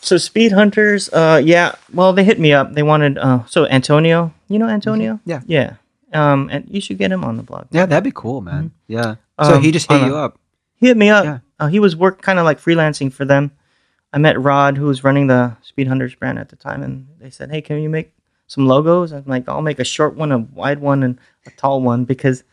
So 0.05 0.16
Speedhunters, 0.16 1.09
uh, 1.12 1.38
yeah. 1.38 1.72
Well, 1.92 2.12
they 2.12 2.24
hit 2.24 2.38
me 2.38 2.52
up. 2.52 2.74
They 2.74 2.82
wanted, 2.82 3.16
uh, 3.16 3.44
so 3.46 3.66
Antonio, 3.66 4.34
you 4.48 4.59
know 4.59 4.68
Antonio? 4.68 5.18
Yeah. 5.24 5.40
yeah. 5.46 5.76
Um, 6.12 6.48
and 6.52 6.66
you 6.68 6.80
should 6.80 6.98
get 6.98 7.11
him 7.11 7.24
on 7.24 7.36
the 7.38 7.42
blog. 7.42 7.66
yeah, 7.70 7.86
that'd 7.86 8.05
be 8.05 8.12
cool, 8.14 8.40
man. 8.40 8.70
Yeah. 8.86 9.16
So 9.42 9.55
Um, 9.55 9.62
he 9.62 9.72
just 9.72 9.90
hit 9.90 10.02
you 10.02 10.14
up. 10.14 10.38
He 10.76 10.88
hit 10.88 10.96
me 10.96 11.09
up. 11.09 11.24
Yeah. 11.24 11.38
Uh, 11.59 11.68
he 11.68 11.80
was 11.80 11.96
work 11.96 12.20
kind 12.22 12.38
of 12.38 12.44
like 12.44 12.61
freelancing 12.61 13.12
for 13.12 13.24
them. 13.24 13.50
I 14.12 14.18
met 14.18 14.40
Rod, 14.40 14.76
who 14.76 14.84
was 14.86 15.02
running 15.02 15.26
the 15.26 15.57
Speedhunters 15.66 16.16
brand 16.18 16.38
at 16.38 16.50
the 16.50 16.57
time, 16.57 16.82
and 16.84 17.09
they 17.18 17.30
said, 17.30 17.50
"Hey, 17.50 17.61
can 17.62 17.80
you 17.82 17.88
make 17.88 18.12
some 18.46 18.66
logos?" 18.66 19.11
I'm 19.12 19.24
like, 19.26 19.48
"I'll 19.48 19.62
make 19.62 19.80
a 19.80 19.84
short 19.84 20.14
one, 20.14 20.30
a 20.30 20.38
wide 20.38 20.78
one, 20.80 21.02
and 21.02 21.18
a 21.46 21.50
tall 21.50 21.80
one 21.80 22.05
because 22.05 22.44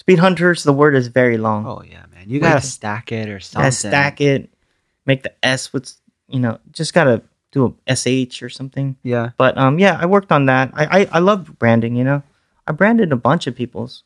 Speedhunters, 0.00 0.64
the 0.64 0.72
word 0.72 0.94
is 0.94 1.08
very 1.08 1.36
long. 1.36 1.66
Oh 1.66 1.82
yeah, 1.82 2.04
man. 2.14 2.30
You 2.30 2.40
gotta 2.40 2.62
stack 2.62 3.12
it 3.12 3.28
or 3.28 3.40
something. 3.40 3.66
Gotta 3.66 3.72
stack 3.72 4.20
it, 4.22 4.48
make 5.04 5.22
the 5.24 5.32
S 5.44 5.72
with, 5.74 5.92
you 6.30 6.40
know, 6.40 6.58
just 6.72 6.94
gotta 6.94 7.22
do 7.52 7.74
a 7.86 7.96
SH 7.96 8.42
or 8.42 8.48
something." 8.48 8.96
Yeah. 9.02 9.30
But 9.36 9.56
um, 9.58 9.78
yeah, 9.78 9.98
I 10.00 10.06
worked 10.06 10.32
on 10.32 10.46
that. 10.46 10.70
I 10.74 11.00
I, 11.02 11.08
I 11.12 11.18
love 11.18 11.58
branding. 11.58 11.96
You 11.96 12.04
know, 12.04 12.22
I 12.66 12.72
branded 12.72 13.12
a 13.12 13.16
bunch 13.16 13.46
of 13.46 13.54
people's. 13.56 14.04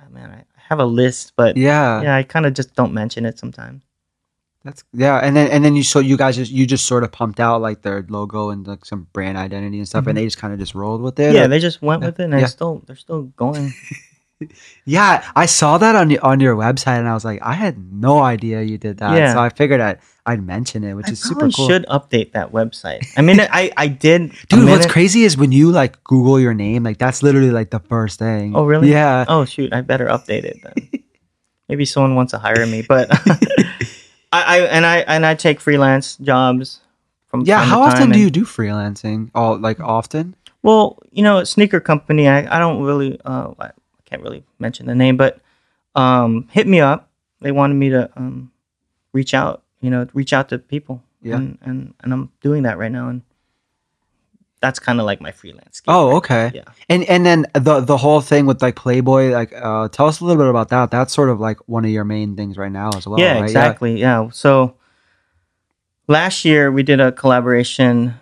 I 0.00 0.08
man, 0.08 0.30
I 0.30 0.44
have 0.68 0.78
a 0.80 0.84
list, 0.86 1.32
but 1.36 1.56
Yeah. 1.56 2.02
yeah, 2.02 2.16
I 2.16 2.22
kind 2.22 2.46
of 2.46 2.54
just 2.54 2.74
don't 2.74 2.92
mention 2.94 3.24
it 3.26 3.38
sometimes. 3.38 3.82
That's 4.64 4.82
yeah, 4.94 5.18
and 5.18 5.36
then 5.36 5.50
and 5.50 5.62
then 5.62 5.76
you 5.76 5.82
so 5.82 5.98
you 6.00 6.16
guys 6.16 6.36
just 6.36 6.50
you 6.50 6.66
just 6.66 6.86
sort 6.86 7.04
of 7.04 7.12
pumped 7.12 7.38
out 7.38 7.60
like 7.60 7.82
their 7.82 8.02
logo 8.08 8.48
and 8.48 8.66
like 8.66 8.86
some 8.86 9.08
brand 9.12 9.36
identity 9.36 9.76
and 9.78 9.86
stuff, 9.86 10.06
and 10.06 10.16
they 10.16 10.24
just 10.24 10.38
kind 10.38 10.54
of 10.54 10.58
just 10.58 10.74
rolled 10.74 11.02
with 11.02 11.20
it. 11.20 11.24
Mm-hmm. 11.24 11.36
Yeah, 11.36 11.44
or- 11.44 11.48
they 11.48 11.58
just 11.58 11.82
went 11.82 12.00
with 12.02 12.18
it, 12.18 12.24
and 12.24 12.32
Yeah. 12.32 12.38
they're 12.38 12.48
still 12.48 12.82
they're 12.86 12.96
still 12.96 13.22
going. 13.36 13.74
yeah. 14.84 15.30
I 15.36 15.46
saw 15.46 15.78
that 15.78 15.94
on 15.96 16.10
your 16.10 16.24
on 16.24 16.40
your 16.40 16.56
website, 16.56 16.98
and 16.98 17.08
I 17.08 17.14
was 17.14 17.24
like, 17.24 17.40
I 17.42 17.54
had 17.54 17.92
no 17.92 18.20
idea 18.20 18.62
you 18.62 18.78
did 18.78 18.98
that. 18.98 19.16
Yeah. 19.16 19.34
So 19.34 19.40
I 19.40 19.48
figured 19.48 19.80
I'd 19.80 19.98
I'd 20.26 20.42
mention 20.42 20.84
it, 20.84 20.94
which 20.94 21.08
I 21.08 21.12
is 21.12 21.20
super 21.20 21.50
cool. 21.50 21.68
should 21.68 21.86
update 21.86 22.32
that 22.32 22.52
website. 22.52 23.06
I 23.16 23.22
mean, 23.22 23.40
I 23.40 23.70
I 23.76 23.88
did. 23.88 24.32
Dude, 24.48 24.68
what's 24.68 24.86
crazy 24.86 25.24
is 25.24 25.36
when 25.36 25.52
you 25.52 25.70
like 25.70 26.02
Google 26.04 26.40
your 26.40 26.54
name, 26.54 26.82
like 26.82 26.98
that's 26.98 27.22
literally 27.22 27.50
like 27.50 27.70
the 27.70 27.80
first 27.80 28.18
thing. 28.18 28.56
Oh, 28.56 28.64
really? 28.64 28.90
Yeah. 28.90 29.24
Oh 29.28 29.44
shoot, 29.44 29.72
I 29.72 29.80
better 29.82 30.06
update 30.06 30.44
it 30.44 30.58
then. 30.62 31.02
Maybe 31.68 31.84
someone 31.84 32.14
wants 32.14 32.32
to 32.32 32.38
hire 32.38 32.66
me, 32.66 32.82
but 32.82 33.08
I, 34.32 34.42
I 34.42 34.60
and 34.66 34.84
I 34.84 34.98
and 34.98 35.24
I 35.24 35.34
take 35.34 35.60
freelance 35.60 36.16
jobs 36.16 36.80
from 37.28 37.42
Yeah. 37.46 37.64
How 37.64 37.82
often 37.82 38.10
do 38.10 38.18
you 38.18 38.30
do 38.30 38.44
freelancing? 38.44 39.30
All 39.34 39.58
like 39.58 39.80
often? 39.80 40.36
Well, 40.62 40.98
you 41.12 41.22
know, 41.22 41.38
a 41.38 41.46
sneaker 41.46 41.80
company. 41.80 42.26
I, 42.26 42.56
I 42.56 42.58
don't 42.58 42.82
really. 42.82 43.20
Uh, 43.24 43.52
I 43.60 43.70
can't 44.14 44.22
really 44.22 44.44
mention 44.58 44.86
the 44.86 44.94
name, 44.94 45.16
but 45.16 45.40
um, 45.96 46.48
hit 46.52 46.66
me 46.66 46.80
up. 46.80 47.10
They 47.40 47.52
wanted 47.52 47.74
me 47.74 47.90
to 47.90 48.10
um, 48.16 48.52
reach 49.12 49.34
out. 49.34 49.62
You 49.80 49.90
know, 49.90 50.06
reach 50.14 50.32
out 50.32 50.48
to 50.48 50.58
people 50.58 51.02
Yeah. 51.20 51.36
and, 51.36 51.58
and 51.62 51.94
and 52.00 52.12
I'm 52.12 52.30
doing 52.40 52.62
that 52.62 52.78
right 52.78 52.90
now, 52.92 53.08
and 53.08 53.22
that's 54.60 54.78
kind 54.78 54.98
of 54.98 55.04
like 55.04 55.20
my 55.20 55.30
freelance. 55.32 55.82
Oh, 55.86 56.08
right 56.08 56.16
okay. 56.16 56.44
now. 56.54 56.60
Yeah. 56.60 56.72
And 56.88 57.04
and 57.04 57.26
then 57.26 57.46
the 57.54 57.80
the 57.80 57.96
whole 57.98 58.20
thing 58.22 58.46
with 58.46 58.62
like 58.62 58.76
Playboy, 58.76 59.30
like 59.30 59.52
uh, 59.52 59.88
tell 59.88 60.06
us 60.06 60.20
a 60.20 60.24
little 60.24 60.42
bit 60.42 60.48
about 60.48 60.68
that. 60.70 60.90
That's 60.90 61.12
sort 61.12 61.28
of 61.28 61.38
like 61.40 61.58
one 61.66 61.84
of 61.84 61.90
your 61.90 62.04
main 62.04 62.34
things 62.36 62.56
right 62.56 62.72
now 62.72 62.90
as 62.96 63.06
well. 63.06 63.20
yeah, 63.20 63.34
right? 63.34 63.42
exactly. 63.42 64.00
Yeah. 64.00 64.30
So 64.30 64.76
last 66.08 66.44
year 66.44 66.70
we 66.72 66.82
did 66.82 67.00
a 67.00 67.12
collaboration 67.12 68.14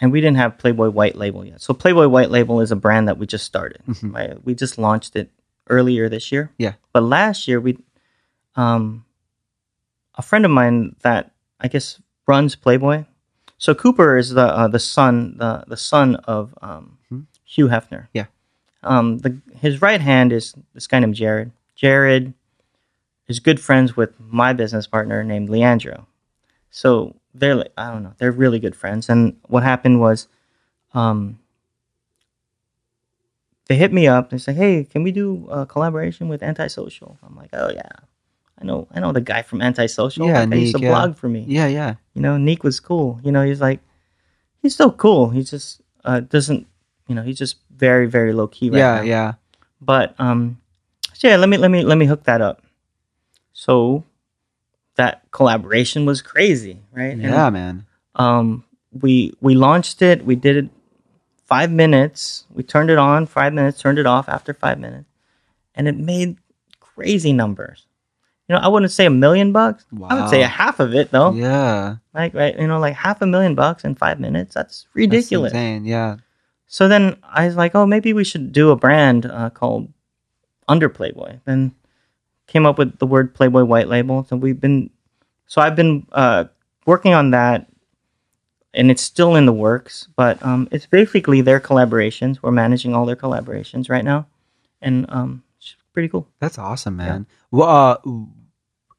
and 0.00 0.12
we 0.12 0.20
didn't 0.20 0.36
have 0.36 0.58
Playboy 0.58 0.90
White 0.90 1.16
Label 1.16 1.44
yet. 1.44 1.60
So 1.60 1.74
Playboy 1.74 2.08
White 2.08 2.30
Label 2.30 2.60
is 2.60 2.70
a 2.70 2.76
brand 2.76 3.08
that 3.08 3.18
we 3.18 3.26
just 3.26 3.44
started. 3.44 3.80
Mhm. 3.86 4.14
Right? 4.14 4.44
We 4.44 4.54
just 4.54 4.78
launched 4.78 5.16
it 5.16 5.30
earlier 5.68 6.08
this 6.08 6.30
year. 6.32 6.50
Yeah. 6.58 6.74
But 6.92 7.02
last 7.02 7.46
year 7.48 7.60
we 7.60 7.78
um 8.56 9.04
a 10.16 10.22
friend 10.22 10.44
of 10.44 10.50
mine 10.50 10.96
that 11.02 11.30
I 11.60 11.68
guess 11.68 12.00
runs 12.26 12.54
Playboy. 12.56 13.04
So 13.58 13.74
Cooper 13.74 14.16
is 14.16 14.30
the 14.30 14.42
uh, 14.46 14.68
the 14.68 14.78
son 14.78 15.36
the 15.38 15.64
the 15.66 15.76
son 15.76 16.16
of 16.26 16.54
um, 16.62 16.98
Mhm. 17.12 17.26
Hugh 17.44 17.68
Hefner. 17.68 18.08
Yeah. 18.12 18.26
Um, 18.82 19.18
the 19.18 19.38
his 19.56 19.82
right 19.82 20.00
hand 20.00 20.32
is 20.32 20.54
this 20.74 20.86
guy 20.86 21.00
named 21.00 21.14
Jared. 21.16 21.50
Jared 21.74 22.32
is 23.26 23.40
good 23.40 23.60
friends 23.60 23.96
with 23.96 24.10
my 24.20 24.52
business 24.52 24.86
partner 24.86 25.22
named 25.24 25.50
Leandro. 25.50 26.06
So 26.70 27.16
they're 27.38 27.54
like 27.54 27.72
I 27.76 27.90
don't 27.90 28.02
know, 28.02 28.14
they're 28.18 28.32
really 28.32 28.58
good 28.58 28.76
friends. 28.76 29.08
And 29.08 29.36
what 29.48 29.62
happened 29.62 30.00
was, 30.00 30.28
um, 30.94 31.38
they 33.66 33.76
hit 33.76 33.92
me 33.92 34.06
up. 34.06 34.30
They 34.30 34.38
say, 34.38 34.54
"Hey, 34.54 34.84
can 34.84 35.02
we 35.02 35.12
do 35.12 35.46
a 35.50 35.66
collaboration 35.66 36.28
with 36.28 36.42
Antisocial?" 36.42 37.18
I'm 37.22 37.36
like, 37.36 37.50
"Oh 37.52 37.70
yeah, 37.70 37.90
I 38.60 38.64
know, 38.64 38.88
I 38.92 39.00
know 39.00 39.12
the 39.12 39.20
guy 39.20 39.42
from 39.42 39.62
Antisocial. 39.62 40.26
Yeah, 40.26 40.40
That 40.40 40.50
guy 40.50 40.56
used 40.56 40.76
to 40.76 40.82
yeah. 40.82 40.90
blog 40.90 41.16
for 41.16 41.28
me. 41.28 41.44
Yeah, 41.46 41.68
yeah. 41.68 41.94
You 42.14 42.22
know, 42.22 42.36
Neek 42.36 42.64
was 42.64 42.80
cool. 42.80 43.20
You 43.22 43.30
know, 43.30 43.44
he's 43.44 43.60
like, 43.60 43.80
he's 44.60 44.74
still 44.74 44.90
cool. 44.90 45.30
He 45.30 45.42
just 45.44 45.80
uh, 46.04 46.20
doesn't, 46.20 46.66
you 47.06 47.14
know, 47.14 47.22
he's 47.22 47.38
just 47.38 47.56
very, 47.70 48.06
very 48.06 48.32
low 48.32 48.48
key 48.48 48.70
right 48.70 48.78
yeah, 48.78 48.94
now. 48.96 49.02
yeah. 49.02 49.32
But 49.80 50.14
um, 50.18 50.60
so 51.12 51.28
yeah, 51.28 51.36
let 51.36 51.48
me 51.48 51.56
let 51.56 51.70
me 51.70 51.82
let 51.82 51.98
me 51.98 52.06
hook 52.06 52.24
that 52.24 52.40
up. 52.40 52.62
So 53.52 54.04
that 54.98 55.22
collaboration 55.30 56.04
was 56.04 56.20
crazy, 56.22 56.80
right? 56.92 57.12
And, 57.14 57.22
Yeah, 57.22 57.48
man. 57.50 57.86
um, 58.16 58.64
we 58.92 59.32
we 59.40 59.54
launched 59.54 60.02
it. 60.02 60.24
We 60.24 60.36
did 60.36 60.56
it 60.56 60.70
five 61.46 61.70
minutes. 61.70 62.44
We 62.52 62.62
turned 62.62 62.90
it 62.90 62.98
on 62.98 63.26
five 63.26 63.52
minutes. 63.54 63.80
Turned 63.80 63.98
it 63.98 64.06
off 64.06 64.28
after 64.28 64.52
five 64.52 64.78
minutes, 64.78 65.08
and 65.74 65.88
it 65.88 65.96
made 65.96 66.36
crazy 66.80 67.32
numbers. 67.32 67.86
You 68.48 68.54
know, 68.56 68.60
I 68.62 68.68
wouldn't 68.68 68.92
say 68.92 69.04
a 69.06 69.10
million 69.10 69.52
bucks. 69.52 69.84
I 70.08 70.20
would 70.20 70.30
say 70.30 70.42
a 70.42 70.48
half 70.48 70.80
of 70.80 70.94
it 70.94 71.10
though. 71.10 71.32
Yeah. 71.32 71.96
Like 72.14 72.32
right, 72.34 72.58
you 72.58 72.66
know, 72.66 72.78
like 72.80 72.94
half 72.94 73.20
a 73.22 73.26
million 73.26 73.54
bucks 73.54 73.84
in 73.84 73.94
five 73.94 74.18
minutes. 74.20 74.54
That's 74.54 74.84
That's 74.84 74.94
ridiculous. 74.94 75.52
insane. 75.52 75.84
Yeah. 75.84 76.16
So 76.66 76.88
then 76.88 77.16
I 77.22 77.46
was 77.46 77.56
like, 77.56 77.74
oh, 77.74 77.86
maybe 77.86 78.12
we 78.12 78.24
should 78.24 78.52
do 78.52 78.70
a 78.70 78.76
brand 78.76 79.26
uh, 79.26 79.50
called 79.50 79.92
Under 80.66 80.88
Playboy. 80.88 81.38
Then 81.44 81.74
came 82.48 82.66
up 82.66 82.78
with 82.78 82.98
the 82.98 83.06
word 83.06 83.34
Playboy 83.34 83.62
White 83.64 83.86
Label. 83.88 84.24
So 84.24 84.36
we've 84.36 84.60
been, 84.60 84.90
so 85.46 85.62
I've 85.62 85.76
been 85.76 86.06
uh, 86.10 86.46
working 86.86 87.14
on 87.14 87.30
that, 87.30 87.68
and 88.74 88.90
it's 88.90 89.02
still 89.02 89.36
in 89.36 89.46
the 89.46 89.52
works. 89.52 90.08
But 90.16 90.42
um, 90.42 90.68
it's 90.72 90.86
basically 90.86 91.40
their 91.42 91.60
collaborations. 91.60 92.38
We're 92.42 92.50
managing 92.50 92.94
all 92.94 93.06
their 93.06 93.16
collaborations 93.16 93.88
right 93.88 94.04
now, 94.04 94.26
and 94.82 95.06
um, 95.10 95.44
it's 95.58 95.76
pretty 95.92 96.08
cool. 96.08 96.26
That's 96.40 96.58
awesome, 96.58 96.96
man. 96.96 97.26
Well, 97.52 97.68
uh, 97.68 97.96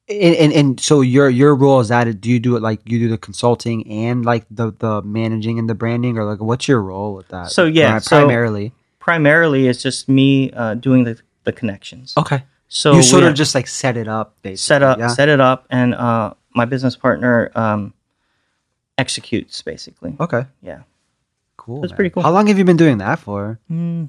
and, 0.09 0.35
and 0.35 0.53
and 0.53 0.79
so 0.79 1.01
your 1.01 1.29
your 1.29 1.55
role 1.55 1.79
is 1.81 1.89
that 1.89 2.19
do 2.21 2.29
you 2.29 2.39
do 2.39 2.55
it 2.55 2.61
like 2.61 2.79
you 2.85 2.97
do 2.99 3.09
the 3.09 3.17
consulting 3.17 3.87
and 3.91 4.25
like 4.25 4.45
the 4.49 4.71
the 4.71 5.01
managing 5.03 5.59
and 5.59 5.69
the 5.69 5.75
branding 5.75 6.17
or 6.17 6.23
like 6.23 6.39
what's 6.39 6.67
your 6.67 6.81
role 6.81 7.13
with 7.13 7.27
that? 7.27 7.51
So, 7.51 7.65
yeah, 7.65 7.91
Pri- 7.91 7.99
so- 7.99 8.19
primarily. 8.21 8.71
Primarily, 8.99 9.67
it's 9.67 9.81
just 9.81 10.07
me 10.07 10.51
uh, 10.51 10.75
doing 10.75 11.03
the 11.03 11.19
the 11.43 11.51
connections. 11.51 12.13
Okay. 12.17 12.43
So 12.71 12.93
you 12.93 13.01
sort 13.03 13.23
of 13.23 13.33
just 13.33 13.53
like 13.55 13.67
set 13.67 13.97
it 13.97 14.07
up, 14.07 14.35
basically. 14.41 14.57
set 14.57 14.83
up 14.83 14.97
Yeah. 14.99 15.07
set 15.09 15.27
it 15.27 15.41
up 15.41 15.65
and 15.69 15.93
uh 15.95 16.33
my 16.55 16.65
business 16.65 16.95
partner 16.95 17.51
um 17.55 17.93
executes 18.97 19.61
basically 19.61 20.15
Okay. 20.19 20.45
yeah 20.61 20.81
Cool. 21.57 21.81
That's 21.81 21.91
pretty 21.93 22.09
cool. 22.09 22.23
How 22.23 22.31
long 22.31 22.47
have 22.47 22.57
you 22.57 22.63
been 22.63 22.77
doing 22.77 22.99
that 22.99 23.19
for? 23.19 23.59
mm, 23.69 24.07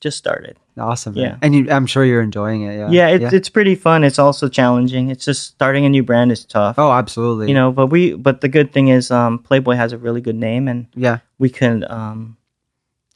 just 0.00 0.16
started 0.18 0.56
Awesome. 0.78 1.14
man. 1.14 1.22
Yeah. 1.24 1.36
And 1.42 1.54
you, 1.54 1.70
I'm 1.70 1.86
sure 1.86 2.04
you're 2.04 2.22
enjoying 2.22 2.62
it. 2.62 2.74
Yeah. 2.76 2.88
yeah, 2.90 3.08
it's 3.08 3.32
it's 3.34 3.48
pretty 3.48 3.74
fun 3.74 4.02
it's 4.04 4.18
also 4.18 4.48
challenging 4.48 5.10
it's 5.10 5.24
just 5.24 5.42
starting 5.48 5.84
a 5.84 5.88
new 5.88 6.02
brand 6.02 6.32
is 6.32 6.44
tough 6.44 6.76
oh, 6.78 6.92
absolutely. 6.92 7.48
you 7.48 7.54
know 7.54 7.70
but 7.72 7.88
we 7.88 8.14
but 8.14 8.40
the 8.40 8.48
good 8.48 8.72
thing 8.72 8.88
is 8.88 9.10
um 9.10 9.38
playboy 9.38 9.74
has 9.74 9.92
a 9.92 9.98
really 9.98 10.20
good 10.20 10.36
name 10.36 10.68
and 10.68 10.86
Yeah. 10.94 11.18
we 11.38 11.48
can 11.50 11.84
um 11.90 12.36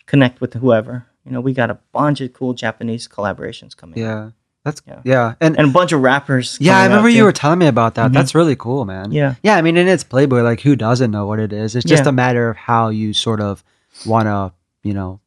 connect 0.06 0.40
with 0.40 0.54
whoever 0.54 1.06
you 1.24 1.32
know 1.32 1.40
we 1.40 1.52
got 1.52 1.70
a 1.70 1.78
bunch 1.92 2.20
of 2.20 2.32
cool 2.32 2.52
japanese 2.54 3.06
collaborations 3.08 3.76
coming 3.76 3.98
Yeah. 3.98 4.30
That's 4.64 4.82
yeah. 4.86 5.00
Yeah. 5.04 5.34
And, 5.40 5.58
and 5.58 5.70
a 5.70 5.72
bunch 5.72 5.92
of 5.92 6.00
rappers 6.02 6.58
yeah, 6.60 6.78
I 6.78 6.84
remember 6.84 7.08
you 7.08 7.20
too. 7.20 7.24
were 7.24 7.32
telling 7.32 7.58
me 7.58 7.66
about 7.66 7.94
that. 7.94 8.10
Mhm. 8.10 8.14
That's 8.14 8.34
really 8.34 8.56
cool, 8.56 8.84
man. 8.84 9.10
yeah 9.12 9.36
Yeah, 9.42 9.56
I 9.56 9.62
mean, 9.62 9.76
and 9.78 9.88
it's 9.88 10.04
Playboy. 10.04 10.42
Like, 10.42 10.60
who 10.60 10.76
doesn't 10.76 11.10
know 11.10 11.26
what 11.26 11.38
it 11.40 11.52
is? 11.52 11.74
It's 11.76 11.86
just 11.86 12.04
Yeah. 12.04 12.10
a 12.10 12.12
matter 12.12 12.50
of 12.50 12.56
how 12.56 12.90
you 12.90 13.14
sort 13.14 13.40
of 13.40 13.64
want 14.04 14.26
to, 14.26 14.52
you 14.82 14.92
know, 14.92 15.20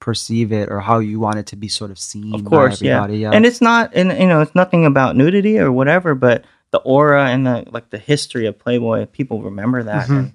perceive 0.00 0.52
it 0.52 0.70
or 0.70 0.80
how 0.80 0.98
you 1.00 1.18
want 1.18 1.38
it 1.38 1.46
to 1.46 1.56
be 1.56 1.68
sort 1.68 1.90
of 1.90 1.98
seen. 1.98 2.34
Of 2.34 2.44
course, 2.44 2.80
by 2.80 2.86
yeah. 2.86 2.96
everybody. 2.96 3.18
yeah. 3.18 3.30
and 3.32 3.44
it's 3.46 3.60
not 3.60 3.90
and 3.94 4.12
you 4.18 4.26
know 4.26 4.40
it's 4.40 4.54
nothing 4.54 4.84
about 4.86 5.16
nudity 5.16 5.58
or 5.58 5.72
whatever 5.72 6.14
but 6.14 6.44
the 6.70 6.78
aura 6.78 7.26
and 7.28 7.46
the 7.46 7.64
like 7.70 7.90
the 7.90 7.98
history 7.98 8.46
of 8.46 8.58
playboy 8.58 9.06
people 9.06 9.42
remember 9.42 9.82
that 9.82 10.06
Mhm. 10.06 10.16
and 10.18 10.32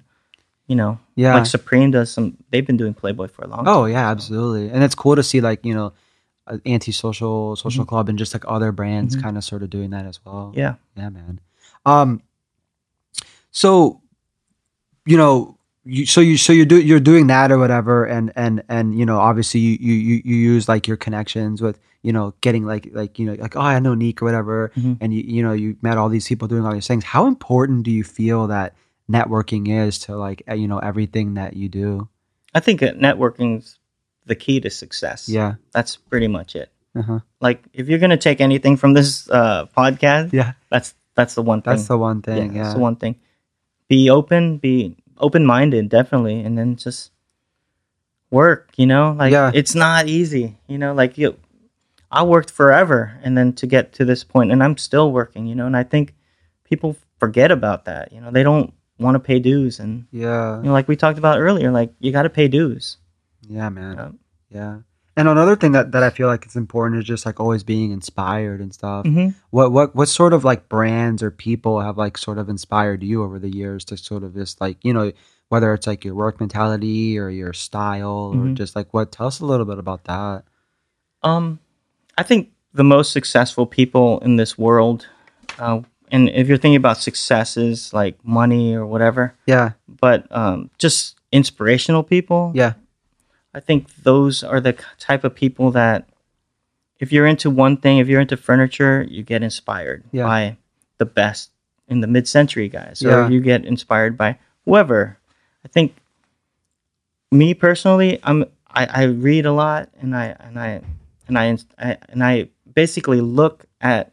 you 0.66 0.74
know 0.76 0.98
yeah. 1.14 1.34
like 1.34 1.46
supreme 1.46 1.90
does 1.92 2.10
some 2.12 2.36
they've 2.50 2.66
been 2.66 2.76
doing 2.76 2.92
playboy 2.92 3.28
for 3.28 3.44
a 3.44 3.48
long 3.48 3.60
oh 3.66 3.84
time 3.84 3.92
yeah, 3.92 4.04
so- 4.08 4.10
absolutely. 4.12 4.68
And 4.70 4.82
it's 4.82 4.94
cool 4.96 5.16
to 5.16 5.22
see 5.22 5.40
like 5.40 5.64
you 5.64 5.74
know, 5.74 5.92
anti-social 6.64 7.52
Mm-hmm. 7.54 7.62
social 7.68 7.84
club 7.84 8.08
and 8.08 8.18
just 8.18 8.34
like 8.34 8.44
other 8.48 8.72
brands 8.72 9.16
Mhm. 9.16 9.22
kind 9.22 9.36
of 9.36 9.44
sort 9.44 9.62
of 9.62 9.70
doing 9.70 9.90
that 9.90 10.06
as 10.06 10.18
well. 10.24 10.52
yeah 10.56 10.74
Yeah, 10.96 11.08
man. 11.10 11.40
Um, 11.86 12.22
so, 13.50 14.00
you 15.06 15.16
know, 15.16 15.56
you 15.84 16.06
so 16.06 16.20
you 16.20 16.36
so 16.36 16.52
you 16.52 16.64
do 16.64 16.80
you're 16.80 17.00
doing 17.00 17.26
that 17.26 17.50
or 17.50 17.58
whatever, 17.58 18.04
and 18.04 18.32
and 18.36 18.62
and 18.68 18.96
you 18.98 19.04
know, 19.04 19.18
obviously 19.18 19.60
you 19.60 19.76
you 19.80 20.22
you, 20.24 20.36
use 20.36 20.68
like 20.68 20.86
your 20.86 20.96
connections 20.96 21.60
with 21.60 21.78
you 22.02 22.12
know 22.12 22.34
getting 22.40 22.64
like 22.64 22.88
like 22.92 23.18
you 23.18 23.26
know 23.26 23.34
like 23.34 23.56
oh 23.56 23.60
I 23.60 23.78
know 23.80 23.94
Neek 23.94 24.22
or 24.22 24.24
whatever, 24.26 24.70
Mhm. 24.76 24.98
and 25.00 25.12
you 25.12 25.22
you 25.26 25.42
know 25.42 25.52
you 25.52 25.76
met 25.82 25.98
all 25.98 26.08
these 26.08 26.26
people 26.28 26.46
doing 26.46 26.64
all 26.64 26.72
these 26.72 26.86
things. 26.86 27.02
How 27.04 27.26
important 27.26 27.82
do 27.82 27.90
you 27.90 28.04
feel 28.04 28.46
that 28.46 28.74
networking 29.10 29.68
is 29.68 29.98
to 30.06 30.16
like 30.16 30.42
uh, 30.48 30.54
you 30.54 30.68
know 30.68 30.78
everything 30.78 31.34
that 31.34 31.56
you 31.56 31.68
do? 31.68 32.08
i 32.54 32.60
think 32.60 32.80
networking's 32.80 33.78
the 34.26 34.34
key 34.34 34.60
to 34.60 34.70
success 34.70 35.28
Yeah. 35.28 35.54
that's 35.72 35.96
pretty 35.96 36.28
much 36.28 36.54
it 36.56 36.70
Uh-huh. 36.94 37.20
like 37.40 37.64
if 37.72 37.88
you're 37.88 37.98
gonna 37.98 38.16
take 38.16 38.40
anything 38.40 38.76
from 38.76 38.92
this 38.92 39.28
uh 39.30 39.66
podcast 39.76 40.32
Yeah. 40.32 40.52
that's 40.70 40.94
that's 41.14 41.34
the 41.34 41.42
one 41.42 41.60
thing 41.62 41.72
That's 41.76 41.88
the 41.88 41.98
one 41.98 42.22
thing. 42.22 42.54
Yeah. 42.54 42.62
that's 42.64 42.74
the 42.74 42.80
one 42.80 42.96
thing 42.96 43.16
be 43.88 44.08
open 44.10 44.58
be 44.58 44.96
open-minded 45.18 45.88
definitely 45.88 46.40
and 46.40 46.56
then 46.56 46.76
just 46.76 47.10
work 48.30 48.72
you 48.76 48.86
know 48.86 49.12
like 49.18 49.32
Yeah. 49.32 49.50
it's 49.54 49.74
not 49.74 50.08
easy 50.08 50.56
you 50.66 50.78
know 50.78 50.94
like 50.94 51.18
you 51.18 51.36
i 52.10 52.22
worked 52.22 52.50
forever 52.50 53.18
and 53.22 53.36
then 53.36 53.52
to 53.54 53.66
get 53.66 53.92
to 53.94 54.04
this 54.04 54.24
point 54.24 54.50
and 54.52 54.62
i'm 54.62 54.76
still 54.78 55.12
working 55.12 55.46
you 55.46 55.54
know 55.54 55.66
and 55.66 55.76
i 55.76 55.82
think 55.82 56.14
people 56.64 56.96
forget 57.20 57.50
about 57.50 57.84
that 57.84 58.12
you 58.12 58.20
know 58.20 58.30
they 58.30 58.42
don't 58.42 58.72
want 58.98 59.14
to 59.16 59.20
pay 59.20 59.38
dues 59.38 59.78
and 59.80 60.06
Yeah. 60.12 60.56
you 60.58 60.64
know 60.64 60.72
like 60.72 60.88
we 60.88 60.96
talked 60.96 61.18
about 61.18 61.40
earlier 61.40 61.70
like 61.70 61.92
you 62.00 62.10
got 62.12 62.22
to 62.22 62.30
pay 62.30 62.48
dues 62.48 62.96
Yeah, 63.52 63.68
man. 63.68 63.96
Yeah. 63.96 64.10
Yeah. 64.60 64.76
And 65.14 65.28
another 65.28 65.56
thing 65.56 65.72
that, 65.72 65.92
that 65.92 66.02
I 66.02 66.08
feel 66.08 66.26
like 66.26 66.44
it's 66.46 66.56
important 66.56 66.98
is 67.00 67.06
just 67.06 67.26
like 67.26 67.38
always 67.38 67.62
being 67.62 67.90
inspired 67.92 68.60
and 68.60 68.72
stuff. 68.72 69.04
mm-hmm. 69.04 69.30
What 69.50 69.70
what 69.70 69.94
what 69.94 70.08
sort 70.08 70.32
of 70.32 70.42
like 70.44 70.68
brands 70.70 71.22
or 71.22 71.30
people 71.30 71.80
have 71.80 71.98
like 71.98 72.16
sort 72.16 72.38
of 72.38 72.48
inspired 72.48 73.02
you 73.02 73.22
over 73.22 73.38
the 73.38 73.50
years 73.54 73.84
to 73.86 73.96
sort 73.98 74.22
of 74.24 74.32
just 74.34 74.60
like 74.60 74.78
you 74.82 74.92
know 74.94 75.12
whether 75.50 75.74
it's 75.74 75.86
like 75.86 76.02
your 76.02 76.14
work 76.14 76.40
mentality 76.40 77.18
or 77.18 77.28
your 77.28 77.52
style 77.52 78.32
or 78.32 78.36
Mhm. 78.36 78.54
just 78.54 78.74
like 78.74 78.94
what 78.94 79.12
tell 79.12 79.26
us 79.26 79.38
a 79.40 79.44
little 79.44 79.66
bit 79.66 79.78
about 79.78 80.04
that. 80.04 80.44
Um, 81.22 81.60
I 82.16 82.22
think 82.22 82.50
the 82.72 82.84
most 82.84 83.12
successful 83.12 83.66
people 83.66 84.18
in 84.20 84.36
this 84.36 84.56
world, 84.56 85.06
uh, 85.58 85.82
and 86.10 86.30
if 86.30 86.48
you're 86.48 86.56
thinking 86.56 86.76
about 86.76 86.96
successes 86.96 87.92
like 87.92 88.16
money 88.24 88.74
or 88.74 88.86
whatever, 88.86 89.34
Yeah. 89.46 89.72
but 89.86 90.24
um, 90.34 90.70
just 90.78 91.16
inspirational 91.32 92.02
people, 92.02 92.52
Yeah. 92.54 92.74
I 93.54 93.60
think 93.60 93.94
those 94.02 94.42
are 94.42 94.60
the 94.60 94.74
type 94.98 95.24
of 95.24 95.34
people 95.34 95.70
that, 95.72 96.08
if 96.98 97.12
you're 97.12 97.26
into 97.26 97.50
one 97.50 97.76
thing, 97.76 97.98
if 97.98 98.08
you're 98.08 98.20
into 98.20 98.36
furniture, 98.36 99.04
you 99.08 99.22
get 99.22 99.42
inspired 99.42 100.04
Yeah. 100.12 100.24
by 100.24 100.56
the 100.98 101.04
best 101.04 101.50
in 101.88 102.00
the 102.00 102.06
mid-century 102.06 102.68
guys, 102.68 103.02
Yeah. 103.02 103.28
you 103.28 103.40
get 103.40 103.64
inspired 103.64 104.16
by 104.16 104.38
whoever. 104.64 105.18
I 105.64 105.68
think 105.68 105.94
me 107.30 107.54
personally, 107.54 108.18
I'm 108.22 108.44
I, 108.74 108.86
I 108.86 109.02
read 109.04 109.44
a 109.46 109.52
lot 109.52 109.90
and 110.00 110.16
I 110.16 110.34
and 110.40 110.58
I 110.58 110.80
and 111.28 111.38
I, 111.38 111.56
I 111.78 111.98
and 112.08 112.24
I 112.24 112.48
basically 112.72 113.20
look 113.20 113.66
at 113.80 114.12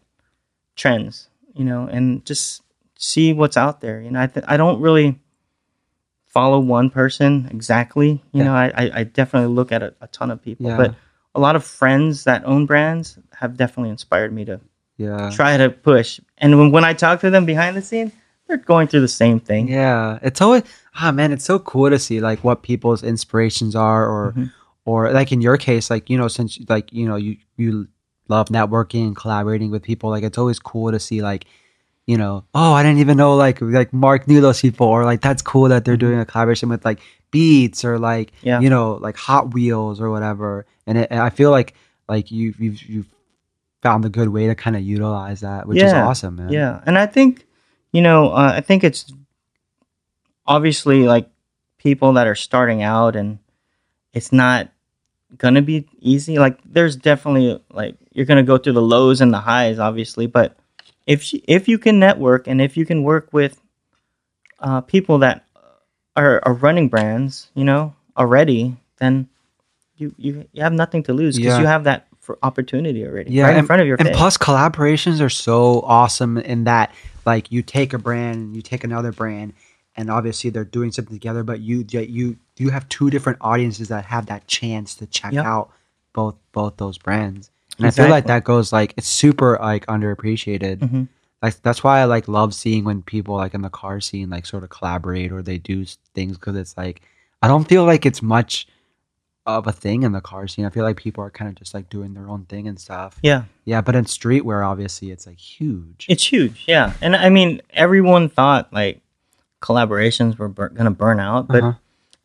trends, 0.76 1.30
you 1.54 1.64
know, 1.64 1.88
and 1.88 2.26
just 2.26 2.62
see 2.98 3.32
what's 3.34 3.56
out 3.58 3.80
there. 3.82 4.02
You 4.02 4.12
know, 4.12 4.22
I 4.22 4.28
th- 4.28 4.46
I 4.50 4.58
don't 4.58 4.82
really 4.82 5.20
follow 6.40 6.60
one 6.80 6.90
person 6.90 7.32
exactly. 7.52 8.10
You 8.34 8.40
Yeah. 8.40 8.44
know, 8.46 8.56
I, 8.56 8.84
I 9.00 9.04
definitely 9.20 9.54
look 9.58 9.70
at 9.72 9.82
a, 9.84 9.90
a 10.02 10.08
ton 10.18 10.32
of 10.32 10.42
people, 10.48 10.68
Yeah. 10.70 10.78
but 10.82 10.96
a 11.36 11.40
lot 11.46 11.56
of 11.56 11.64
friends 11.64 12.24
that 12.24 12.40
own 12.46 12.66
brands 12.66 13.06
have 13.40 13.52
definitely 13.62 13.92
inspired 13.98 14.32
me 14.38 14.46
to 14.46 14.56
Yeah. 14.98 15.30
try 15.40 15.52
to 15.64 15.68
push. 15.70 16.20
And 16.38 16.50
when, 16.60 16.70
when 16.76 16.86
I 16.92 16.94
talk 16.94 17.20
to 17.22 17.30
them 17.30 17.46
behind 17.46 17.76
the 17.78 17.82
scene, 17.82 18.12
they're 18.48 18.58
going 18.74 18.88
through 18.90 19.02
the 19.10 19.16
same 19.24 19.40
thing. 19.50 19.64
Yeah, 19.68 20.20
it's 20.28 20.42
always 20.42 20.64
ah 21.02 21.12
man, 21.12 21.30
it's 21.36 21.46
so 21.46 21.60
cool 21.72 21.90
to 21.96 22.00
see 22.00 22.20
like 22.30 22.40
what 22.48 22.58
people's 22.70 23.04
inspirations 23.04 23.76
are, 23.76 24.04
or 24.14 24.34
Mhm. 24.36 24.48
or 24.90 25.12
like 25.20 25.32
in 25.36 25.42
your 25.48 25.58
case, 25.58 25.86
like 25.94 26.10
you 26.12 26.18
know, 26.18 26.28
since 26.38 26.58
like 26.76 26.88
you 27.00 27.06
know 27.10 27.16
you 27.26 27.38
you 27.58 27.88
love 28.28 28.48
networking 28.50 29.06
and 29.08 29.16
collaborating 29.16 29.70
with 29.74 29.84
people, 29.92 30.08
like 30.16 30.24
it's 30.30 30.38
always 30.42 30.60
cool 30.72 30.90
to 30.92 31.00
see 31.00 31.22
like 31.32 31.46
you 32.10 32.18
know, 32.18 32.44
oh, 32.56 32.74
I 32.74 32.82
didn't 32.82 32.98
even 33.02 33.18
know 33.18 33.36
like 33.36 33.62
like 33.62 33.94
Mark 33.94 34.28
knew 34.28 34.42
those 34.42 34.60
people, 34.60 34.88
or 34.88 35.06
like 35.06 35.22
that's 35.22 35.44
cool 35.44 35.70
that 35.70 35.86
they're 35.86 35.96
doing 35.96 36.20
a 36.20 36.26
collaboration 36.26 36.68
with 36.68 36.84
like 36.84 37.02
Beats 37.30 37.86
or 37.86 38.00
like 38.00 38.32
Yeah. 38.42 38.60
you 38.62 38.70
know 38.72 38.94
like 38.94 39.16
Hot 39.16 39.54
Wheels 39.54 40.02
or 40.02 40.10
whatever, 40.10 40.66
and, 40.88 40.98
it, 40.98 41.08
and 41.12 41.20
I 41.20 41.30
feel 41.30 41.52
like 41.52 41.76
like 42.08 42.32
you 42.32 42.56
you've 42.58 42.82
you've 42.82 43.06
found 43.84 44.06
a 44.06 44.10
good 44.10 44.30
way 44.30 44.48
to 44.48 44.56
kind 44.56 44.76
of 44.76 44.82
utilize 44.82 45.42
that, 45.42 45.68
which 45.68 45.78
is 45.84 45.94
awesome, 45.94 46.38
man. 46.38 46.50
Yeah, 46.50 46.82
and 46.88 46.98
I 46.98 47.06
think, 47.06 47.46
you 47.92 48.02
know, 48.02 48.32
uh, 48.32 48.54
I 48.56 48.62
think 48.62 48.84
it's 48.84 49.14
obviously 50.48 51.04
like 51.04 51.30
people 51.78 52.14
that 52.14 52.26
are 52.26 52.34
starting 52.34 52.82
out, 52.82 53.16
and 53.16 53.38
it's 54.14 54.32
not 54.32 54.70
gonna 55.38 55.62
be 55.62 55.88
easy. 56.00 56.40
Like, 56.40 56.58
there's 56.66 56.96
definitely 56.96 57.62
like 57.70 57.98
you're 58.14 58.26
gonna 58.26 58.42
go 58.42 58.58
through 58.58 58.74
the 58.74 58.82
lows 58.82 59.22
and 59.22 59.32
the 59.32 59.40
highs, 59.42 59.78
obviously. 59.78 60.26
But 60.26 60.58
if 61.10 61.34
you, 61.34 61.42
if 61.48 61.68
you 61.68 61.78
can 61.80 62.00
network 62.00 62.48
and 62.48 62.62
if 62.62 62.78
you 62.78 62.86
can 62.86 63.02
work 63.04 63.34
with 63.34 63.60
uh, 64.60 64.82
people 64.82 65.18
that 65.20 65.46
are, 66.16 66.40
are 66.46 66.54
running 66.54 66.88
brands, 66.88 67.50
you 67.56 67.64
know, 67.64 67.96
already, 68.16 68.78
then 69.00 69.28
you 69.98 70.14
you, 70.18 70.46
you 70.54 70.62
have 70.62 70.74
nothing 70.74 71.02
to 71.04 71.14
lose 71.14 71.36
because 71.36 71.56
Yeah. 71.56 71.62
you 71.62 71.68
have 71.68 71.84
that 71.86 72.08
for 72.20 72.38
opportunity 72.44 73.06
already, 73.08 73.32
Yeah, 73.32 73.46
right 73.48 73.58
in 73.58 73.66
front 73.66 73.82
of 73.82 73.88
your 73.88 73.98
and 74.00 74.08
face. 74.10 74.18
plus 74.18 74.38
collaborations 74.38 75.20
are 75.20 75.30
so 75.32 75.82
awesome 75.82 76.38
in 76.38 76.66
that 76.66 76.94
like 77.26 77.52
you 77.52 77.62
take 77.64 77.94
a 77.94 77.98
brand 77.98 78.56
you 78.56 78.62
take 78.62 78.84
another 78.84 79.12
brand 79.12 79.54
and 79.98 80.12
obviously 80.12 80.50
they're 80.52 80.64
doing 80.78 80.92
something 80.92 81.16
together 81.16 81.44
but 81.44 81.60
you 81.60 81.86
you 81.90 82.38
you 82.58 82.70
have 82.70 82.88
two 82.90 83.10
different 83.10 83.40
audiences 83.42 83.88
that 83.88 84.06
have 84.06 84.28
that 84.28 84.46
chance 84.48 84.94
to 84.96 85.08
check 85.08 85.34
Yep. 85.34 85.46
out 85.46 85.72
both 86.14 86.36
both 86.52 86.78
those 86.78 86.98
brands 87.00 87.50
and 87.80 87.88
i 87.88 87.92
feel 87.92 88.10
like 88.10 88.28
that 88.28 88.44
goes 88.44 88.72
like 88.72 88.94
it's 88.98 89.08
super 89.08 89.58
like 89.62 89.86
underappreciated 89.88 90.78
Mhm. 90.80 91.08
like 91.42 91.60
that's 91.62 91.84
why 91.84 92.00
i 92.00 92.04
like 92.06 92.28
love 92.28 92.54
seeing 92.54 92.84
when 92.84 93.02
people 93.02 93.36
like 93.36 93.54
in 93.54 93.62
the 93.64 93.70
car 93.70 94.00
scene 94.00 94.30
like 94.30 94.46
sort 94.46 94.64
of 94.64 94.70
collaborate 94.70 95.32
or 95.32 95.42
they 95.42 95.58
do 95.58 95.86
things 96.14 96.38
because 96.38 96.56
it's 96.56 96.78
like 96.78 97.02
i 97.42 97.48
don't 97.48 97.68
feel 97.68 97.86
like 97.86 98.06
it's 98.06 98.22
much 98.22 98.68
of 99.46 99.66
a 99.66 99.72
thing 99.72 100.04
in 100.04 100.12
the 100.12 100.22
car 100.22 100.48
scene 100.48 100.66
i 100.66 100.70
feel 100.70 100.84
like 100.84 100.98
people 100.98 101.24
are 101.24 101.32
kind 101.32 101.50
of 101.50 101.56
just 101.56 101.74
like 101.74 101.90
doing 101.90 102.14
their 102.14 102.28
own 102.30 102.46
thing 102.46 102.68
and 102.68 102.80
stuff 102.80 103.18
yeah. 103.24 103.44
yeah, 103.66 103.82
but 103.82 103.96
in 103.96 104.06
streetwear, 104.06 104.64
obviously, 104.68 105.10
it's 105.12 105.26
like 105.26 105.38
huge. 105.40 106.06
It's 106.10 106.24
huge, 106.32 106.66
yeah. 106.68 106.94
And 107.02 107.16
I 107.16 107.30
mean, 107.30 107.62
everyone 107.72 108.30
thought 108.30 108.72
like 108.74 109.02
collaborations 109.62 110.38
were 110.38 110.48
bur- 110.50 110.70
going 110.70 110.86
to 110.86 110.92
burn 110.92 111.20
out, 111.20 111.48
but 111.48 111.64
Uh-huh. 111.64 111.74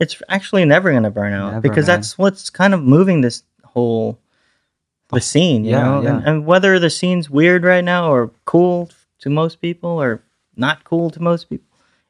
it's 0.01 0.21
actually 0.29 0.65
never 0.65 0.91
going 0.91 1.03
to 1.05 1.11
burn 1.11 1.33
out 1.33 1.53
Never, 1.53 1.61
because 1.63 1.87
man. 1.87 1.97
that's 2.01 2.19
what's 2.19 2.51
kind 2.51 2.75
of 2.75 2.83
moving 2.83 3.21
this 3.23 3.43
whole 3.65 4.19
the 5.15 5.21
scene, 5.21 5.65
you 5.65 5.71
Yeah, 5.73 5.83
know. 5.85 6.03
yeah. 6.03 6.17
And, 6.17 6.27
and 6.27 6.47
whether 6.47 6.79
the 6.79 6.91
scene's 6.91 7.31
weird 7.31 7.65
right 7.65 7.85
now 7.85 8.11
or 8.13 8.31
cool 8.45 8.91
to 9.21 9.31
most 9.31 9.61
people 9.61 9.91
or 9.91 10.23
not 10.57 10.85
cool 10.85 11.11
to 11.11 11.21
most 11.23 11.49
people, 11.49 11.67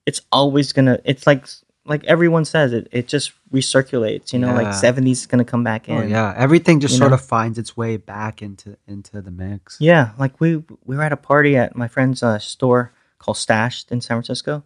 it's 0.06 0.20
always 0.32 0.72
gonna. 0.72 0.98
It's 1.04 1.26
like 1.26 1.46
like 1.86 2.02
everyone 2.04 2.44
says, 2.44 2.72
it 2.72 2.88
it 2.92 3.08
just 3.08 3.32
recirculates. 3.52 4.32
You 4.32 4.38
know, 4.38 4.48
Yeah. 4.48 4.54
like 4.62 4.66
'70s 4.68 5.10
is 5.12 5.26
gonna 5.26 5.44
come 5.44 5.62
back 5.64 5.88
in. 5.88 5.96
Oh 5.98 6.02
yeah, 6.02 6.34
everything 6.36 6.80
just 6.80 6.96
sort 6.98 7.10
know? 7.10 7.14
of 7.14 7.20
finds 7.22 7.58
its 7.58 7.76
way 7.76 7.96
back 7.96 8.42
into 8.42 8.76
into 8.86 9.20
the 9.22 9.30
mix. 9.30 9.76
Yeah, 9.80 10.10
like 10.18 10.40
we 10.40 10.56
we 10.84 10.96
were 10.96 11.02
at 11.02 11.12
a 11.12 11.16
party 11.16 11.56
at 11.56 11.76
my 11.76 11.88
friend's 11.88 12.22
uh, 12.22 12.38
store 12.38 12.92
called 13.18 13.36
Stashed 13.38 13.90
in 13.92 14.00
San 14.00 14.16
Francisco. 14.16 14.62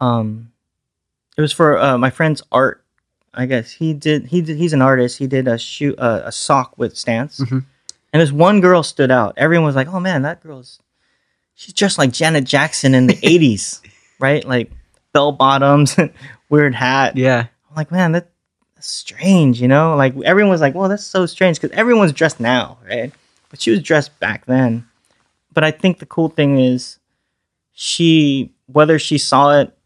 Um, 0.00 0.52
it 1.36 1.40
was 1.40 1.52
for 1.52 1.78
uh, 1.78 1.96
my 1.98 2.10
friend's 2.10 2.42
art. 2.52 2.84
I 3.38 3.46
guess 3.46 3.70
he 3.70 3.94
did. 3.94 4.26
He 4.26 4.42
did. 4.42 4.56
He's 4.58 4.72
an 4.74 4.82
artist. 4.82 5.16
He 5.18 5.26
did 5.28 5.46
a 5.48 5.56
shoe 5.56 5.94
uh, 5.96 6.22
a 6.24 6.32
sock 6.32 6.76
with 6.76 6.96
stance, 6.96 7.38
Mhm. 7.38 7.64
and 8.12 8.20
this 8.20 8.32
one 8.32 8.60
girl 8.60 8.82
stood 8.82 9.10
out. 9.12 9.34
Everyone 9.36 9.64
was 9.66 9.76
like, 9.76 9.86
"Oh 9.88 10.00
man, 10.00 10.22
that 10.22 10.42
girl's 10.42 10.80
she's 11.54 11.72
just 11.72 11.98
like 11.98 12.10
Janet 12.12 12.44
Jackson 12.44 12.94
in 12.94 13.06
the 13.06 13.14
'80s, 13.22 13.80
right? 14.18 14.44
Like 14.44 14.72
bell 15.12 15.30
bottoms, 15.32 15.96
weird 16.50 16.74
hat." 16.74 17.16
Yeah, 17.16 17.46
I'm 17.70 17.76
like, 17.76 17.92
man, 17.92 18.10
that, 18.12 18.28
that's 18.74 18.88
strange, 18.90 19.62
you 19.62 19.68
know? 19.68 19.94
Like 19.94 20.14
everyone 20.24 20.50
was 20.50 20.60
like, 20.60 20.74
well, 20.74 20.88
that's 20.88 21.06
so 21.06 21.24
strange 21.26 21.60
because 21.60 21.76
everyone's 21.76 22.12
dressed 22.12 22.40
now, 22.40 22.78
right? 22.88 23.12
But 23.50 23.60
she 23.62 23.70
was 23.70 23.80
dressed 23.82 24.18
back 24.18 24.46
then. 24.46 24.84
But 25.54 25.62
I 25.62 25.70
think 25.70 26.00
the 26.00 26.06
cool 26.06 26.28
thing 26.28 26.58
is 26.58 26.98
she, 27.72 28.52
whether 28.66 28.98
she 28.98 29.16
saw 29.18 29.60
it 29.60 29.77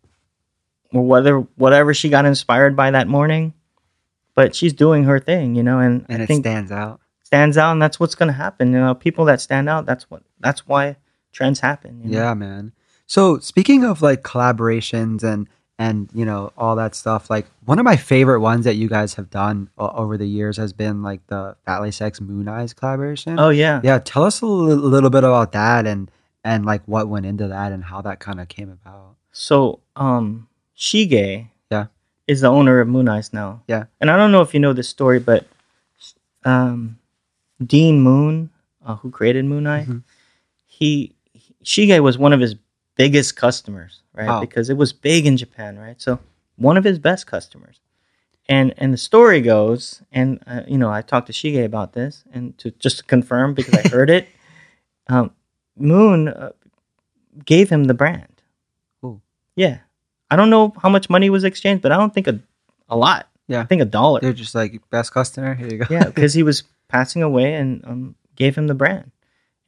whether 0.92 1.38
whatever 1.56 1.94
she 1.94 2.08
got 2.08 2.24
inspired 2.24 2.76
by 2.76 2.90
that 2.90 3.08
morning, 3.08 3.54
but 4.34 4.54
she's 4.54 4.72
doing 4.72 5.04
her 5.04 5.18
thing, 5.18 5.54
you 5.54 5.62
know, 5.62 5.78
and, 5.78 6.04
and 6.08 6.20
I 6.20 6.24
it 6.24 6.26
think 6.26 6.44
stands 6.44 6.70
out. 6.70 7.00
stands 7.22 7.56
out, 7.56 7.72
and 7.72 7.82
that's 7.82 7.98
what's 7.98 8.14
going 8.14 8.28
to 8.28 8.32
happen. 8.34 8.72
You 8.72 8.78
know, 8.78 8.94
people 8.94 9.24
that 9.26 9.40
stand 9.40 9.68
out, 9.68 9.86
that's 9.86 10.10
what, 10.10 10.22
that's 10.40 10.66
why 10.66 10.96
trends 11.32 11.60
happen. 11.60 12.00
You 12.02 12.10
know? 12.10 12.18
Yeah, 12.18 12.34
man. 12.34 12.72
So 13.06 13.38
speaking 13.38 13.84
of 13.84 14.00
like 14.02 14.22
collaborations 14.22 15.22
and 15.22 15.48
and 15.78 16.08
you 16.14 16.24
know 16.24 16.52
all 16.56 16.76
that 16.76 16.94
stuff, 16.94 17.28
like 17.28 17.46
one 17.64 17.78
of 17.78 17.84
my 17.84 17.96
favorite 17.96 18.40
ones 18.40 18.64
that 18.64 18.76
you 18.76 18.88
guys 18.88 19.14
have 19.14 19.30
done 19.30 19.68
over 19.76 20.16
the 20.16 20.26
years 20.26 20.56
has 20.56 20.72
been 20.72 21.02
like 21.02 21.26
the 21.26 21.56
Fat 21.66 21.88
Sex 21.90 22.20
Mooneyes 22.20 22.74
collaboration. 22.74 23.38
Oh 23.38 23.50
yeah. 23.50 23.80
yeah. 23.82 23.98
Tell 23.98 24.24
us 24.24 24.40
a 24.40 24.46
little 24.46 25.10
bit 25.10 25.24
about 25.24 25.52
that 25.52 25.86
and 25.86 26.10
and 26.44 26.64
like 26.64 26.82
what 26.86 27.08
went 27.08 27.26
into 27.26 27.48
that 27.48 27.72
and 27.72 27.84
how 27.84 28.00
that 28.02 28.20
kind 28.20 28.40
of 28.40 28.48
came 28.48 28.70
about. 28.70 29.16
So, 29.32 29.80
um, 29.96 30.48
Shige, 30.82 31.46
Yeah. 31.70 31.86
is 32.26 32.40
the 32.40 32.48
owner 32.48 32.80
of 32.80 32.88
Mooneyes 32.88 33.32
now. 33.32 33.62
Yeah. 33.68 33.84
and 34.00 34.10
I 34.10 34.16
don't 34.16 34.32
know 34.32 34.42
if 34.42 34.52
you 34.52 34.60
know 34.60 34.72
this 34.72 34.88
story, 34.88 35.20
but 35.20 35.46
um, 36.44 36.98
Dean 37.64 38.00
Moon, 38.00 38.50
uh, 38.84 38.96
who 38.96 39.10
created 39.10 39.44
Moon 39.44 39.66
Eye, 39.66 39.84
Mhm. 39.84 40.02
he 40.66 41.14
Shige 41.64 42.02
was 42.02 42.18
one 42.18 42.32
of 42.32 42.40
his 42.40 42.56
biggest 42.96 43.36
customers, 43.36 44.00
right? 44.12 44.26
Wow. 44.28 44.40
Because 44.40 44.68
it 44.68 44.76
was 44.76 44.92
big 44.92 45.24
in 45.26 45.36
Japan, 45.36 45.78
right? 45.78 46.00
So 46.00 46.18
one 46.56 46.76
of 46.76 46.82
his 46.84 46.98
best 46.98 47.26
customers. 47.28 47.78
And 48.48 48.74
and 48.76 48.92
the 48.92 48.98
story 48.98 49.40
goes, 49.40 50.02
and 50.10 50.42
uh, 50.48 50.62
you 50.66 50.76
know, 50.76 50.90
I 50.90 51.00
talked 51.02 51.28
to 51.28 51.32
Shige 51.32 51.64
about 51.64 51.92
this, 51.92 52.24
and 52.32 52.58
to 52.58 52.72
just 52.72 52.98
to 52.98 53.04
confirm 53.04 53.54
because 53.54 53.74
I 53.74 53.88
heard 53.88 54.10
it, 54.10 54.26
um, 55.06 55.30
Moon 55.76 56.26
uh, 56.26 56.50
gave 57.44 57.70
him 57.70 57.84
the 57.84 57.94
brand. 57.94 58.42
Oh, 59.04 59.20
Yeah, 59.54 59.78
I 60.32 60.36
don't 60.36 60.48
know 60.48 60.72
how 60.80 60.88
much 60.88 61.10
money 61.10 61.28
was 61.28 61.44
exchanged, 61.44 61.82
but 61.82 61.92
I 61.92 61.98
don't 61.98 62.14
think 62.14 62.26
a 62.26 62.40
a 62.88 62.96
lot. 62.96 63.28
Yeah. 63.48 63.60
I 63.60 63.64
think 63.64 63.82
a 63.82 63.84
dollar. 63.84 64.20
They're 64.20 64.32
just 64.32 64.54
like 64.54 64.80
best 64.88 65.12
customer. 65.12 65.54
Here 65.54 65.68
you 65.68 65.78
go. 65.78 65.86
yeah, 65.90 66.04
because 66.04 66.32
he 66.38 66.42
was 66.42 66.62
passing 66.88 67.22
away 67.22 67.52
and 67.52 67.84
um, 67.84 68.14
gave 68.34 68.56
him 68.56 68.66
the 68.66 68.74
brand. 68.74 69.10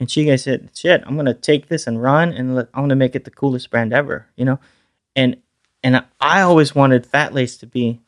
And 0.01 0.09
Shige 0.09 0.41
said, 0.41 0.71
"Shit, 0.75 1.03
I'm 1.05 1.17
gonna 1.17 1.35
take 1.35 1.69
this 1.69 1.87
and 1.87 2.01
run, 2.01 2.33
and 2.33 2.57
let, 2.57 2.69
I'm 2.73 2.85
gonna 2.85 2.97
make 2.97 3.15
it 3.15 3.25
the 3.25 3.31
coolest 3.31 3.71
brand 3.71 3.93
ever." 3.93 4.27
You 4.37 4.47
know, 4.47 4.59
and 5.15 5.37
and 5.83 6.03
I 6.19 6.41
always 6.41 6.75
wanted 6.75 7.07
Fatlace 7.07 7.61
to 7.61 7.67
be 7.67 8.01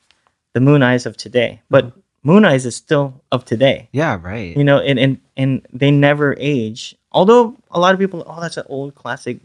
the 0.54 0.60
Mooneyes 0.60 1.04
of 1.04 1.18
today, 1.18 1.60
but 1.68 1.92
Mooneyes 2.24 2.64
is 2.64 2.74
still 2.74 3.22
of 3.30 3.44
today. 3.44 3.90
yeah, 3.92 4.18
right. 4.20 4.56
You 4.56 4.64
know, 4.64 4.78
and 4.78 4.98
and 4.98 5.20
and 5.36 5.66
they 5.74 5.90
never 5.90 6.34
age. 6.38 6.96
Although 7.12 7.54
a 7.70 7.78
lot 7.78 7.92
of 7.92 8.00
people, 8.00 8.24
oh, 8.26 8.40
that's 8.40 8.56
an 8.56 8.64
old 8.68 8.94
classic 8.94 9.40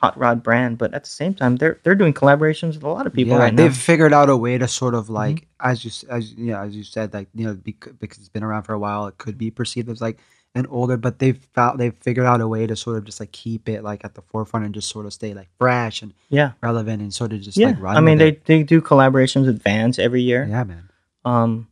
hot 0.00 0.16
rod 0.18 0.42
brand, 0.42 0.78
but 0.78 0.94
at 0.94 1.04
the 1.04 1.10
same 1.10 1.34
time, 1.34 1.56
they're 1.56 1.78
they're 1.82 1.94
doing 2.02 2.14
collaborations 2.14 2.74
with 2.74 2.84
a 2.84 2.88
lot 2.88 3.06
of 3.06 3.12
people 3.12 3.34
yeah, 3.36 3.42
right 3.44 3.56
they've 3.56 3.70
now. 3.70 3.76
figured 3.90 4.12
out 4.12 4.28
a 4.30 4.36
way 4.36 4.56
to 4.58 4.66
sort 4.66 4.94
of 4.94 5.10
like 5.10 5.36
Mm-hmm. 5.60 5.70
as 5.70 5.84
you 5.84 5.90
as 6.08 6.32
you 6.32 6.46
know, 6.52 6.60
as 6.60 6.74
you 6.74 6.84
said 6.84 7.12
like 7.12 7.28
you 7.34 7.44
know 7.46 7.54
because 7.54 8.18
it's 8.18 8.28
been 8.30 8.42
around 8.42 8.62
for 8.64 8.72
a 8.72 8.78
while 8.78 9.06
it 9.08 9.18
could 9.18 9.36
be 9.36 9.50
perceived 9.50 9.88
as 9.90 10.00
like 10.00 10.18
an 10.56 10.66
older 10.66 10.96
but 10.96 11.18
they've 11.20 11.38
found 11.54 11.78
they've 11.78 11.94
figured 12.00 12.26
out 12.26 12.40
a 12.40 12.48
way 12.48 12.66
to 12.66 12.74
sort 12.74 12.96
of 12.96 13.04
just 13.04 13.20
like 13.20 13.30
keep 13.30 13.68
it 13.68 13.84
like 13.84 14.04
at 14.04 14.14
the 14.14 14.22
forefront 14.22 14.64
and 14.64 14.74
just 14.74 14.88
sort 14.88 15.04
of 15.06 15.12
stay 15.12 15.32
like 15.34 15.48
fresh 15.58 16.00
and 16.02 16.12
Yeah, 16.30 16.52
relevant 16.62 17.02
and 17.02 17.12
sort 17.14 17.32
of 17.34 17.40
just 17.42 17.56
yeah. 17.58 17.68
like 17.68 17.80
run 17.80 17.96
I 17.96 18.00
mean, 18.00 18.18
they 18.18 18.30
it. 18.30 18.44
they 18.46 18.62
do 18.64 18.80
collaborations 18.80 19.46
with 19.46 19.62
Vans 19.62 19.98
every 19.98 20.22
year. 20.22 20.46
yeah 20.48 20.64
man 20.64 20.88
Um, 21.24 21.68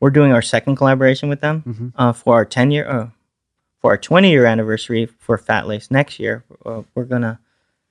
we're 0.00 0.10
doing 0.10 0.32
our 0.32 0.42
second 0.42 0.76
collaboration 0.76 1.28
with 1.28 1.40
them 1.40 1.60
hmm 1.62 1.88
uh, 1.96 2.12
for 2.12 2.34
our 2.34 2.44
ten 2.44 2.70
year, 2.70 2.86
uh, 2.88 3.08
for 3.80 3.90
our 3.92 3.98
twenty 3.98 4.30
year 4.30 4.44
anniversary 4.44 5.06
for 5.06 5.36
Fatlace 5.38 5.90
next 5.90 6.20
year. 6.20 6.44
Uh, 6.64 6.82
we're 6.94 7.04
gonna 7.08 7.40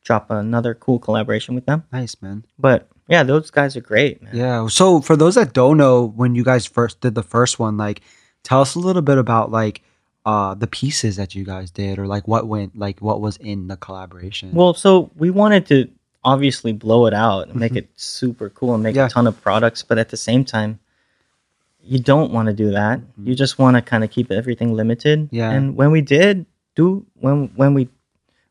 drop 0.03 0.29
another 0.31 0.73
cool 0.73 0.99
collaboration 0.99 1.55
with 1.55 1.65
them. 1.65 1.83
nice 1.91 2.15
man 2.21 2.45
But 2.57 2.87
yeah, 3.07 3.23
those 3.23 3.49
guys 3.51 3.75
are 3.75 3.81
great, 3.81 4.21
man. 4.21 4.35
yeah 4.35 4.67
so 4.67 5.01
for 5.01 5.15
those 5.15 5.35
that 5.35 5.53
don't 5.53 5.77
know 5.77 6.05
when 6.15 6.35
you 6.35 6.43
guys 6.43 6.65
first 6.65 7.01
did 7.01 7.15
the 7.15 7.23
first 7.23 7.59
one 7.59 7.77
like 7.77 8.01
tell 8.43 8.61
us 8.61 8.75
a 8.75 8.79
little 8.79 9.01
bit 9.01 9.17
about 9.17 9.51
like 9.51 9.81
uh 10.25 10.53
the 10.53 10.67
pieces 10.67 11.15
that 11.15 11.33
you 11.35 11.43
guys 11.45 11.71
did 11.71 11.97
or 11.99 12.05
like 12.07 12.27
what 12.27 12.47
went 12.47 12.77
like 12.77 12.99
what 13.01 13.19
was 13.21 13.37
in 13.37 13.67
the 13.67 13.77
collaboration? 13.77 14.51
Well, 14.53 14.73
so 14.73 15.09
we 15.15 15.29
wanted 15.29 15.65
to 15.67 15.89
obviously 16.23 16.73
blow 16.73 17.05
it 17.05 17.13
out 17.13 17.47
and 17.47 17.55
make 17.55 17.75
it 17.75 17.89
super 17.95 18.49
cool 18.49 18.73
and 18.73 18.83
make 18.83 18.91
Mm-hmm. 18.95 18.99
Yeah. 18.99 19.05
a 19.07 19.09
ton 19.09 19.27
of 19.27 19.41
products, 19.41 19.81
but 19.83 19.97
at 19.97 20.09
the 20.09 20.17
same 20.17 20.43
time, 20.43 20.79
you 21.81 21.99
don't 21.99 22.31
want 22.33 22.47
to 22.47 22.53
do 22.53 22.71
that. 22.71 22.99
Mhm. 22.99 23.27
You 23.27 23.35
just 23.35 23.57
want 23.57 23.75
to 23.77 23.81
kind 23.81 24.03
of 24.03 24.11
keep 24.11 24.29
everything 24.31 24.73
limited. 24.73 25.29
Yeah. 25.31 25.49
And 25.51 25.75
when 25.77 25.91
we 25.91 26.01
did 26.01 26.45
do 26.75 27.05
when 27.15 27.47
when 27.55 27.73
we 27.73 27.87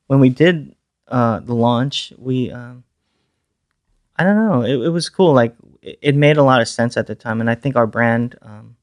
when 0.07 0.19
we 0.21 0.31
did 0.31 0.75
uh, 1.09 1.41
the 1.41 1.55
launch, 1.55 2.13
we 2.19 2.51
um, 2.51 2.85
I 4.17 4.25
don't 4.25 4.37
know, 4.37 4.63
it, 4.63 4.87
it 4.87 4.91
was 4.91 5.09
cool. 5.09 5.33
Like 5.33 5.55
it, 5.83 5.99
it 6.03 6.17
made 6.17 6.37
a 6.37 6.43
lot 6.43 6.61
of 6.61 6.69
sense 6.69 6.97
at 6.97 7.07
the 7.07 7.15
time, 7.15 7.41
and 7.41 7.51
I 7.51 7.55
think 7.55 7.77
our 7.77 7.87
brand 7.87 8.37
um, 8.43 8.77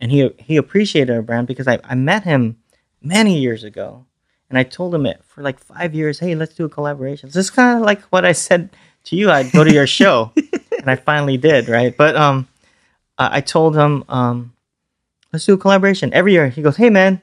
and 0.00 0.10
he 0.10 0.30
he 0.38 0.56
appreciated 0.56 1.12
our 1.12 1.22
brand 1.22 1.46
because 1.46 1.68
I 1.68 1.78
I 1.84 1.94
met 1.94 2.24
him 2.24 2.58
many 3.02 3.38
years 3.38 3.64
ago 3.64 4.06
and 4.50 4.58
I 4.58 4.64
told 4.64 4.94
him 4.94 5.06
it 5.06 5.22
for 5.24 5.42
like 5.42 5.58
five 5.58 5.94
years. 5.94 6.18
Hey, 6.18 6.34
let's 6.34 6.54
do 6.54 6.64
a 6.64 6.68
collaboration. 6.68 7.28
This 7.28 7.36
is 7.36 7.50
kind 7.50 7.78
of 7.78 7.84
like 7.84 8.02
what 8.04 8.24
I 8.24 8.32
said 8.32 8.70
to 9.04 9.16
you. 9.16 9.30
I'd 9.30 9.52
go 9.52 9.64
to 9.64 9.72
your 9.72 9.86
show, 9.86 10.32
and 10.78 10.90
I 10.90 10.96
finally 10.96 11.36
did, 11.36 11.68
right? 11.68 11.96
But 11.96 12.16
um, 12.16 12.48
I, 13.16 13.38
I 13.38 13.40
told 13.40 13.76
him 13.76 14.04
um, 14.08 14.52
let's 15.32 15.46
do 15.46 15.54
a 15.54 15.58
collaboration 15.58 16.12
every 16.12 16.32
year. 16.32 16.48
He 16.48 16.62
goes, 16.62 16.76
Hey, 16.76 16.90
man, 16.90 17.22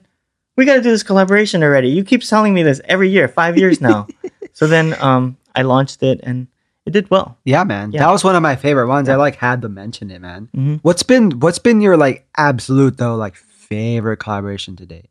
we 0.56 0.66
got 0.66 0.76
to 0.76 0.82
do 0.82 0.90
this 0.90 1.04
collaboration 1.04 1.64
already. 1.64 1.90
You 1.90 2.04
keep 2.04 2.22
telling 2.22 2.54
me 2.54 2.64
this 2.64 2.82
every 2.86 3.10
year, 3.10 3.28
five 3.28 3.58
years 3.58 3.82
now. 3.82 4.08
so 4.58 4.66
then 4.66 4.96
um, 5.00 5.38
I 5.54 5.62
launched 5.62 6.02
it, 6.02 6.20
and 6.24 6.48
it 6.88 6.92
did 6.94 7.12
well. 7.12 7.38
yeah, 7.46 7.64
man. 7.64 7.92
Yeah. 7.92 8.00
That 8.02 8.12
was 8.12 8.24
one 8.24 8.36
of 8.36 8.42
my 8.42 8.56
favorite 8.56 8.88
ones. 8.88 9.08
I 9.08 9.16
like 9.16 9.36
had 9.36 9.62
to 9.62 9.70
mention 9.70 10.10
it, 10.10 10.20
man. 10.20 10.50
Mhm. 10.58 10.80
What's 10.82 11.04
been 11.04 11.40
what's 11.40 11.60
been 11.60 11.80
your 11.82 11.96
like 11.98 12.26
absolute 12.38 12.98
though 12.98 13.16
like 13.16 13.36
favorite 13.36 14.18
collaboration 14.18 14.76
to 14.78 14.86
date? 14.88 15.10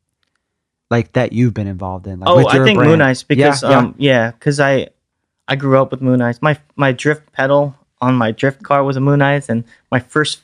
Like 0.90 1.12
that 1.12 1.32
you've 1.32 1.54
been 1.54 1.68
involved 1.68 2.06
in. 2.06 2.18
Like, 2.20 2.28
oh, 2.28 2.48
I 2.48 2.64
think 2.64 2.78
brand. 2.78 2.90
Mooneyes 3.00 3.22
because 3.26 3.62
Yeah, 3.62 3.70
yeah. 3.70 3.78
um 3.78 3.94
yeah, 3.98 4.30
because 4.32 4.58
I 4.58 4.88
I 5.46 5.54
grew 5.54 5.80
up 5.80 5.90
with 5.92 6.00
Mooneyes. 6.00 6.42
My 6.42 6.58
my 6.74 6.90
drift 6.92 7.30
pedal 7.32 7.74
on 8.00 8.14
my 8.16 8.30
drift 8.32 8.62
car 8.64 8.82
was 8.82 8.96
a 8.96 9.00
Mooneyes, 9.00 9.48
and 9.48 9.62
my 9.92 10.00
first 10.00 10.40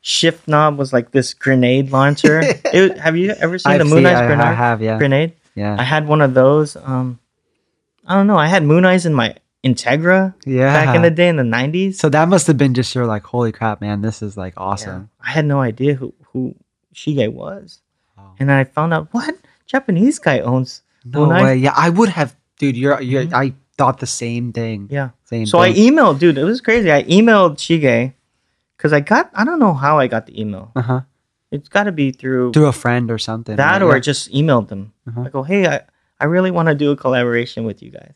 shift 0.00 0.48
knob 0.48 0.78
was 0.78 0.92
like 0.92 1.10
this 1.12 1.34
grenade 1.34 1.92
launcher. 1.92 2.40
it, 2.72 2.98
have 2.98 3.16
you 3.16 3.30
ever 3.38 3.58
seen 3.58 3.72
I've 3.72 3.78
the 3.78 3.84
Moon 3.84 3.98
seen- 4.04 4.06
Ice 4.06 4.16
I, 4.16 4.26
grenade? 4.26 4.46
I 4.46 4.52
have, 4.54 4.80
yeah. 4.82 4.98
grenade? 4.98 5.32
Yeah. 5.54 5.76
I 5.78 5.82
had 5.84 6.06
one 6.08 6.20
of 6.22 6.32
those. 6.34 6.74
Um, 6.76 7.18
I 8.10 8.14
don't 8.14 8.26
know. 8.26 8.36
I 8.36 8.48
had 8.48 8.62
Mooneyes 8.64 9.06
in 9.06 9.14
my 9.14 9.36
Integra 9.64 10.34
yeah. 10.44 10.72
back 10.84 10.96
in 10.96 11.02
the 11.02 11.10
day 11.10 11.28
in 11.28 11.36
the 11.36 11.44
nineties. 11.44 11.98
So 11.98 12.08
that 12.08 12.28
must 12.28 12.46
have 12.48 12.56
been 12.58 12.74
just 12.74 12.94
your 12.94 13.06
like, 13.06 13.22
holy 13.24 13.52
crap, 13.52 13.80
man, 13.80 14.00
this 14.02 14.20
is 14.22 14.36
like 14.36 14.54
awesome. 14.56 15.10
I 15.20 15.30
had 15.30 15.44
no 15.44 15.60
idea 15.60 15.94
who 15.94 16.12
who 16.32 16.54
Shige 16.94 17.30
was, 17.32 17.80
Wow. 18.16 18.34
and 18.40 18.48
then 18.48 18.56
I 18.56 18.64
found 18.64 18.92
out 18.94 19.08
what 19.12 19.34
Japanese 19.66 20.18
guy 20.18 20.40
owns. 20.40 20.82
No 21.04 21.26
Moon 21.26 21.42
way. 21.42 21.56
Yeah, 21.56 21.72
I 21.76 21.88
would 21.90 22.08
have, 22.10 22.36
dude. 22.58 22.76
You're, 22.76 23.00
you're. 23.00 23.24
Mhm. 23.24 23.32
I 23.32 23.54
thought 23.78 24.00
the 24.00 24.06
same 24.06 24.52
thing. 24.52 24.88
Yeah. 24.90 25.10
Same. 25.24 25.46
So 25.46 25.58
I 25.60 25.72
emailed, 25.72 26.18
dude. 26.18 26.36
It 26.36 26.44
was 26.44 26.60
crazy. 26.60 26.90
I 26.92 27.04
emailed 27.04 27.56
Shige 27.56 28.12
because 28.76 28.92
I 28.92 29.00
got. 29.00 29.30
I 29.34 29.44
don't 29.44 29.58
know 29.60 29.72
how 29.74 29.98
I 29.98 30.08
got 30.08 30.26
the 30.26 30.34
email. 30.40 30.72
uh 30.76 30.82
huh 30.82 31.00
It's 31.50 31.68
got 31.68 31.84
to 31.84 31.92
be 31.92 32.10
through 32.12 32.52
through 32.52 32.66
a 32.66 32.72
friend 32.72 33.10
or 33.10 33.18
something. 33.18 33.56
that, 33.56 33.80
right? 33.80 33.82
or 33.82 33.94
Yeah. 33.94 34.00
just 34.00 34.32
emailed 34.32 34.68
them. 34.68 34.92
Uh-huh. 35.08 35.22
I 35.22 35.28
go, 35.30 35.42
hey, 35.42 35.66
I, 35.66 35.80
I 36.20 36.26
really 36.26 36.50
want 36.50 36.68
to 36.68 36.74
do 36.74 36.90
a 36.90 36.96
collaboration 36.96 37.64
with 37.64 37.82
you 37.82 37.90
guys. 37.90 38.12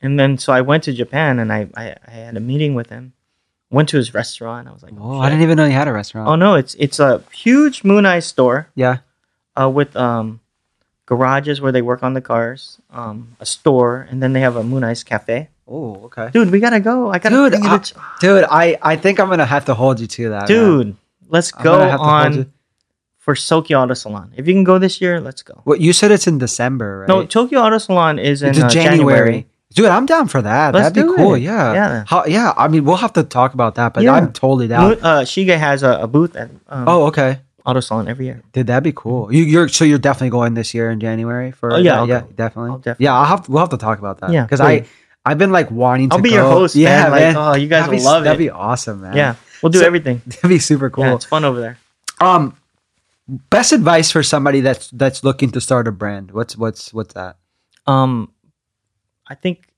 And 0.00 0.18
then 0.18 0.38
so 0.38 0.52
I 0.52 0.60
went 0.62 0.84
to 0.84 0.92
Japan 0.92 1.38
and 1.38 1.52
I, 1.52 1.68
I, 1.76 1.94
I 2.06 2.10
had 2.10 2.36
a 2.36 2.40
meeting 2.40 2.74
with 2.74 2.90
him. 2.90 3.12
Went 3.70 3.88
to 3.90 3.96
his 3.96 4.14
restaurant. 4.14 4.68
I 4.68 4.72
was 4.72 4.82
like, 4.82 4.92
oh, 5.00 5.18
I 5.18 5.28
didn't 5.28 5.42
even 5.42 5.56
know 5.56 5.64
you 5.64 5.72
had 5.72 5.88
a 5.88 5.92
restaurant. 5.92 6.28
Oh 6.28 6.36
no, 6.36 6.54
it's 6.54 6.74
it's 6.74 7.00
a 7.00 7.22
huge 7.32 7.82
Moon 7.82 8.06
Eye 8.06 8.20
store 8.20 8.68
Yeah. 8.76 8.98
uh, 9.60 9.68
with 9.68 9.96
um, 9.96 10.40
garages 11.06 11.60
where 11.60 11.72
they 11.72 11.82
work 11.82 12.02
on 12.02 12.14
the 12.14 12.20
cars, 12.20 12.78
um, 12.90 13.36
a 13.40 13.46
store, 13.46 14.06
and 14.10 14.22
then 14.22 14.32
they 14.32 14.40
have 14.40 14.54
a 14.56 14.62
Mooneyes 14.62 15.04
cafe. 15.04 15.48
Oh, 15.66 15.94
okay. 16.04 16.30
Dude, 16.32 16.50
we 16.52 16.60
gotta 16.60 16.78
go. 16.78 17.10
I 17.10 17.18
gotta 17.18 17.34
Dude, 17.50 17.54
I- 17.66 17.82
Dude, 18.20 18.44
I, 18.50 18.78
I 18.82 18.96
think 18.96 19.18
I'm 19.18 19.28
gonna 19.28 19.46
have 19.46 19.64
to 19.64 19.74
hold 19.74 19.98
you 19.98 20.06
to 20.06 20.28
that. 20.30 20.48
man. 20.48 20.48
dude. 20.48 20.96
Let's 21.28 21.52
I'm 21.56 21.64
go 21.64 21.78
gonna 21.78 21.96
hold 21.96 22.34
you- 22.34 22.40
on 22.42 22.52
for 23.24 23.34
Tokyo 23.34 23.80
Auto 23.80 23.94
Salon. 23.94 24.32
If 24.36 24.46
you 24.46 24.52
can 24.52 24.64
go 24.64 24.78
this 24.78 25.00
year, 25.00 25.18
let's 25.18 25.42
go. 25.42 25.62
What 25.64 25.80
you 25.80 25.94
said 25.94 26.10
it's 26.10 26.26
in 26.26 26.36
December, 26.36 27.00
right? 27.00 27.08
No, 27.08 27.24
Tokyo 27.24 27.60
Auto 27.60 27.78
Salon 27.78 28.18
is 28.18 28.42
in 28.42 28.50
uh, 28.50 28.68
January. 28.68 28.96
January. 28.98 29.46
Dude, 29.72 29.86
I'm 29.86 30.04
down 30.06 30.28
for 30.28 30.42
that. 30.42 30.74
Let's 30.74 30.90
That'd 30.92 31.08
be 31.08 31.16
cool. 31.16 31.34
it. 31.34 31.40
Yeah. 31.40 31.72
Yeah. 31.72 32.04
How, 32.06 32.26
yeah. 32.26 32.52
I 32.56 32.68
mean, 32.68 32.84
we'll 32.84 32.96
have 32.98 33.14
to 33.14 33.22
talk 33.24 33.54
about 33.54 33.76
that, 33.76 33.94
but 33.94 34.02
Yeah. 34.04 34.12
I'm 34.12 34.32
totally 34.32 34.68
down. 34.68 34.92
Uh, 35.02 35.22
Shige 35.24 35.56
has 35.58 35.82
a, 35.82 36.00
a 36.02 36.06
booth 36.06 36.36
at 36.36 36.50
um, 36.68 36.86
oh, 36.86 37.06
okay. 37.06 37.40
Auto 37.66 37.80
Salon 37.80 38.06
every 38.08 38.26
year. 38.26 38.42
Dude, 38.52 38.66
that'd 38.66 38.84
be 38.84 38.92
cool. 38.94 39.32
You, 39.32 39.42
you're 39.42 39.68
so 39.68 39.84
you're 39.86 39.98
definitely 39.98 40.28
going 40.30 40.52
this 40.52 40.74
year 40.74 40.90
in 40.90 41.00
January 41.00 41.50
for 41.50 41.72
Oh, 41.72 41.76
yeah, 41.78 42.00
that? 42.00 42.08
Yeah, 42.08 42.20
definitely. 42.36 42.70
I'll 42.72 42.78
definitely 42.78 43.04
Yeah, 43.04 43.14
I'll 43.18 43.24
have 43.24 43.48
we'll 43.48 43.60
have 43.60 43.70
to 43.70 43.78
talk 43.78 43.98
about 43.98 44.20
that. 44.20 44.30
Yeah, 44.30 44.42
because 44.44 44.60
I 44.60 44.84
I've 45.24 45.38
been 45.38 45.50
like 45.50 45.70
wanting 45.70 46.10
to. 46.10 46.16
I'll 46.16 46.22
be 46.22 46.28
go. 46.28 46.36
your 46.36 46.44
host, 46.44 46.76
Yeah, 46.76 47.08
man. 47.08 47.34
Like, 47.34 47.36
oh, 47.36 47.54
you 47.58 47.66
guys 47.66 47.84
that'd 47.86 47.90
be, 47.90 47.96
will 47.96 48.04
love 48.04 48.22
it. 48.22 48.24
That'd 48.26 48.38
be 48.38 48.50
awesome, 48.50 49.00
man. 49.00 49.16
Yeah, 49.16 49.36
we'll 49.62 49.70
do 49.72 49.78
So- 49.78 49.86
everything. 49.86 50.20
that'd 50.26 50.48
be 50.50 50.58
super 50.58 50.90
cool. 50.90 51.04
Yeah, 51.06 51.14
it's 51.14 51.24
fun 51.24 51.44
over 51.46 51.58
there. 51.58 51.78
Um, 52.20 52.54
best 53.28 53.72
advice 53.72 54.10
for 54.10 54.22
somebody 54.22 54.60
that's 54.60 54.90
that's 54.90 55.24
looking 55.24 55.50
to 55.52 55.60
start 55.60 55.88
a 55.88 55.92
brand. 55.92 56.30
What's 56.30 56.56
what's 56.56 56.92
what's 56.92 57.14
that? 57.14 57.36
Um, 57.86 58.32
I 59.26 59.34
think 59.34 59.68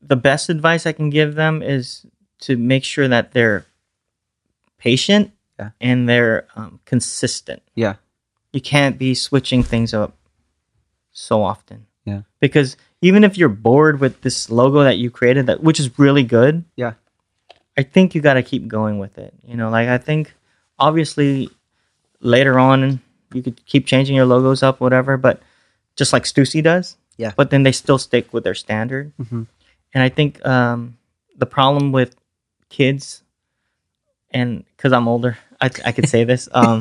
the 0.00 0.16
best 0.16 0.48
advice 0.48 0.86
I 0.86 0.92
can 0.92 1.10
give 1.10 1.34
them 1.34 1.62
is 1.62 2.04
to 2.40 2.56
make 2.56 2.84
sure 2.84 3.06
that 3.08 3.32
they're 3.32 3.66
patient 4.78 5.30
Yeah. 5.58 5.70
and 5.80 6.08
they're 6.08 6.48
um, 6.56 6.80
consistent. 6.84 7.62
Yeah. 7.74 7.94
You 8.52 8.60
can't 8.60 8.98
be 8.98 9.14
switching 9.14 9.62
things 9.62 9.94
up 9.94 10.16
so 11.12 11.42
often. 11.42 11.86
Yeah. 12.04 12.22
Because 12.40 12.76
even 13.00 13.22
if 13.22 13.38
you're 13.38 13.48
bored 13.48 14.00
with 14.00 14.22
this 14.22 14.50
logo 14.50 14.82
that 14.82 14.98
you 14.98 15.10
created, 15.10 15.46
that 15.46 15.62
which 15.62 15.78
is 15.78 15.98
really 15.98 16.24
good, 16.24 16.64
Yeah. 16.76 16.94
I 17.76 17.82
think 17.84 18.14
you 18.14 18.20
got 18.20 18.34
to 18.34 18.42
keep 18.42 18.66
going 18.68 18.98
with 18.98 19.16
it. 19.18 19.32
You 19.46 19.56
know, 19.56 19.70
like 19.70 19.88
I 19.88 19.98
think 19.98 20.34
obviously 20.78 21.48
later 22.20 22.58
on 22.58 23.00
you 23.32 23.42
could 23.42 23.64
keep 23.66 23.86
changing 23.86 24.14
your 24.16 24.26
logos 24.26 24.62
up, 24.62 24.80
whatever, 24.80 25.16
but 25.16 25.40
just 25.96 26.12
like 26.12 26.24
Stussy 26.24 26.62
does. 26.62 26.96
Yeah. 27.16 27.32
But 27.36 27.50
then 27.50 27.62
they 27.62 27.72
still 27.72 27.98
stick 27.98 28.32
with 28.32 28.44
their 28.44 28.54
standard. 28.54 29.12
Mhm. 29.20 29.46
And 29.94 30.02
I 30.02 30.08
think 30.08 30.44
um, 30.46 30.96
the 31.36 31.46
problem 31.46 31.92
with 31.92 32.16
kids, 32.68 33.22
and 34.30 34.64
because 34.76 34.92
I'm 34.92 35.06
older, 35.08 35.36
I, 35.60 35.70
I 35.84 35.92
could 35.92 36.08
say 36.08 36.24
this, 36.24 36.48
um, 36.52 36.80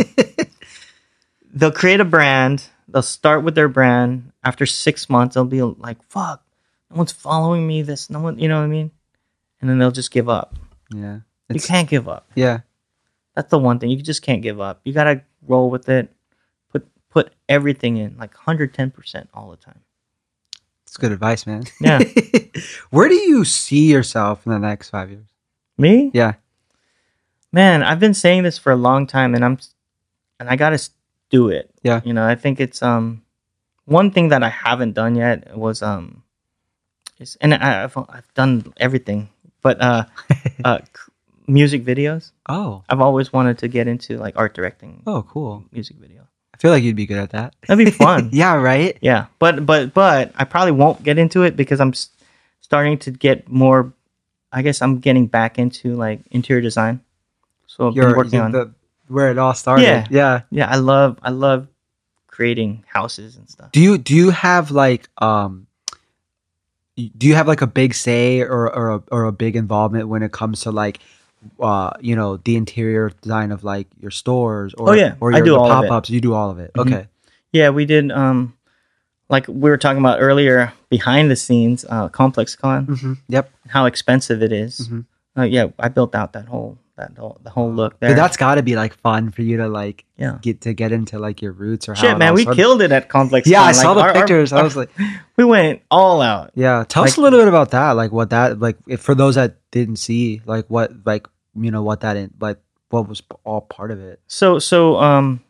they'll 1.53 1.71
create 1.71 1.99
a 1.99 2.05
brand, 2.05 2.63
they'll 2.87 3.01
start 3.01 3.43
with 3.43 3.55
their 3.55 3.67
brand. 3.69 4.31
After 4.43 4.65
six 4.65 5.09
months, 5.09 5.35
they'll 5.35 5.45
be 5.45 5.61
like, 5.61 6.01
fuck, 6.03 6.43
no 6.89 6.97
one's 6.97 7.11
following 7.11 7.67
me. 7.67 7.81
This, 7.83 8.09
no 8.09 8.19
one, 8.19 8.39
you 8.39 8.47
know 8.47 8.57
what 8.59 8.65
I 8.65 8.67
mean? 8.67 8.91
And 9.59 9.69
then 9.69 9.77
they'll 9.77 9.91
just 9.91 10.11
give 10.11 10.27
up. 10.29 10.55
Yeah. 10.93 11.19
You 11.49 11.59
can't 11.59 11.89
give 11.89 12.07
up. 12.09 12.27
yeah. 12.35 12.61
That's 13.35 13.49
the 13.49 13.59
one 13.59 13.79
thing. 13.79 13.89
You 13.89 14.01
just 14.01 14.21
can't 14.21 14.41
give 14.41 14.59
up. 14.59 14.81
You 14.83 14.93
gotta 14.93 15.21
roll 15.47 15.69
with 15.69 15.87
it. 15.89 16.11
Put 16.71 16.87
put 17.09 17.33
everything 17.49 17.97
in, 17.97 18.17
like 18.17 18.33
hundred 18.35 18.73
ten 18.73 18.91
percent 18.91 19.29
all 19.33 19.49
the 19.51 19.57
time. 19.57 19.79
It's 20.83 20.97
good 20.97 21.11
advice, 21.13 21.47
man. 21.47 21.63
Yeah. 21.79 22.01
Where 22.89 23.07
do 23.07 23.15
you 23.15 23.45
see 23.45 23.89
yourself 23.91 24.45
in 24.45 24.51
the 24.51 24.59
next 24.59 24.89
five 24.89 25.09
years? 25.09 25.27
Me, 25.77 26.11
Yeah. 26.13 26.33
man, 27.51 27.81
I've 27.83 27.99
been 27.99 28.13
saying 28.13 28.43
this 28.43 28.57
for 28.57 28.71
a 28.71 28.75
long 28.75 29.07
time, 29.07 29.33
and 29.33 29.43
I'm, 29.43 29.57
and 30.39 30.49
I 30.49 30.55
gotta 30.57 30.79
do 31.29 31.47
it. 31.49 31.71
Yeah. 31.81 32.01
You 32.03 32.13
know, 32.13 32.25
I 32.27 32.35
think 32.35 32.59
it's 32.59 32.81
um, 32.83 33.23
one 33.85 34.11
thing 34.11 34.27
that 34.29 34.43
I 34.43 34.49
haven't 34.49 34.93
done 34.93 35.15
yet 35.15 35.55
was 35.57 35.81
um, 35.81 36.23
is 37.19 37.37
and 37.41 37.53
I, 37.53 37.83
I've 37.85 37.97
I've 37.97 38.33
done 38.33 38.73
everything, 38.77 39.29
but 39.61 39.81
uh, 39.81 40.03
uh, 40.65 40.79
music 41.51 41.83
videos. 41.85 42.31
Oh. 42.47 42.83
I've 42.89 43.01
always 43.01 43.31
wanted 43.33 43.57
to 43.59 43.67
get 43.67 43.87
into 43.87 44.17
like 44.17 44.35
art 44.37 44.53
directing, 44.53 45.03
Oh, 45.05 45.23
cool. 45.23 45.63
music 45.71 45.97
video. 45.97 46.27
I 46.53 46.57
feel 46.57 46.71
like 46.71 46.83
you'd 46.83 46.95
be 46.95 47.05
good 47.05 47.17
at 47.17 47.31
that. 47.31 47.55
That'd 47.67 47.83
be 47.83 47.91
fun. 47.91 48.29
yeah. 48.33 48.53
Right. 48.55 48.97
Yeah, 49.01 49.25
but 49.39 49.65
but 49.65 49.93
but 49.93 50.31
I 50.35 50.43
probably 50.45 50.71
won't 50.73 51.01
get 51.03 51.17
into 51.17 51.43
it 51.43 51.55
because 51.55 51.79
I'm 51.81 51.89
s- 51.89 52.09
starting 52.61 52.97
to 52.99 53.11
get 53.11 53.49
more. 53.49 53.93
I 54.51 54.61
guess 54.61 54.81
I'm 54.81 54.99
getting 54.99 55.27
back 55.27 55.57
into 55.57 55.95
like 55.95 56.21
interior 56.29 56.61
design. 56.61 57.01
So 57.67 57.87
I've 57.87 57.95
You're, 57.95 58.15
working 58.15 58.39
on. 58.39 58.51
the, 58.51 58.73
where 59.07 59.31
it 59.31 59.37
all 59.37 59.53
started. 59.55 59.83
Yeah. 59.83 60.07
Yeah. 60.11 60.41
yeah, 60.51 60.69
I 60.69 60.75
love 60.75 61.17
I 61.23 61.31
love 61.31 61.67
creating 62.27 62.83
houses 62.87 63.37
and 63.37 63.49
stuff. 63.49 63.71
Do 63.71 63.79
you 63.81 63.97
do 63.97 64.13
you 64.13 64.29
have 64.29 64.69
like 64.71 65.09
um 65.17 65.67
do 66.95 67.27
you 67.27 67.35
have 67.35 67.47
like 67.47 67.61
a 67.61 67.67
big 67.67 67.93
say 67.95 68.41
or 68.41 68.69
or 68.73 68.89
a, 68.95 69.03
or 69.11 69.23
a 69.23 69.31
big 69.31 69.55
involvement 69.55 70.07
when 70.09 70.21
it 70.21 70.31
comes 70.31 70.61
to 70.61 70.71
like 70.71 70.99
uh 71.59 71.91
you 71.99 72.15
know 72.15 72.37
the 72.37 72.55
interior 72.55 73.11
design 73.21 73.51
of 73.51 73.63
like 73.63 73.87
your 73.99 74.11
stores 74.11 74.73
or 74.75 74.89
Oh, 74.89 74.93
yeah. 74.93 75.15
or 75.19 75.33
I 75.33 75.37
your 75.37 75.45
do 75.45 75.51
the 75.53 75.59
all 75.59 75.71
of 75.71 75.83
it. 75.83 75.87
pop-ups 75.87 76.09
you 76.09 76.21
do 76.21 76.33
all 76.33 76.49
of 76.51 76.59
it 76.59 76.71
Mhm. 76.75 76.81
okay 76.87 77.07
Yeah, 77.51 77.69
we 77.71 77.85
did. 77.85 78.11
Um, 78.11 78.53
like 79.29 79.47
we 79.47 79.69
were 79.69 79.77
talking 79.77 79.99
about 79.99 80.19
earlier, 80.21 80.71
behind 80.89 81.29
the 81.31 81.35
scenes, 81.35 81.83
uh, 81.89 82.07
ComplexCon, 82.09 82.99
hmm 82.99 83.13
yep 83.27 83.49
how 83.67 83.85
expensive 83.85 84.41
it 84.43 84.51
is. 84.53 84.87
Mhm. 84.87 85.05
Uh, 85.37 85.43
yeah, 85.43 85.67
I 85.79 85.87
built 85.89 86.13
out 86.15 86.31
that 86.33 86.47
whole 86.47 86.77
that 87.01 87.17
whole, 87.17 87.37
the 87.43 87.49
whole 87.49 87.71
look 87.73 87.99
there. 87.99 88.09
Dude, 88.09 88.17
that's 88.17 88.37
got 88.37 88.55
to 88.55 88.63
be 88.63 88.75
like 88.75 88.93
fun 88.95 89.31
for 89.31 89.41
you 89.41 89.57
to 89.57 89.67
like 89.67 90.05
yeah. 90.17 90.37
get 90.41 90.61
to 90.61 90.73
get 90.73 90.91
into 90.91 91.19
like 91.19 91.41
your 91.41 91.51
roots 91.51 91.89
or 91.89 91.95
Shit, 91.95 92.11
it 92.11 92.17
man, 92.17 92.33
we 92.33 92.43
started. 92.43 92.55
killed 92.61 92.81
it 92.81 92.91
at 92.91 93.09
Complex. 93.09 93.47
Yeah, 93.47 93.59
Con. 93.59 93.69
I 93.69 93.71
saw 93.73 93.93
the 93.93 94.01
our- 94.01 94.07
our- 94.09 94.13
pictures. 94.13 94.53
I 94.53 94.61
was 94.63 94.75
like, 94.75 94.89
we 95.37 95.43
went 95.43 95.81
all 95.91 96.21
out. 96.21 96.51
yeah. 96.55 96.83
Tell 96.87 97.03
us 97.03 97.17
a 97.17 97.21
little 97.21 97.39
bit 97.39 97.47
about 97.47 97.71
that. 97.71 97.91
Like 97.91 98.11
what 98.11 98.29
that 98.29 98.59
like 98.59 98.77
if 98.87 99.01
for 99.01 99.15
those 99.15 99.35
that 99.35 99.57
didn't 99.71 99.97
see 99.97 100.41
like 100.45 100.65
what 100.67 100.91
like 101.05 101.27
you 101.55 101.71
know 101.71 101.83
what 101.83 102.01
that 102.01 102.15
in 102.17 102.33
like 102.39 102.57
what 102.89 103.07
was 103.09 103.21
all 103.43 103.61
part 103.61 103.91
of 103.91 103.99
it. 103.99 104.19
So 104.27 104.59
so 104.59 104.97
um, 104.97 105.41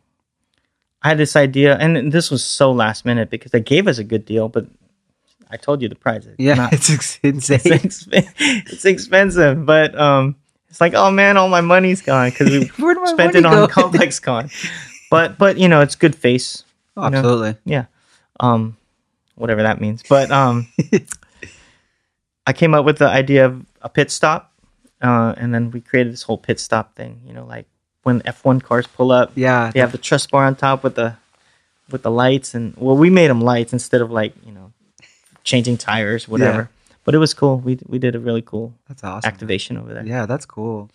I 1.03 1.09
had 1.09 1.17
this 1.17 1.35
idea, 1.35 1.75
and 1.77 2.11
this 2.11 2.29
was 2.31 2.43
so 2.45 2.71
last 2.71 3.05
minute 3.05 3.29
because 3.29 3.51
they 3.51 3.59
gave 3.61 3.87
us 3.87 3.97
a 3.97 4.03
good 4.03 4.23
deal, 4.25 4.47
but 4.49 4.67
I 5.49 5.57
told 5.57 5.81
you 5.81 5.89
the 5.89 5.95
price. 5.95 6.25
It's 6.25 6.35
Yeah, 6.39 6.53
not- 6.53 6.71
it's 6.89 6.89
insane. 7.23 7.59
it's, 7.65 8.05
exp- 8.05 8.33
it's 8.39 8.85
expensive, 8.85 9.65
but 9.65 9.99
um, 9.99 10.35
it's 10.71 10.79
like, 10.79 10.93
oh 10.93 11.11
man, 11.11 11.35
all 11.35 11.49
my 11.49 11.59
money's 11.59 12.01
gone 12.01 12.29
because 12.29 12.49
we 12.49 12.65
Where 12.83 12.93
did 12.93 13.01
my 13.01 13.11
spent 13.11 13.35
it 13.35 13.45
on 13.45 13.53
go? 13.53 13.67
ComplexCon. 13.73 14.51
But 15.09 15.37
but 15.37 15.57
you 15.57 15.67
know, 15.67 15.81
it's 15.81 15.95
good 15.95 16.15
face. 16.15 16.63
Oh, 16.95 17.03
you 17.03 17.09
know? 17.11 17.17
absolutely. 17.17 17.55
Yeah. 17.65 17.85
Um, 18.39 18.77
whatever 19.35 19.63
that 19.63 19.81
means. 19.81 20.01
But 20.07 20.31
um, 20.31 20.71
I 22.47 22.53
came 22.53 22.73
up 22.73 22.85
with 22.85 22.99
the 22.99 23.07
idea 23.07 23.47
of 23.47 23.65
a 23.81 23.89
pit 23.89 24.11
stop, 24.11 24.53
uh, 25.01 25.33
and 25.35 25.53
then 25.53 25.71
we 25.71 25.81
created 25.81 26.13
this 26.13 26.23
whole 26.23 26.37
pit 26.37 26.57
stop 26.57 26.95
thing. 26.95 27.21
You 27.27 27.33
know, 27.33 27.45
like 27.45 27.65
when 28.03 28.21
F1 28.21 28.63
cars 28.63 28.87
pull 28.87 29.11
up, 29.11 29.33
Yeah, 29.35 29.71
they 29.73 29.81
have 29.81 29.91
the 29.91 29.97
truss 29.97 30.25
bar 30.25 30.45
on 30.45 30.55
top 30.55 30.83
with 30.83 30.95
the 30.95 31.17
with 31.89 32.03
the 32.03 32.11
lights, 32.11 32.55
and 32.55 32.73
well, 32.77 32.95
we 32.95 33.09
made 33.09 33.29
them 33.29 33.41
lights 33.41 33.73
instead 33.73 33.99
of 33.99 34.09
like 34.09 34.33
you 34.45 34.53
know 34.53 34.71
changing 35.43 35.77
tires, 35.77 36.29
whatever. 36.29 36.69
But 37.03 37.15
it 37.15 37.17
was 37.17 37.33
cool. 37.33 37.57
We 37.59 37.79
we 37.87 37.97
did 37.99 38.15
a 38.15 38.19
really 38.19 38.41
cool 38.43 38.73
that's 38.87 39.03
awesome. 39.03 39.27
activation 39.27 39.77
over 39.77 39.93
there. 39.93 40.05
Yeah, 40.05 40.25
that's 40.25 40.45
cool. 40.45 40.89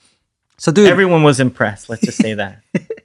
So, 0.58 0.72
dude, 0.72 0.88
Everyone 0.88 1.22
was 1.22 1.40
impressed. 1.40 1.88
Let's 1.90 2.02
just 2.02 2.18
say 2.18 2.34
that. 2.34 2.62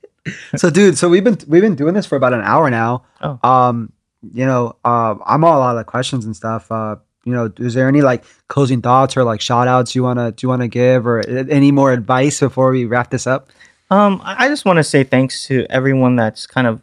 so 0.55 0.69
dude, 0.69 0.97
so 0.97 1.09
we've 1.09 1.23
been 1.23 1.37
we've 1.47 1.61
been 1.63 1.75
doing 1.75 1.93
this 1.95 2.05
for 2.05 2.15
about 2.15 2.33
an 2.33 2.41
hour 2.41 2.69
now. 2.69 3.03
Oh. 3.21 3.39
Um, 3.43 3.91
you 4.31 4.45
know, 4.45 4.75
uh, 4.85 5.15
I'm 5.25 5.43
all 5.43 5.61
out 5.61 5.77
of 5.77 5.85
questions 5.87 6.25
and 6.25 6.35
stuff. 6.35 6.71
Uh, 6.71 6.97
you 7.25 7.33
know, 7.33 7.51
is 7.57 7.73
there 7.73 7.87
any 7.87 8.01
like 8.01 8.23
closing 8.47 8.81
thoughts 8.81 9.17
or 9.17 9.23
like 9.23 9.41
shout 9.41 9.67
outs 9.67 9.95
you 9.95 10.03
wanna 10.03 10.31
do 10.31 10.45
you 10.45 10.49
wanna 10.49 10.67
give 10.67 11.05
or 11.07 11.19
any 11.27 11.71
more 11.71 11.91
advice 11.91 12.39
before 12.39 12.71
we 12.71 12.85
wrap 12.85 13.09
this 13.09 13.25
up? 13.27 13.49
Um, 13.89 14.21
I 14.23 14.47
just 14.47 14.63
want 14.63 14.77
to 14.77 14.83
say 14.85 15.03
thanks 15.03 15.45
to 15.47 15.65
everyone 15.69 16.15
that's 16.15 16.47
kind 16.47 16.65
of 16.65 16.81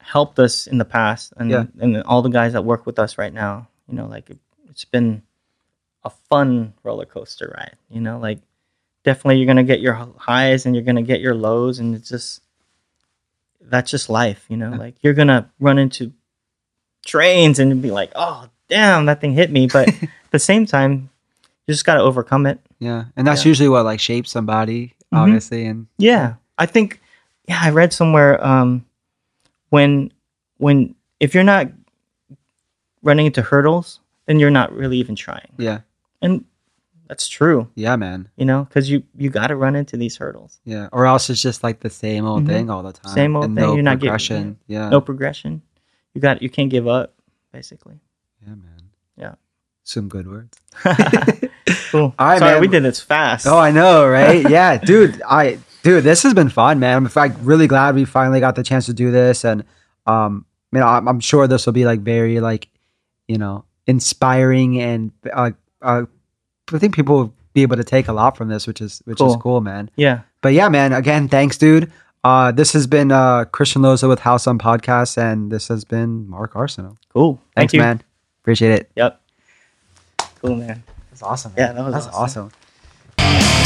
helped 0.00 0.38
us 0.38 0.66
in 0.66 0.78
the 0.78 0.84
past, 0.84 1.32
and 1.36 1.50
Yeah. 1.50 1.64
and 1.78 2.02
all 2.04 2.22
the 2.22 2.28
guys 2.28 2.54
that 2.54 2.64
work 2.64 2.86
with 2.86 2.98
us 2.98 3.18
right 3.18 3.32
now. 3.32 3.68
You 3.88 3.94
know, 3.96 4.06
like 4.06 4.30
it's 4.76 4.84
been 4.84 5.22
a 6.04 6.10
fun 6.10 6.74
roller 6.82 7.06
coaster 7.06 7.54
ride. 7.56 7.76
You 7.88 8.02
know, 8.02 8.18
like 8.18 8.40
definitely 9.04 9.38
you're 9.38 9.46
gonna 9.46 9.64
get 9.64 9.80
your 9.80 9.94
highs 10.18 10.66
and 10.66 10.74
you're 10.76 10.84
gonna 10.84 11.00
get 11.02 11.20
your 11.22 11.34
lows, 11.34 11.78
and 11.78 11.94
it's 11.94 12.10
just 12.10 12.42
that's 13.62 13.90
just 13.90 14.10
life. 14.10 14.44
You 14.50 14.58
know, 14.58 14.70
like 14.72 14.96
you're 15.00 15.14
gonna 15.14 15.50
run 15.58 15.78
into 15.78 16.12
trains 17.06 17.58
and 17.58 17.80
be 17.80 17.90
like, 17.90 18.12
oh 18.14 18.48
damn, 18.68 19.06
that 19.06 19.20
thing 19.22 19.32
hit 19.32 19.50
me, 19.50 19.66
but 19.66 19.88
at 20.02 20.30
the 20.30 20.38
same 20.38 20.66
time, 20.66 21.08
you 21.66 21.72
just 21.72 21.86
gotta 21.86 22.00
overcome 22.02 22.44
it. 22.44 22.60
Yeah, 22.78 23.06
and 23.16 23.26
that's 23.26 23.44
Yeah. 23.44 23.48
usually 23.48 23.68
what 23.70 23.86
like 23.86 24.00
shapes 24.00 24.30
somebody, 24.30 24.94
Mhm. 25.12 25.18
obviously. 25.18 25.64
And 25.66 25.86
Yeah, 25.98 26.34
I 26.58 26.66
think. 26.66 27.00
Yeah, 27.48 27.60
I 27.62 27.70
read 27.70 27.92
somewhere 27.94 28.44
um, 28.44 28.84
when 29.70 30.12
when 30.58 30.94
if 31.20 31.32
you're 31.32 31.44
not 31.44 31.68
running 33.02 33.26
into 33.26 33.40
hurdles, 33.40 34.00
then 34.26 34.38
you're 34.38 34.50
not 34.50 34.72
really 34.72 34.98
even 34.98 35.14
trying, 35.16 35.52
yeah, 35.58 35.80
and 36.22 36.44
that's 37.08 37.28
true. 37.28 37.68
yeah, 37.76 37.94
man, 37.96 38.28
You 38.36 38.44
know, 38.44 38.64
because 38.64 38.90
you 38.90 39.02
you 39.16 39.30
got 39.30 39.46
to 39.48 39.56
run 39.56 39.76
into 39.76 39.96
these 39.96 40.16
hurdles. 40.16 40.58
yeah. 40.64 40.88
Or 40.92 41.06
else 41.06 41.30
it's 41.30 41.40
just 41.40 41.62
like 41.62 41.80
the 41.80 41.90
same 41.90 42.24
old 42.26 42.44
Mhm. 42.44 42.48
thing 42.48 42.70
all 42.70 42.82
the 42.82 42.92
time. 42.92 43.14
Same 43.14 43.36
old 43.36 43.44
and 43.46 43.54
thing, 43.56 43.64
No 43.64 43.74
you're 43.74 43.82
not 43.82 43.98
getting- 44.00 44.08
progression. 44.10 44.58
yeah, 44.66 44.88
No 44.88 45.00
progression. 45.00 45.62
You 46.14 46.20
got 46.20 46.42
you 46.42 46.50
can't 46.50 46.68
give 46.70 46.88
up, 46.88 47.14
basically. 47.52 48.00
yeah, 48.42 48.54
man. 48.54 48.82
Yeah. 49.16 49.34
Some 49.84 50.08
good 50.08 50.26
words. 50.26 50.58
cool. 51.92 52.12
All 52.18 52.26
right, 52.26 52.38
Sorry, 52.40 52.52
man. 52.54 52.60
we 52.60 52.68
did 52.68 52.82
this 52.82 53.00
fast. 53.00 53.46
Oh, 53.46 53.56
I 53.58 53.70
know, 53.70 54.06
right? 54.08 54.48
yeah, 54.50 54.76
dude. 54.78 55.22
I 55.28 55.58
dude, 55.84 56.02
this 56.02 56.24
has 56.24 56.34
been 56.34 56.48
fun, 56.48 56.80
man. 56.80 56.96
I'm 56.96 57.04
in 57.04 57.08
fact 57.10 57.36
really 57.42 57.68
glad 57.68 57.94
we 57.94 58.04
finally 58.04 58.40
got 58.40 58.56
the 58.56 58.64
chance 58.64 58.86
to 58.86 58.92
do 58.92 59.12
this, 59.12 59.44
and 59.44 59.62
um, 60.06 60.44
you 60.72 60.80
know, 60.80 60.86
I'm, 60.86 61.06
I'm 61.06 61.20
sure 61.20 61.46
this 61.46 61.66
will 61.66 61.72
be 61.72 61.84
like 61.84 62.00
very 62.00 62.40
like, 62.40 62.68
you 63.28 63.38
know, 63.38 63.64
inspiring, 63.86 64.80
and 64.80 65.12
uh, 65.32 65.50
uh, 65.82 66.02
I 66.72 66.78
think 66.78 66.94
people 66.94 67.16
will 67.16 67.34
be 67.54 67.62
able 67.62 67.76
to 67.76 67.84
take 67.84 68.08
a 68.08 68.12
lot 68.12 68.36
from 68.36 68.48
this, 68.48 68.66
which 68.66 68.80
is 68.80 69.00
which 69.04 69.20
is 69.20 69.26
Cool. 69.32 69.38
cool, 69.38 69.60
man. 69.60 69.90
yeah. 69.96 70.20
But 70.42 70.52
yeah, 70.52 70.68
man. 70.68 70.92
Again, 70.92 71.28
thanks, 71.28 71.56
dude. 71.58 71.90
Uh, 72.22 72.50
this 72.52 72.72
has 72.72 72.86
been 72.86 73.10
uh, 73.12 73.44
Christian 73.46 73.82
Loza 73.82 74.08
with 74.08 74.20
House 74.20 74.46
on 74.46 74.58
Podcast, 74.58 75.16
and 75.16 75.50
this 75.50 75.68
has 75.68 75.84
been 75.84 76.28
Mark 76.28 76.54
Arcenal. 76.54 76.96
Cool. 77.12 77.34
Thanks, 77.54 77.72
Thank 77.72 77.72
you. 77.74 77.80
man. 77.80 78.02
Appreciate 78.42 78.72
it. 78.72 78.90
Yep. 78.96 79.20
Cool, 80.42 80.56
man. 80.56 80.82
That's 81.10 81.22
awesome. 81.22 81.52
Yeah, 81.56 81.72
that 81.72 81.84
was 81.84 81.94
That's 81.94 82.06
awesome. 82.08 82.50
awesome. 83.18 83.65